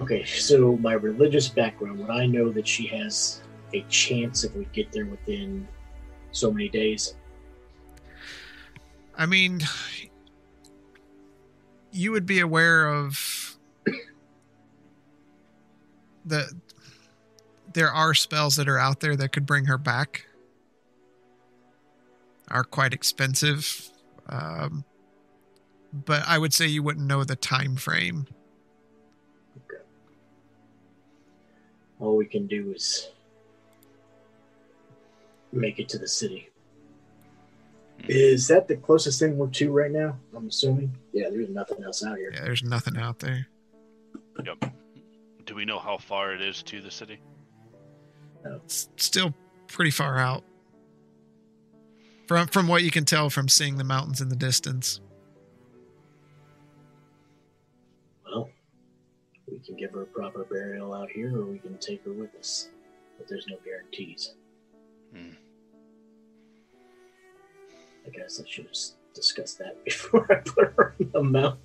okay, 0.00 0.24
so 0.24 0.76
my 0.76 0.92
religious 0.92 1.48
background, 1.48 1.98
would 1.98 2.10
I 2.10 2.26
know 2.26 2.50
that 2.50 2.66
she 2.66 2.86
has 2.88 3.42
a 3.72 3.82
chance 3.88 4.44
if 4.44 4.54
we 4.54 4.66
get 4.72 4.92
there 4.92 5.06
within 5.06 5.66
so 6.32 6.52
many 6.52 6.68
days? 6.68 7.14
I 9.16 9.26
mean, 9.26 9.60
you 11.94 12.10
would 12.10 12.26
be 12.26 12.40
aware 12.40 12.88
of 12.88 13.56
the. 16.24 16.52
There 17.72 17.90
are 17.90 18.14
spells 18.14 18.56
that 18.56 18.68
are 18.68 18.78
out 18.78 19.00
there 19.00 19.16
that 19.16 19.32
could 19.32 19.46
bring 19.46 19.64
her 19.66 19.78
back. 19.78 20.26
Are 22.48 22.64
quite 22.64 22.92
expensive, 22.92 23.88
um, 24.28 24.84
but 25.92 26.22
I 26.26 26.36
would 26.36 26.52
say 26.52 26.66
you 26.66 26.82
wouldn't 26.82 27.06
know 27.06 27.24
the 27.24 27.36
time 27.36 27.76
frame. 27.76 28.26
okay. 29.56 29.82
All 32.00 32.16
we 32.16 32.26
can 32.26 32.46
do 32.46 32.72
is 32.72 33.08
make 35.52 35.78
it 35.78 35.88
to 35.90 35.98
the 35.98 36.08
city. 36.08 36.50
Is 38.08 38.48
that 38.48 38.68
the 38.68 38.76
closest 38.76 39.18
thing 39.18 39.38
we're 39.38 39.48
to 39.48 39.72
right 39.72 39.90
now? 39.90 40.16
I'm 40.36 40.48
assuming. 40.48 40.92
Yeah, 41.12 41.30
there's 41.30 41.48
nothing 41.48 41.82
else 41.82 42.04
out 42.04 42.18
here. 42.18 42.32
Yeah, 42.34 42.42
there's 42.42 42.62
nothing 42.62 42.96
out 42.96 43.18
there. 43.18 43.46
Yep. 44.44 44.72
Do 45.46 45.54
we 45.54 45.64
know 45.64 45.78
how 45.78 45.98
far 45.98 46.32
it 46.32 46.40
is 46.40 46.62
to 46.64 46.80
the 46.80 46.90
city? 46.90 47.20
It's 48.44 48.88
still 48.96 49.32
pretty 49.68 49.90
far 49.90 50.18
out. 50.18 50.44
From 52.26 52.46
from 52.48 52.68
what 52.68 52.82
you 52.82 52.90
can 52.90 53.04
tell 53.04 53.30
from 53.30 53.48
seeing 53.48 53.76
the 53.76 53.84
mountains 53.84 54.20
in 54.20 54.28
the 54.28 54.36
distance. 54.36 55.00
Well, 58.24 58.50
we 59.50 59.58
can 59.58 59.76
give 59.76 59.92
her 59.92 60.02
a 60.02 60.06
proper 60.06 60.44
burial 60.44 60.94
out 60.94 61.10
here, 61.10 61.36
or 61.36 61.44
we 61.44 61.58
can 61.58 61.76
take 61.78 62.04
her 62.04 62.12
with 62.12 62.34
us. 62.36 62.68
But 63.18 63.28
there's 63.28 63.46
no 63.46 63.56
guarantees. 63.64 64.34
Hmm. 65.14 65.32
I 68.06 68.10
guess 68.10 68.40
I 68.40 68.48
should 68.48 68.64
have 68.64 68.72
s- 68.72 68.96
discussed 69.14 69.58
that 69.58 69.82
before 69.84 70.26
I 70.30 70.36
put 70.36 70.74
her 70.76 70.94
on 71.00 71.10
the 71.12 71.22
mount. 71.22 71.58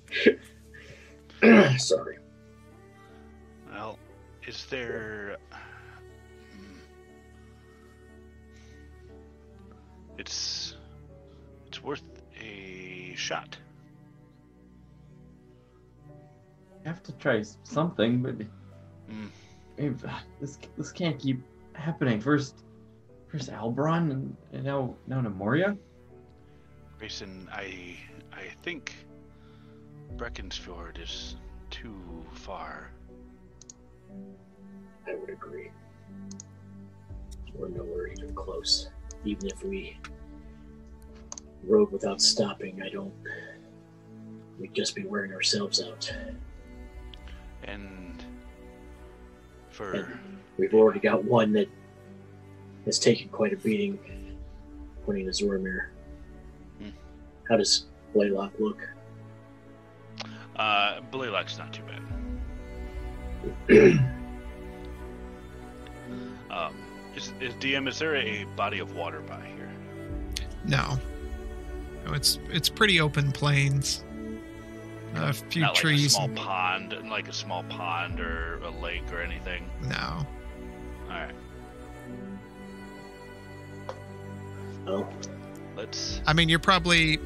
Sorry. 1.80 2.18
Well, 3.70 3.98
is 4.46 4.66
there. 4.66 5.36
Hmm. 6.52 6.78
It's. 10.18 10.76
It's 11.68 11.82
worth 11.82 12.02
a 12.40 13.14
shot. 13.16 13.56
I 16.84 16.88
have 16.88 17.02
to 17.04 17.12
try 17.12 17.42
something, 17.62 18.22
but 18.22 18.34
if, 19.76 20.04
this 20.40 20.58
this 20.76 20.92
can't 20.92 21.18
keep 21.18 21.40
happening. 21.74 22.20
First, 22.20 22.64
first 23.28 23.50
Albron, 23.50 24.10
and, 24.10 24.36
and 24.52 24.64
now 24.64 24.94
now 25.06 25.20
Nemoria. 25.20 25.76
Grayson, 27.00 27.48
I. 27.50 27.96
I 28.30 28.42
think. 28.62 28.94
Breckensfjord 30.16 31.02
is 31.02 31.36
too 31.70 31.98
far. 32.34 32.90
I 35.08 35.14
would 35.14 35.30
agree. 35.30 35.70
We're 37.54 37.68
nowhere 37.68 38.08
even 38.08 38.34
close. 38.34 38.90
Even 39.24 39.46
if 39.46 39.64
we 39.64 39.96
rode 41.64 41.90
without 41.90 42.20
stopping, 42.20 42.82
I 42.82 42.90
don't. 42.90 43.14
We'd 44.58 44.74
just 44.74 44.94
be 44.94 45.06
wearing 45.06 45.32
ourselves 45.32 45.82
out. 45.82 46.14
And. 47.64 48.22
For. 49.70 50.06
We've 50.58 50.74
already 50.74 51.00
got 51.00 51.24
one 51.24 51.54
that 51.54 51.70
has 52.84 52.98
taken 52.98 53.30
quite 53.30 53.54
a 53.54 53.56
beating, 53.56 53.98
pointing 55.06 55.24
to 55.24 55.30
Zoramir. 55.30 55.86
How 57.50 57.56
does 57.58 57.84
Blaylock 58.14 58.52
look? 58.58 58.78
Uh, 60.56 61.00
Blaylock's 61.10 61.58
not 61.58 61.72
too 61.74 61.82
bad. 63.68 64.00
Um, 66.50 66.74
is, 67.14 67.32
is 67.40 67.54
DM? 67.54 67.86
Is 67.88 68.00
there 68.00 68.16
a 68.16 68.42
body 68.56 68.80
of 68.80 68.96
water 68.96 69.20
by 69.20 69.40
here? 69.56 69.70
No. 70.64 70.98
No, 72.04 72.12
it's 72.12 72.40
it's 72.50 72.68
pretty 72.68 73.00
open 73.00 73.30
plains. 73.30 74.02
A 75.14 75.32
few 75.32 75.62
Not 75.62 75.76
trees. 75.76 76.16
like 76.16 76.22
a 76.22 76.28
and- 76.30 76.36
small 76.36 76.44
pond, 76.46 76.96
like 77.08 77.28
a 77.28 77.32
small 77.32 77.62
pond 77.64 78.18
or 78.18 78.58
a 78.64 78.70
lake 78.82 79.04
or 79.12 79.22
anything. 79.22 79.70
no. 79.88 80.26
All 81.04 81.08
right, 81.10 81.34
Oh, 84.88 85.08
let's. 85.76 86.20
I 86.26 86.32
mean, 86.32 86.48
you're 86.48 86.58
probably 86.58 87.20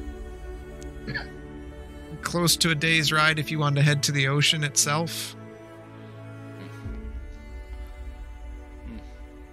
close 2.21 2.55
to 2.57 2.71
a 2.71 2.75
day's 2.75 3.11
ride 3.11 3.39
if 3.39 3.51
you 3.51 3.59
wanted 3.59 3.75
to 3.75 3.81
head 3.81 4.03
to 4.03 4.11
the 4.11 4.27
ocean 4.27 4.63
itself. 4.63 5.35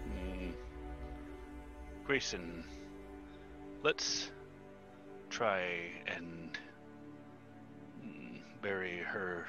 Mm. 0.08 0.52
Grayson, 2.04 2.64
let's 3.82 4.30
try 5.30 5.62
and 6.06 6.58
bury 8.62 8.98
her 8.98 9.46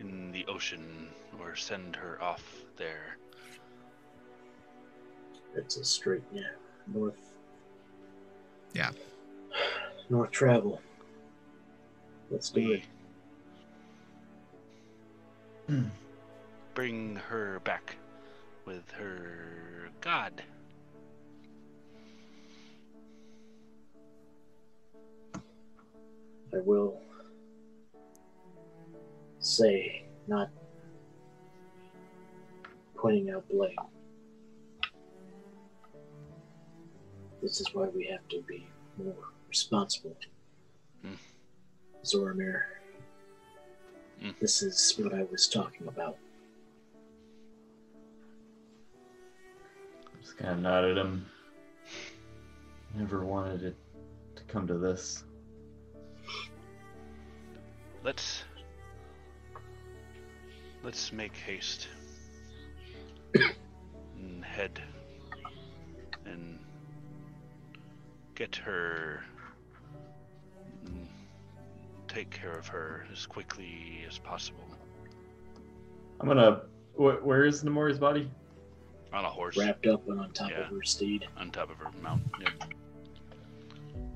in 0.00 0.32
the 0.32 0.44
ocean 0.46 1.08
or 1.38 1.54
send 1.54 1.94
her 1.94 2.20
off 2.22 2.64
there. 2.76 3.18
It's 5.54 5.76
a 5.76 5.84
straight, 5.84 6.22
yeah, 6.32 6.42
north. 6.86 7.32
Yeah. 8.72 8.90
North 10.10 10.30
travel. 10.30 10.80
Let's 12.30 12.50
do 12.50 12.72
it. 12.72 12.82
We 15.68 15.84
bring 16.74 17.16
her 17.16 17.60
back 17.64 17.96
with 18.64 18.90
her 18.92 19.88
god. 20.00 20.42
I 26.54 26.60
will 26.64 27.00
say, 29.40 30.04
not 30.28 30.50
pointing 32.96 33.30
out 33.30 33.48
blame. 33.48 33.76
This 37.42 37.60
is 37.60 37.74
why 37.74 37.88
we 37.88 38.06
have 38.06 38.26
to 38.28 38.40
be 38.42 38.66
more 38.96 39.14
responsible. 39.54 40.16
Hmm. 41.02 41.14
Zoramir, 42.02 42.62
Hmm. 44.20 44.30
this 44.40 44.62
is 44.62 44.94
what 44.98 45.14
I 45.14 45.22
was 45.30 45.46
talking 45.46 45.86
about. 45.86 46.16
Just 50.20 50.36
kind 50.38 50.50
of 50.50 50.58
nodded 50.58 50.96
him. 50.98 51.26
Never 52.96 53.24
wanted 53.24 53.62
it 53.62 53.76
to 54.34 54.42
come 54.44 54.66
to 54.66 54.76
this. 54.76 55.22
Let's 58.02 58.42
let's 60.82 61.12
make 61.12 61.36
haste 61.36 61.86
and 63.34 64.44
head 64.44 64.82
and 66.26 66.58
get 68.34 68.56
her 68.56 69.22
and 69.30 69.33
take 72.14 72.30
care 72.30 72.52
of 72.52 72.66
her 72.68 73.06
as 73.12 73.26
quickly 73.26 74.04
as 74.08 74.18
possible 74.18 74.60
I'm 76.20 76.28
gonna. 76.28 76.62
Wh- 76.96 77.24
where 77.26 77.44
is 77.44 77.62
Nemoria's 77.64 77.98
body? 77.98 78.30
on 79.12 79.24
a 79.24 79.28
horse 79.28 79.56
Wrapped 79.56 79.86
up 79.86 80.08
and 80.08 80.18
on 80.20 80.32
top 80.32 80.50
Yeah. 80.50 80.62
of 80.62 80.66
her 80.68 80.82
steed. 80.82 81.26
on 81.36 81.50
top 81.50 81.70
of 81.70 81.76
her 81.78 81.90
mount. 82.02 82.22
Yep. 82.40 82.72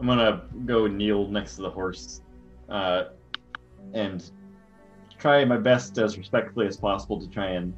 I'm 0.00 0.06
gonna 0.06 0.42
go 0.64 0.86
kneel 0.88 1.28
next 1.28 1.56
to 1.56 1.62
the 1.62 1.70
horse, 1.70 2.22
uh, 2.68 3.04
and 3.94 4.28
try 5.18 5.44
my 5.44 5.56
best 5.56 5.98
as 5.98 6.18
respectfully 6.18 6.66
as 6.66 6.76
possible 6.76 7.20
to 7.20 7.28
try 7.28 7.46
and 7.50 7.74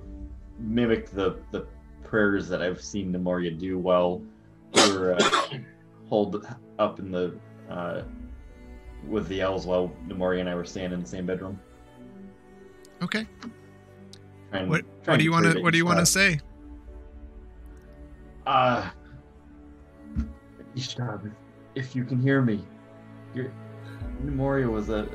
mimic 0.59 1.10
the 1.10 1.38
the 1.51 1.66
prayers 2.05 2.48
that 2.48 2.62
I've 2.62 2.80
seen 2.80 3.12
Nemoria 3.12 3.59
do 3.59 3.78
while 3.78 4.22
we're 4.74 5.14
uh, 5.14 5.59
holed 6.09 6.47
up 6.78 6.98
in 6.98 7.10
the 7.10 7.38
uh, 7.70 8.02
with 9.06 9.28
the 9.28 9.40
elves 9.40 9.66
while 9.66 9.93
Nemoria 10.06 10.40
and 10.40 10.48
I 10.48 10.55
were 10.55 10.64
staying 10.64 10.93
in 10.93 11.01
the 11.01 11.09
same 11.09 11.27
bedroom. 11.27 11.59
Okay. 13.02 13.27
And- 14.52 14.68
What 14.68 14.85
what 15.05 15.18
do 15.18 15.24
you 15.24 15.32
want 15.32 15.47
to 15.52 15.60
what 15.62 15.72
do 15.72 15.78
you 15.78 15.86
want 15.86 15.98
to 16.01 16.06
say? 16.06 16.40
Uh, 18.47 18.90
Ishtab, 20.77 21.31
if 21.74 21.94
you 21.94 22.05
can 22.05 22.20
hear 22.20 22.43
me, 22.43 22.64
your 23.35 23.52
Nemoria 24.24 24.68
was 24.70 24.89
a 24.89 25.09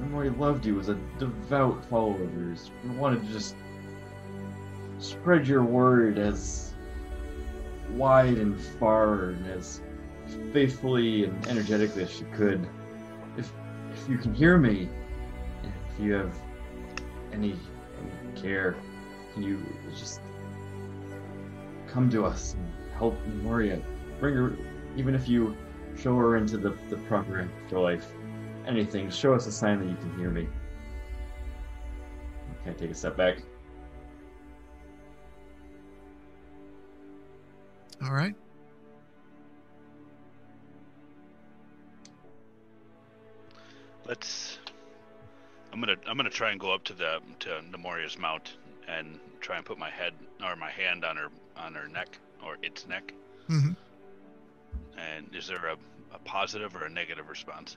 Nemoria 0.00 0.36
loved 0.38 0.66
you, 0.66 0.74
was 0.74 0.88
a 0.88 0.98
devout 1.18 1.84
follower 1.86 2.22
of 2.22 2.34
yours. 2.34 2.70
We 2.82 2.90
wanted 2.96 3.24
to 3.26 3.32
just 3.32 3.54
spread 4.98 5.46
your 5.46 5.62
word 5.62 6.18
as 6.18 6.74
wide 7.92 8.38
and 8.38 8.60
far 8.60 9.30
and 9.30 9.46
as 9.46 9.80
faithfully 10.52 11.24
and 11.24 11.46
energetically 11.46 12.02
as 12.02 12.10
she 12.10 12.24
could. 12.36 12.66
If 13.94 14.08
you 14.08 14.18
can 14.18 14.34
hear 14.34 14.58
me, 14.58 14.88
if 15.62 16.00
you 16.00 16.12
have 16.12 16.34
any, 17.32 17.56
any 18.00 18.40
care, 18.40 18.76
can 19.32 19.42
you 19.42 19.64
just 19.96 20.20
come 21.94 22.10
to 22.10 22.24
us 22.24 22.54
and 22.54 22.72
help 22.96 23.16
Moria. 23.42 23.80
Bring 24.20 24.34
her, 24.34 24.56
even 24.96 25.14
if 25.14 25.28
you 25.28 25.56
show 25.96 26.16
her 26.16 26.36
into 26.36 26.58
the, 26.58 26.76
the 26.90 26.96
proper 27.08 27.40
afterlife. 27.40 28.06
Anything, 28.66 29.10
show 29.10 29.34
us 29.34 29.46
a 29.46 29.52
sign 29.52 29.78
that 29.80 29.88
you 29.88 29.96
can 29.96 30.18
hear 30.18 30.30
me. 30.30 30.48
Okay, 32.62 32.76
take 32.76 32.90
a 32.90 32.94
step 32.94 33.16
back. 33.16 33.38
All 38.02 38.12
right. 38.12 38.34
Let's. 44.06 44.58
I'm 45.72 45.80
gonna 45.80 45.96
I'm 46.06 46.16
gonna 46.16 46.30
try 46.30 46.50
and 46.50 46.60
go 46.60 46.72
up 46.72 46.84
to 46.84 46.92
the 46.92 47.20
to 47.40 47.60
Nemoria's 47.70 48.18
mount 48.18 48.56
and 48.86 49.18
try 49.40 49.56
and 49.56 49.64
put 49.64 49.78
my 49.78 49.90
head 49.90 50.12
or 50.44 50.56
my 50.56 50.70
hand 50.70 51.04
on 51.04 51.16
her 51.16 51.28
on 51.56 51.74
her 51.74 51.88
neck 51.88 52.18
or 52.44 52.56
its 52.62 52.86
neck. 52.86 53.12
Mm-hmm. 53.48 53.72
And 54.98 55.34
is 55.34 55.48
there 55.48 55.66
a, 55.66 55.76
a 56.14 56.18
positive 56.20 56.74
or 56.76 56.84
a 56.84 56.90
negative 56.90 57.28
response? 57.28 57.76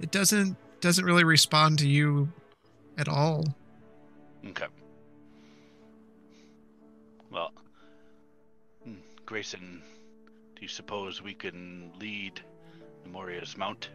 It 0.00 0.10
doesn't 0.10 0.56
doesn't 0.80 1.04
really 1.04 1.24
respond 1.24 1.78
to 1.80 1.88
you 1.88 2.28
at 2.98 3.08
all. 3.08 3.44
Okay. 4.48 4.66
Well, 7.30 7.52
hmm, 8.84 8.94
Grayson, 9.24 9.82
do 10.56 10.62
you 10.62 10.68
suppose 10.68 11.22
we 11.22 11.34
can 11.34 11.92
lead 12.00 12.40
Nemoria's 13.06 13.56
mount? 13.56 13.88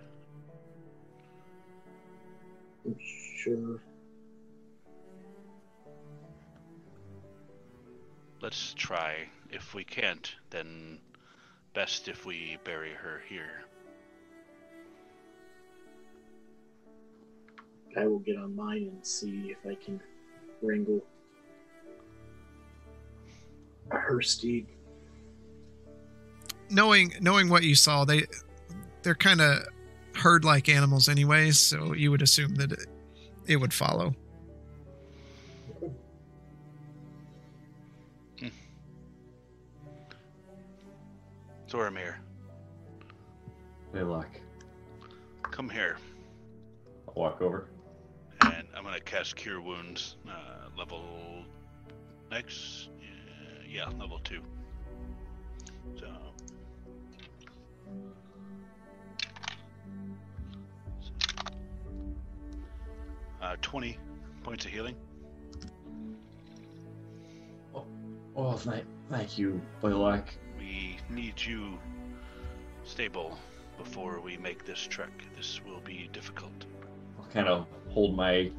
Sure. 3.37 3.81
Let's 8.41 8.73
try. 8.75 9.27
If 9.49 9.73
we 9.73 9.83
can't, 9.83 10.33
then 10.49 10.99
best 11.73 12.07
if 12.07 12.25
we 12.25 12.57
bury 12.63 12.91
her 12.91 13.21
here. 13.27 13.63
I 17.97 18.05
will 18.05 18.19
get 18.19 18.37
on 18.37 18.55
mine 18.55 18.89
and 18.91 19.05
see 19.05 19.51
if 19.51 19.57
I 19.69 19.75
can 19.75 19.99
wrangle 20.61 21.03
her 23.89 24.21
steed. 24.21 24.67
Knowing 26.69 27.13
knowing 27.21 27.49
what 27.49 27.63
you 27.63 27.75
saw, 27.75 28.05
they 28.05 28.25
they're 29.01 29.15
kind 29.15 29.41
of 29.41 29.67
herd 30.17 30.43
like 30.45 30.69
animals 30.69 31.07
anyways, 31.09 31.59
so 31.59 31.93
you 31.93 32.11
would 32.11 32.21
assume 32.21 32.55
that 32.55 32.71
it, 32.71 32.87
it 33.45 33.55
would 33.57 33.73
follow. 33.73 34.15
Zoramir, 41.69 42.15
Blaylock. 43.91 44.39
come 45.41 45.69
here, 45.69 45.97
I'll 47.07 47.13
walk 47.15 47.41
over. 47.41 47.67
and 48.41 48.67
I'm 48.75 48.83
gonna 48.83 48.99
cast 49.01 49.35
Cure 49.35 49.59
Wounds, 49.59 50.15
uh, 50.29 50.69
level 50.77 51.03
next. 52.31 52.89
Uh, 53.01 53.63
yeah, 53.69 53.89
level 53.99 54.19
two. 54.23 54.41
So. 55.99 56.07
Uh, 63.41 63.55
20 63.61 63.97
points 64.43 64.65
of 64.65 64.71
healing. 64.71 64.95
Oh, 68.35 68.53
thank, 68.53 68.85
thank 69.09 69.37
you, 69.37 69.59
Blaylock. 69.81 70.29
We 70.59 70.97
need 71.09 71.41
you 71.41 71.79
stable 72.83 73.37
before 73.77 74.19
we 74.19 74.37
make 74.37 74.63
this 74.63 74.79
trek. 74.79 75.23
This 75.35 75.59
will 75.65 75.79
be 75.79 76.09
difficult. 76.13 76.65
I'll 77.19 77.25
kind 77.31 77.47
of 77.47 77.65
hold 77.89 78.15
my 78.15 78.51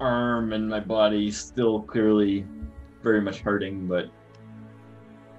arm 0.00 0.52
and 0.52 0.68
my 0.68 0.80
body 0.80 1.30
still 1.30 1.82
clearly 1.82 2.44
very 3.02 3.20
much 3.20 3.38
hurting, 3.38 3.86
but 3.86 4.10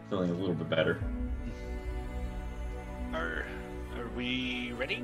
feeling 0.09 0.29
a 0.29 0.33
little 0.33 0.55
bit 0.55 0.69
better. 0.69 1.03
Are 3.13 3.45
are 3.97 4.07
we 4.15 4.71
ready? 4.77 5.03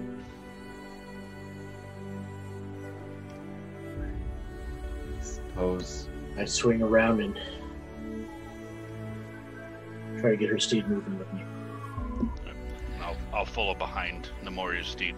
Suppose. 5.58 6.08
I 6.38 6.46
swing 6.46 6.84
around 6.84 7.20
and 7.20 7.36
try 10.20 10.30
to 10.30 10.38
get 10.38 10.50
her 10.52 10.60
steed 10.60 10.88
moving 10.88 11.18
with 11.18 11.34
me. 11.34 11.42
I'll 13.02 13.18
I'll 13.34 13.46
follow 13.46 13.74
behind 13.74 14.30
Nemoria's 14.44 14.86
steed. 14.86 15.16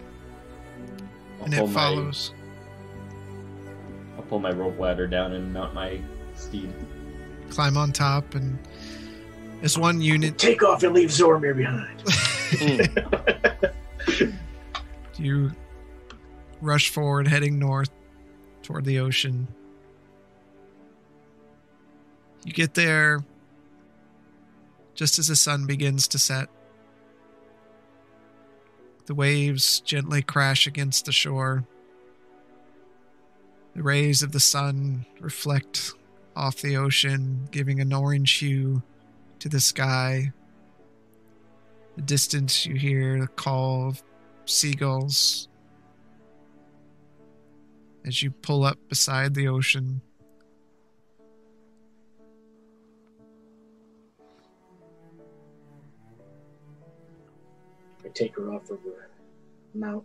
I'll 1.40 1.44
and 1.44 1.52
it 1.52 1.58
follows. 1.58 1.74
my- 1.74 1.80
follows. 1.82 2.32
pull 4.30 4.38
my 4.38 4.50
rope 4.50 4.78
ladder 4.78 5.06
down 5.06 5.34
and 5.34 5.52
mount 5.52 5.74
my 5.74 6.00
steed. 6.34 6.72
Climb 7.50 7.76
on 7.76 7.92
top, 7.92 8.34
and 8.34 8.58
as 9.60 9.76
one 9.76 10.00
unit, 10.00 10.38
Take 10.38 10.62
off 10.62 10.82
and 10.84 10.94
leave 10.94 11.10
Zoramir 11.10 11.54
behind. 11.54 12.02
you 15.18 15.50
rush 16.62 16.88
forward, 16.88 17.28
heading 17.28 17.58
north 17.58 17.90
toward 18.62 18.86
the 18.86 19.00
ocean. 19.00 19.46
You 22.44 22.52
get 22.52 22.74
there 22.74 23.24
just 24.94 25.18
as 25.18 25.28
the 25.28 25.36
sun 25.36 25.66
begins 25.66 26.08
to 26.08 26.18
set. 26.18 26.48
The 29.06 29.14
waves 29.14 29.80
gently 29.80 30.22
crash 30.22 30.66
against 30.66 31.04
the 31.04 31.12
shore. 31.12 31.64
The 33.74 33.82
rays 33.82 34.22
of 34.22 34.32
the 34.32 34.40
sun 34.40 35.06
reflect 35.20 35.92
off 36.36 36.60
the 36.62 36.76
ocean, 36.76 37.48
giving 37.50 37.80
an 37.80 37.92
orange 37.92 38.32
hue 38.38 38.82
to 39.38 39.48
the 39.48 39.60
sky. 39.60 40.32
The 41.96 42.02
distance, 42.02 42.66
you 42.66 42.76
hear 42.76 43.20
the 43.20 43.26
call 43.26 43.88
of 43.88 44.02
seagulls 44.44 45.48
as 48.04 48.22
you 48.22 48.30
pull 48.30 48.64
up 48.64 48.78
beside 48.88 49.34
the 49.34 49.48
ocean. 49.48 50.02
I 58.10 58.12
take 58.12 58.34
her 58.34 58.52
off 58.52 58.68
of 58.70 58.80
her 58.82 59.08
mount. 59.72 60.02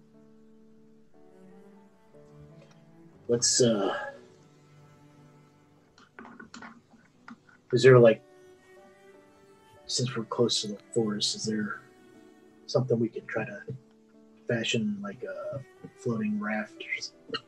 Let's 3.27 3.61
uh 3.61 3.95
is 7.73 7.81
there 7.81 7.97
like 7.97 8.21
since 9.87 10.15
we're 10.15 10.25
close 10.25 10.61
to 10.61 10.67
the 10.67 10.77
forest, 10.93 11.35
is 11.35 11.45
there 11.45 11.81
something 12.67 12.99
we 12.99 13.09
could 13.09 13.27
try 13.27 13.43
to 13.43 13.59
fashion 14.47 14.99
like 15.01 15.23
a 15.23 15.59
floating 15.97 16.39
raft 16.39 16.75
or 16.75 17.01
something? 17.01 17.47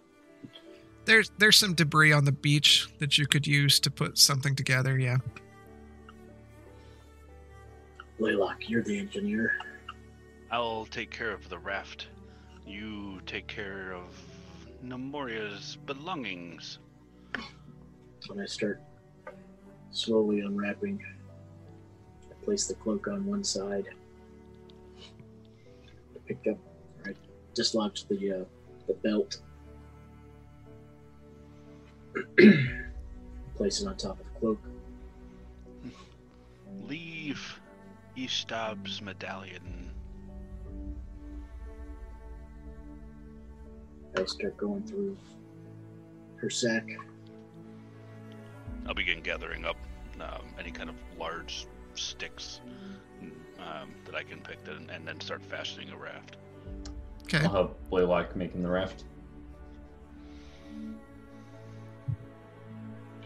There's 1.05 1.31
there's 1.38 1.57
some 1.57 1.75
debris 1.75 2.13
on 2.13 2.25
the 2.25 2.31
beach 2.31 2.88
that 2.97 3.19
you 3.19 3.27
could 3.27 3.45
use 3.45 3.79
to 3.81 3.91
put 3.91 4.17
something 4.17 4.55
together. 4.55 4.97
Yeah. 4.97 5.17
Blaylock, 8.17 8.67
you're 8.67 8.81
the 8.81 8.97
engineer. 8.97 9.53
I'll 10.49 10.85
take 10.85 11.11
care 11.11 11.31
of 11.31 11.49
the 11.49 11.57
raft. 11.57 12.07
You 12.65 13.19
take 13.25 13.47
care 13.47 13.93
of 13.93 14.03
Nemoria's 14.83 15.77
belongings. 15.85 16.79
When 18.27 18.39
I 18.39 18.45
start 18.45 18.81
slowly 19.91 20.39
unwrapping, 20.39 21.03
I 22.29 22.45
place 22.45 22.67
the 22.67 22.75
cloak 22.75 23.07
on 23.07 23.25
one 23.25 23.43
side. 23.43 23.85
I 24.97 26.19
picked 26.25 26.47
up, 26.47 26.57
I 27.05 27.13
dislodged 27.53 28.07
the 28.07 28.31
uh, 28.31 28.45
the 28.87 28.93
belt. 28.93 29.41
place 33.55 33.81
it 33.81 33.87
on 33.87 33.97
top 33.97 34.19
of 34.19 34.25
the 34.25 34.39
cloak. 34.39 34.59
Leave 36.87 37.59
Ishtab's 38.15 39.01
medallion. 39.01 39.86
I 44.18 44.26
start 44.26 44.57
going 44.57 44.84
through 44.84 45.15
her 46.38 46.49
sack. 46.49 46.88
I'll 48.88 48.94
begin 48.95 49.22
gathering 49.22 49.64
up 49.65 49.77
um, 50.19 50.41
any 50.60 50.72
kind 50.72 50.89
of 50.89 50.95
large 51.19 51.68
sticks 51.94 52.61
um, 53.60 53.91
that 54.06 54.15
I 54.15 54.23
can 54.23 54.39
pick 54.39 54.57
and, 54.68 54.89
and 54.89 55.07
then 55.07 55.19
start 55.19 55.44
fashioning 55.45 55.89
a 55.91 55.98
raft. 55.98 56.38
Okay. 57.23 57.44
I'll 57.45 57.68
have 57.68 57.89
Blaylock 57.89 58.35
making 58.35 58.64
the 58.64 58.69
raft. 58.69 59.03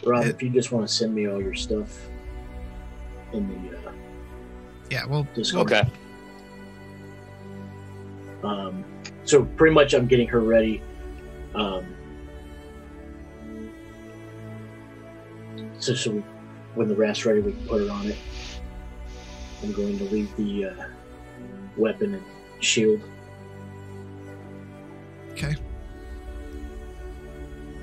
Rob, 0.03 0.25
It- 0.25 0.35
if 0.35 0.43
you 0.43 0.49
just 0.49 0.71
want 0.71 0.87
to 0.87 0.93
send 0.93 1.13
me 1.13 1.27
all 1.27 1.41
your 1.41 1.53
stuff 1.53 2.09
in 3.33 3.47
the 3.47 3.77
uh, 3.77 3.91
Yeah. 4.89 5.05
Well, 5.05 5.27
Discord. 5.35 5.71
Okay. 5.71 5.89
Um, 8.43 8.83
so 9.31 9.45
pretty 9.45 9.73
much, 9.73 9.93
I'm 9.93 10.07
getting 10.07 10.27
her 10.27 10.41
ready. 10.41 10.81
Um, 11.55 11.85
so, 15.79 15.95
so 15.95 16.11
we, 16.11 16.23
when 16.75 16.89
the 16.89 16.95
raft's 16.95 17.25
ready, 17.25 17.39
we 17.39 17.53
can 17.53 17.65
put 17.65 17.81
her 17.81 17.89
on 17.89 18.07
it. 18.07 18.17
I'm 19.63 19.71
going 19.71 19.97
to 19.99 20.03
leave 20.05 20.35
the 20.35 20.65
uh, 20.65 20.85
weapon 21.77 22.15
and 22.15 22.23
shield. 22.59 22.99
Okay. 25.31 25.55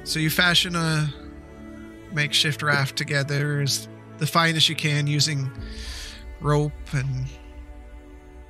So 0.05 0.19
you 0.19 0.29
fashion 0.29 0.77
a 0.77 1.09
makeshift 2.13 2.63
raft 2.63 2.97
together 2.97 3.63
as 3.63 3.89
the 4.19 4.27
finest 4.27 4.69
you 4.69 4.77
can 4.77 5.07
using 5.07 5.51
rope 6.43 6.73
and 6.93 7.25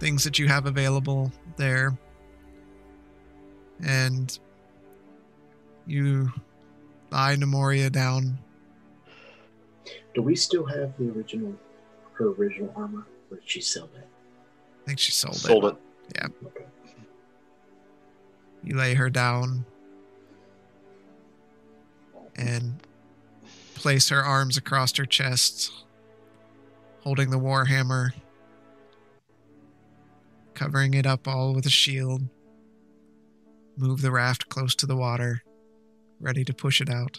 things 0.00 0.24
that 0.24 0.36
you 0.40 0.48
have 0.48 0.66
available 0.66 1.30
there. 1.56 1.96
And 3.84 4.38
you 5.86 6.32
lie 7.10 7.36
Nemoria 7.36 7.90
down. 7.90 8.38
Do 10.14 10.22
we 10.22 10.34
still 10.36 10.64
have 10.66 10.96
the 10.98 11.10
original, 11.10 11.54
her 12.14 12.30
original 12.32 12.72
armor, 12.76 13.06
or 13.30 13.36
did 13.36 13.48
she 13.48 13.60
sell 13.60 13.88
that? 13.94 14.06
I 14.82 14.86
think 14.86 14.98
she 14.98 15.12
sold, 15.12 15.36
it. 15.36 15.40
Sold 15.40 15.64
it. 15.64 15.76
it. 16.16 16.32
Okay. 16.46 16.64
You 18.64 18.76
lay 18.76 18.94
her 18.94 19.08
down 19.08 19.64
and 22.36 22.80
place 23.74 24.08
her 24.08 24.22
arms 24.22 24.56
across 24.56 24.96
her 24.96 25.06
chest, 25.06 25.72
holding 27.00 27.30
the 27.30 27.38
warhammer, 27.38 28.12
covering 30.54 30.94
it 30.94 31.06
up 31.06 31.28
all 31.28 31.54
with 31.54 31.66
a 31.66 31.70
shield. 31.70 32.22
Move 33.78 34.02
the 34.02 34.10
raft 34.10 34.48
close 34.48 34.74
to 34.74 34.86
the 34.86 34.96
water, 34.96 35.42
ready 36.20 36.44
to 36.44 36.52
push 36.52 36.80
it 36.80 36.90
out. 36.90 37.16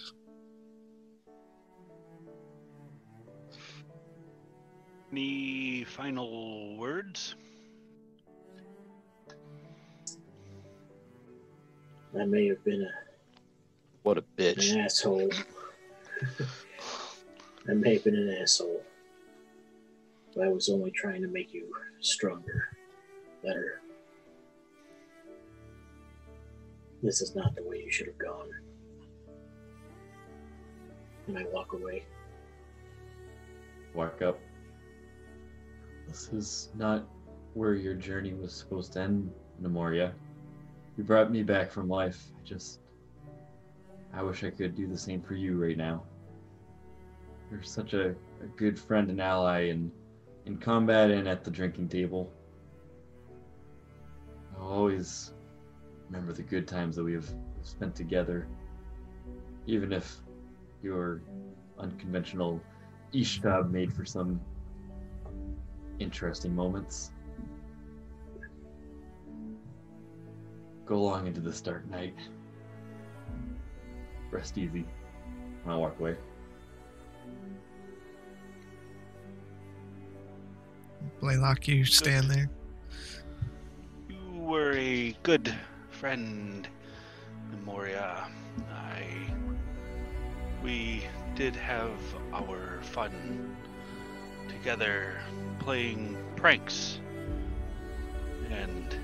Any 5.11 5.84
final 5.86 6.76
words? 6.77 7.36
I 12.19 12.26
may 12.26 12.48
have 12.48 12.64
been 12.64 12.81
a, 12.81 12.91
What 14.03 14.18
a 14.18 14.23
bitch. 14.38 14.73
an 14.73 14.80
asshole. 14.80 15.30
I 17.69 17.73
may 17.73 17.94
have 17.94 18.03
been 18.03 18.15
an 18.15 18.38
asshole. 18.41 18.84
But 20.36 20.45
I 20.45 20.49
was 20.49 20.69
only 20.69 20.91
trying 20.91 21.22
to 21.22 21.27
make 21.27 21.53
you 21.53 21.73
stronger, 22.02 22.69
better. 23.44 23.81
This 27.01 27.21
is 27.21 27.35
not 27.35 27.55
the 27.55 27.63
way 27.63 27.81
you 27.84 27.91
should 27.91 28.07
have 28.07 28.17
gone. 28.17 28.49
And 31.27 31.38
I 31.38 31.45
walk 31.51 31.73
away. 31.73 32.03
Walk 33.93 34.21
up. 34.21 34.39
This 36.07 36.30
is 36.34 36.69
not 36.76 37.07
where 37.53 37.76
your 37.76 37.93
journey 37.93 38.34
was 38.34 38.53
supposed 38.53 38.93
to 38.93 39.01
end, 39.01 39.31
Nemoria. 39.61 40.11
You 40.97 41.03
brought 41.03 41.31
me 41.31 41.43
back 41.43 41.71
from 41.71 41.88
life. 41.88 42.21
I 42.38 42.43
just. 42.43 42.80
I 44.13 44.23
wish 44.23 44.43
I 44.43 44.49
could 44.49 44.76
do 44.76 44.88
the 44.88 44.97
same 44.97 45.21
for 45.21 45.35
you 45.35 45.57
right 45.57 45.77
now. 45.77 46.03
You're 47.51 47.63
such 47.63 47.93
a, 47.93 48.09
a 48.09 48.47
good 48.57 48.77
friend 48.77 49.09
and 49.09 49.21
ally 49.21 49.69
in, 49.69 49.91
in 50.45 50.57
combat 50.57 51.11
and 51.11 51.27
at 51.27 51.43
the 51.43 51.51
drinking 51.51 51.89
table. 51.89 52.31
I'll 54.57 54.67
always 54.67 55.31
remember 56.10 56.34
the 56.34 56.44
good 56.44 56.68
times 56.68 56.95
that 56.95 57.03
we 57.03 57.14
have 57.14 57.30
spent 57.61 57.95
together. 57.95 58.48
Even 59.68 59.94
if 59.94 60.18
your 60.81 61.22
unconventional 61.77 62.60
Ishtab 63.14 63.69
made 63.69 63.94
for 63.94 64.06
some 64.06 64.40
interesting 65.99 66.56
moments. 66.56 67.11
Go 70.86 70.95
along 70.95 71.27
into 71.27 71.41
this 71.41 71.61
dark 71.61 71.88
night. 71.90 72.15
Rest 74.31 74.57
easy. 74.57 74.86
And 75.64 75.72
I'll 75.72 75.81
walk 75.81 75.99
away. 75.99 76.15
Blaylock, 81.19 81.68
you 81.68 81.86
stand 81.86 82.30
there. 82.30 82.49
You 84.10 84.40
were 84.40 84.73
a 84.73 85.11
good 85.23 85.53
friend, 85.99 86.65
Nemoria. 87.51 88.23
I 88.71 89.03
we 90.63 91.03
did 91.35 91.53
have 91.57 91.99
our 92.31 92.80
fun 92.84 93.53
together 94.47 95.19
playing 95.59 96.17
pranks. 96.38 97.01
And 98.49 98.95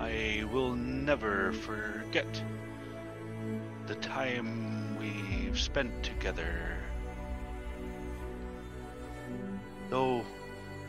I 0.00 0.44
will 0.52 0.74
never 0.74 1.52
forget 1.52 2.42
the 3.86 3.94
time 3.96 4.98
we've 4.98 5.60
spent 5.60 6.02
together. 6.02 6.78
Though 9.88 10.24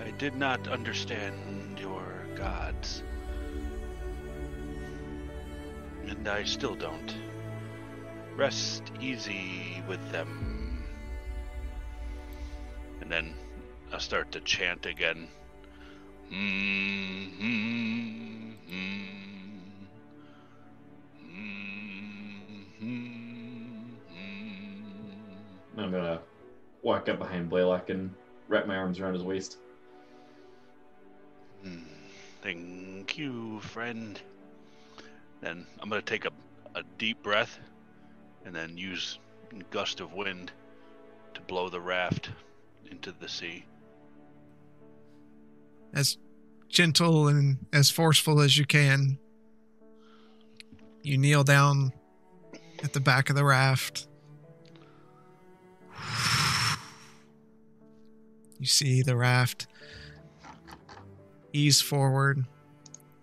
I 0.04 0.10
did 0.18 0.36
not 0.38 0.68
understand 0.68 1.80
your 1.80 2.26
gods. 2.36 3.04
And 6.08 6.28
I 6.28 6.44
still 6.44 6.76
don't. 6.76 7.16
Rest 8.36 8.92
easy 9.00 9.82
with 9.88 10.12
them. 10.12 10.84
And 13.02 13.12
then 13.12 13.34
I 13.92 13.98
start 14.00 14.32
to 14.32 14.40
chant 14.42 14.86
again. 14.86 15.28
Mm-hmm, 16.32 17.44
mm-hmm. 18.72 19.04
I'm 25.78 25.92
gonna 25.92 26.22
walk 26.82 27.10
up 27.10 27.20
behind 27.20 27.50
Blaylock 27.50 27.90
and 27.90 28.14
wrap 28.48 28.68
my 28.68 28.78
arms 28.78 29.00
around 29.00 29.14
his 29.14 29.24
waist. 29.24 29.58
Hmm, 31.64 31.80
Thank 32.42 33.18
you, 33.18 33.60
friend. 33.60 34.20
Then 35.44 35.68
I'm 35.82 35.90
gonna 35.90 36.02
take 36.02 36.24
a, 36.24 36.32
a 36.74 36.84
deep 36.98 37.22
breath 37.22 37.60
and 38.46 38.56
then 38.56 38.78
use 38.78 39.20
gust 39.72 40.00
of 40.00 40.14
wind 40.14 40.54
to 41.34 41.42
blow 41.42 41.68
the 41.68 41.82
raft 41.82 42.30
into 42.90 43.12
the 43.12 43.28
sea. 43.28 43.66
As 45.94 46.18
gentle 46.70 47.28
and 47.28 47.58
as 47.74 47.90
forceful 47.90 48.40
as 48.40 48.58
you 48.58 48.66
can, 48.66 49.20
you 51.02 51.18
kneel 51.18 51.44
down 51.44 51.92
at 52.82 52.94
the 52.94 53.02
back 53.02 53.30
of 53.30 53.36
the 53.36 53.44
raft. 53.44 54.08
You 58.60 58.66
see 58.66 59.02
the 59.02 59.18
raft 59.18 59.68
ease 61.52 61.82
forward. 61.82 62.46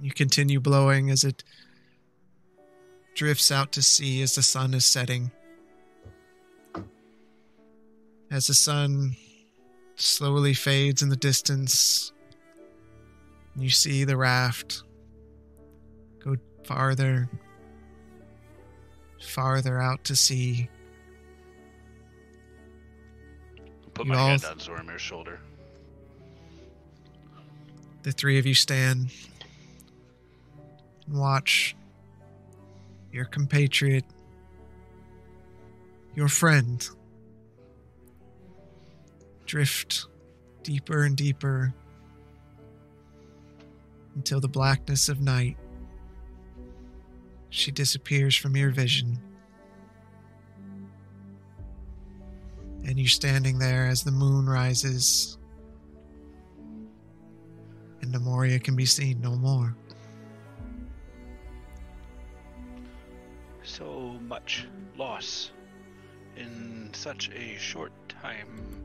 You 0.01 0.11
continue 0.11 0.61
blowing 0.61 1.11
as 1.11 1.25
it 1.25 1.43
drifts 3.21 3.53
out 3.53 3.71
to 3.71 3.83
sea 3.83 4.23
as 4.23 4.35
the 4.35 4.43
sun 4.43 4.73
is 4.73 4.87
setting. 4.87 5.31
As 8.31 8.47
the 8.47 8.55
sun 8.55 9.15
slowly 9.97 10.55
fades 10.55 11.03
in 11.03 11.11
the 11.11 11.17
distance, 11.17 12.15
you 13.55 13.69
see 13.69 14.05
the 14.05 14.17
raft 14.17 14.85
go 16.25 16.37
farther, 16.65 17.29
farther 19.23 19.79
out 19.79 20.03
to 20.05 20.17
sea. 20.17 20.71
Put 23.93 24.07
You 24.07 24.13
my 24.13 24.19
all- 24.19 24.29
hand 24.29 24.45
on 24.47 24.59
Zoramir's 24.61 25.03
shoulder. 25.03 25.41
The 28.03 28.13
three 28.13 28.39
of 28.39 28.47
you 28.47 28.55
stand 28.55 29.11
and 31.07 31.19
watch 31.19 31.77
your 33.13 33.25
compatriot, 33.25 34.05
your 36.15 36.29
friend, 36.29 36.89
drift 39.47 40.07
deeper 40.63 41.05
and 41.05 41.17
deeper 41.17 41.75
until 44.15 44.41
the 44.41 44.49
blackness 44.49 45.09
of 45.09 45.21
night. 45.21 45.57
She 47.49 47.71
disappears 47.71 48.37
from 48.37 48.57
your 48.57 48.71
vision. 48.71 49.19
And 52.85 52.99
you're 52.99 53.09
standing 53.09 53.59
there 53.59 53.87
as 53.87 54.03
the 54.03 54.11
moon 54.11 54.47
rises 54.49 55.39
and 58.03 58.13
Nemoria 58.15 58.63
can 58.63 58.77
be 58.77 58.87
seen 58.87 59.21
no 59.21 59.37
more. 59.37 59.77
So 63.71 64.19
much 64.27 64.67
loss 64.99 65.53
in 66.37 66.91
such 66.93 67.31
a 67.31 67.57
short 67.57 67.93
time. 68.09 68.85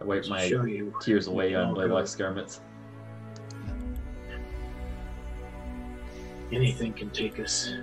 I 0.00 0.04
wipe 0.04 0.28
my 0.28 0.48
tears 1.02 1.26
away 1.26 1.56
on 1.56 1.66
all 1.70 1.74
Blaylock's 1.74 2.14
garments. 2.14 2.60
anything 6.52 6.92
can 6.92 7.10
take 7.10 7.40
us. 7.40 7.74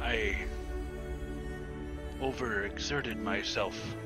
I 0.00 0.36
overexerted 2.20 3.20
myself 3.20 3.96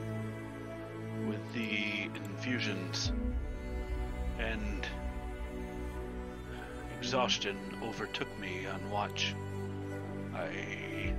with 1.28 1.40
the 1.52 2.08
infusions, 2.24 3.12
and 4.38 4.86
exhaustion 6.98 7.56
overtook 7.82 8.28
me 8.38 8.66
on 8.66 8.90
watch. 8.90 9.34
I. 10.34 11.14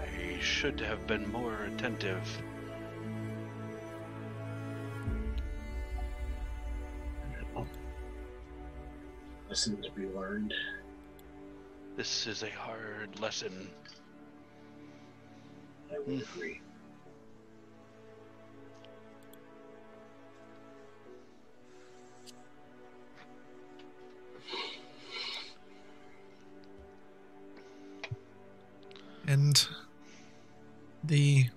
I 0.00 0.40
should 0.40 0.80
have 0.80 1.06
been 1.06 1.30
more 1.32 1.64
attentive. 1.64 2.42
Lesson 9.48 9.80
to 9.80 9.90
be 9.92 10.06
learned. 10.06 10.52
This 11.96 12.26
is 12.26 12.42
a 12.42 12.50
hard 12.50 13.18
lesson. 13.18 13.70
I 15.90 15.98
would 15.98 16.06
hmm. 16.06 16.38
agree. 16.38 16.60
And 29.28 29.68
the 31.04 31.48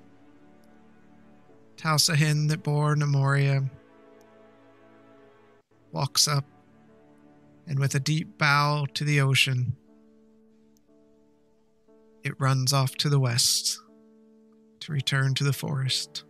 Talsahane 1.77 2.49
that 2.49 2.63
bore 2.63 2.95
Nemoria 2.97 3.69
walks 5.93 6.27
up 6.27 6.43
and 7.65 7.79
with 7.79 7.95
a 7.95 7.99
deep 8.01 8.37
bow 8.37 8.87
to 8.93 9.05
the 9.05 9.21
ocean, 9.21 9.77
it 12.25 12.37
runs 12.41 12.73
off 12.73 12.95
to 12.95 13.07
the 13.07 13.21
west 13.21 13.79
to 14.81 14.91
return 14.91 15.33
to 15.35 15.45
the 15.45 15.53
forest. 15.53 16.25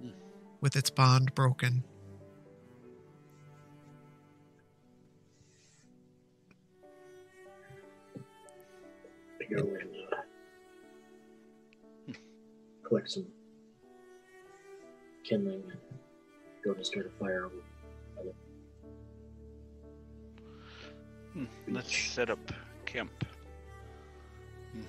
Hmm. 0.00 0.10
With 0.60 0.76
its 0.76 0.90
bond 0.90 1.34
broken. 1.34 1.82
I 9.46 9.54
go 9.54 9.60
and 9.60 9.90
uh, 12.10 12.18
collect 12.86 13.10
some 13.10 13.26
kindling 15.24 15.62
and 15.70 15.78
go 16.64 16.74
to 16.74 16.84
start 16.84 17.06
a 17.06 17.10
fire. 17.22 17.50
Hmm, 21.32 21.44
Let's 21.68 21.94
set 21.96 22.30
up 22.30 22.52
camp. 22.86 23.12
Hmm, 24.72 24.82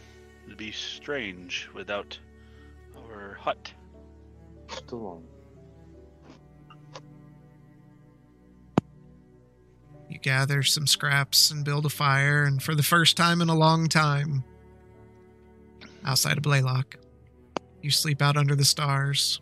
It'd 0.45 0.57
be 0.57 0.71
strange 0.71 1.69
without 1.75 2.17
our 2.97 3.33
hut. 3.33 3.71
You 10.17 10.21
gather 10.21 10.63
some 10.63 10.87
scraps 10.87 11.51
and 11.51 11.63
build 11.63 11.85
a 11.85 11.89
fire, 11.89 12.45
and 12.45 12.61
for 12.61 12.73
the 12.73 12.81
first 12.81 13.15
time 13.15 13.39
in 13.39 13.49
a 13.49 13.55
long 13.55 13.87
time, 13.87 14.43
outside 16.03 16.37
of 16.37 16.43
Blaylock, 16.43 16.95
you 17.83 17.91
sleep 17.91 18.19
out 18.23 18.35
under 18.35 18.55
the 18.55 18.65
stars. 18.65 19.41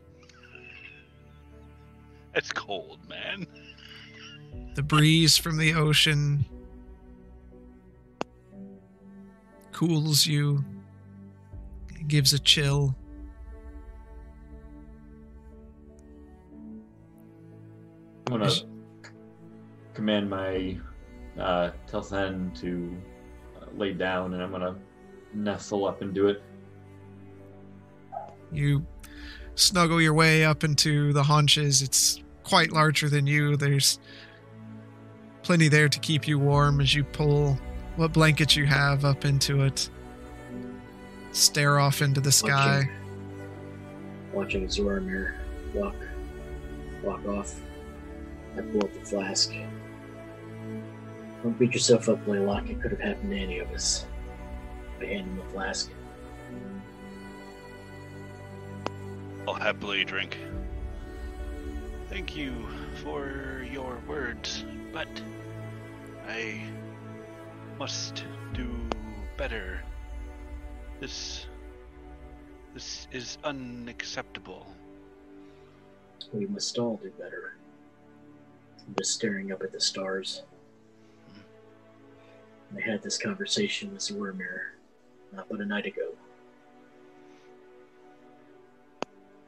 It's 2.34 2.52
cold, 2.52 3.00
man. 3.08 3.48
The 4.74 4.84
breeze 4.84 5.38
from 5.38 5.56
the 5.58 5.76
ocean 5.76 6.44
cools 9.72 10.26
you, 10.26 10.66
it 11.98 12.10
gives 12.10 12.34
a 12.34 12.40
chill. 12.40 12.94
I'm 18.28 18.40
gonna 18.40 18.75
command 19.96 20.30
my 20.30 20.78
uh, 21.40 21.72
Telsen 21.90 22.54
to 22.60 22.96
uh, 23.60 23.66
lay 23.76 23.94
down, 23.94 24.34
and 24.34 24.44
I'm 24.44 24.52
gonna 24.52 24.76
nestle 25.34 25.86
up 25.86 26.02
into 26.02 26.28
it. 26.28 26.44
You 28.52 28.86
snuggle 29.56 30.02
your 30.02 30.14
way 30.14 30.46
up 30.46 30.64
into 30.64 31.14
the 31.14 31.24
haunches. 31.24 31.82
It's 31.82 32.22
quite 32.44 32.72
larger 32.72 33.10
than 33.10 33.26
you. 33.26 33.58
There's 33.58 34.00
plenty 35.42 35.68
there 35.68 35.90
to 35.90 36.00
keep 36.00 36.28
you 36.28 36.40
warm 36.40 36.82
as 36.82 36.94
you 36.94 37.04
pull 37.04 37.58
what 37.96 38.14
blankets 38.14 38.56
you 38.56 38.66
have 38.66 39.06
up 39.06 39.26
into 39.26 39.64
it. 39.64 39.90
Stare 41.32 41.80
off 41.80 42.02
into 42.02 42.22
the 42.22 42.32
sky. 42.32 42.90
Watching, 44.34 44.68
watching 44.68 44.68
Zoramir 44.68 45.34
walk 45.74 45.96
walk 47.04 47.26
off. 47.28 47.60
I 48.58 48.62
pull 48.62 48.84
up 48.86 48.94
the 48.94 49.06
flask. 49.06 49.52
Don't 51.46 51.60
beat 51.60 51.74
yourself 51.74 52.10
up, 52.10 52.26
Blaylock. 52.26 52.72
It 52.72 52.82
could 52.82 52.90
have 52.90 53.00
happened 53.00 53.30
to 53.30 53.38
any 53.38 53.60
of 53.60 53.70
us. 53.70 54.08
I 55.00 55.06
hand 55.06 55.28
him 55.28 55.38
the 55.38 55.44
flask. 55.44 55.92
I'll 59.48 59.54
happily 59.54 60.04
drink. 60.04 60.40
Thank 62.10 62.36
you 62.36 62.68
for 63.04 63.64
your 63.72 64.02
words, 64.08 64.66
but 64.92 65.08
I 66.28 66.64
must 67.78 68.24
do 68.56 68.68
better. 69.38 69.84
This 71.00 71.46
this 72.74 73.08
is 73.12 73.38
unacceptable. 73.44 74.66
We 76.34 76.48
must 76.48 76.80
all 76.80 77.00
do 77.04 77.12
better. 77.20 77.54
I'm 78.88 78.96
just 78.98 79.12
staring 79.12 79.52
up 79.52 79.62
at 79.62 79.72
the 79.72 79.80
stars. 79.80 80.42
I 82.76 82.82
had 82.82 83.02
this 83.02 83.18
conversation 83.18 83.94
with 83.94 84.02
Zoramir 84.02 84.76
not 85.36 85.42
uh, 85.42 85.48
but 85.50 85.62
a 85.62 85.66
night 85.66 85.86
ago. 85.86 86.12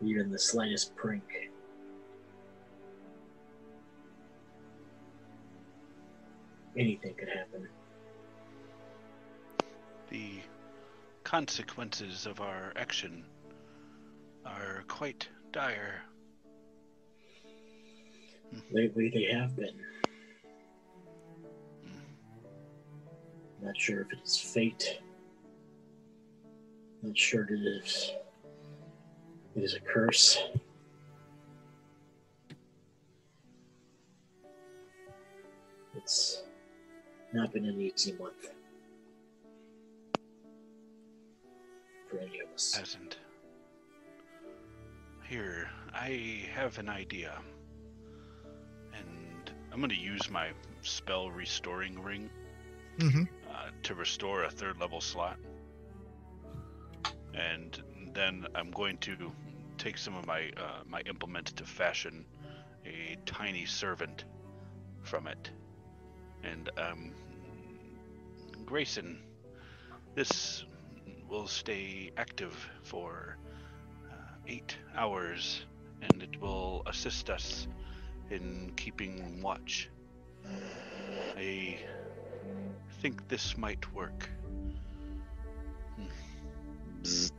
Even 0.01 0.29
the 0.31 0.39
slightest 0.39 0.95
prink. 0.95 1.23
Anything 6.77 7.15
could 7.15 7.29
happen. 7.29 7.67
The 10.09 10.39
consequences 11.23 12.25
of 12.25 12.39
our 12.39 12.71
action 12.75 13.25
are 14.45 14.83
quite 14.87 15.27
dire. 15.51 16.03
Lately, 18.71 19.09
they 19.09 19.35
have 19.35 19.55
been. 19.55 19.75
Not 23.61 23.77
sure 23.77 24.01
if 24.01 24.07
it's 24.13 24.39
fate. 24.39 24.99
Not 27.01 27.17
sure 27.17 27.43
it 27.43 27.51
is. 27.53 28.11
It 29.55 29.63
is 29.63 29.73
a 29.73 29.79
curse. 29.79 30.39
It's 35.95 36.43
not 37.33 37.51
been 37.51 37.65
an 37.65 37.81
easy 37.81 38.13
month 38.13 38.51
for 42.09 42.19
any 42.19 42.39
of 42.39 42.49
us. 42.53 42.75
Hasn't. 42.75 43.17
Here, 45.27 45.69
I 45.93 46.45
have 46.53 46.77
an 46.77 46.87
idea. 46.87 47.33
And 48.93 49.51
I'm 49.73 49.79
going 49.79 49.89
to 49.89 49.95
use 49.95 50.29
my 50.29 50.49
spell 50.81 51.29
restoring 51.31 52.01
ring 52.01 52.29
hmm 52.99 53.23
to 53.83 53.95
restore 53.95 54.43
a 54.43 54.49
third 54.49 54.79
level 54.79 55.01
slot. 55.01 55.37
And 57.33 57.81
then 58.13 58.47
I'm 58.55 58.71
going 58.71 58.97
to 58.99 59.31
take 59.77 59.97
some 59.97 60.15
of 60.15 60.25
my 60.25 60.51
uh, 60.57 60.81
my 60.87 61.01
implement 61.01 61.47
to 61.57 61.63
fashion 61.63 62.25
a 62.85 63.17
tiny 63.25 63.65
servant 63.65 64.25
from 65.03 65.27
it. 65.27 65.51
And 66.43 66.69
um, 66.77 67.11
Grayson, 68.65 69.21
this 70.15 70.65
will 71.29 71.47
stay 71.47 72.11
active 72.17 72.69
for 72.83 73.37
uh, 74.09 74.15
eight 74.47 74.75
hours, 74.95 75.65
and 76.01 76.23
it 76.23 76.41
will 76.41 76.83
assist 76.85 77.29
us 77.29 77.67
in 78.29 78.73
keeping 78.75 79.41
watch. 79.41 79.89
I 81.37 81.77
think 82.99 83.27
this 83.27 83.57
might 83.57 83.91
work. 83.93 84.29
Bzz. 87.03 87.31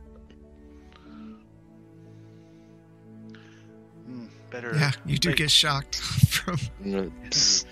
Hmm, 4.05 4.25
better. 4.49 4.75
Yeah, 4.75 4.91
you 5.05 5.17
do 5.17 5.29
make- 5.29 5.37
get 5.37 5.51
shocked 5.51 5.95
from. 6.29 6.57
Bzz. 6.83 7.65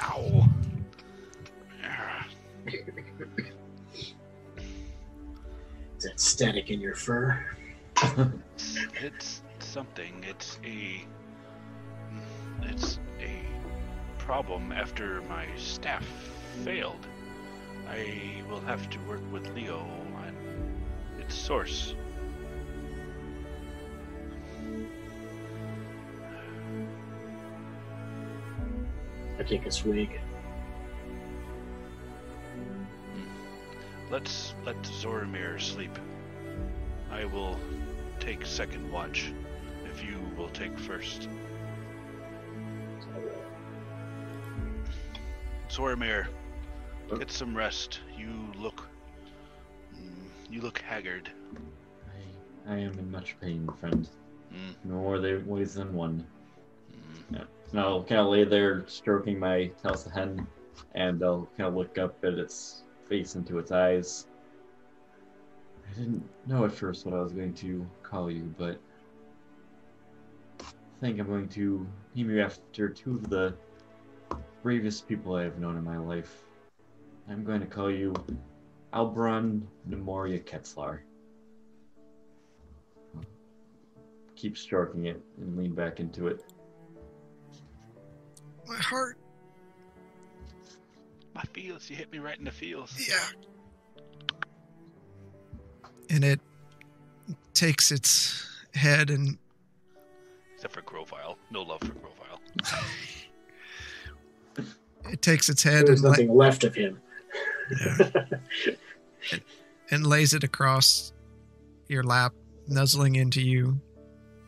Ow. 0.02 0.46
Is 5.98 6.04
that 6.04 6.18
static 6.20 6.70
in 6.70 6.80
your 6.80 6.94
fur? 6.94 7.44
It's 9.02 9.42
something. 9.58 10.24
It's 10.28 10.58
a. 10.64 11.04
It's 12.62 12.98
a 13.20 13.40
problem 14.18 14.72
after 14.72 15.22
my 15.22 15.46
staff 15.56 16.04
failed. 16.64 17.06
I 17.88 18.42
will 18.48 18.60
have 18.60 18.88
to 18.90 18.98
work 19.00 19.22
with 19.32 19.48
Leo 19.54 19.78
on 19.78 20.34
its 21.18 21.34
source. 21.34 21.94
I 29.38 29.42
take 29.42 29.64
a 29.64 29.70
swig. 29.70 30.20
Let's 34.10 34.54
let 34.66 34.76
Zoramir 34.82 35.60
sleep. 35.60 35.98
I 37.10 37.24
will 37.24 37.58
take 38.18 38.44
second 38.44 38.90
watch 38.92 39.32
if 39.86 40.04
you 40.04 40.18
will 40.36 40.50
take 40.50 40.78
first. 40.78 41.28
Zoramir, 45.70 46.26
get 47.18 47.30
some 47.30 47.56
rest. 47.56 48.00
You 48.16 48.30
look. 48.58 48.88
mm, 49.94 50.28
You 50.50 50.60
look 50.60 50.78
haggard. 50.80 51.30
I, 52.66 52.72
I 52.74 52.78
am 52.78 52.98
in 52.98 53.10
much 53.10 53.36
pain, 53.40 53.68
friend. 53.80 54.08
Mm, 54.52 54.90
More 54.90 55.18
there 55.18 55.40
ways 55.40 55.74
than 55.74 55.92
one. 55.94 56.26
mm. 56.92 57.36
Yeah. 57.36 57.44
And 57.70 57.80
I'll 57.80 58.02
kind 58.02 58.20
of 58.20 58.28
lay 58.28 58.44
there 58.44 58.84
stroking 58.88 59.38
my 59.38 59.70
Talsahane, 59.82 60.44
and 60.94 61.22
I'll 61.22 61.48
kind 61.56 61.68
of 61.68 61.74
look 61.74 61.98
up 61.98 62.16
at 62.24 62.34
its 62.34 62.82
face 63.08 63.36
into 63.36 63.58
its 63.58 63.70
eyes. 63.70 64.26
I 65.88 65.98
didn't 65.98 66.28
know 66.46 66.64
at 66.64 66.72
first 66.72 67.04
what 67.04 67.14
I 67.14 67.20
was 67.20 67.32
going 67.32 67.54
to 67.54 67.86
call 68.02 68.30
you, 68.30 68.52
but 68.58 68.80
I 70.60 70.64
think 71.00 71.18
I'm 71.20 71.26
going 71.26 71.48
to 71.50 71.86
name 72.14 72.30
you 72.30 72.40
after 72.42 72.88
two 72.88 73.12
of 73.14 73.30
the 73.30 73.54
bravest 74.62 75.08
people 75.08 75.34
I 75.36 75.44
have 75.44 75.58
known 75.58 75.76
in 75.76 75.84
my 75.84 75.96
life. 75.98 76.42
I'm 77.30 77.44
going 77.44 77.60
to 77.60 77.66
call 77.66 77.90
you 77.90 78.12
Albron 78.92 79.62
Nemoria 79.88 80.42
Ketzlar. 80.42 80.98
Keep 84.34 84.58
stroking 84.58 85.06
it 85.06 85.22
and 85.38 85.56
lean 85.56 85.72
back 85.72 86.00
into 86.00 86.26
it. 86.26 86.44
My 88.66 88.76
heart. 88.76 89.16
My 91.34 91.42
feels. 91.52 91.88
You 91.88 91.94
hit 91.94 92.10
me 92.10 92.18
right 92.18 92.36
in 92.36 92.44
the 92.44 92.50
feels. 92.50 92.96
Yeah. 93.08 93.14
And 96.08 96.24
it 96.24 96.40
takes 97.54 97.92
its 97.92 98.64
head 98.74 99.10
and 99.10 99.38
Except 100.56 100.74
for 100.74 100.82
Grovile. 100.82 101.38
No 101.50 101.62
love 101.62 101.80
for 101.80 101.92
Grovile. 101.92 102.40
it 105.10 105.22
takes 105.22 105.48
its 105.48 105.62
head 105.62 105.86
There's 105.86 106.00
and, 106.00 106.04
la- 106.04 106.10
nothing 106.10 106.34
left 106.34 106.64
of 106.64 106.74
him. 106.74 106.98
And 109.90 110.06
lays 110.06 110.34
it 110.34 110.44
across 110.44 111.12
your 111.88 112.02
lap, 112.02 112.32
nuzzling 112.68 113.16
into 113.16 113.42
you, 113.42 113.80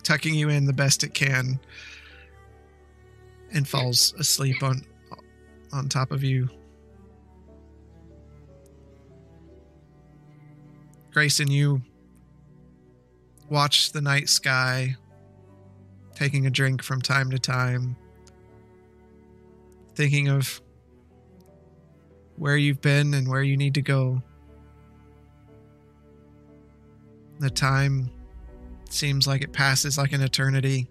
tucking 0.03 0.35
you 0.35 0.49
in 0.49 0.65
the 0.65 0.73
best 0.73 1.03
it 1.05 1.15
can, 1.15 1.59
and 3.53 3.67
falls 3.67 4.15
asleep 4.19 4.63
on 4.63 4.85
on 5.73 5.89
top 5.89 6.13
of 6.13 6.23
you. 6.23 6.49
Grayson, 11.13 11.51
you 11.51 11.83
watch 13.51 13.93
the 13.93 14.01
night 14.01 14.29
sky, 14.29 14.97
taking 16.15 16.47
a 16.47 16.51
drink 16.51 16.83
from 16.83 17.03
time 17.03 17.31
to 17.31 17.39
time, 17.39 17.97
thinking 19.95 20.29
of 20.29 20.61
where 22.37 22.57
you've 22.57 22.81
been 22.81 23.15
and 23.15 23.29
where 23.29 23.43
you 23.43 23.57
need 23.57 23.75
to 23.75 23.83
go. 23.83 24.23
The 27.39 27.51
time 27.51 28.11
seems 28.89 29.27
like 29.27 29.43
it 29.43 29.53
passes 29.53 29.99
like 29.99 30.13
an 30.13 30.21
eternity. 30.21 30.89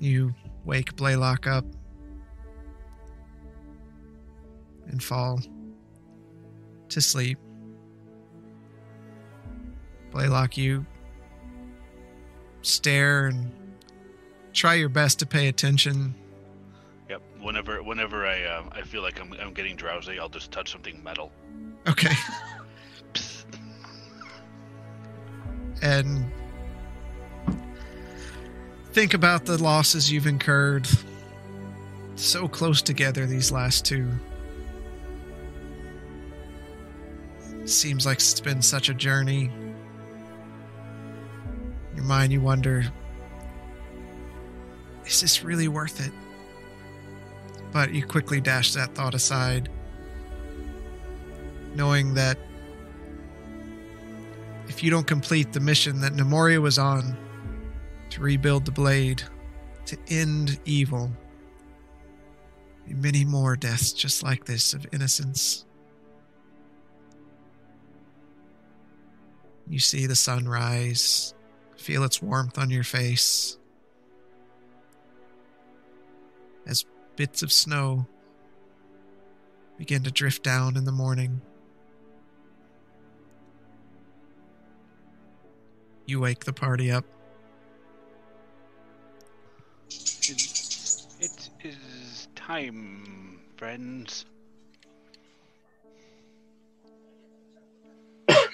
You 0.00 0.34
wake 0.64 0.96
Blaylock 0.96 1.46
up 1.46 1.64
and 4.86 5.02
fall 5.02 5.40
to 6.88 7.00
sleep. 7.00 7.38
Blaylock, 10.10 10.56
you 10.56 10.86
stare 12.62 13.26
and 13.26 13.52
try 14.52 14.74
your 14.74 14.88
best 14.88 15.18
to 15.18 15.26
pay 15.26 15.48
attention. 15.48 16.14
Whenever 17.40 17.82
whenever 17.82 18.26
I 18.26 18.42
uh, 18.42 18.64
I 18.72 18.82
feel 18.82 19.02
like 19.02 19.20
I'm 19.20 19.32
I'm 19.40 19.52
getting 19.52 19.76
drowsy, 19.76 20.18
I'll 20.18 20.28
just 20.28 20.50
touch 20.50 20.72
something 20.72 21.02
metal. 21.02 21.32
Okay. 21.86 22.14
And 25.80 26.30
think 28.92 29.14
about 29.14 29.44
the 29.44 29.62
losses 29.62 30.10
you've 30.10 30.26
incurred 30.26 30.88
so 32.16 32.48
close 32.48 32.82
together 32.82 33.26
these 33.26 33.52
last 33.52 33.84
two 33.84 34.10
seems 37.64 38.04
like 38.04 38.16
it's 38.16 38.40
been 38.40 38.60
such 38.60 38.88
a 38.88 38.94
journey 38.94 39.52
your 41.94 42.04
mind 42.04 42.32
you 42.32 42.40
wonder 42.40 42.84
is 45.06 45.20
this 45.20 45.44
really 45.44 45.68
worth 45.68 46.04
it 46.04 46.12
but 47.72 47.92
you 47.92 48.04
quickly 48.04 48.40
dash 48.40 48.72
that 48.72 48.94
thought 48.94 49.14
aside 49.14 49.68
knowing 51.74 52.14
that 52.14 52.38
if 54.68 54.82
you 54.82 54.90
don't 54.90 55.06
complete 55.06 55.52
the 55.52 55.60
mission 55.60 56.00
that 56.00 56.12
Nemoria 56.12 56.60
was 56.60 56.78
on 56.78 57.16
to 58.10 58.20
rebuild 58.20 58.64
the 58.64 58.72
blade, 58.72 59.22
to 59.86 59.96
end 60.08 60.58
evil, 60.64 61.10
many 62.86 63.24
more 63.24 63.56
deaths 63.56 63.92
just 63.92 64.22
like 64.22 64.44
this 64.44 64.74
of 64.74 64.86
innocence. 64.92 65.64
You 69.66 69.78
see 69.78 70.06
the 70.06 70.16
sun 70.16 70.48
rise, 70.48 71.34
feel 71.76 72.02
its 72.04 72.20
warmth 72.20 72.58
on 72.58 72.70
your 72.70 72.84
face 72.84 73.56
as 76.66 76.84
bits 77.18 77.42
of 77.42 77.50
snow 77.50 78.06
begin 79.76 80.04
to 80.04 80.10
drift 80.12 80.44
down 80.44 80.76
in 80.76 80.84
the 80.84 80.92
morning. 80.92 81.40
You 86.06 86.20
wake 86.20 86.44
the 86.44 86.52
party 86.52 86.92
up. 86.92 87.04
It 89.88 91.50
is 91.64 92.28
time, 92.36 93.40
friends. 93.56 94.24
Sorry, 98.28 98.44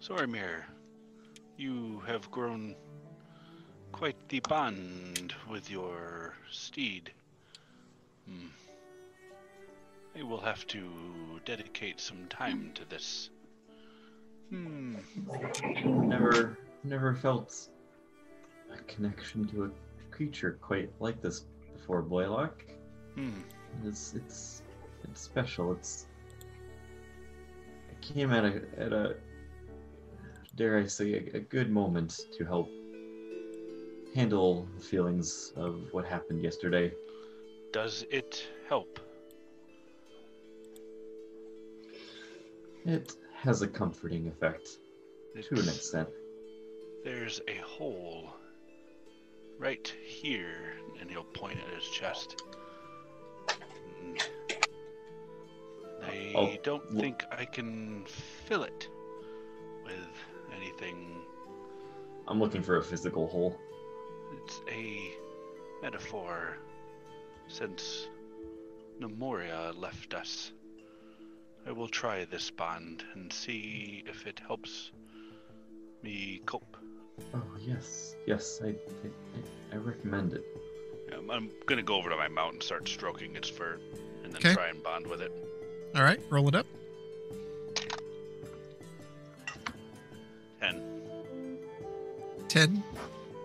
Zoramir, 0.00 0.62
you 1.56 2.00
have 2.06 2.30
grown 2.30 2.76
quite 3.92 4.16
the 4.28 4.40
bond 4.40 5.34
with 5.48 5.70
your 5.70 6.34
steed. 6.50 7.12
Hmm. 8.26 8.48
I 10.18 10.22
will 10.22 10.40
have 10.40 10.66
to 10.68 10.90
dedicate 11.44 12.00
some 12.00 12.26
time 12.28 12.72
to 12.74 12.88
this. 12.88 13.30
Hmm. 14.50 14.96
Never, 15.84 16.58
never 16.84 17.14
felt 17.14 17.68
a 18.72 18.82
connection 18.84 19.46
to 19.48 19.64
a 19.64 19.70
creature 20.10 20.58
quite 20.60 20.90
like 21.00 21.20
this 21.22 21.44
before, 21.72 22.02
Blaylock. 22.02 22.64
Hmm. 23.14 23.40
It's, 23.84 24.14
it's, 24.14 24.62
it's 25.04 25.20
special. 25.20 25.72
It's. 25.72 26.06
It 27.90 28.00
came 28.00 28.32
at 28.32 28.44
a, 28.44 28.62
at 28.76 28.92
a, 28.92 29.16
dare 30.56 30.78
I 30.78 30.86
say, 30.86 31.14
a, 31.14 31.36
a 31.36 31.40
good 31.40 31.70
moment 31.70 32.20
to 32.36 32.44
help 32.44 32.68
handle 34.14 34.68
the 34.76 34.82
feelings 34.84 35.52
of 35.56 35.92
what 35.92 36.04
happened 36.04 36.42
yesterday. 36.42 36.92
Does 37.72 38.04
it 38.10 38.46
help? 38.68 38.98
It 42.84 43.14
has 43.34 43.62
a 43.62 43.68
comforting 43.68 44.28
effect 44.28 44.68
to 45.40 45.54
an 45.54 45.68
extent. 45.68 46.08
There's 47.04 47.40
a 47.48 47.56
hole 47.56 48.34
right 49.58 49.92
here, 50.04 50.74
and 51.00 51.10
he'll 51.10 51.24
point 51.24 51.58
at 51.58 51.74
his 51.74 51.88
chest. 51.90 52.42
I 56.04 56.32
Oh, 56.34 56.56
don't 56.62 56.92
think 56.92 57.24
I 57.30 57.44
can 57.44 58.04
fill 58.46 58.64
it 58.64 58.88
with 59.84 59.94
anything. 60.56 61.22
I'm 62.26 62.40
looking 62.40 62.62
for 62.62 62.78
a 62.78 62.82
physical 62.82 63.28
hole. 63.28 63.58
It's 64.52 64.60
a 64.70 65.12
metaphor 65.82 66.58
since 67.48 68.06
Nemoria 69.00 69.72
left 69.80 70.12
us. 70.12 70.52
I 71.66 71.72
will 71.72 71.88
try 71.88 72.26
this 72.26 72.50
bond 72.50 73.02
and 73.14 73.32
see 73.32 74.04
if 74.06 74.26
it 74.26 74.40
helps 74.46 74.90
me 76.02 76.42
cope. 76.44 76.76
Oh 77.34 77.42
yes, 77.66 78.14
yes, 78.26 78.60
I, 78.62 78.68
I, 78.68 78.72
I- 78.72 79.74
I 79.74 79.76
recommend 79.76 80.34
it. 80.34 80.44
Um, 81.16 81.30
I'm 81.30 81.48
gonna 81.64 81.82
go 81.82 81.94
over 81.96 82.10
to 82.10 82.16
my 82.16 82.28
mount 82.28 82.52
and 82.54 82.62
start 82.62 82.86
stroking 82.86 83.34
its 83.36 83.48
fur, 83.48 83.78
and 84.22 84.32
then 84.34 84.36
Okay. 84.36 84.52
try 84.52 84.68
and 84.68 84.82
bond 84.82 85.06
with 85.06 85.22
it. 85.22 85.32
All 85.96 86.02
right, 86.02 86.20
roll 86.28 86.46
it 86.48 86.54
up. 86.54 86.66
Ten. 90.60 90.82
10. 92.48 92.82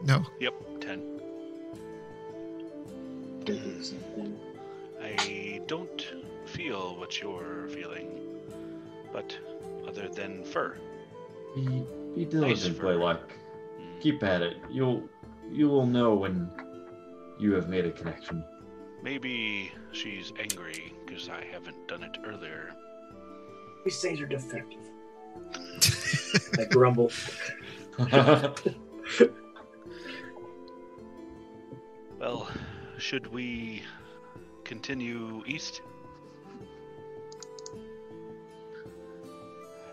No. 0.04 0.26
Yep, 0.42 0.54
ten. 0.88 1.04
I 5.02 5.62
don't 5.68 6.06
feel 6.46 6.96
what 6.98 7.22
you're 7.22 7.68
feeling, 7.70 8.10
but 9.14 9.38
other 9.88 10.08
than 10.10 10.44
fur. 10.44 10.78
Be 11.56 11.84
be 12.16 12.26
diligent, 12.26 12.76
fur. 12.78 12.84
Blaylock. 12.84 13.30
Mm, 13.30 14.02
Keep 14.02 14.24
at 14.24 14.42
it. 14.42 14.58
You'll 14.70 15.04
you 15.52 15.70
will 15.70 15.86
know 15.86 16.14
when 16.16 16.50
you 17.40 17.54
have 17.54 17.70
made 17.70 17.86
a 17.86 17.92
connection. 17.92 18.44
Maybe 19.04 19.72
she's 19.92 20.34
angry 20.40 20.94
because 21.06 21.30
I 21.30 21.46
haven't 21.52 21.88
done 21.88 22.04
it 22.04 22.18
earlier. 22.26 22.74
These 23.86 24.02
things 24.02 24.20
are 24.20 24.26
defective. 24.26 24.80
I 26.60 26.66
grumble. 26.66 27.12
should 33.08 33.28
we 33.28 33.82
continue 34.66 35.42
east? 35.48 35.80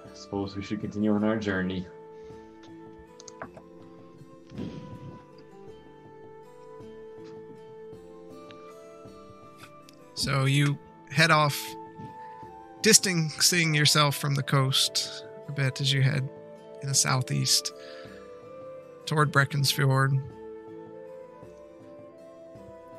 I 0.04 0.14
suppose 0.14 0.56
we 0.56 0.62
should 0.62 0.80
continue 0.80 1.14
on 1.14 1.22
our 1.22 1.36
journey. 1.36 1.86
So 10.14 10.46
you 10.46 10.76
head 11.10 11.30
off, 11.30 11.56
distancing 12.82 13.74
yourself 13.74 14.16
from 14.16 14.34
the 14.34 14.42
coast 14.42 15.24
a 15.46 15.52
bit 15.52 15.80
as 15.80 15.92
you 15.92 16.02
head 16.02 16.28
in 16.82 16.88
the 16.88 16.94
southeast 16.96 17.72
toward 19.06 19.32
Breckensfjord. 19.32 20.20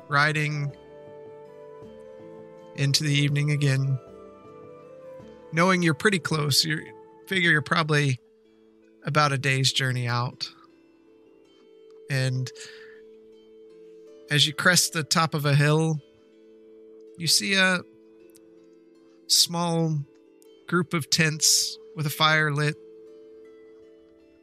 Riding 0.08 0.72
into 2.76 3.04
the 3.04 3.12
evening 3.12 3.50
again. 3.50 3.98
Knowing 5.52 5.82
you're 5.82 5.94
pretty 5.94 6.18
close, 6.18 6.64
you 6.64 6.80
figure 7.26 7.50
you're 7.50 7.62
probably 7.62 8.20
about 9.04 9.32
a 9.32 9.38
day's 9.38 9.72
journey 9.72 10.06
out. 10.06 10.48
And 12.10 12.50
as 14.30 14.46
you 14.46 14.52
crest 14.52 14.92
the 14.92 15.02
top 15.02 15.34
of 15.34 15.44
a 15.44 15.54
hill, 15.54 16.00
you 17.18 17.26
see 17.26 17.54
a 17.54 17.80
small 19.26 19.98
group 20.68 20.94
of 20.94 21.10
tents 21.10 21.78
with 21.96 22.06
a 22.06 22.10
fire 22.10 22.52
lit 22.52 22.76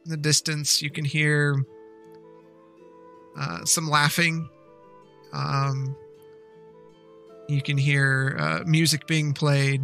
in 0.06 0.12
the 0.12 0.18
distance, 0.18 0.82
you 0.82 0.90
can 0.90 1.06
hear 1.06 1.64
uh, 3.38 3.64
some 3.66 3.90
laughing. 3.90 4.50
Um, 5.34 5.96
you 7.50 7.62
can 7.62 7.78
hear 7.78 8.38
uh, 8.40 8.60
music 8.66 9.08
being 9.08 9.34
played 9.34 9.82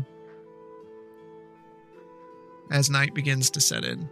as 2.72 2.90
night 2.90 3.14
begins 3.14 3.50
to 3.52 3.60
set 3.60 3.84
in. 3.84 4.08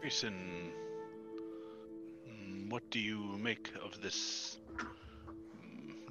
Grayson, 0.00 0.72
what 2.68 2.82
do 2.90 2.98
you 2.98 3.38
make 3.38 3.70
of 3.84 4.02
this 4.02 4.58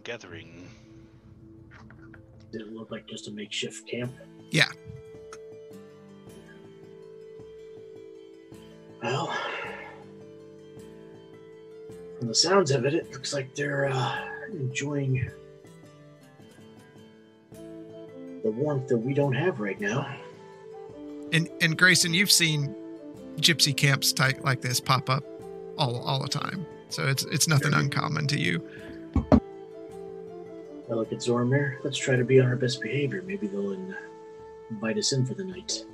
gathering? 0.03 0.69
Did 2.51 2.61
it 2.61 2.73
look 2.73 2.91
like 2.91 3.07
just 3.07 3.27
a 3.27 3.31
makeshift 3.31 3.87
camp? 3.87 4.13
Yeah. 4.49 4.69
Well, 9.03 9.35
from 12.21 12.27
the 12.27 12.35
sounds 12.35 12.69
of 12.69 12.85
it, 12.85 12.93
it 12.93 13.11
looks 13.11 13.33
like 13.33 13.55
they're 13.55 13.89
uh, 13.91 14.15
enjoying 14.51 15.27
the 17.51 18.51
warmth 18.51 18.87
that 18.89 18.97
we 18.99 19.11
don't 19.11 19.33
have 19.33 19.59
right 19.59 19.81
now. 19.81 20.07
And 21.33 21.49
and 21.61 21.75
Grayson, 21.75 22.13
you've 22.13 22.29
seen 22.29 22.75
gypsy 23.37 23.75
camps 23.75 24.13
type 24.13 24.43
like 24.43 24.61
this 24.61 24.79
pop 24.79 25.09
up 25.09 25.23
all 25.79 25.99
all 26.03 26.21
the 26.21 26.29
time, 26.29 26.63
so 26.89 27.07
it's 27.07 27.23
it's 27.23 27.47
nothing 27.47 27.73
uncommon 27.73 28.27
to 28.27 28.39
you. 28.39 28.63
I 29.31 30.93
look 30.93 31.11
at 31.11 31.21
Zoramir. 31.21 31.83
Let's 31.83 31.97
try 31.97 32.17
to 32.17 32.23
be 32.23 32.39
on 32.39 32.45
our 32.45 32.55
best 32.55 32.81
behavior. 32.81 33.23
Maybe 33.25 33.47
they'll 33.47 33.71
in- 33.71 33.95
invite 34.69 34.99
us 34.99 35.11
in 35.11 35.25
for 35.25 35.33
the 35.33 35.43
night. 35.43 35.85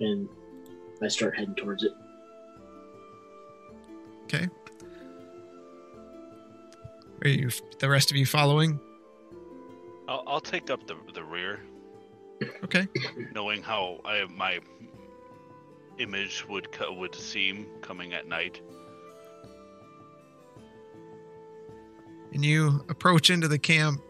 And 0.00 0.28
I 1.02 1.08
start 1.08 1.36
heading 1.36 1.54
towards 1.54 1.84
it. 1.84 1.92
Okay. 4.24 4.48
Are 7.24 7.28
you 7.28 7.50
the 7.78 7.88
rest 7.88 8.10
of 8.10 8.16
you 8.16 8.26
following? 8.26 8.78
I'll, 10.08 10.22
I'll 10.26 10.40
take 10.40 10.70
up 10.70 10.86
the 10.86 10.96
the 11.14 11.22
rear, 11.24 11.60
Okay. 12.64 12.86
knowing 13.34 13.62
how 13.62 14.00
I 14.04 14.24
my 14.34 14.60
image 15.98 16.46
would 16.48 16.70
co- 16.72 16.92
would 16.92 17.14
seem 17.14 17.66
coming 17.82 18.12
at 18.14 18.26
night. 18.28 18.60
and 22.34 22.44
you 22.44 22.84
approach 22.90 23.30
into 23.30 23.48
the 23.48 23.58
camp 23.58 24.02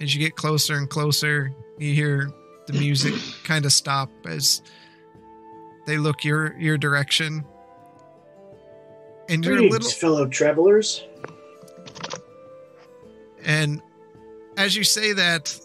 as 0.00 0.12
you 0.12 0.20
get 0.20 0.34
closer 0.34 0.74
and 0.74 0.90
closer 0.90 1.52
you 1.78 1.94
hear 1.94 2.28
the 2.66 2.72
music 2.72 3.14
kind 3.44 3.64
of 3.64 3.72
stop 3.72 4.10
as 4.26 4.60
they 5.86 5.98
look 5.98 6.24
your 6.24 6.56
your 6.58 6.78
direction. 6.78 7.44
And 9.28 9.44
you're 9.44 9.54
a 9.54 9.56
Greetings, 9.56 9.72
little 9.72 9.90
fellow 9.90 10.26
travelers. 10.28 11.04
and 13.44 13.80
as 14.56 14.76
you 14.76 14.84
say 14.84 15.12
that 15.14 15.58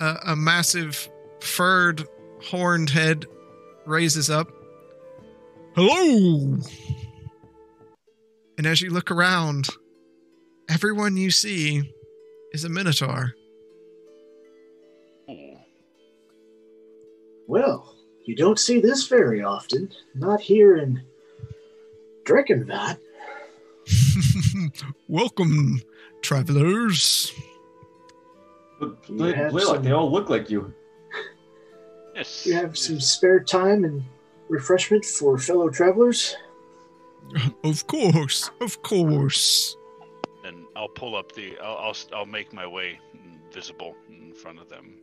a, 0.00 0.16
a 0.28 0.36
massive 0.36 1.08
furred 1.40 2.06
horned 2.42 2.90
head 2.90 3.26
raises 3.86 4.30
up. 4.30 4.48
Hello! 5.74 6.56
And 8.58 8.66
as 8.66 8.80
you 8.82 8.90
look 8.90 9.10
around 9.10 9.68
everyone 10.68 11.16
you 11.16 11.30
see 11.30 11.82
is 12.52 12.64
a 12.64 12.68
minotaur. 12.68 13.34
Well, 17.46 17.94
you 18.30 18.36
don't 18.36 18.60
see 18.60 18.78
this 18.80 19.08
very 19.08 19.42
often. 19.42 19.90
Not 20.14 20.40
here 20.40 20.76
in 20.76 21.02
Dreckenvat. 22.24 22.96
Welcome, 25.08 25.82
travelers. 26.22 27.32
But 28.78 28.96
You 29.08 29.16
Bla- 29.50 29.60
some- 29.60 29.82
they 29.82 29.90
all 29.90 30.10
look 30.12 30.30
like 30.30 30.48
you. 30.48 30.72
Yes. 32.14 32.46
You 32.46 32.54
have 32.54 32.78
some 32.78 33.00
spare 33.00 33.40
time 33.40 33.82
and 33.84 34.04
refreshment 34.48 35.04
for 35.04 35.36
fellow 35.38 35.68
travelers? 35.68 36.36
Of 37.64 37.86
course, 37.86 38.50
of 38.60 38.82
course. 38.82 39.76
And 40.44 40.64
I'll 40.74 40.88
pull 40.88 41.14
up 41.16 41.30
the. 41.32 41.56
I'll, 41.62 41.76
I'll 41.78 41.90
s- 41.90 42.08
I'll 42.14 42.26
make 42.26 42.52
my 42.52 42.66
way 42.66 42.98
visible 43.52 43.94
in 44.08 44.32
front 44.34 44.58
of 44.58 44.68
them. 44.68 44.94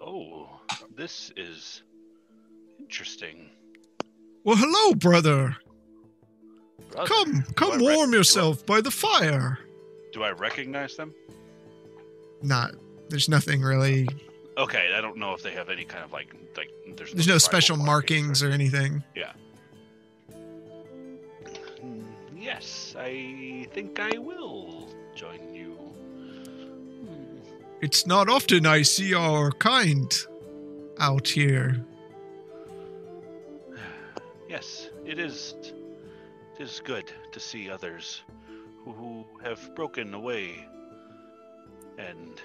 Oh, 0.00 0.48
this 0.94 1.32
is 1.36 1.82
interesting. 2.92 3.48
Well, 4.44 4.56
hello, 4.56 4.94
brother. 4.94 5.56
Brother, 6.90 7.06
Come, 7.08 7.42
come 7.56 7.70
rec- 7.72 7.80
warm 7.80 8.10
do 8.10 8.16
I- 8.16 8.18
yourself 8.18 8.66
by 8.66 8.82
the 8.82 8.90
fire. 8.90 9.58
Do 10.12 10.22
I 10.22 10.32
recognize 10.32 10.94
them? 10.96 11.14
Not, 12.42 12.72
there's 13.08 13.30
nothing 13.30 13.62
really. 13.62 14.06
Okay, 14.58 14.92
I 14.94 15.00
don't 15.00 15.16
know 15.16 15.32
if 15.32 15.42
they 15.42 15.52
have 15.52 15.70
any 15.70 15.84
kind 15.84 16.04
of 16.04 16.12
like 16.12 16.34
like. 16.54 16.68
There's, 16.96 17.12
There's 17.14 17.26
no 17.26 17.38
special 17.38 17.78
markings 17.78 18.42
or 18.42 18.50
anything. 18.50 19.02
Yeah. 19.16 19.32
Yes, 22.38 22.94
I 22.98 23.66
think 23.72 23.98
I 24.00 24.18
will 24.18 24.90
join 25.14 25.54
you. 25.54 25.78
It's 27.80 28.06
not 28.06 28.28
often 28.28 28.66
I 28.66 28.82
see 28.82 29.14
our 29.14 29.50
kind 29.52 30.12
out 31.00 31.26
here. 31.28 31.82
Yes, 34.52 34.90
it 35.06 35.18
is. 35.18 35.54
It 35.62 36.62
is 36.62 36.82
good 36.84 37.10
to 37.32 37.40
see 37.40 37.70
others 37.70 38.22
who, 38.84 39.24
have 39.42 39.74
broken 39.74 40.12
away 40.12 40.68
and 41.96 42.38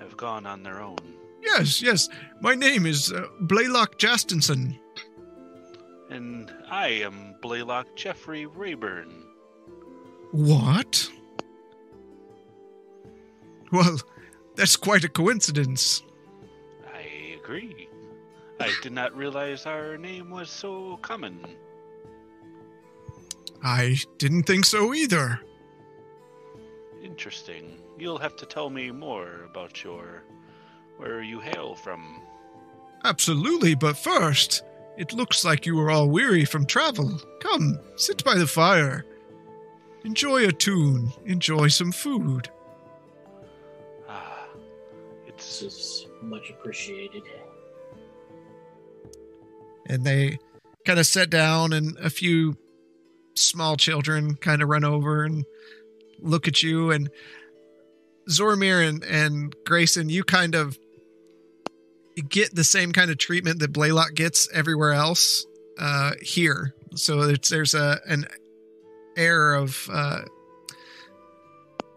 have 0.00 0.16
gone 0.16 0.46
on 0.46 0.62
their 0.62 0.80
own. 0.80 0.96
Yes, 1.42 1.82
yes. 1.82 2.08
My 2.40 2.54
name 2.54 2.86
is 2.86 3.12
uh, 3.12 3.26
Blaylock 3.42 3.98
Jastinson. 3.98 4.78
And 6.08 6.50
I 6.70 6.88
am 6.88 7.34
Blaylock 7.42 7.94
Jeffrey 7.94 8.46
Rayburn. 8.46 9.12
What? 10.32 11.10
Well, 13.70 13.98
that's 14.56 14.76
quite 14.76 15.04
a 15.04 15.10
coincidence. 15.10 16.02
I 16.90 17.36
agree. 17.38 17.87
I 18.60 18.72
did 18.82 18.92
not 18.92 19.16
realize 19.16 19.66
our 19.66 19.96
name 19.96 20.30
was 20.30 20.50
so 20.50 20.98
common. 21.02 21.38
I 23.62 23.98
didn't 24.18 24.44
think 24.44 24.64
so 24.64 24.94
either. 24.94 25.40
Interesting. 27.02 27.78
You'll 27.98 28.18
have 28.18 28.36
to 28.36 28.46
tell 28.46 28.70
me 28.70 28.90
more 28.90 29.44
about 29.44 29.82
your 29.84 30.22
where 30.96 31.22
you 31.22 31.40
hail 31.40 31.74
from. 31.74 32.20
Absolutely, 33.04 33.74
but 33.76 33.96
first, 33.96 34.62
it 34.96 35.12
looks 35.12 35.44
like 35.44 35.64
you 35.66 35.78
are 35.80 35.90
all 35.90 36.08
weary 36.08 36.44
from 36.44 36.66
travel. 36.66 37.20
Come, 37.40 37.78
sit 37.96 38.24
by 38.24 38.34
the 38.36 38.46
fire. 38.46 39.04
Enjoy 40.04 40.44
a 40.46 40.52
tune. 40.52 41.12
Enjoy 41.26 41.68
some 41.68 41.92
food. 41.92 42.48
Ah, 44.08 44.46
This 45.26 45.62
it's 45.62 45.62
is 45.62 46.06
much 46.22 46.50
appreciated. 46.50 47.22
And 49.88 50.04
they 50.04 50.38
kind 50.84 50.98
of 50.98 51.06
sit 51.06 51.30
down, 51.30 51.72
and 51.72 51.96
a 51.98 52.10
few 52.10 52.56
small 53.34 53.76
children 53.76 54.34
kind 54.34 54.62
of 54.62 54.68
run 54.68 54.84
over 54.84 55.24
and 55.24 55.44
look 56.20 56.48
at 56.48 56.62
you. 56.62 56.90
And 56.90 57.10
Zoramir 58.28 58.86
and, 58.86 59.04
and 59.04 59.54
Grayson, 59.64 60.08
you 60.08 60.24
kind 60.24 60.54
of 60.54 60.78
get 62.28 62.54
the 62.54 62.64
same 62.64 62.92
kind 62.92 63.10
of 63.10 63.18
treatment 63.18 63.60
that 63.60 63.72
Blaylock 63.72 64.14
gets 64.14 64.48
everywhere 64.52 64.92
else 64.92 65.46
uh, 65.78 66.12
here. 66.20 66.74
So 66.94 67.32
there's 67.32 67.74
a 67.74 68.00
an 68.06 68.26
air 69.16 69.54
of 69.54 69.88
uh, 69.92 70.22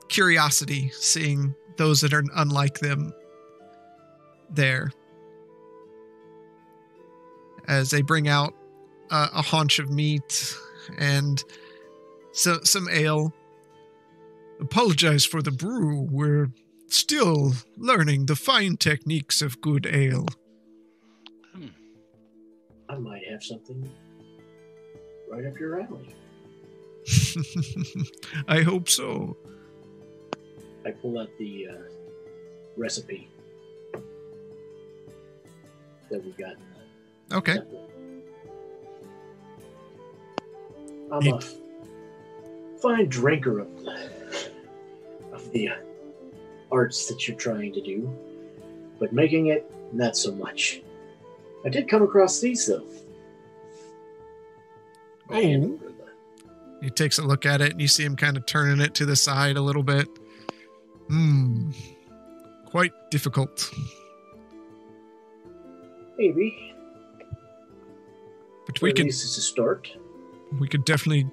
curiosity 0.10 0.90
seeing 0.94 1.56
those 1.78 2.02
that 2.02 2.14
are 2.14 2.24
unlike 2.36 2.80
them 2.80 3.14
there 4.50 4.92
as 7.68 7.90
they 7.92 8.02
bring 8.02 8.28
out 8.28 8.54
uh, 9.10 9.30
a 9.34 9.42
haunch 9.42 9.80
of 9.80 9.90
meat 9.90 10.56
and 10.98 11.44
so, 12.34 12.60
some 12.64 12.88
ale. 12.90 13.34
Apologize 14.60 15.26
for 15.26 15.42
the 15.42 15.52
brew. 15.52 16.08
We're 16.10 16.50
still 16.88 17.54
learning 17.78 18.28
the 18.28 18.36
fine 18.36 18.78
techniques 18.78 19.42
of 19.42 19.60
good 19.62 19.86
ale. 19.86 20.28
hmm, 21.54 21.68
I 22.90 22.98
might 22.98 23.24
have 23.30 23.44
something 23.44 23.90
right 25.30 25.46
up 25.46 25.60
your 25.60 25.82
alley. 25.82 26.16
I 28.48 28.62
hope 28.62 28.88
so. 28.88 29.36
I 30.86 30.92
pull 30.92 31.20
out 31.20 31.30
the 31.38 31.68
uh, 31.68 31.74
recipe 32.78 33.30
that 36.10 36.24
we 36.24 36.32
got 36.32 36.56
Okay. 37.32 37.58
I'm 41.12 41.28
a 41.28 41.42
fine 42.82 43.08
drinker 43.10 43.60
of 43.60 43.84
the 43.84 44.10
of 45.34 45.52
the 45.52 45.70
arts 46.72 47.08
that 47.08 47.28
you're 47.28 47.38
trying 47.38 47.74
to 47.74 47.82
do, 47.82 48.14
but 49.00 49.14
making 49.14 49.48
it 49.48 49.70
not 49.94 50.16
so 50.16 50.34
much. 50.34 50.82
I 51.66 51.70
did 51.70 51.88
come 51.90 52.02
across 52.02 52.40
these 52.40 52.66
though. 52.66 52.86
Oh. 55.30 55.80
He 56.82 56.90
takes 56.90 57.20
a 57.20 57.22
look 57.22 57.46
at 57.46 57.62
it 57.62 57.74
and 57.74 57.82
you 57.82 57.88
see 57.88 58.04
him 58.04 58.16
kind 58.16 58.36
of 58.36 58.46
turning 58.46 58.82
it 58.82 58.96
to 58.96 59.06
the 59.06 59.16
side 59.16 59.56
a 59.56 59.62
little 59.62 59.84
bit. 59.84 60.08
Hmm. 61.08 61.72
Quite 62.66 62.94
difficult. 63.12 63.70
maybe. 66.18 66.71
But 68.74 68.82
we 68.82 68.90
At 68.92 68.96
can 68.98 69.06
least 69.06 69.24
it's 69.24 69.38
a 69.38 69.42
start. 69.42 69.90
we 70.60 70.68
could 70.68 70.86
definitely 70.86 71.28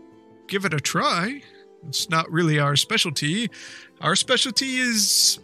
give 0.48 0.64
it 0.64 0.74
a 0.74 0.80
try. 0.80 1.42
It's 1.86 2.08
not 2.10 2.30
really 2.30 2.58
our 2.58 2.74
specialty. 2.76 3.50
Our 4.00 4.16
specialty 4.16 4.76
is 4.78 5.38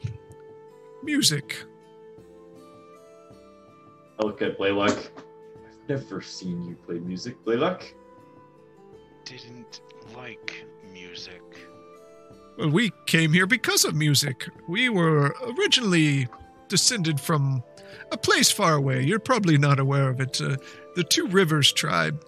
music. 1.02 1.56
I 4.18 4.24
look 4.24 4.42
at 4.42 4.58
Blaylock. 4.58 4.96
I've 4.96 5.88
never 5.88 6.20
seen 6.20 6.62
you 6.66 6.74
play 6.86 6.98
music, 6.98 7.42
Blaylock. 7.44 7.84
Didn't 9.24 9.80
like 10.16 10.64
music. 10.92 11.42
Well, 12.58 12.70
we 12.70 12.92
came 13.06 13.32
here 13.32 13.46
because 13.46 13.84
of 13.84 13.94
music. 13.94 14.48
We 14.68 14.88
were 14.88 15.34
originally 15.58 16.28
descended 16.68 17.20
from 17.20 17.62
a 18.12 18.16
place 18.16 18.50
far 18.50 18.74
away. 18.74 19.02
You're 19.04 19.18
probably 19.18 19.58
not 19.58 19.78
aware 19.80 20.08
of 20.08 20.20
it. 20.20 20.40
Uh, 20.40 20.56
the 20.94 21.04
Two 21.04 21.26
Rivers 21.26 21.72
tribe. 21.72 22.24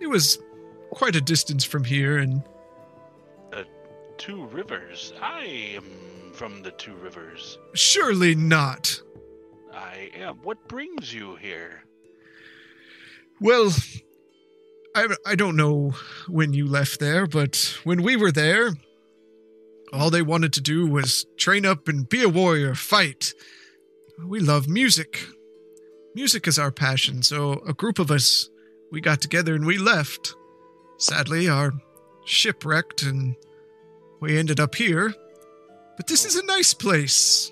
It 0.00 0.08
was 0.08 0.38
quite 0.90 1.16
a 1.16 1.20
distance 1.20 1.64
from 1.64 1.84
here, 1.84 2.18
and 2.18 2.42
Two 4.16 4.46
Rivers. 4.46 5.12
I 5.20 5.42
am 5.76 5.84
from 6.32 6.62
the 6.62 6.70
Two 6.72 6.94
Rivers. 6.94 7.58
surely 7.74 8.34
not. 8.34 9.00
I 9.72 10.10
am. 10.14 10.36
What 10.42 10.68
brings 10.68 11.12
you 11.12 11.34
here? 11.36 11.82
Well, 13.40 13.72
I, 14.94 15.08
I 15.26 15.34
don't 15.34 15.56
know 15.56 15.94
when 16.28 16.52
you 16.52 16.66
left 16.66 17.00
there, 17.00 17.26
but 17.26 17.76
when 17.82 18.02
we 18.02 18.16
were 18.16 18.30
there, 18.30 18.70
all 19.92 20.10
they 20.10 20.22
wanted 20.22 20.52
to 20.54 20.60
do 20.60 20.86
was 20.86 21.26
train 21.36 21.66
up 21.66 21.88
and 21.88 22.08
be 22.08 22.22
a 22.22 22.28
warrior, 22.28 22.74
fight. 22.74 23.34
We 24.24 24.38
love 24.38 24.68
music. 24.68 25.26
Music 26.14 26.46
is 26.46 26.58
our 26.58 26.70
passion, 26.70 27.22
so 27.22 27.62
a 27.66 27.72
group 27.72 27.98
of 27.98 28.10
us, 28.10 28.48
we 28.92 29.00
got 29.00 29.20
together 29.20 29.54
and 29.54 29.66
we 29.66 29.78
left. 29.78 30.34
Sadly, 30.96 31.48
our 31.48 31.72
ship 32.24 32.64
wrecked 32.64 33.02
and 33.02 33.34
we 34.20 34.38
ended 34.38 34.60
up 34.60 34.76
here. 34.76 35.12
But 35.96 36.06
this 36.06 36.24
is 36.24 36.36
a 36.36 36.46
nice 36.46 36.72
place. 36.72 37.50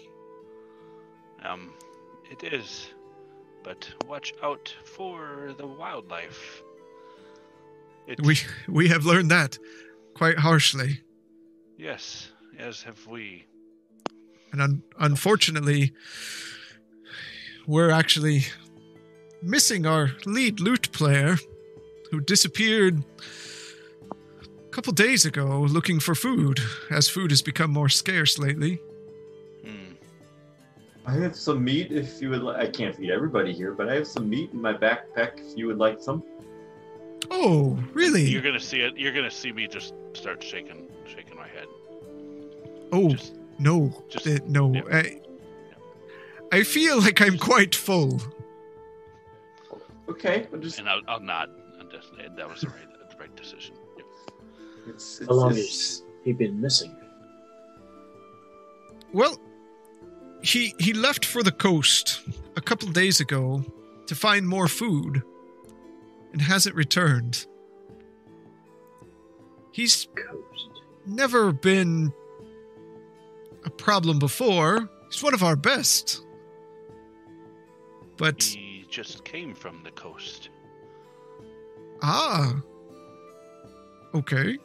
Um, 1.44 1.72
it 2.30 2.44
is. 2.52 2.88
But 3.64 3.88
watch 4.06 4.32
out 4.42 4.74
for 4.84 5.54
the 5.56 5.66
wildlife. 5.66 6.62
It, 8.06 8.20
We 8.24 8.38
we 8.68 8.88
have 8.88 9.04
learned 9.04 9.30
that 9.30 9.58
quite 10.14 10.38
harshly. 10.38 11.00
Yes, 11.76 12.30
as 12.58 12.82
have 12.82 13.06
we. 13.06 13.44
And 14.50 14.60
un- 14.60 14.82
unfortunately, 14.98 15.92
we're 17.66 17.90
actually 17.90 18.44
missing 19.42 19.86
our 19.86 20.10
lead 20.26 20.60
lute 20.60 20.90
player 20.92 21.36
who 22.10 22.20
disappeared 22.20 23.02
a 24.10 24.68
couple 24.70 24.92
days 24.92 25.24
ago 25.24 25.60
looking 25.62 26.00
for 26.00 26.14
food, 26.14 26.60
as 26.90 27.08
food 27.08 27.30
has 27.30 27.42
become 27.42 27.70
more 27.70 27.88
scarce 27.88 28.38
lately. 28.38 28.80
Hmm. 29.64 29.94
I 31.06 31.14
have 31.14 31.34
some 31.36 31.64
meat 31.64 31.92
if 31.92 32.20
you 32.20 32.30
would 32.30 32.42
like. 32.42 32.56
I 32.56 32.66
can't 32.70 32.94
feed 32.96 33.10
everybody 33.10 33.52
here, 33.52 33.72
but 33.72 33.88
I 33.88 33.94
have 33.96 34.06
some 34.06 34.28
meat 34.28 34.50
in 34.52 34.60
my 34.60 34.72
backpack 34.72 35.38
if 35.38 35.56
you 35.56 35.66
would 35.68 35.78
like 35.78 36.00
some. 36.00 36.22
Oh, 37.30 37.78
really? 37.94 38.24
You're 38.24 38.42
gonna 38.42 38.60
see 38.60 38.80
it. 38.80 38.96
You're 38.96 39.12
gonna 39.12 39.30
see 39.30 39.52
me 39.52 39.66
just 39.66 39.94
start 40.12 40.42
shaking, 40.42 40.88
shaking 41.06 41.36
my 41.36 41.46
head. 41.48 41.66
oh, 42.92 43.10
Just 43.10 43.34
no. 43.58 44.04
just- 44.10 44.26
Uh, 44.26 44.38
no. 44.46 44.74
yeah. 44.74 44.82
I, 44.92 45.20
I 46.52 46.62
feel 46.62 47.00
like 47.00 47.20
I'm 47.20 47.38
quite 47.38 47.74
full. 47.74 48.20
Okay, 50.08 50.46
but 50.50 50.60
just 50.60 50.78
and 50.78 50.88
I'll, 50.88 51.00
I'll 51.08 51.20
nod. 51.20 51.48
And 51.80 51.90
just, 51.90 52.10
and 52.22 52.36
that 52.36 52.48
was 52.48 52.60
the 52.60 52.68
right, 52.68 53.10
the 53.10 53.16
right 53.16 53.34
decision. 53.36 53.74
Yep. 53.96 54.06
it's, 54.88 55.20
it's, 55.20 55.28
How 55.28 55.34
long 55.34 55.50
it's- 55.52 55.66
has 55.70 56.02
he 56.24 56.32
been 56.32 56.60
missing? 56.60 56.94
Well, 59.12 59.38
he 60.42 60.74
he 60.78 60.92
left 60.94 61.24
for 61.24 61.42
the 61.42 61.52
coast 61.52 62.20
a 62.56 62.60
couple 62.60 62.88
days 62.90 63.20
ago 63.20 63.64
to 64.06 64.14
find 64.14 64.46
more 64.46 64.68
food 64.68 65.22
and 66.32 66.40
hasn't 66.40 66.74
returned. 66.74 67.46
He's 69.72 70.06
Coast. 70.14 70.80
never 71.06 71.52
been 71.52 72.12
a 73.64 73.70
problem 73.70 74.18
before. 74.18 74.88
He's 75.10 75.22
one 75.22 75.34
of 75.34 75.42
our 75.42 75.56
best. 75.56 76.24
But 78.22 78.40
He 78.44 78.86
just 78.88 79.24
came 79.24 79.52
from 79.52 79.82
the 79.82 79.90
coast. 79.90 80.50
ah. 82.02 82.54
Okay. 84.14 84.58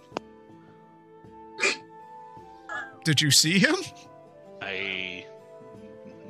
Did 3.03 3.19
you 3.19 3.31
see 3.31 3.57
him? 3.57 3.73
I. 4.61 5.25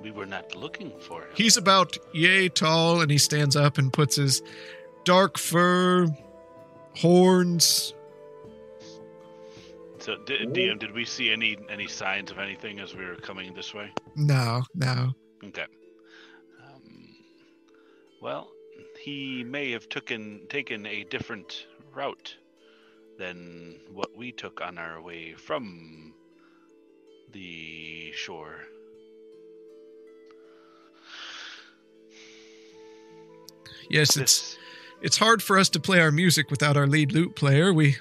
We 0.01 0.11
were 0.11 0.25
not 0.25 0.55
looking 0.55 0.93
for 1.01 1.23
him. 1.23 1.29
He's 1.35 1.57
about 1.57 1.97
yay 2.13 2.47
tall, 2.47 3.01
and 3.01 3.11
he 3.11 3.17
stands 3.17 3.57
up 3.57 3.77
and 3.77 3.91
puts 3.91 4.15
his 4.15 4.41
dark 5.03 5.37
fur, 5.37 6.07
horns. 6.95 7.93
So, 9.99 10.15
D- 10.25 10.45
DM, 10.45 10.79
did 10.79 10.93
we 10.93 11.03
see 11.03 11.29
any 11.33 11.57
any 11.69 11.87
signs 11.87 12.31
of 12.31 12.39
anything 12.39 12.79
as 12.79 12.95
we 12.95 13.03
were 13.03 13.15
coming 13.15 13.53
this 13.53 13.73
way? 13.73 13.91
No, 14.15 14.63
no. 14.75 15.11
Okay. 15.43 15.65
Well, 18.21 18.49
he 18.99 19.43
may 19.43 19.71
have 19.71 19.89
taken 19.89 20.47
taken 20.49 20.85
a 20.85 21.03
different 21.03 21.67
route 21.93 22.35
than 23.17 23.79
what 23.91 24.15
we 24.15 24.31
took 24.31 24.61
on 24.61 24.77
our 24.77 25.01
way 25.01 25.33
from 25.33 26.13
the 27.31 28.11
shore. 28.13 28.67
Yes, 33.89 34.09
it's 34.09 34.15
This, 34.17 34.57
it's 35.01 35.17
hard 35.17 35.41
for 35.41 35.57
us 35.57 35.69
to 35.69 35.79
play 35.79 35.99
our 35.99 36.11
music 36.11 36.49
without 36.49 36.75
our 36.75 36.87
lead 36.87 37.11
lute 37.11 37.35
player. 37.35 37.73
We 37.73 37.97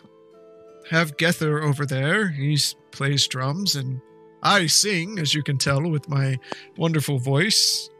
have 0.90 1.16
Gether 1.16 1.62
over 1.62 1.84
there. 1.84 2.28
He 2.28 2.58
plays 2.90 3.26
drums, 3.26 3.76
and 3.76 4.00
I 4.42 4.66
sing, 4.66 5.18
as 5.18 5.34
you 5.34 5.42
can 5.42 5.58
tell, 5.58 5.88
with 5.88 6.08
my 6.08 6.38
wonderful 6.76 7.18
voice. 7.18 7.90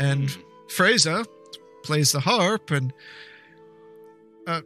And 0.00 0.30
hmm. 0.30 0.40
Freza 0.68 1.26
plays 1.88 2.12
the 2.12 2.20
harp, 2.20 2.70
and 2.70 2.92
uh, 4.46 4.60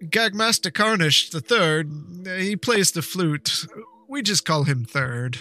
Gagmaster 0.00 0.72
Carnish 0.72 1.30
the 1.30 1.40
third, 1.40 1.90
he 2.24 2.54
plays 2.54 2.92
the 2.92 3.02
flute. 3.02 3.66
We 4.06 4.22
just 4.22 4.44
call 4.44 4.62
him 4.62 4.84
third. 4.84 5.40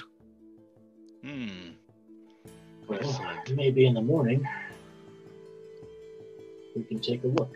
hmm. 1.23 1.69
Well, 2.87 3.37
maybe 3.53 3.85
in 3.85 3.93
the 3.93 4.01
morning 4.01 4.43
we 6.75 6.81
can 6.83 6.99
take 6.99 7.23
a 7.23 7.27
look. 7.27 7.55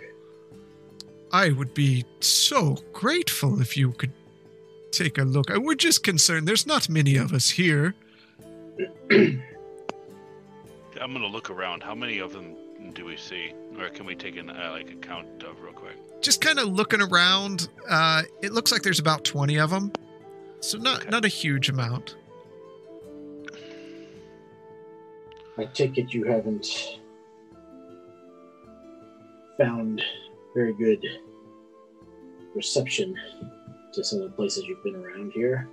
I 1.31 1.49
would 1.49 1.73
be 1.73 2.05
so 2.19 2.77
grateful 2.93 3.59
if 3.59 3.75
you 3.75 3.91
could 3.93 4.13
take 4.91 5.17
a 5.17 5.23
look. 5.23 5.47
We're 5.49 5.73
just 5.73 6.03
concerned. 6.03 6.47
There's 6.47 6.67
not 6.67 6.89
many 6.89 7.17
of 7.17 7.33
us 7.33 7.49
here. 7.49 7.95
I'm 9.09 9.41
gonna 11.13 11.25
look 11.25 11.49
around. 11.49 11.81
How 11.81 11.95
many 11.95 12.19
of 12.19 12.33
them 12.33 12.55
do 12.93 13.05
we 13.05 13.17
see, 13.17 13.53
or 13.79 13.89
can 13.89 14.05
we 14.05 14.15
take 14.15 14.37
an 14.37 14.49
uh, 14.49 14.69
like 14.71 14.89
a 14.91 14.95
count 14.95 15.43
of 15.43 15.59
real 15.61 15.73
quick? 15.73 15.95
just 16.19 16.41
kind 16.41 16.57
of 16.57 16.67
looking 16.69 16.99
around 16.99 17.69
uh 17.87 18.23
it 18.41 18.51
looks 18.51 18.71
like 18.71 18.81
there's 18.81 18.97
about 18.97 19.23
20 19.23 19.59
of 19.59 19.69
them 19.69 19.91
so 20.61 20.75
not 20.79 21.01
Okay. 21.01 21.09
not 21.11 21.23
a 21.23 21.27
huge 21.27 21.69
amount 21.69 22.15
I 25.59 25.65
take 25.65 25.97
it 25.99 26.11
you 26.13 26.23
haven't 26.23 26.67
found 29.59 30.01
very 30.55 30.73
good 30.73 31.05
reception 32.55 33.15
to 33.93 34.03
some 34.03 34.21
of 34.21 34.31
the 34.31 34.35
places 34.35 34.65
you've 34.65 34.83
been 34.83 34.95
around 34.95 35.31
here. 35.33 35.69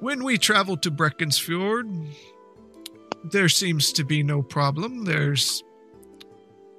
when 0.00 0.22
we 0.24 0.36
traveled 0.36 0.82
to 0.82 0.90
Breckensfjord, 0.90 2.06
there 3.24 3.48
seems 3.48 3.92
to 3.92 4.04
be 4.04 4.22
no 4.22 4.42
problem. 4.42 5.04
There's 5.04 5.64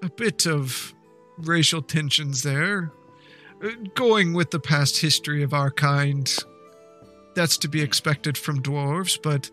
a 0.03 0.09
bit 0.09 0.45
of 0.45 0.93
racial 1.38 1.82
tensions 1.82 2.43
there. 2.43 2.91
Uh, 3.64 3.69
Going 3.95 4.33
with 4.33 4.51
the 4.51 4.59
past 4.59 4.98
history 4.99 5.43
of 5.43 5.53
our 5.53 5.72
kind, 5.72 6.33
that's 7.35 7.57
to 7.57 7.67
be 7.67 7.82
expected 7.82 8.38
from 8.38 8.61
dwarves, 8.61 9.19
but 9.22 9.49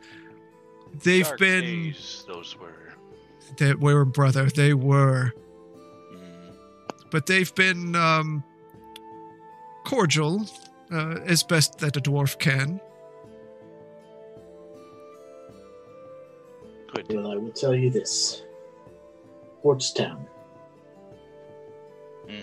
they've 1.02 1.26
Dark 1.26 1.38
been. 1.38 1.64
days, 1.64 2.24
those 2.26 2.56
were. 2.58 2.68
They 3.58 3.74
were, 3.74 4.04
brother, 4.04 4.46
they 4.46 4.74
were. 4.74 5.32
Mm. 6.12 6.54
But 7.10 7.26
they've 7.26 7.54
been 7.54 7.94
um, 7.96 8.44
cordial, 9.84 10.46
uh, 10.90 11.18
as 11.24 11.42
best 11.42 11.78
that 11.78 11.96
a 11.96 12.00
dwarf 12.00 12.38
can. 12.38 12.80
Good. 16.94 17.06
Well, 17.10 17.32
I 17.32 17.36
will 17.36 17.52
tell 17.52 17.74
you 17.74 17.90
this. 17.90 18.42
Portstown. 19.64 20.26
Hmm. 22.28 22.42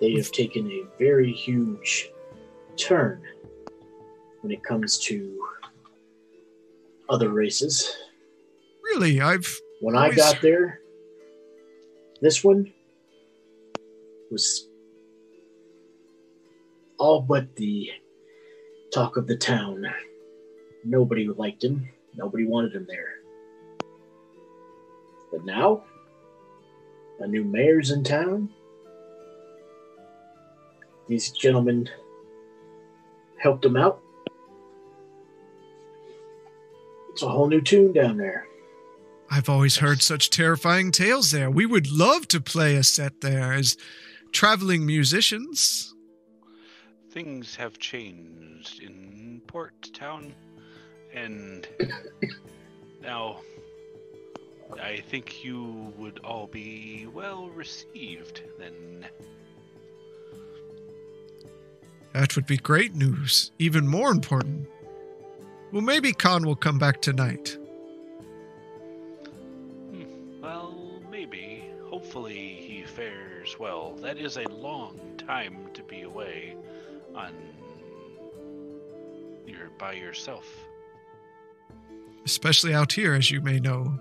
They 0.00 0.14
have 0.14 0.32
taken 0.32 0.66
a 0.70 0.82
very 0.98 1.32
huge 1.32 2.10
turn 2.76 3.22
when 4.40 4.50
it 4.50 4.64
comes 4.64 4.98
to 4.98 5.46
other 7.08 7.28
races. 7.28 7.94
Really, 8.82 9.20
I've 9.20 9.60
When 9.80 9.96
I 9.96 10.10
got 10.10 10.40
there, 10.40 10.80
this 12.20 12.42
one 12.42 12.72
was 14.30 14.68
all 16.98 17.20
but 17.20 17.54
the 17.56 17.90
talk 18.92 19.16
of 19.16 19.26
the 19.26 19.36
town. 19.36 19.86
Nobody 20.84 21.28
liked 21.28 21.62
him. 21.62 21.88
Nobody 22.16 22.44
wanted 22.44 22.74
him 22.74 22.86
there. 22.88 23.21
But 25.32 25.44
now, 25.46 25.82
a 27.20 27.26
new 27.26 27.42
mayor's 27.42 27.90
in 27.90 28.04
town. 28.04 28.50
These 31.08 31.30
gentlemen 31.30 31.88
helped 33.38 33.64
him 33.64 33.76
out. 33.76 34.00
It's 37.10 37.22
a 37.22 37.28
whole 37.28 37.48
new 37.48 37.60
tune 37.60 37.92
down 37.92 38.18
there. 38.18 38.46
I've 39.30 39.48
always 39.48 39.78
heard 39.78 40.02
such 40.02 40.30
terrifying 40.30 40.92
tales 40.92 41.30
there. 41.30 41.50
We 41.50 41.64
would 41.64 41.90
love 41.90 42.28
to 42.28 42.40
play 42.40 42.76
a 42.76 42.82
set 42.82 43.22
there 43.22 43.52
as 43.52 43.76
traveling 44.30 44.84
musicians. 44.84 45.94
Things 47.10 47.56
have 47.56 47.78
changed 47.78 48.82
in 48.82 49.42
Port 49.46 49.90
Town, 49.94 50.34
and 51.14 51.66
now 53.02 53.40
I 54.80 55.00
think 55.00 55.44
you 55.44 55.92
would 55.98 56.20
all 56.24 56.46
be 56.46 57.06
well 57.12 57.48
received 57.48 58.42
then. 58.58 59.06
That 62.12 62.36
would 62.36 62.46
be 62.46 62.58
great 62.58 62.94
news. 62.94 63.52
Even 63.58 63.86
more 63.88 64.10
important. 64.10 64.68
Well, 65.72 65.82
maybe 65.82 66.12
Khan 66.12 66.44
will 66.44 66.56
come 66.56 66.78
back 66.78 67.00
tonight. 67.00 67.56
Hmm, 69.90 70.40
Well, 70.42 71.00
maybe. 71.10 71.64
Hopefully 71.88 72.34
he 72.60 72.82
fares 72.82 73.58
well. 73.58 73.94
That 73.96 74.18
is 74.18 74.36
a 74.36 74.48
long 74.48 74.98
time 75.18 75.68
to 75.74 75.82
be 75.82 76.02
away 76.02 76.56
on 77.14 77.32
you're 79.46 79.70
by 79.78 79.92
yourself. 79.92 80.46
Especially 82.24 82.74
out 82.74 82.92
here, 82.92 83.14
as 83.14 83.30
you 83.30 83.40
may 83.40 83.58
know. 83.58 83.98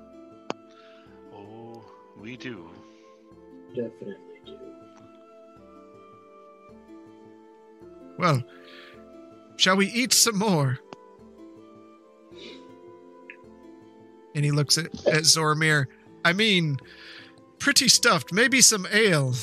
We 2.21 2.37
do. 2.37 2.69
Definitely 3.69 4.15
do. 4.45 4.57
Well, 8.19 8.43
shall 9.57 9.75
we 9.75 9.87
eat 9.87 10.13
some 10.13 10.37
more? 10.37 10.77
And 14.35 14.45
he 14.45 14.51
looks 14.51 14.77
at, 14.77 14.85
at 15.07 15.23
Zoramir. 15.23 15.87
I 16.23 16.33
mean, 16.33 16.77
pretty 17.57 17.87
stuffed. 17.87 18.31
Maybe 18.31 18.61
some 18.61 18.85
ale. 18.93 19.33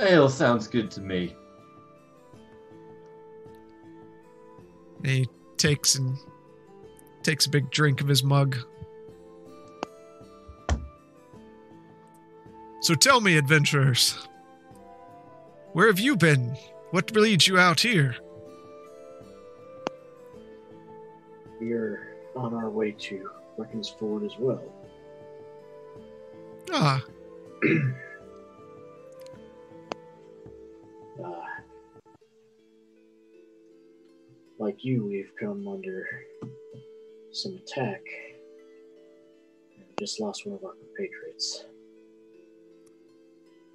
Ale 0.00 0.28
sounds 0.28 0.66
good 0.66 0.90
to 0.92 1.00
me. 1.00 1.34
And 5.04 5.12
he 5.12 5.28
takes 5.56 5.94
and 5.94 6.18
takes 7.22 7.46
a 7.46 7.50
big 7.50 7.70
drink 7.70 8.00
of 8.00 8.08
his 8.08 8.24
mug. 8.24 8.56
So 12.80 12.94
tell 12.94 13.20
me, 13.20 13.36
adventurers, 13.36 14.26
where 15.72 15.88
have 15.88 15.98
you 15.98 16.16
been? 16.16 16.56
What 16.90 17.14
leads 17.14 17.46
you 17.46 17.58
out 17.58 17.80
here? 17.80 18.16
We're 21.60 22.16
on 22.36 22.54
our 22.54 22.70
way 22.70 22.92
to 22.92 23.30
Reckon's 23.56 23.88
Ford 23.88 24.24
as 24.24 24.32
well. 24.38 24.62
Ah, 26.72 27.02
Uh, 31.22 31.42
like 34.58 34.84
you, 34.84 35.04
we've 35.04 35.32
come 35.38 35.66
under 35.66 36.06
some 37.32 37.56
attack 37.56 38.00
and 39.76 39.84
just 39.98 40.20
lost 40.20 40.46
one 40.46 40.54
of 40.56 40.64
our 40.64 40.74
compatriots. 40.74 41.64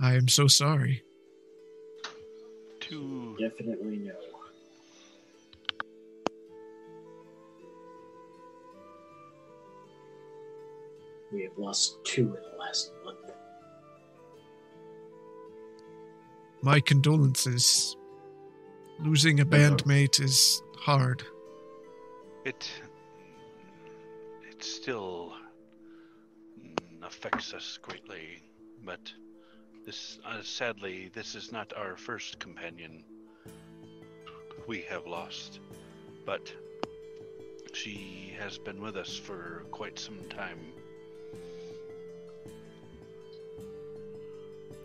I 0.04 0.16
am 0.16 0.28
so 0.28 0.48
sorry. 0.48 1.02
To 2.82 3.38
Definitely 3.40 4.00
no. 4.00 4.12
We 11.32 11.44
have 11.44 11.58
lost 11.58 12.04
two 12.04 12.36
in 12.36 12.42
the 12.52 12.58
last 12.60 12.92
month. 13.06 13.32
My 16.62 16.82
condolences. 16.82 17.96
Losing 19.00 19.40
a 19.40 19.46
bandmate 19.46 20.22
is 20.22 20.62
hard. 20.76 21.24
it 22.44 22.70
it 24.52 24.62
still 24.62 25.32
affects 27.02 27.54
us 27.54 27.80
greatly, 27.82 28.44
but 28.84 29.14
this 29.86 30.20
uh, 30.26 30.42
sadly 30.42 31.10
this 31.14 31.36
is 31.36 31.52
not 31.52 31.74
our 31.76 31.96
first 31.98 32.40
companion 32.40 33.04
we 34.68 34.82
have 34.82 35.06
lost, 35.06 35.60
but 36.26 36.54
she 37.74 38.34
has 38.40 38.58
been 38.58 38.82
with 38.82 38.96
us 38.96 39.18
for 39.18 39.66
quite 39.72 40.00
some 40.00 40.20
time. 40.30 40.60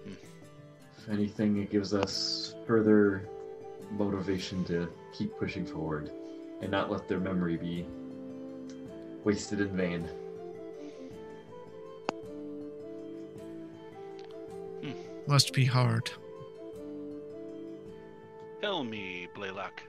If 0.07 1.09
anything, 1.09 1.59
it 1.59 1.70
gives 1.70 1.94
us 1.94 2.55
further 2.67 3.28
motivation 3.93 4.65
to 4.65 4.89
keep 5.17 5.36
pushing 5.39 5.65
forward 5.65 6.10
and 6.60 6.70
not 6.70 6.91
let 6.91 7.09
their 7.09 7.20
memory 7.20 7.57
be 7.57 7.86
wasted 9.25 9.60
in 9.60 9.77
vain. 9.77 10.09
Must 15.28 15.52
be 15.52 15.66
hard. 15.66 16.10
Tell 18.62 18.82
me, 18.82 19.28
Blaylock, 19.34 19.82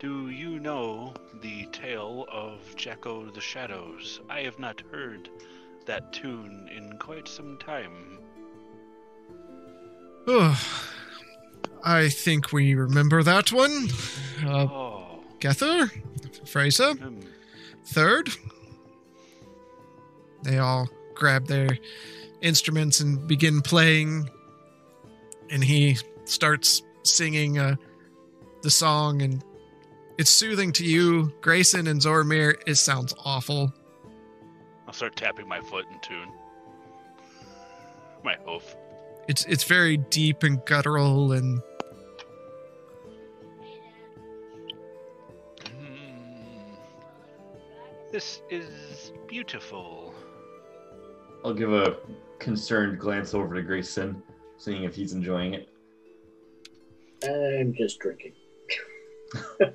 do 0.00 0.28
you 0.28 0.58
know 0.58 1.14
the 1.40 1.66
tale 1.66 2.26
of 2.30 2.58
Jacko 2.74 3.30
the 3.30 3.40
Shadows? 3.40 4.20
I 4.28 4.40
have 4.40 4.58
not 4.58 4.82
heard 4.90 5.30
that 5.86 6.12
tune 6.12 6.68
in 6.76 6.98
quite 6.98 7.28
some 7.28 7.58
time. 7.58 8.18
Oh, 10.26 10.60
I 11.84 12.08
think 12.08 12.52
we 12.52 12.74
remember 12.74 13.22
that 13.22 13.52
one. 13.52 13.88
Uh, 14.44 14.66
oh, 14.66 15.20
Gether? 15.38 15.92
Fraser? 16.44 16.94
hmm. 16.94 17.20
Third? 17.86 18.30
They 20.42 20.58
all 20.58 20.88
grab 21.14 21.46
their 21.46 21.78
instruments 22.44 23.00
and 23.00 23.26
begin 23.26 23.60
playing. 23.62 24.30
And 25.50 25.64
he 25.64 25.96
starts 26.24 26.82
singing 27.02 27.58
uh, 27.58 27.76
the 28.62 28.70
song, 28.70 29.22
and 29.22 29.42
it's 30.18 30.30
soothing 30.30 30.72
to 30.72 30.84
you, 30.84 31.32
Grayson 31.40 31.86
and 31.88 32.00
Zoramir. 32.00 32.54
It 32.66 32.76
sounds 32.76 33.14
awful. 33.24 33.72
I'll 34.86 34.92
start 34.92 35.16
tapping 35.16 35.48
my 35.48 35.60
foot 35.60 35.86
in 35.90 35.98
tune. 36.00 36.28
My 38.22 38.36
hoof. 38.46 38.76
It's 39.26 39.44
it's 39.46 39.64
very 39.64 39.96
deep 39.96 40.42
and 40.42 40.62
guttural, 40.66 41.32
and 41.32 41.60
This 48.14 48.42
is 48.48 49.10
beautiful. 49.26 50.03
I'll 51.44 51.52
give 51.52 51.72
a 51.72 51.98
concerned 52.38 52.98
glance 52.98 53.34
over 53.34 53.54
to 53.54 53.62
Grayson, 53.62 54.22
seeing 54.56 54.84
if 54.84 54.94
he's 54.94 55.12
enjoying 55.12 55.54
it. 55.54 55.68
I'm 57.22 57.74
just 57.74 58.00
drinking. 58.00 58.32
I'm 59.60 59.74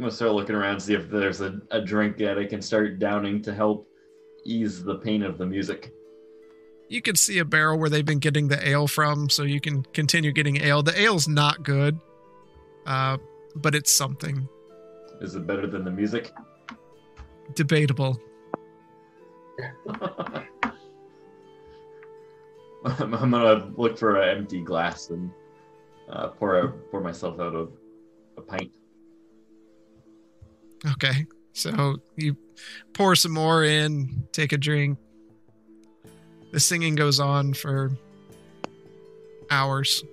gonna 0.00 0.10
start 0.10 0.32
looking 0.32 0.54
around, 0.54 0.80
see 0.80 0.92
if 0.92 1.08
there's 1.08 1.40
a, 1.40 1.58
a 1.70 1.80
drink 1.80 2.18
that 2.18 2.38
I 2.38 2.44
can 2.44 2.60
start 2.60 2.98
downing 2.98 3.40
to 3.42 3.54
help 3.54 3.88
ease 4.44 4.84
the 4.84 4.96
pain 4.96 5.22
of 5.22 5.38
the 5.38 5.46
music. 5.46 5.94
You 6.90 7.00
can 7.00 7.16
see 7.16 7.38
a 7.38 7.44
barrel 7.44 7.78
where 7.78 7.88
they've 7.88 8.04
been 8.04 8.18
getting 8.18 8.48
the 8.48 8.68
ale 8.68 8.86
from, 8.86 9.30
so 9.30 9.44
you 9.44 9.60
can 9.60 9.82
continue 9.94 10.32
getting 10.32 10.58
ale. 10.58 10.82
The 10.82 11.00
ale's 11.00 11.26
not 11.26 11.62
good, 11.62 11.98
uh, 12.84 13.16
but 13.54 13.74
it's 13.74 13.90
something 13.90 14.46
Is 15.22 15.34
it 15.34 15.46
better 15.46 15.66
than 15.66 15.84
the 15.84 15.90
music? 15.90 16.32
Debatable. 17.54 18.20
I'm, 22.84 23.14
I'm 23.14 23.30
gonna 23.30 23.72
look 23.76 23.98
for 23.98 24.20
an 24.20 24.38
empty 24.38 24.60
glass 24.60 25.10
and 25.10 25.30
uh, 26.08 26.28
pour 26.28 26.68
pour 26.90 27.00
myself 27.00 27.40
out 27.40 27.54
of 27.54 27.72
a 28.36 28.40
pint. 28.40 28.72
Okay, 30.92 31.26
so 31.52 31.96
you 32.16 32.36
pour 32.92 33.16
some 33.16 33.32
more 33.32 33.64
in, 33.64 34.24
take 34.32 34.52
a 34.52 34.58
drink. 34.58 34.98
The 36.52 36.60
singing 36.60 36.94
goes 36.94 37.18
on 37.18 37.54
for 37.54 37.90
hours. 39.50 40.04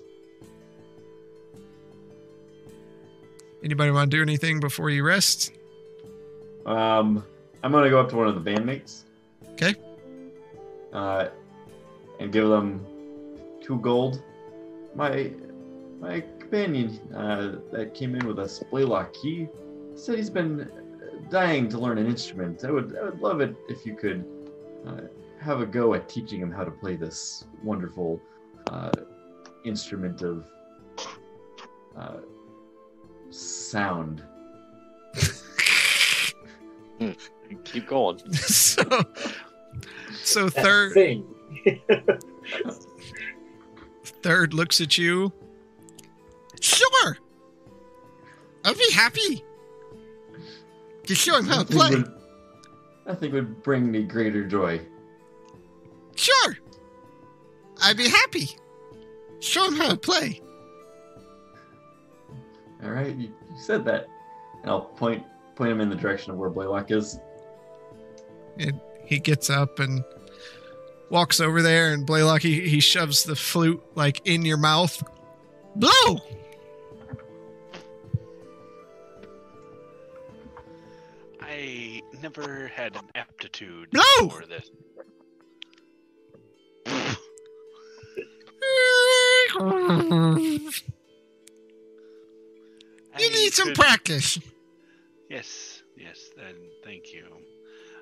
Anybody 3.64 3.92
want 3.92 4.12
to 4.12 4.18
do 4.18 4.22
anything 4.22 4.60
before 4.60 4.90
you 4.90 5.06
rest? 5.06 5.52
Um, 6.66 7.24
I'm 7.64 7.72
gonna 7.72 7.90
go 7.90 8.00
up 8.00 8.10
to 8.10 8.16
one 8.16 8.28
of 8.28 8.44
the 8.44 8.52
bandmates. 8.52 9.04
Okay. 9.54 9.76
Uh, 10.92 11.30
and 12.20 12.32
give 12.32 12.48
them 12.48 12.86
two 13.62 13.80
gold. 13.80 14.22
My 14.96 15.32
my 16.00 16.22
companion 16.40 17.00
uh, 17.16 17.56
that 17.72 17.94
came 17.94 18.16
in 18.16 18.28
with 18.28 18.40
us, 18.40 18.62
Blaylock, 18.70 19.16
he 19.16 19.48
said 19.96 20.18
he's 20.18 20.30
been 20.30 20.70
dying 21.30 21.70
to 21.70 21.80
learn 21.80 21.98
an 21.98 22.06
instrument. 22.06 22.64
I 22.66 22.72
would 22.72 22.98
I 22.98 23.06
would 23.06 23.20
love 23.20 23.42
it 23.42 23.56
if 23.70 23.86
you 23.86 23.96
could 23.96 24.26
uh, 24.86 25.02
have 25.40 25.62
a 25.62 25.66
go 25.66 25.94
at 25.94 26.08
teaching 26.10 26.40
him 26.40 26.52
how 26.52 26.64
to 26.64 26.72
play 26.72 26.96
this 26.96 27.46
wonderful 27.64 28.22
uh, 28.70 28.92
instrument 29.66 30.22
of 30.22 30.46
uh, 31.98 32.18
sound. 33.30 34.24
Keep 37.66 37.88
going. 37.88 38.20
so, 38.34 38.84
so 40.24 40.50
That 40.50 40.64
third 40.64 40.94
thing. 40.94 41.26
third 44.04 44.54
looks 44.54 44.82
at 44.82 44.98
you. 44.98 45.32
Sure, 46.62 47.18
I'll 48.64 48.74
be 48.74 48.92
happy 48.94 49.44
to 51.06 51.14
show 51.16 51.38
him 51.38 51.46
how 51.46 51.64
to 51.64 51.76
Nothing 51.76 51.78
play. 51.78 51.90
would, 51.98 52.12
nothing 53.06 53.32
would 53.34 53.64
bring 53.64 53.92
me 53.92 54.04
greater 54.04 54.46
joy. 54.48 54.80
Sure, 56.16 56.58
I'd 57.82 57.98
be 57.98 58.08
happy. 58.08 58.50
Show 59.42 59.68
him 59.68 59.76
how 59.76 59.90
to 59.90 59.98
play. 59.98 60.42
All 62.84 62.92
right, 62.92 63.14
you, 63.16 63.28
you 63.28 63.58
said 63.58 63.84
that, 63.86 64.08
and 64.62 64.72
I'll 64.72 64.82
point 64.82 65.24
point 65.56 65.72
him 65.72 65.82
in 65.82 65.90
the 65.90 65.96
direction 65.96 66.32
of 66.32 66.38
where 66.38 66.50
Blaylock 66.50 66.92
is. 66.92 67.20
And 68.58 68.80
he 69.06 69.20
gets 69.20 69.50
up 69.50 69.80
and 69.80 70.04
walks 71.10 71.40
over 71.40 71.62
there, 71.62 71.94
and 71.94 72.06
Blaylock 72.06 72.42
he, 72.42 72.68
he 72.68 72.80
shoves 72.80 73.24
the 73.24 73.36
flute 73.36 73.82
like 73.96 74.22
in 74.26 74.46
your 74.46 74.58
mouth. 74.58 75.02
Blow! 75.76 76.20
I 81.42 82.02
never 82.22 82.68
had 82.68 82.96
an 82.96 83.10
aptitude 83.16 83.90
No! 83.94 84.30
for 84.30 84.46
this. 84.46 84.70
You 93.20 93.30
need 93.30 93.54
some 93.54 93.74
practice. 93.74 94.40
Yes, 95.34 95.82
yes, 95.98 96.30
then 96.38 96.54
thank 96.84 97.12
you. 97.12 97.26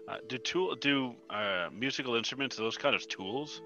Uh, 0.08 0.18
do 0.28 0.38
tool 0.38 0.76
do 0.76 1.16
uh, 1.30 1.70
musical 1.74 2.16
instruments 2.16 2.58
those 2.58 2.78
kind 2.78 2.94
of 2.94 3.08
tools? 3.08 3.62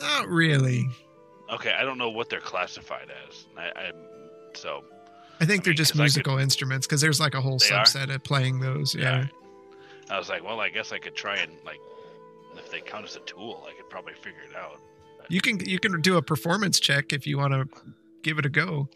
Not 0.00 0.28
really. 0.28 0.88
Okay, 1.52 1.72
I 1.72 1.82
don't 1.82 1.98
know 1.98 2.10
what 2.10 2.28
they're 2.30 2.40
classified 2.40 3.08
as. 3.28 3.46
I, 3.56 3.62
I 3.74 3.92
so 4.54 4.84
I 5.40 5.44
think 5.44 5.62
I 5.62 5.64
they're 5.64 5.70
mean, 5.72 5.76
just 5.76 5.90
I 5.92 5.94
could- 5.94 5.98
musical 6.02 6.38
instruments 6.38 6.86
because 6.86 7.00
there's 7.00 7.18
like 7.18 7.34
a 7.34 7.40
whole 7.40 7.58
They 7.58 7.70
are? 7.74 7.84
subset 7.84 8.14
of 8.14 8.22
playing 8.22 8.60
those. 8.60 8.94
Yeah. 8.94 9.26
I 10.08 10.18
was 10.18 10.28
like, 10.28 10.44
well, 10.44 10.60
I 10.60 10.68
guess 10.68 10.92
I 10.92 10.98
could 10.98 11.14
try 11.16 11.36
and 11.36 11.52
like, 11.64 11.78
if 12.56 12.70
they 12.70 12.80
count 12.80 13.04
as 13.06 13.16
a 13.16 13.20
tool, 13.20 13.64
I 13.68 13.72
could 13.76 13.88
probably 13.90 14.14
figure 14.14 14.42
it 14.48 14.54
out. 14.56 14.78
You 15.28 15.40
can 15.40 15.58
you 15.68 15.80
can 15.80 16.00
do 16.00 16.16
a 16.16 16.22
performance 16.22 16.78
check 16.78 17.12
if 17.12 17.26
you 17.26 17.38
want 17.38 17.52
to 17.54 17.66
give 18.22 18.38
it 18.38 18.46
a 18.46 18.48
go. 18.48 18.88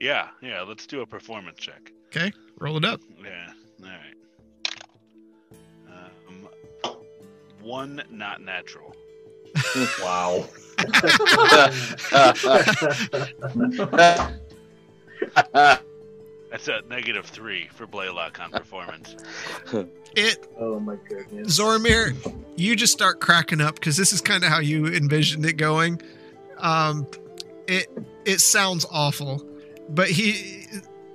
Yeah, 0.00 0.28
yeah. 0.42 0.60
Let's 0.62 0.86
do 0.86 1.00
a 1.00 1.06
performance 1.06 1.58
check. 1.58 1.92
Okay, 2.08 2.32
roll 2.58 2.78
it 2.78 2.84
up. 2.84 3.00
Yeah. 3.22 3.52
All 3.82 3.88
right. 3.88 4.16
Um, 6.84 6.94
one 7.60 8.02
not 8.10 8.40
natural. 8.40 8.94
Wow. 10.02 10.46
That's 16.50 16.68
a 16.68 16.80
negative 16.88 17.26
three 17.26 17.68
for 17.74 17.86
Blaylock 17.86 18.40
on 18.40 18.50
performance. 18.50 19.16
It 20.16 20.50
oh 20.58 20.80
my 20.80 20.96
goodness. 21.06 21.58
Zoramir, 21.60 22.16
you 22.56 22.74
just 22.74 22.94
start 22.94 23.20
cracking 23.20 23.60
up 23.60 23.74
because 23.74 23.98
this 23.98 24.14
is 24.14 24.22
kind 24.22 24.42
of 24.42 24.48
how 24.48 24.58
you 24.58 24.86
envisioned 24.86 25.44
it 25.44 25.58
going. 25.58 26.00
Um, 26.56 27.06
it 27.66 27.88
it 28.24 28.40
sounds 28.40 28.86
awful, 28.90 29.46
but 29.90 30.08
he 30.08 30.66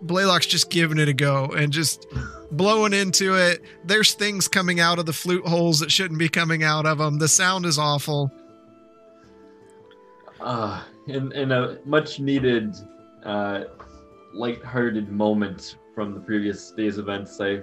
Blaylock's 0.04 0.46
just 0.46 0.70
giving 0.70 0.98
it 0.98 1.08
a 1.08 1.14
go 1.14 1.46
and 1.46 1.72
just 1.72 2.08
blowing 2.52 2.94
into 2.94 3.36
it. 3.36 3.64
There's 3.86 4.14
things 4.14 4.48
coming 4.48 4.80
out 4.80 5.00
of 5.00 5.06
the 5.06 5.14
flute 5.14 5.48
holes 5.48 5.80
that 5.80 5.92
shouldn't 5.92 6.20
be 6.20 6.30
coming 6.30 6.64
out 6.64 6.86
of 6.86 7.00
them. 7.00 7.18
The 7.18 7.28
sound 7.28 7.66
is 7.66 7.80
awful. 7.80 8.32
Uh, 10.40 10.84
in, 11.08 11.32
in 11.32 11.52
a 11.52 11.80
much 11.86 12.20
needed, 12.20 12.76
uh, 13.24 13.64
light-hearted 14.34 15.10
moment 15.10 15.78
from 15.96 16.14
the 16.14 16.20
previous 16.20 16.72
day's 16.72 16.98
events, 16.98 17.40
I, 17.40 17.62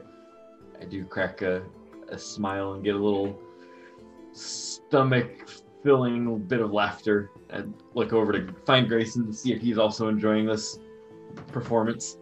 I 0.80 0.84
do 0.88 1.04
crack 1.04 1.42
a, 1.42 1.62
a 2.08 2.18
smile 2.18 2.72
and 2.72 2.82
get 2.82 2.94
a 2.94 2.98
little 2.98 3.38
stomach-filling 4.32 6.38
bit 6.44 6.60
of 6.60 6.72
laughter 6.72 7.30
and 7.50 7.74
look 7.94 8.12
over 8.12 8.32
to 8.32 8.54
find 8.64 8.88
Grayson 8.88 9.26
to 9.26 9.32
see 9.32 9.52
if 9.52 9.60
he's 9.60 9.76
also 9.76 10.08
enjoying 10.08 10.46
this 10.46 10.78
performance. 11.48 12.16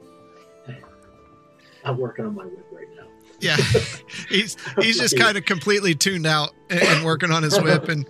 I'm 1.84 1.96
working 1.98 2.26
on 2.26 2.34
my 2.34 2.44
whip 2.44 2.66
right 2.70 2.88
now. 2.96 3.06
Yeah, 3.40 3.56
he's 4.28 4.56
he's 4.80 4.98
just 4.98 5.18
kind 5.18 5.36
of 5.36 5.44
completely 5.44 5.94
tuned 5.94 6.26
out 6.26 6.50
and, 6.70 6.82
and 6.82 7.04
working 7.04 7.30
on 7.30 7.42
his 7.42 7.60
whip, 7.62 7.88
and 7.88 8.06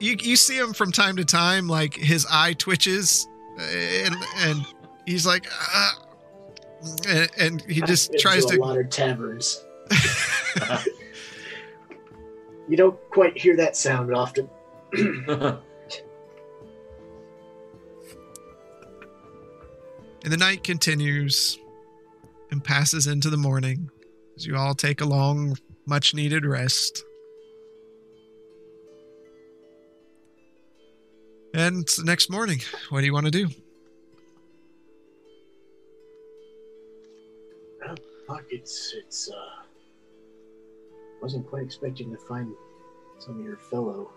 you 0.00 0.16
you 0.20 0.36
see 0.36 0.56
him 0.58 0.72
from 0.72 0.92
time 0.92 1.16
to 1.16 1.24
time, 1.24 1.68
like 1.68 1.94
his 1.94 2.26
eye 2.30 2.54
twitches, 2.54 3.28
and 3.58 4.14
and 4.38 4.66
he's 5.06 5.26
like, 5.26 5.46
uh, 5.74 5.90
and, 7.08 7.30
and 7.38 7.62
he 7.62 7.80
just 7.82 8.12
tries 8.18 8.44
to 8.46 8.56
a 8.56 8.60
lot 8.60 8.78
of 8.78 8.88
taverns. 8.90 9.64
You 12.68 12.76
don't 12.76 12.98
quite 13.10 13.36
hear 13.36 13.56
that 13.56 13.76
sound 13.76 14.14
often. 14.14 14.48
And 14.92 15.58
the 20.32 20.36
night 20.36 20.62
continues 20.64 21.58
and 22.50 22.62
passes 22.62 23.06
into 23.06 23.30
the 23.30 23.36
morning 23.36 23.90
as 24.36 24.46
you 24.46 24.56
all 24.56 24.74
take 24.74 25.00
a 25.00 25.04
long, 25.04 25.56
much 25.86 26.14
needed 26.14 26.44
rest. 26.44 27.04
And 31.54 31.80
it's 31.80 31.96
the 31.96 32.04
next 32.04 32.30
morning. 32.30 32.60
What 32.90 33.00
do 33.00 33.06
you 33.06 33.12
want 33.12 33.26
to 33.26 33.32
do? 33.32 33.48
Fuck, 38.28 38.44
it's 38.50 38.94
it's 38.94 39.30
uh 39.30 39.62
wasn't 41.22 41.48
quite 41.48 41.62
expecting 41.62 42.10
to 42.12 42.18
find 42.18 42.52
some 43.18 43.40
of 43.40 43.44
your 43.44 43.56
fellow 43.56 44.10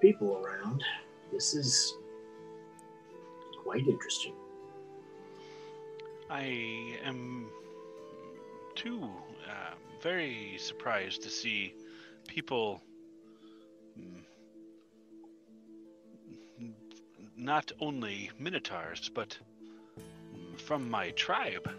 people 0.00 0.40
around. 0.44 0.84
This 1.32 1.54
is 1.54 1.94
quite 3.64 3.86
interesting. 3.88 4.37
I 6.30 6.98
am 7.04 7.48
too 8.74 9.02
uh, 9.48 9.74
very 10.02 10.56
surprised 10.58 11.22
to 11.22 11.30
see 11.30 11.74
people 12.26 12.82
mm, 13.98 14.22
not 17.36 17.72
only 17.80 18.30
minotaurs 18.38 19.10
but 19.14 19.38
from 20.58 20.90
my 20.90 21.10
tribe 21.12 21.70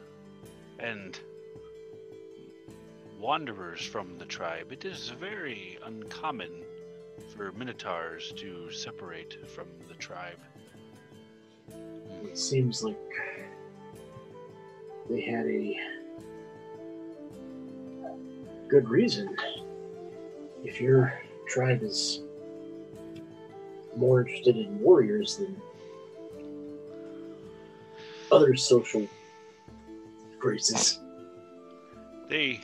and 0.79 1.19
wanderers 3.19 3.85
from 3.85 4.17
the 4.17 4.25
tribe. 4.25 4.71
It 4.71 4.85
is 4.85 5.09
very 5.09 5.77
uncommon 5.85 6.63
for 7.35 7.51
minotaurs 7.51 8.33
to 8.37 8.71
separate 8.71 9.37
from 9.49 9.67
the 9.87 9.95
tribe. 9.95 10.39
It 12.23 12.37
seems 12.37 12.83
like 12.83 12.97
they 15.09 15.21
had 15.21 15.47
a 15.47 15.75
good 18.67 18.87
reason. 18.87 19.35
If 20.63 20.79
your 20.79 21.19
tribe 21.47 21.81
is 21.81 22.21
more 23.95 24.21
interested 24.21 24.55
in 24.55 24.79
warriors 24.79 25.37
than 25.37 25.59
other 28.31 28.55
social 28.55 29.07
graces, 30.39 30.99
they 32.29 32.61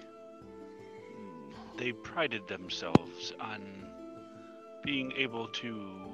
they 1.77 1.91
prided 1.91 2.47
themselves 2.47 3.33
on 3.39 3.61
being 4.83 5.11
able 5.13 5.47
to 5.47 6.11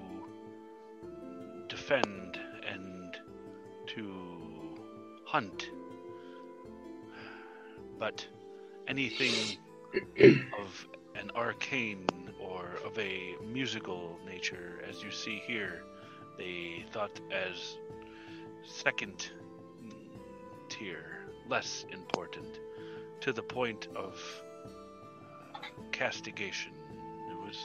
defend 1.68 2.40
and 2.66 3.18
to 3.88 4.78
hunt 5.26 5.70
but 8.02 8.26
anything 8.88 9.60
of 10.60 10.88
an 11.14 11.30
arcane 11.36 12.32
or 12.40 12.66
of 12.84 12.98
a 12.98 13.36
musical 13.54 14.18
nature 14.26 14.82
as 14.90 15.04
you 15.04 15.12
see 15.12 15.40
here 15.46 15.84
they 16.36 16.84
thought 16.92 17.22
as 17.32 17.78
second 18.64 19.30
tier 20.68 21.28
less 21.48 21.86
important 21.92 22.60
to 23.20 23.32
the 23.32 23.44
point 23.44 23.88
of 23.96 24.20
castigation. 25.92 26.72
It 27.30 27.38
was 27.46 27.60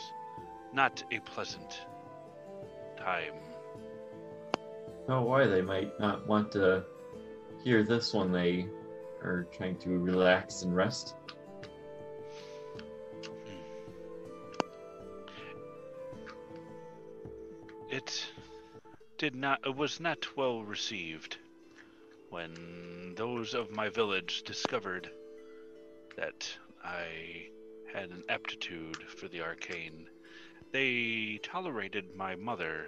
not 0.74 1.02
a 1.10 1.20
pleasant 1.20 1.80
time. 2.98 3.32
Oh, 5.08 5.22
why 5.22 5.46
they 5.46 5.62
might 5.62 5.98
not 5.98 6.26
want 6.26 6.52
to 6.52 6.84
hear 7.64 7.84
this 7.84 8.12
when 8.12 8.32
they 8.32 8.68
are 9.26 9.46
trying 9.52 9.76
to 9.78 9.98
relax 9.98 10.62
and 10.62 10.74
rest. 10.74 11.14
It 17.90 18.26
did 19.18 19.34
not 19.34 19.60
it 19.66 19.74
was 19.74 20.00
not 20.00 20.36
well 20.36 20.62
received 20.62 21.38
when 22.30 23.14
those 23.16 23.54
of 23.54 23.70
my 23.70 23.88
village 23.88 24.42
discovered 24.42 25.10
that 26.16 26.48
I 26.84 27.48
had 27.92 28.10
an 28.10 28.24
aptitude 28.28 29.02
for 29.02 29.28
the 29.28 29.42
arcane. 29.42 30.08
They 30.72 31.38
tolerated 31.42 32.14
my 32.14 32.36
mother 32.36 32.86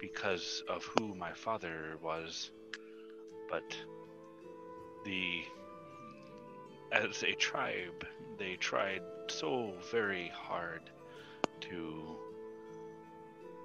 because 0.00 0.62
of 0.68 0.84
who 0.84 1.14
my 1.14 1.32
father 1.32 1.98
was, 2.02 2.50
but 3.50 3.76
the 5.04 5.44
as 6.92 7.22
a 7.22 7.32
tribe, 7.34 8.06
they 8.38 8.54
tried 8.56 9.02
so 9.28 9.74
very 9.90 10.30
hard 10.32 10.82
to 11.60 12.16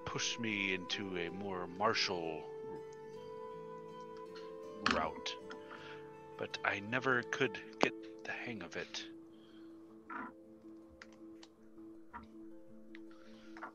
push 0.05 0.39
me 0.39 0.73
into 0.73 1.17
a 1.17 1.29
more 1.29 1.67
martial 1.67 2.43
route, 4.93 5.35
but 6.37 6.57
I 6.65 6.81
never 6.89 7.21
could 7.23 7.59
get 7.79 7.93
the 8.23 8.31
hang 8.31 8.63
of 8.63 8.75
it. 8.75 9.03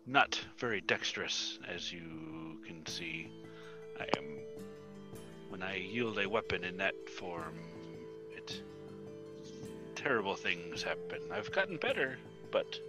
Not 0.06 0.40
very 0.58 0.80
dexterous, 0.80 1.58
as 1.68 1.92
you 1.92 2.60
can 2.66 2.84
see. 2.86 3.30
I 3.98 4.08
am. 4.18 4.73
When 5.54 5.62
I 5.62 5.76
yield 5.76 6.18
a 6.18 6.28
weapon 6.28 6.64
in 6.64 6.78
that 6.78 7.08
form, 7.08 7.54
it. 8.36 8.60
terrible 9.94 10.34
things 10.34 10.82
happen. 10.82 11.20
I've 11.30 11.52
gotten 11.52 11.76
better, 11.76 12.18
but. 12.50 12.80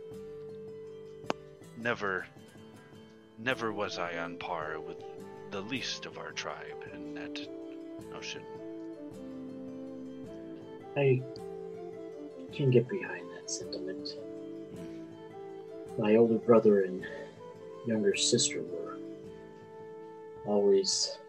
never. 1.78 2.26
never 3.38 3.72
was 3.72 4.00
I 4.00 4.18
on 4.18 4.38
par 4.38 4.80
with 4.80 4.98
the 5.52 5.62
least 5.62 6.08
of 6.08 6.18
our 6.18 6.32
tribe 6.32 6.90
in 6.92 7.14
that 7.14 7.40
notion. 8.12 8.42
I 10.98 11.22
can 12.52 12.72
get 12.72 12.90
behind 12.90 13.28
that 13.38 13.52
sentiment. 13.52 14.18
My 16.00 16.16
older 16.16 16.40
brother 16.40 16.82
and 16.82 17.06
younger 17.86 18.16
sister 18.16 18.64
were 18.64 18.98
always 20.48 21.20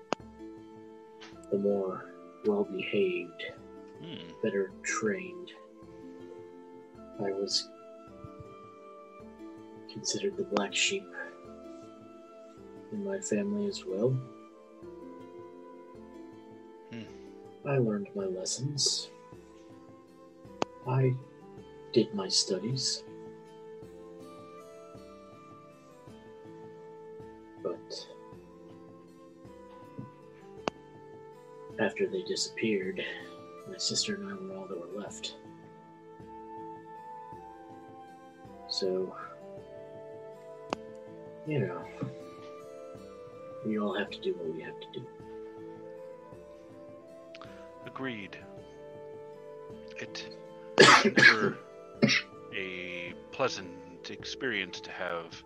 the 1.50 1.58
more 1.58 2.12
well 2.44 2.64
behaved, 2.64 3.42
Hmm. 4.02 4.30
better 4.42 4.70
trained. 4.82 5.52
I 7.18 7.32
was 7.32 7.68
considered 9.92 10.36
the 10.36 10.44
black 10.44 10.74
sheep 10.74 11.06
in 12.92 13.04
my 13.04 13.18
family 13.20 13.66
as 13.66 13.84
well. 13.86 14.10
Hmm. 16.90 17.02
I 17.66 17.78
learned 17.78 18.08
my 18.14 18.26
lessons. 18.26 19.10
I 20.86 21.14
did 21.92 22.14
my 22.14 22.28
studies. 22.28 23.02
But 27.62 28.06
after 31.80 32.06
they 32.06 32.22
disappeared, 32.22 33.02
my 33.68 33.76
sister 33.78 34.14
and 34.14 34.28
I 34.28 34.34
were 34.34 34.56
all 34.56 34.66
that 34.66 34.78
were 34.78 35.00
left. 35.00 35.36
So, 38.68 39.14
you 41.46 41.60
know, 41.60 41.82
we 43.64 43.78
all 43.78 43.96
have 43.96 44.10
to 44.10 44.20
do 44.20 44.34
what 44.34 44.54
we 44.54 44.62
have 44.62 44.78
to 44.80 44.86
do. 44.92 45.06
Agreed. 47.86 48.36
It 49.98 50.36
never 51.16 51.58
a 52.54 53.14
pleasant 53.32 54.10
experience 54.10 54.80
to 54.80 54.90
have 54.90 55.42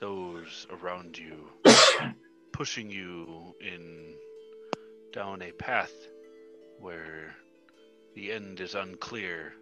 those 0.00 0.66
around 0.70 1.18
you 1.18 1.48
pushing 2.52 2.90
you 2.90 3.54
in 3.60 4.14
down 5.16 5.40
a 5.40 5.50
path 5.52 5.94
where 6.78 7.34
the 8.14 8.30
end 8.30 8.60
is 8.60 8.74
unclear 8.74 9.54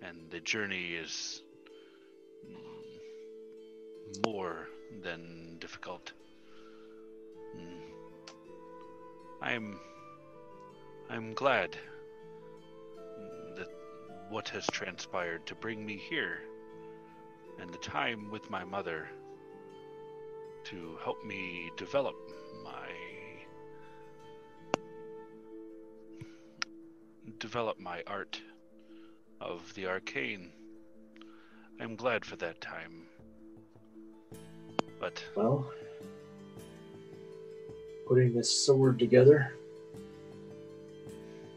and 0.00 0.30
the 0.30 0.38
journey 0.38 0.92
is 0.94 1.42
more 4.24 4.68
than 5.02 5.56
difficult. 5.58 6.12
Mm. 7.56 7.80
I'm 9.42 9.80
I'm 11.10 11.34
glad 11.34 11.76
that 13.56 13.68
what 14.30 14.48
has 14.50 14.64
transpired 14.68 15.44
to 15.46 15.56
bring 15.56 15.84
me 15.84 15.96
here 15.96 16.38
and 17.58 17.68
the 17.74 17.78
time 17.78 18.30
with 18.30 18.48
my 18.48 18.62
mother 18.62 19.08
to 20.66 20.96
help 21.02 21.24
me 21.24 21.68
develop 21.76 22.14
my 22.62 23.11
develop 27.42 27.80
my 27.80 28.04
art 28.06 28.40
of 29.40 29.74
the 29.74 29.84
arcane. 29.84 30.52
I'm 31.80 31.96
glad 31.96 32.24
for 32.24 32.36
that 32.36 32.60
time. 32.60 33.02
But 35.00 35.24
Well, 35.34 35.68
putting 38.06 38.32
this 38.32 38.64
sword 38.64 39.00
together, 39.00 39.54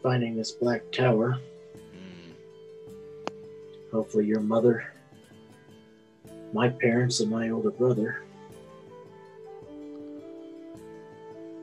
finding 0.02 0.36
this 0.36 0.54
black 0.54 0.92
tower, 0.92 1.38
mm, 1.94 2.34
hopefully 3.92 4.26
your 4.26 4.40
mother, 4.40 4.92
my 6.52 6.70
parents, 6.70 7.20
and 7.20 7.30
my 7.30 7.52
older 7.52 7.70
brother 7.70 8.24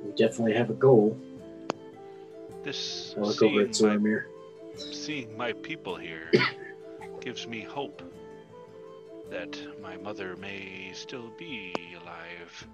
We 0.05 0.13
definitely 0.17 0.55
have 0.55 0.71
a 0.71 0.75
goal. 0.75 1.17
This 2.63 3.15
I 3.17 3.21
look 3.21 3.43
over 3.43 3.63
at 3.63 3.75
seeing 3.75 3.89
my, 3.89 3.97
Zoramir. 3.97 4.25
seeing 4.77 5.37
my 5.37 5.53
people 5.53 5.97
here 5.97 6.31
gives 7.21 7.47
me 7.47 7.63
hope 7.63 8.03
that 9.31 9.59
my 9.83 9.97
mother 9.97 10.37
may 10.37 10.91
still 10.93 11.33
be 11.39 11.75
alive. 12.01 12.67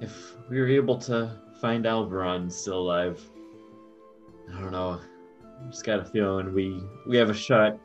If 0.00 0.34
we 0.50 0.58
were 0.60 0.68
able 0.68 0.98
to 1.00 1.30
find 1.60 1.84
Alberon 1.84 2.50
still 2.50 2.78
alive, 2.80 3.22
I 4.54 4.60
don't 4.60 4.72
know. 4.72 5.00
I 5.44 5.70
just 5.70 5.84
got 5.84 6.00
a 6.00 6.04
feeling 6.04 6.52
we 6.52 6.82
we 7.06 7.16
have 7.16 7.30
a 7.30 7.34
shot. 7.34 7.78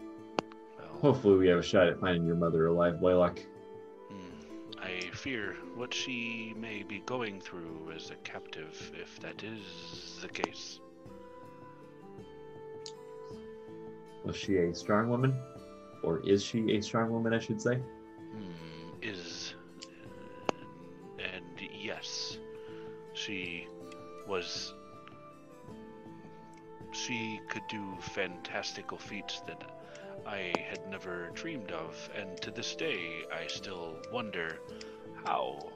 Well, 0.78 0.88
Hopefully, 1.02 1.38
we 1.38 1.48
have 1.48 1.60
a 1.60 1.64
shot 1.64 1.88
at 1.88 2.00
finding 2.00 2.26
your 2.26 2.36
mother 2.36 2.68
alive, 2.68 3.00
Blaylock. 3.00 3.40
Fear 5.22 5.56
what 5.76 5.94
she 5.94 6.52
may 6.58 6.82
be 6.82 7.00
going 7.06 7.40
through 7.40 7.92
as 7.96 8.10
a 8.10 8.16
captive, 8.24 8.92
if 9.00 9.20
that 9.20 9.44
is 9.44 10.18
the 10.20 10.28
case. 10.28 10.80
Was 14.26 14.36
she 14.36 14.58
a 14.58 14.74
strong 14.74 15.10
woman, 15.10 15.36
or 16.02 16.22
is 16.26 16.44
she 16.44 16.72
a 16.72 16.82
strong 16.82 17.12
woman? 17.12 17.36
I 17.36 17.40
should 17.40 17.62
say. 17.62 17.76
Hmm, 17.76 18.98
is 19.04 19.54
and 21.20 21.46
yes, 21.72 22.40
she 23.14 23.68
was. 24.28 24.74
She 26.94 27.40
could 27.48 27.68
do 27.68 27.96
fantastical 28.00 28.98
feats 28.98 29.42
that 29.46 29.62
I 30.26 30.66
had 30.68 30.90
never 30.90 31.30
dreamed 31.36 31.72
of, 31.72 32.10
and 32.16 32.42
to 32.42 32.50
this 32.50 32.76
day 32.76 33.24
I 33.32 33.46
still 33.46 33.98
wonder 34.12 34.60
how 35.26 35.72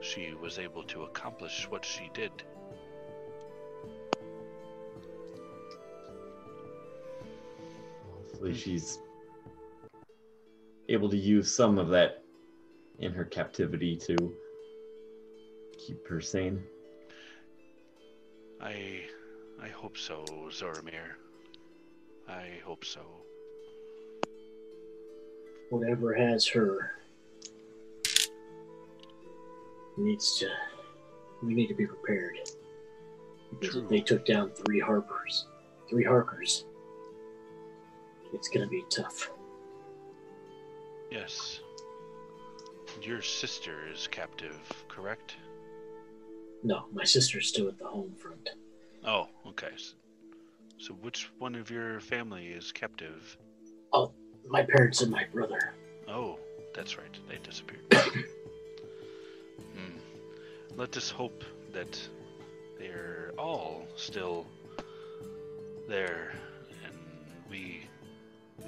she 0.00 0.34
was 0.34 0.58
able 0.58 0.82
to 0.84 1.04
accomplish 1.04 1.66
what 1.70 1.84
she 1.84 2.10
did. 2.12 2.32
Hopefully, 8.10 8.54
she's 8.54 8.98
able 10.88 11.08
to 11.08 11.16
use 11.16 11.54
some 11.54 11.78
of 11.78 11.88
that 11.88 12.22
in 12.98 13.12
her 13.12 13.24
captivity 13.24 13.96
to 13.96 14.16
keep 15.78 16.06
her 16.06 16.20
sane. 16.20 16.62
I, 18.60 19.02
I 19.62 19.68
hope 19.68 19.96
so, 19.96 20.24
Zoramir. 20.50 21.16
I 22.28 22.60
hope 22.64 22.84
so. 22.84 23.02
Whatever 25.70 26.14
has 26.14 26.46
her 26.48 26.92
needs 29.96 30.38
to. 30.38 30.48
We 31.42 31.54
need 31.54 31.68
to 31.68 31.74
be 31.74 31.86
prepared. 31.86 32.38
True. 33.60 33.86
they 33.88 34.00
took 34.00 34.26
down 34.26 34.50
three 34.50 34.80
harpers, 34.80 35.46
three 35.88 36.02
harkers, 36.02 36.64
it's 38.34 38.48
gonna 38.48 38.66
be 38.66 38.84
tough. 38.90 39.30
Yes. 41.10 41.60
Your 43.00 43.22
sister 43.22 43.86
is 43.92 44.08
captive, 44.08 44.58
correct? 44.88 45.36
No, 46.62 46.86
my 46.92 47.04
sister's 47.04 47.48
still 47.48 47.68
at 47.68 47.78
the 47.78 47.86
home 47.86 48.12
front. 48.16 48.50
Oh, 49.06 49.28
okay. 49.46 49.72
So, 50.78 50.94
which 50.94 51.30
one 51.38 51.54
of 51.54 51.70
your 51.70 52.00
family 52.00 52.46
is 52.46 52.72
captive? 52.72 53.36
Oh, 53.92 54.12
my 54.48 54.62
parents 54.62 55.00
and 55.02 55.10
my 55.10 55.24
brother. 55.32 55.74
Oh, 56.08 56.38
that's 56.74 56.98
right. 56.98 57.16
They 57.28 57.38
disappeared. 57.38 57.84
Let 60.76 60.96
us 60.96 61.08
hope 61.08 61.44
that 61.72 62.00
they're 62.78 63.32
all 63.38 63.86
still 63.94 64.46
there 65.88 66.32
and 66.84 66.94
we 67.48 67.82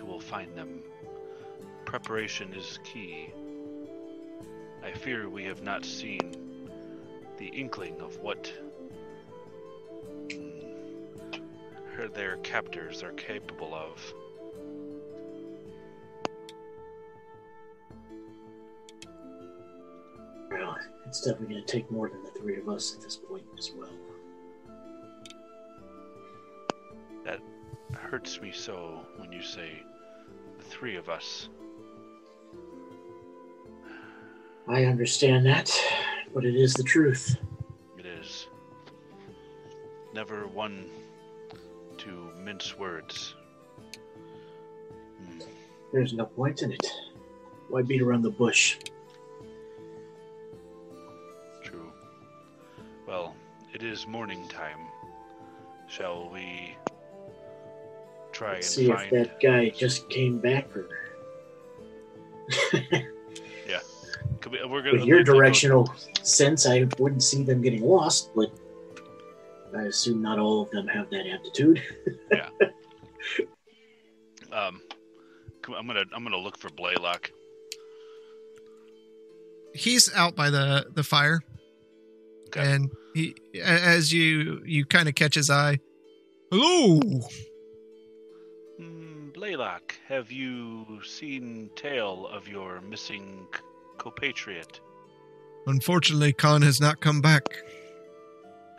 will 0.00 0.20
find 0.20 0.56
them. 0.56 0.82
Preparation 1.84 2.54
is 2.54 2.78
key. 2.84 3.32
I 4.84 4.92
fear 4.92 5.28
we 5.28 5.44
have 5.44 5.62
not 5.62 5.84
seen 5.84 6.68
the 7.38 7.46
inkling 7.46 8.00
of 8.00 8.18
what 8.20 8.52
their 12.14 12.36
captors 12.38 13.02
are 13.02 13.12
capable 13.12 13.74
of. 13.74 14.14
It's 21.06 21.20
definitely 21.20 21.54
gonna 21.54 21.66
take 21.66 21.90
more 21.90 22.08
than 22.08 22.22
the 22.24 22.30
three 22.30 22.58
of 22.58 22.68
us 22.68 22.94
at 22.94 23.02
this 23.02 23.16
point 23.16 23.44
as 23.58 23.72
well. 23.76 23.90
That 27.24 27.40
hurts 27.94 28.40
me 28.40 28.52
so 28.52 29.00
when 29.16 29.32
you 29.32 29.42
say 29.42 29.82
the 30.58 30.64
three 30.64 30.96
of 30.96 31.08
us. 31.08 31.48
I 34.68 34.84
understand 34.84 35.46
that, 35.46 35.70
but 36.34 36.44
it 36.44 36.56
is 36.56 36.74
the 36.74 36.82
truth. 36.82 37.36
It 37.98 38.06
is. 38.06 38.48
Never 40.12 40.46
one 40.48 40.86
to 41.98 42.32
mince 42.36 42.76
words. 42.76 43.34
Hmm. 45.18 45.38
There's 45.92 46.12
no 46.12 46.26
point 46.26 46.62
in 46.62 46.72
it. 46.72 46.86
Why 47.68 47.82
beat 47.82 48.02
around 48.02 48.22
the 48.22 48.30
bush? 48.30 48.76
Is 53.86 54.06
morning 54.06 54.46
time. 54.48 54.80
Shall 55.88 56.28
we 56.32 56.76
try 58.32 58.54
Let's 58.54 58.76
and 58.76 58.86
see 58.86 58.88
find? 58.92 59.12
if 59.12 59.28
that 59.28 59.40
guy 59.40 59.70
just 59.70 60.08
came 60.10 60.38
back 60.38 60.68
or. 60.76 60.88
Could 64.40 64.52
we, 64.52 64.64
we're 64.64 64.82
gonna 64.82 64.98
With 64.98 65.06
your 65.06 65.24
directional 65.24 65.92
sense, 66.22 66.66
I 66.66 66.86
wouldn't 66.98 67.24
see 67.24 67.42
them 67.42 67.62
getting 67.62 67.82
lost, 67.82 68.30
but 68.36 68.52
I 69.76 69.82
assume 69.82 70.22
not 70.22 70.38
all 70.38 70.62
of 70.62 70.70
them 70.70 70.86
have 70.86 71.10
that 71.10 71.26
aptitude. 71.26 71.82
Yeah. 72.30 72.48
Um, 74.52 74.82
come- 75.62 75.74
I'm 75.74 75.86
gonna 75.86 76.04
I'm 76.14 76.22
gonna 76.22 76.36
look 76.38 76.56
for 76.58 76.70
Blaylock. 76.70 77.32
He's 79.74 80.12
out 80.14 80.36
by 80.36 80.50
the 80.50 80.86
the 80.94 81.02
fire, 81.02 81.42
Okay. 82.56 82.72
and 82.72 82.90
he 83.14 83.34
as 83.62 84.12
you 84.12 84.62
you 84.64 84.84
kind 84.84 85.08
of 85.08 85.14
catch 85.14 85.34
his 85.34 85.50
eye. 85.50 85.78
Hello. 86.50 87.00
Hmm, 88.78 89.30
Blaylock, 89.30 89.94
have 90.08 90.30
you 90.30 91.00
seen 91.04 91.70
tale 91.76 92.26
of 92.28 92.46
your 92.48 92.80
missing 92.82 93.46
c- 93.54 93.60
compatriot, 93.98 94.80
Unfortunately, 95.66 96.32
Khan 96.32 96.62
has 96.62 96.80
not 96.80 97.00
come 97.00 97.20
back. 97.20 97.42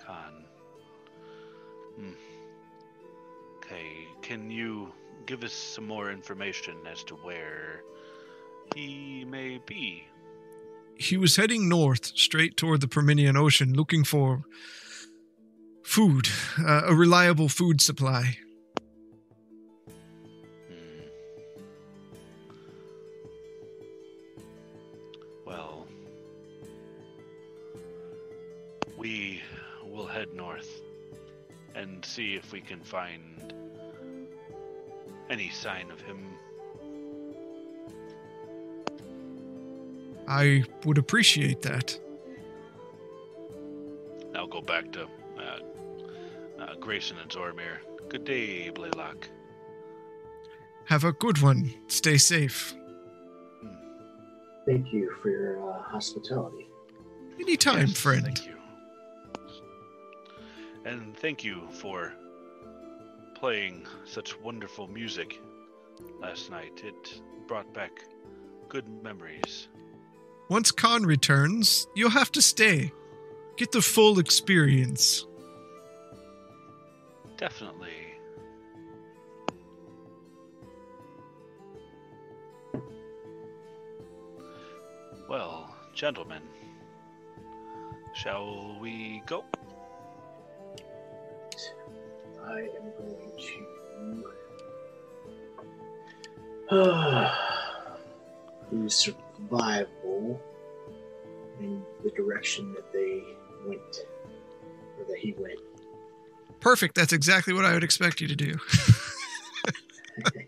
Khan? 0.06 0.46
Hmm. 1.98 2.12
Okay, 3.58 4.08
can 4.22 4.50
you 4.50 4.94
give 5.26 5.44
us 5.44 5.52
some 5.52 5.86
more 5.86 6.10
information 6.12 6.76
as 6.90 7.04
to 7.06 7.16
where 7.16 7.82
he 8.74 9.26
may 9.26 9.60
be? 9.66 10.06
He 11.00 11.16
was 11.16 11.36
heading 11.36 11.70
north, 11.70 12.08
straight 12.16 12.58
toward 12.58 12.82
the 12.82 12.88
Perminian 12.88 13.38
Ocean, 13.38 13.74
looking 13.74 14.04
for 14.04 14.42
food, 15.84 16.28
uh, 16.60 16.82
a 16.86 16.96
reliable 16.96 17.50
food 17.50 17.82
supply. 17.82 18.38
Hmm. 20.68 20.74
Well, 25.46 25.88
we 28.98 29.42
will 29.86 30.08
head 30.08 30.34
north 30.34 30.82
and 31.76 32.04
see 32.04 32.36
if 32.36 32.52
we 32.52 32.60
can 32.60 32.82
find 32.82 33.54
any 35.30 35.50
sign 35.50 35.92
of 35.92 36.02
him. 36.02 36.26
I 40.28 40.64
would 40.86 40.98
appreciate 40.98 41.62
that. 41.62 41.98
I'll 44.36 44.48
go 44.48 44.62
back 44.62 44.92
to 44.94 45.04
uh, 45.40 45.60
uh, 46.60 46.76
Grayson 46.80 47.18
and 47.18 47.30
Zoramir. 47.32 47.78
Good 48.10 48.26
day, 48.26 48.70
Blaylock. 48.70 49.30
Have 50.86 51.04
a 51.04 51.12
good 51.14 51.42
one. 51.42 51.74
Stay 51.88 52.18
safe. 52.18 52.74
Thank 54.66 54.92
you 54.94 55.14
for 55.22 55.30
your 55.30 55.72
uh, 55.72 55.82
hospitality. 55.82 56.68
Anytime, 57.40 57.88
Yes, 57.88 57.98
friend. 57.98 58.24
Thank 58.24 58.46
you. 58.46 58.54
And 60.86 61.16
thank 61.18 61.44
you 61.44 61.68
for 61.72 62.14
playing 63.36 63.86
such 64.06 64.40
wonderful 64.40 64.88
music 64.88 65.40
last 66.20 66.50
night. 66.50 66.82
It 66.84 67.22
brought 67.48 67.74
back 67.74 67.92
good 68.70 68.88
memories. 69.04 69.68
Once 70.50 70.72
Khan 70.72 71.06
returns, 71.06 71.88
you'll 71.94 72.10
have 72.10 72.32
to 72.32 72.42
stay. 72.42 72.92
get 73.58 73.72
the 73.72 73.82
full 73.82 74.20
experience. 74.20 75.26
Definitely. 77.38 77.90
Well, 85.28 85.76
gentlemen, 85.94 86.44
shall 88.14 88.78
we 88.80 89.24
go? 89.26 89.44
I 92.46 92.60
am 92.60 92.94
going 92.98 93.32
to 98.72 98.72
use 98.72 99.10
survival 99.38 100.42
in 101.60 101.82
the 102.04 102.12
direction 102.12 102.74
that 102.74 102.92
they 102.94 103.24
went, 103.66 104.06
or 104.98 105.06
that 105.08 105.18
he 105.18 105.34
went. 105.38 105.60
Perfect. 106.60 106.96
That's 106.96 107.14
exactly 107.14 107.54
what 107.54 107.66
I 107.66 107.74
would 107.74 107.84
expect 107.84 108.22
you 108.22 108.28
to 108.28 108.36
do. 108.36 108.54
okay, 110.28 110.48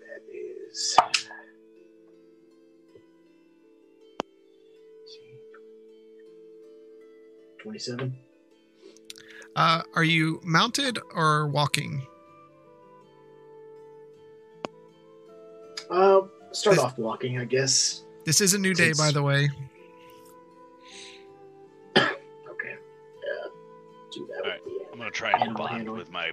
that 0.00 0.22
is. 0.32 0.96
Twenty-seven. 7.62 8.16
Uh, 9.56 9.82
are 9.94 10.04
you 10.04 10.40
mounted 10.44 10.98
or 11.14 11.48
walking? 11.48 12.06
Uh, 15.90 16.22
start 16.52 16.76
This- 16.76 16.84
off 16.84 16.98
walking, 16.98 17.38
I 17.38 17.44
guess. 17.44 18.04
This 18.24 18.40
is 18.40 18.52
a 18.54 18.58
new 18.58 18.74
day, 18.74 18.92
by 18.96 19.10
the 19.10 19.22
way. 19.22 19.48
Okay. 21.96 22.74
Uh, 22.74 23.48
do 24.12 24.26
that 24.28 24.42
Alright, 24.44 24.60
I'm 24.92 24.98
gonna 24.98 25.10
try 25.10 25.30
and 25.30 25.54
bond 25.56 25.70
handling. 25.70 25.98
with 25.98 26.10
my 26.10 26.30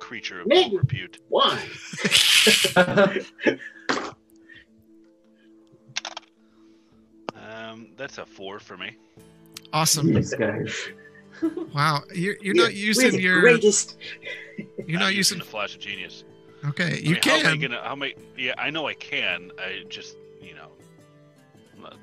creature 0.00 0.40
of 0.40 0.46
Maybe. 0.48 0.70
low 0.74 0.78
repute. 0.80 1.18
Why? 1.28 1.62
Um, 7.34 7.88
that's 7.96 8.18
a 8.18 8.26
four 8.26 8.58
for 8.58 8.76
me. 8.76 8.96
Awesome. 9.72 10.12
These 10.12 10.34
guys. 10.34 10.74
Wow. 11.74 12.00
You're 12.14 12.36
you're 12.40 12.54
We're- 12.54 12.64
not 12.66 12.74
using 12.74 13.18
your 13.18 13.40
greatest. 13.40 13.96
you're 14.86 15.00
not 15.00 15.08
I'm 15.10 15.14
using 15.16 15.38
the 15.38 15.44
flash 15.44 15.74
of 15.74 15.80
genius. 15.80 16.24
Okay, 16.64 16.84
I 16.84 16.96
you 16.96 17.10
mean, 17.14 17.20
How 17.24 17.30
am 17.36 17.46
I 17.46 17.50
can. 17.50 17.60
gonna? 17.60 17.80
How 17.82 17.92
am 17.92 18.02
I? 18.02 18.14
Yeah, 18.36 18.54
I 18.58 18.70
know 18.70 18.86
I 18.86 18.94
can. 18.94 19.50
I 19.58 19.84
just, 19.88 20.16
you 20.40 20.54
know, 20.54 20.68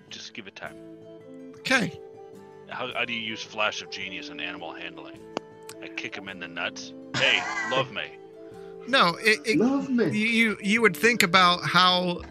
just 0.10 0.34
give 0.34 0.48
it 0.48 0.56
time. 0.56 0.76
Okay. 1.60 2.00
How, 2.70 2.92
how 2.94 3.06
do 3.06 3.14
you 3.14 3.22
use 3.22 3.42
flash 3.42 3.82
of 3.82 3.90
genius 3.90 4.30
in 4.30 4.40
animal 4.40 4.74
handling? 4.74 5.18
I 5.82 5.88
kick 5.88 6.16
him 6.16 6.30
in 6.30 6.40
the 6.40 6.48
nuts. 6.48 6.94
Hey, 7.16 7.42
love 7.72 7.92
me. 7.92 8.04
No, 8.88 9.16
it, 9.22 9.40
it 9.46 9.58
Love 9.58 9.90
me. 9.90 10.06
you 10.06 10.28
you 10.28 10.58
you 10.62 10.82
would 10.82 10.96
think 10.96 11.24
about 11.24 11.62
how 11.64 12.22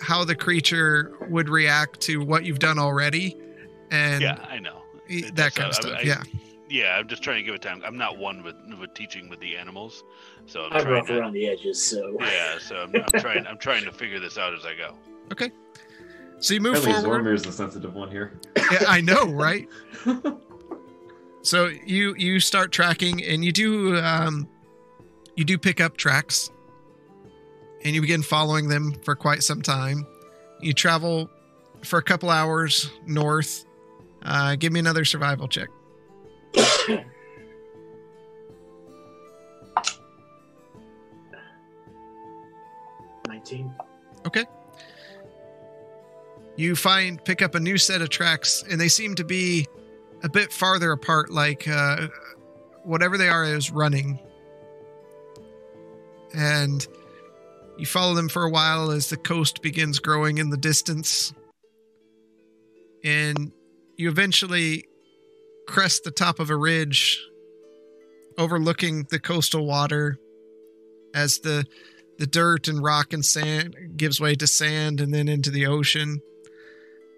how 0.00 0.24
the 0.24 0.34
creature 0.34 1.12
would 1.28 1.48
react 1.48 2.00
to 2.02 2.22
what 2.24 2.44
you've 2.44 2.58
done 2.58 2.78
already 2.78 3.36
and 3.90 4.20
Yeah, 4.20 4.44
I 4.48 4.58
know. 4.58 4.82
that 5.08 5.34
does, 5.34 5.54
kind 5.54 5.68
of 5.70 5.74
stuff. 5.74 5.98
I- 5.98 6.02
yeah. 6.02 6.22
Yeah, 6.72 6.96
I'm 6.96 7.06
just 7.06 7.22
trying 7.22 7.36
to 7.36 7.42
give 7.42 7.54
it 7.54 7.60
time. 7.60 7.82
I'm 7.84 7.98
not 7.98 8.16
one 8.16 8.42
with 8.42 8.56
with 8.80 8.94
teaching 8.94 9.28
with 9.28 9.40
the 9.40 9.58
animals, 9.58 10.04
so 10.46 10.62
I'm 10.62 10.72
I'm 10.72 10.80
trying 10.80 10.94
rough 10.94 11.06
to. 11.08 11.18
around 11.18 11.34
the 11.34 11.46
edges, 11.46 11.84
so. 11.84 12.16
Yeah, 12.18 12.58
so 12.58 12.76
I'm, 12.76 12.94
I'm 12.96 13.20
trying. 13.20 13.46
I'm 13.46 13.58
trying 13.58 13.84
to 13.84 13.92
figure 13.92 14.18
this 14.18 14.38
out 14.38 14.54
as 14.54 14.64
I 14.64 14.74
go. 14.74 14.94
Okay. 15.30 15.50
So 16.38 16.54
you 16.54 16.62
move 16.62 16.76
Apparently 16.78 17.02
forward. 17.02 17.24
Zoramir's 17.24 17.42
the 17.42 17.52
sensitive 17.52 17.94
one 17.94 18.10
here. 18.10 18.40
Yeah, 18.56 18.84
I 18.88 19.02
know, 19.02 19.24
right? 19.26 19.68
So 21.42 21.66
you 21.84 22.14
you 22.16 22.40
start 22.40 22.72
tracking 22.72 23.22
and 23.22 23.44
you 23.44 23.52
do 23.52 23.98
um 23.98 24.48
you 25.36 25.44
do 25.44 25.58
pick 25.58 25.78
up 25.78 25.98
tracks 25.98 26.50
and 27.84 27.94
you 27.94 28.00
begin 28.00 28.22
following 28.22 28.68
them 28.68 28.94
for 29.04 29.14
quite 29.14 29.42
some 29.42 29.60
time. 29.60 30.06
You 30.62 30.72
travel 30.72 31.28
for 31.84 31.98
a 31.98 32.02
couple 32.02 32.30
hours 32.30 32.90
north. 33.06 33.66
Uh, 34.22 34.56
give 34.56 34.72
me 34.72 34.80
another 34.80 35.04
survival 35.04 35.48
check. 35.48 35.68
Nineteen. 43.28 43.74
Okay. 44.26 44.44
You 46.56 46.76
find 46.76 47.24
pick 47.24 47.40
up 47.42 47.54
a 47.54 47.60
new 47.60 47.78
set 47.78 48.02
of 48.02 48.10
tracks 48.10 48.62
and 48.70 48.80
they 48.80 48.88
seem 48.88 49.14
to 49.14 49.24
be 49.24 49.66
a 50.22 50.28
bit 50.28 50.52
farther 50.52 50.92
apart 50.92 51.32
like 51.32 51.66
uh 51.66 52.08
whatever 52.84 53.16
they 53.16 53.28
are 53.28 53.44
is 53.44 53.70
running. 53.70 54.18
And 56.34 56.86
you 57.78 57.86
follow 57.86 58.14
them 58.14 58.28
for 58.28 58.44
a 58.44 58.50
while 58.50 58.90
as 58.90 59.08
the 59.08 59.16
coast 59.16 59.62
begins 59.62 59.98
growing 59.98 60.38
in 60.38 60.50
the 60.50 60.56
distance. 60.56 61.32
And 63.04 63.52
you 63.96 64.08
eventually 64.08 64.86
crest 65.66 66.04
the 66.04 66.10
top 66.10 66.38
of 66.38 66.50
a 66.50 66.56
ridge 66.56 67.20
overlooking 68.38 69.06
the 69.10 69.18
coastal 69.18 69.66
water 69.66 70.18
as 71.14 71.38
the 71.40 71.64
the 72.18 72.26
dirt 72.26 72.68
and 72.68 72.82
rock 72.82 73.12
and 73.12 73.24
sand 73.24 73.74
gives 73.96 74.20
way 74.20 74.34
to 74.34 74.46
sand 74.46 75.00
and 75.00 75.12
then 75.12 75.28
into 75.28 75.50
the 75.50 75.66
ocean. 75.66 76.20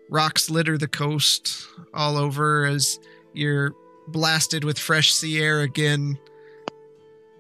Rocks 0.08 0.48
litter 0.48 0.78
the 0.78 0.88
coast 0.88 1.66
all 1.92 2.16
over 2.16 2.64
as 2.64 2.98
you're 3.32 3.74
blasted 4.08 4.64
with 4.64 4.78
fresh 4.78 5.12
sea 5.12 5.40
air 5.40 5.60
again, 5.60 6.18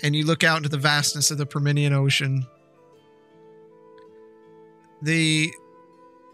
and 0.02 0.14
you 0.14 0.26
look 0.26 0.42
out 0.42 0.58
into 0.58 0.68
the 0.68 0.76
vastness 0.76 1.30
of 1.30 1.38
the 1.38 1.46
Permian 1.46 1.92
Ocean. 1.92 2.44
The 5.02 5.50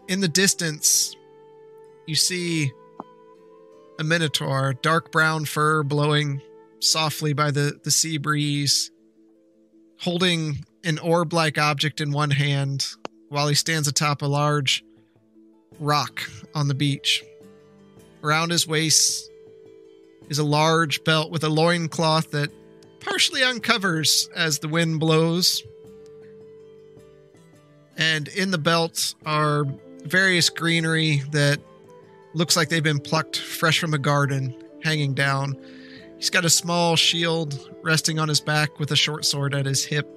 in 0.07 0.19
the 0.19 0.27
distance, 0.27 1.15
you 2.07 2.15
see 2.15 2.71
a 4.01 4.03
minotaur, 4.03 4.73
dark 4.81 5.11
brown 5.11 5.45
fur 5.45 5.83
blowing 5.83 6.41
softly 6.79 7.33
by 7.33 7.51
the, 7.51 7.79
the 7.83 7.91
sea 7.91 8.17
breeze, 8.17 8.89
holding 9.99 10.65
an 10.83 10.97
orb 10.97 11.33
like 11.33 11.59
object 11.59 12.01
in 12.01 12.11
one 12.11 12.31
hand 12.31 12.87
while 13.29 13.47
he 13.47 13.53
stands 13.53 13.87
atop 13.87 14.23
a 14.23 14.25
large 14.25 14.83
rock 15.79 16.23
on 16.55 16.67
the 16.67 16.73
beach. 16.73 17.23
Around 18.23 18.49
his 18.49 18.65
waist 18.67 19.29
is 20.29 20.39
a 20.39 20.43
large 20.43 21.03
belt 21.03 21.29
with 21.29 21.43
a 21.43 21.49
loincloth 21.49 22.31
that 22.31 22.49
partially 23.01 23.43
uncovers 23.43 24.27
as 24.35 24.57
the 24.57 24.67
wind 24.67 24.99
blows. 24.99 25.61
And 27.97 28.27
in 28.29 28.49
the 28.49 28.57
belt 28.57 29.13
are 29.27 29.65
various 30.05 30.49
greenery 30.49 31.21
that 31.31 31.59
looks 32.33 32.55
like 32.55 32.69
they've 32.69 32.83
been 32.83 32.99
plucked 32.99 33.37
fresh 33.37 33.79
from 33.79 33.93
a 33.93 33.97
garden 33.97 34.55
hanging 34.83 35.13
down. 35.13 35.57
He's 36.17 36.29
got 36.29 36.45
a 36.45 36.49
small 36.49 36.95
shield 36.95 37.69
resting 37.81 38.19
on 38.19 38.27
his 38.27 38.39
back 38.39 38.79
with 38.79 38.91
a 38.91 38.95
short 38.95 39.25
sword 39.25 39.55
at 39.55 39.65
his 39.65 39.83
hip. 39.83 40.07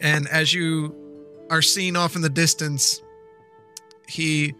And 0.00 0.28
as 0.28 0.52
you 0.52 0.94
are 1.50 1.62
seen 1.62 1.96
off 1.96 2.16
in 2.16 2.22
the 2.22 2.28
distance, 2.28 3.00
he 4.08 4.54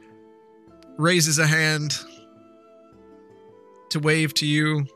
raises 0.97 1.39
a 1.39 1.47
hand 1.47 1.99
to 3.91 3.99
wave 3.99 4.35
to 4.35 4.47
you. 4.47 4.87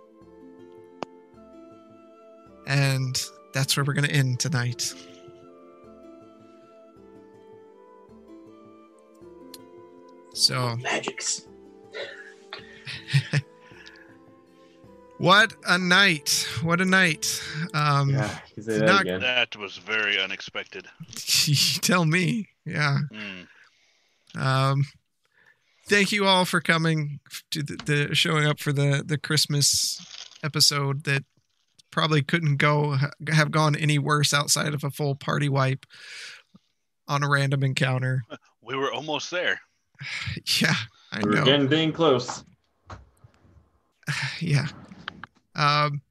And 2.66 3.20
that's 3.52 3.76
where 3.76 3.84
we're 3.84 3.94
going 3.94 4.08
to 4.08 4.14
end 4.14 4.40
tonight. 4.40 4.94
So, 10.38 10.76
Magics. 10.76 11.46
what 15.18 15.52
a 15.66 15.76
night! 15.78 16.46
What 16.62 16.80
a 16.80 16.84
night! 16.84 17.42
Um, 17.74 18.10
Yeah, 18.10 18.38
you 18.56 18.62
that 18.62 18.86
not- 18.86 19.20
That 19.20 19.56
was 19.56 19.78
very 19.78 20.20
unexpected. 20.20 20.86
tell 21.82 22.04
me. 22.04 22.48
Yeah. 22.64 22.98
Mm. 23.12 24.40
Um, 24.40 24.84
thank 25.88 26.12
you 26.12 26.24
all 26.26 26.44
for 26.44 26.60
coming 26.60 27.18
to 27.50 27.64
the, 27.64 27.76
the 28.08 28.14
showing 28.14 28.46
up 28.46 28.60
for 28.60 28.72
the 28.72 29.02
the 29.04 29.18
Christmas 29.18 30.00
episode 30.44 31.02
that 31.02 31.24
probably 31.90 32.22
couldn't 32.22 32.58
go 32.58 32.96
have 33.32 33.50
gone 33.50 33.74
any 33.74 33.98
worse 33.98 34.32
outside 34.32 34.72
of 34.72 34.84
a 34.84 34.90
full 34.90 35.16
party 35.16 35.48
wipe 35.48 35.84
on 37.08 37.24
a 37.24 37.28
random 37.28 37.64
encounter. 37.64 38.22
We 38.60 38.76
were 38.76 38.92
almost 38.92 39.30
there. 39.30 39.62
Yeah, 40.60 40.74
I 41.12 41.20
We're 41.22 41.30
know. 41.30 41.44
getting 41.44 41.68
dang 41.68 41.92
close. 41.92 42.44
yeah. 44.40 44.66
Um, 45.54 46.02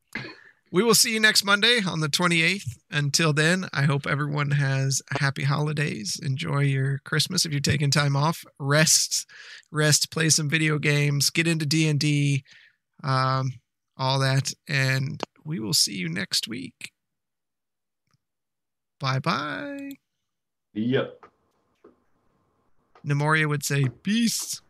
we 0.71 0.83
will 0.83 0.95
see 0.95 1.13
you 1.13 1.19
next 1.19 1.45
Monday 1.45 1.79
on 1.87 2.01
the 2.01 2.09
28th. 2.09 2.77
Until 2.91 3.31
then, 3.33 3.67
I 3.73 3.83
hope 3.83 4.05
everyone 4.05 4.51
has 4.51 5.01
happy 5.11 5.43
holidays. 5.43 6.19
Enjoy 6.21 6.59
your 6.59 6.99
Christmas 7.05 7.45
if 7.45 7.51
you're 7.51 7.61
taking 7.61 7.89
time 7.89 8.15
off. 8.15 8.43
Rest, 8.59 9.29
rest, 9.71 10.11
play 10.11 10.29
some 10.29 10.49
video 10.49 10.77
games, 10.77 11.29
get 11.29 11.47
into 11.47 11.65
D&D, 11.65 12.43
um, 13.03 13.53
all 13.95 14.19
that. 14.19 14.51
And 14.67 15.21
we 15.45 15.59
will 15.59 15.73
see 15.73 15.95
you 15.95 16.09
next 16.09 16.47
week. 16.47 16.91
Bye-bye. 18.99 19.91
Yep. 20.73 21.25
Nemoria 23.07 23.47
would 23.47 23.63
say, 23.63 23.85
peace. 24.03 24.61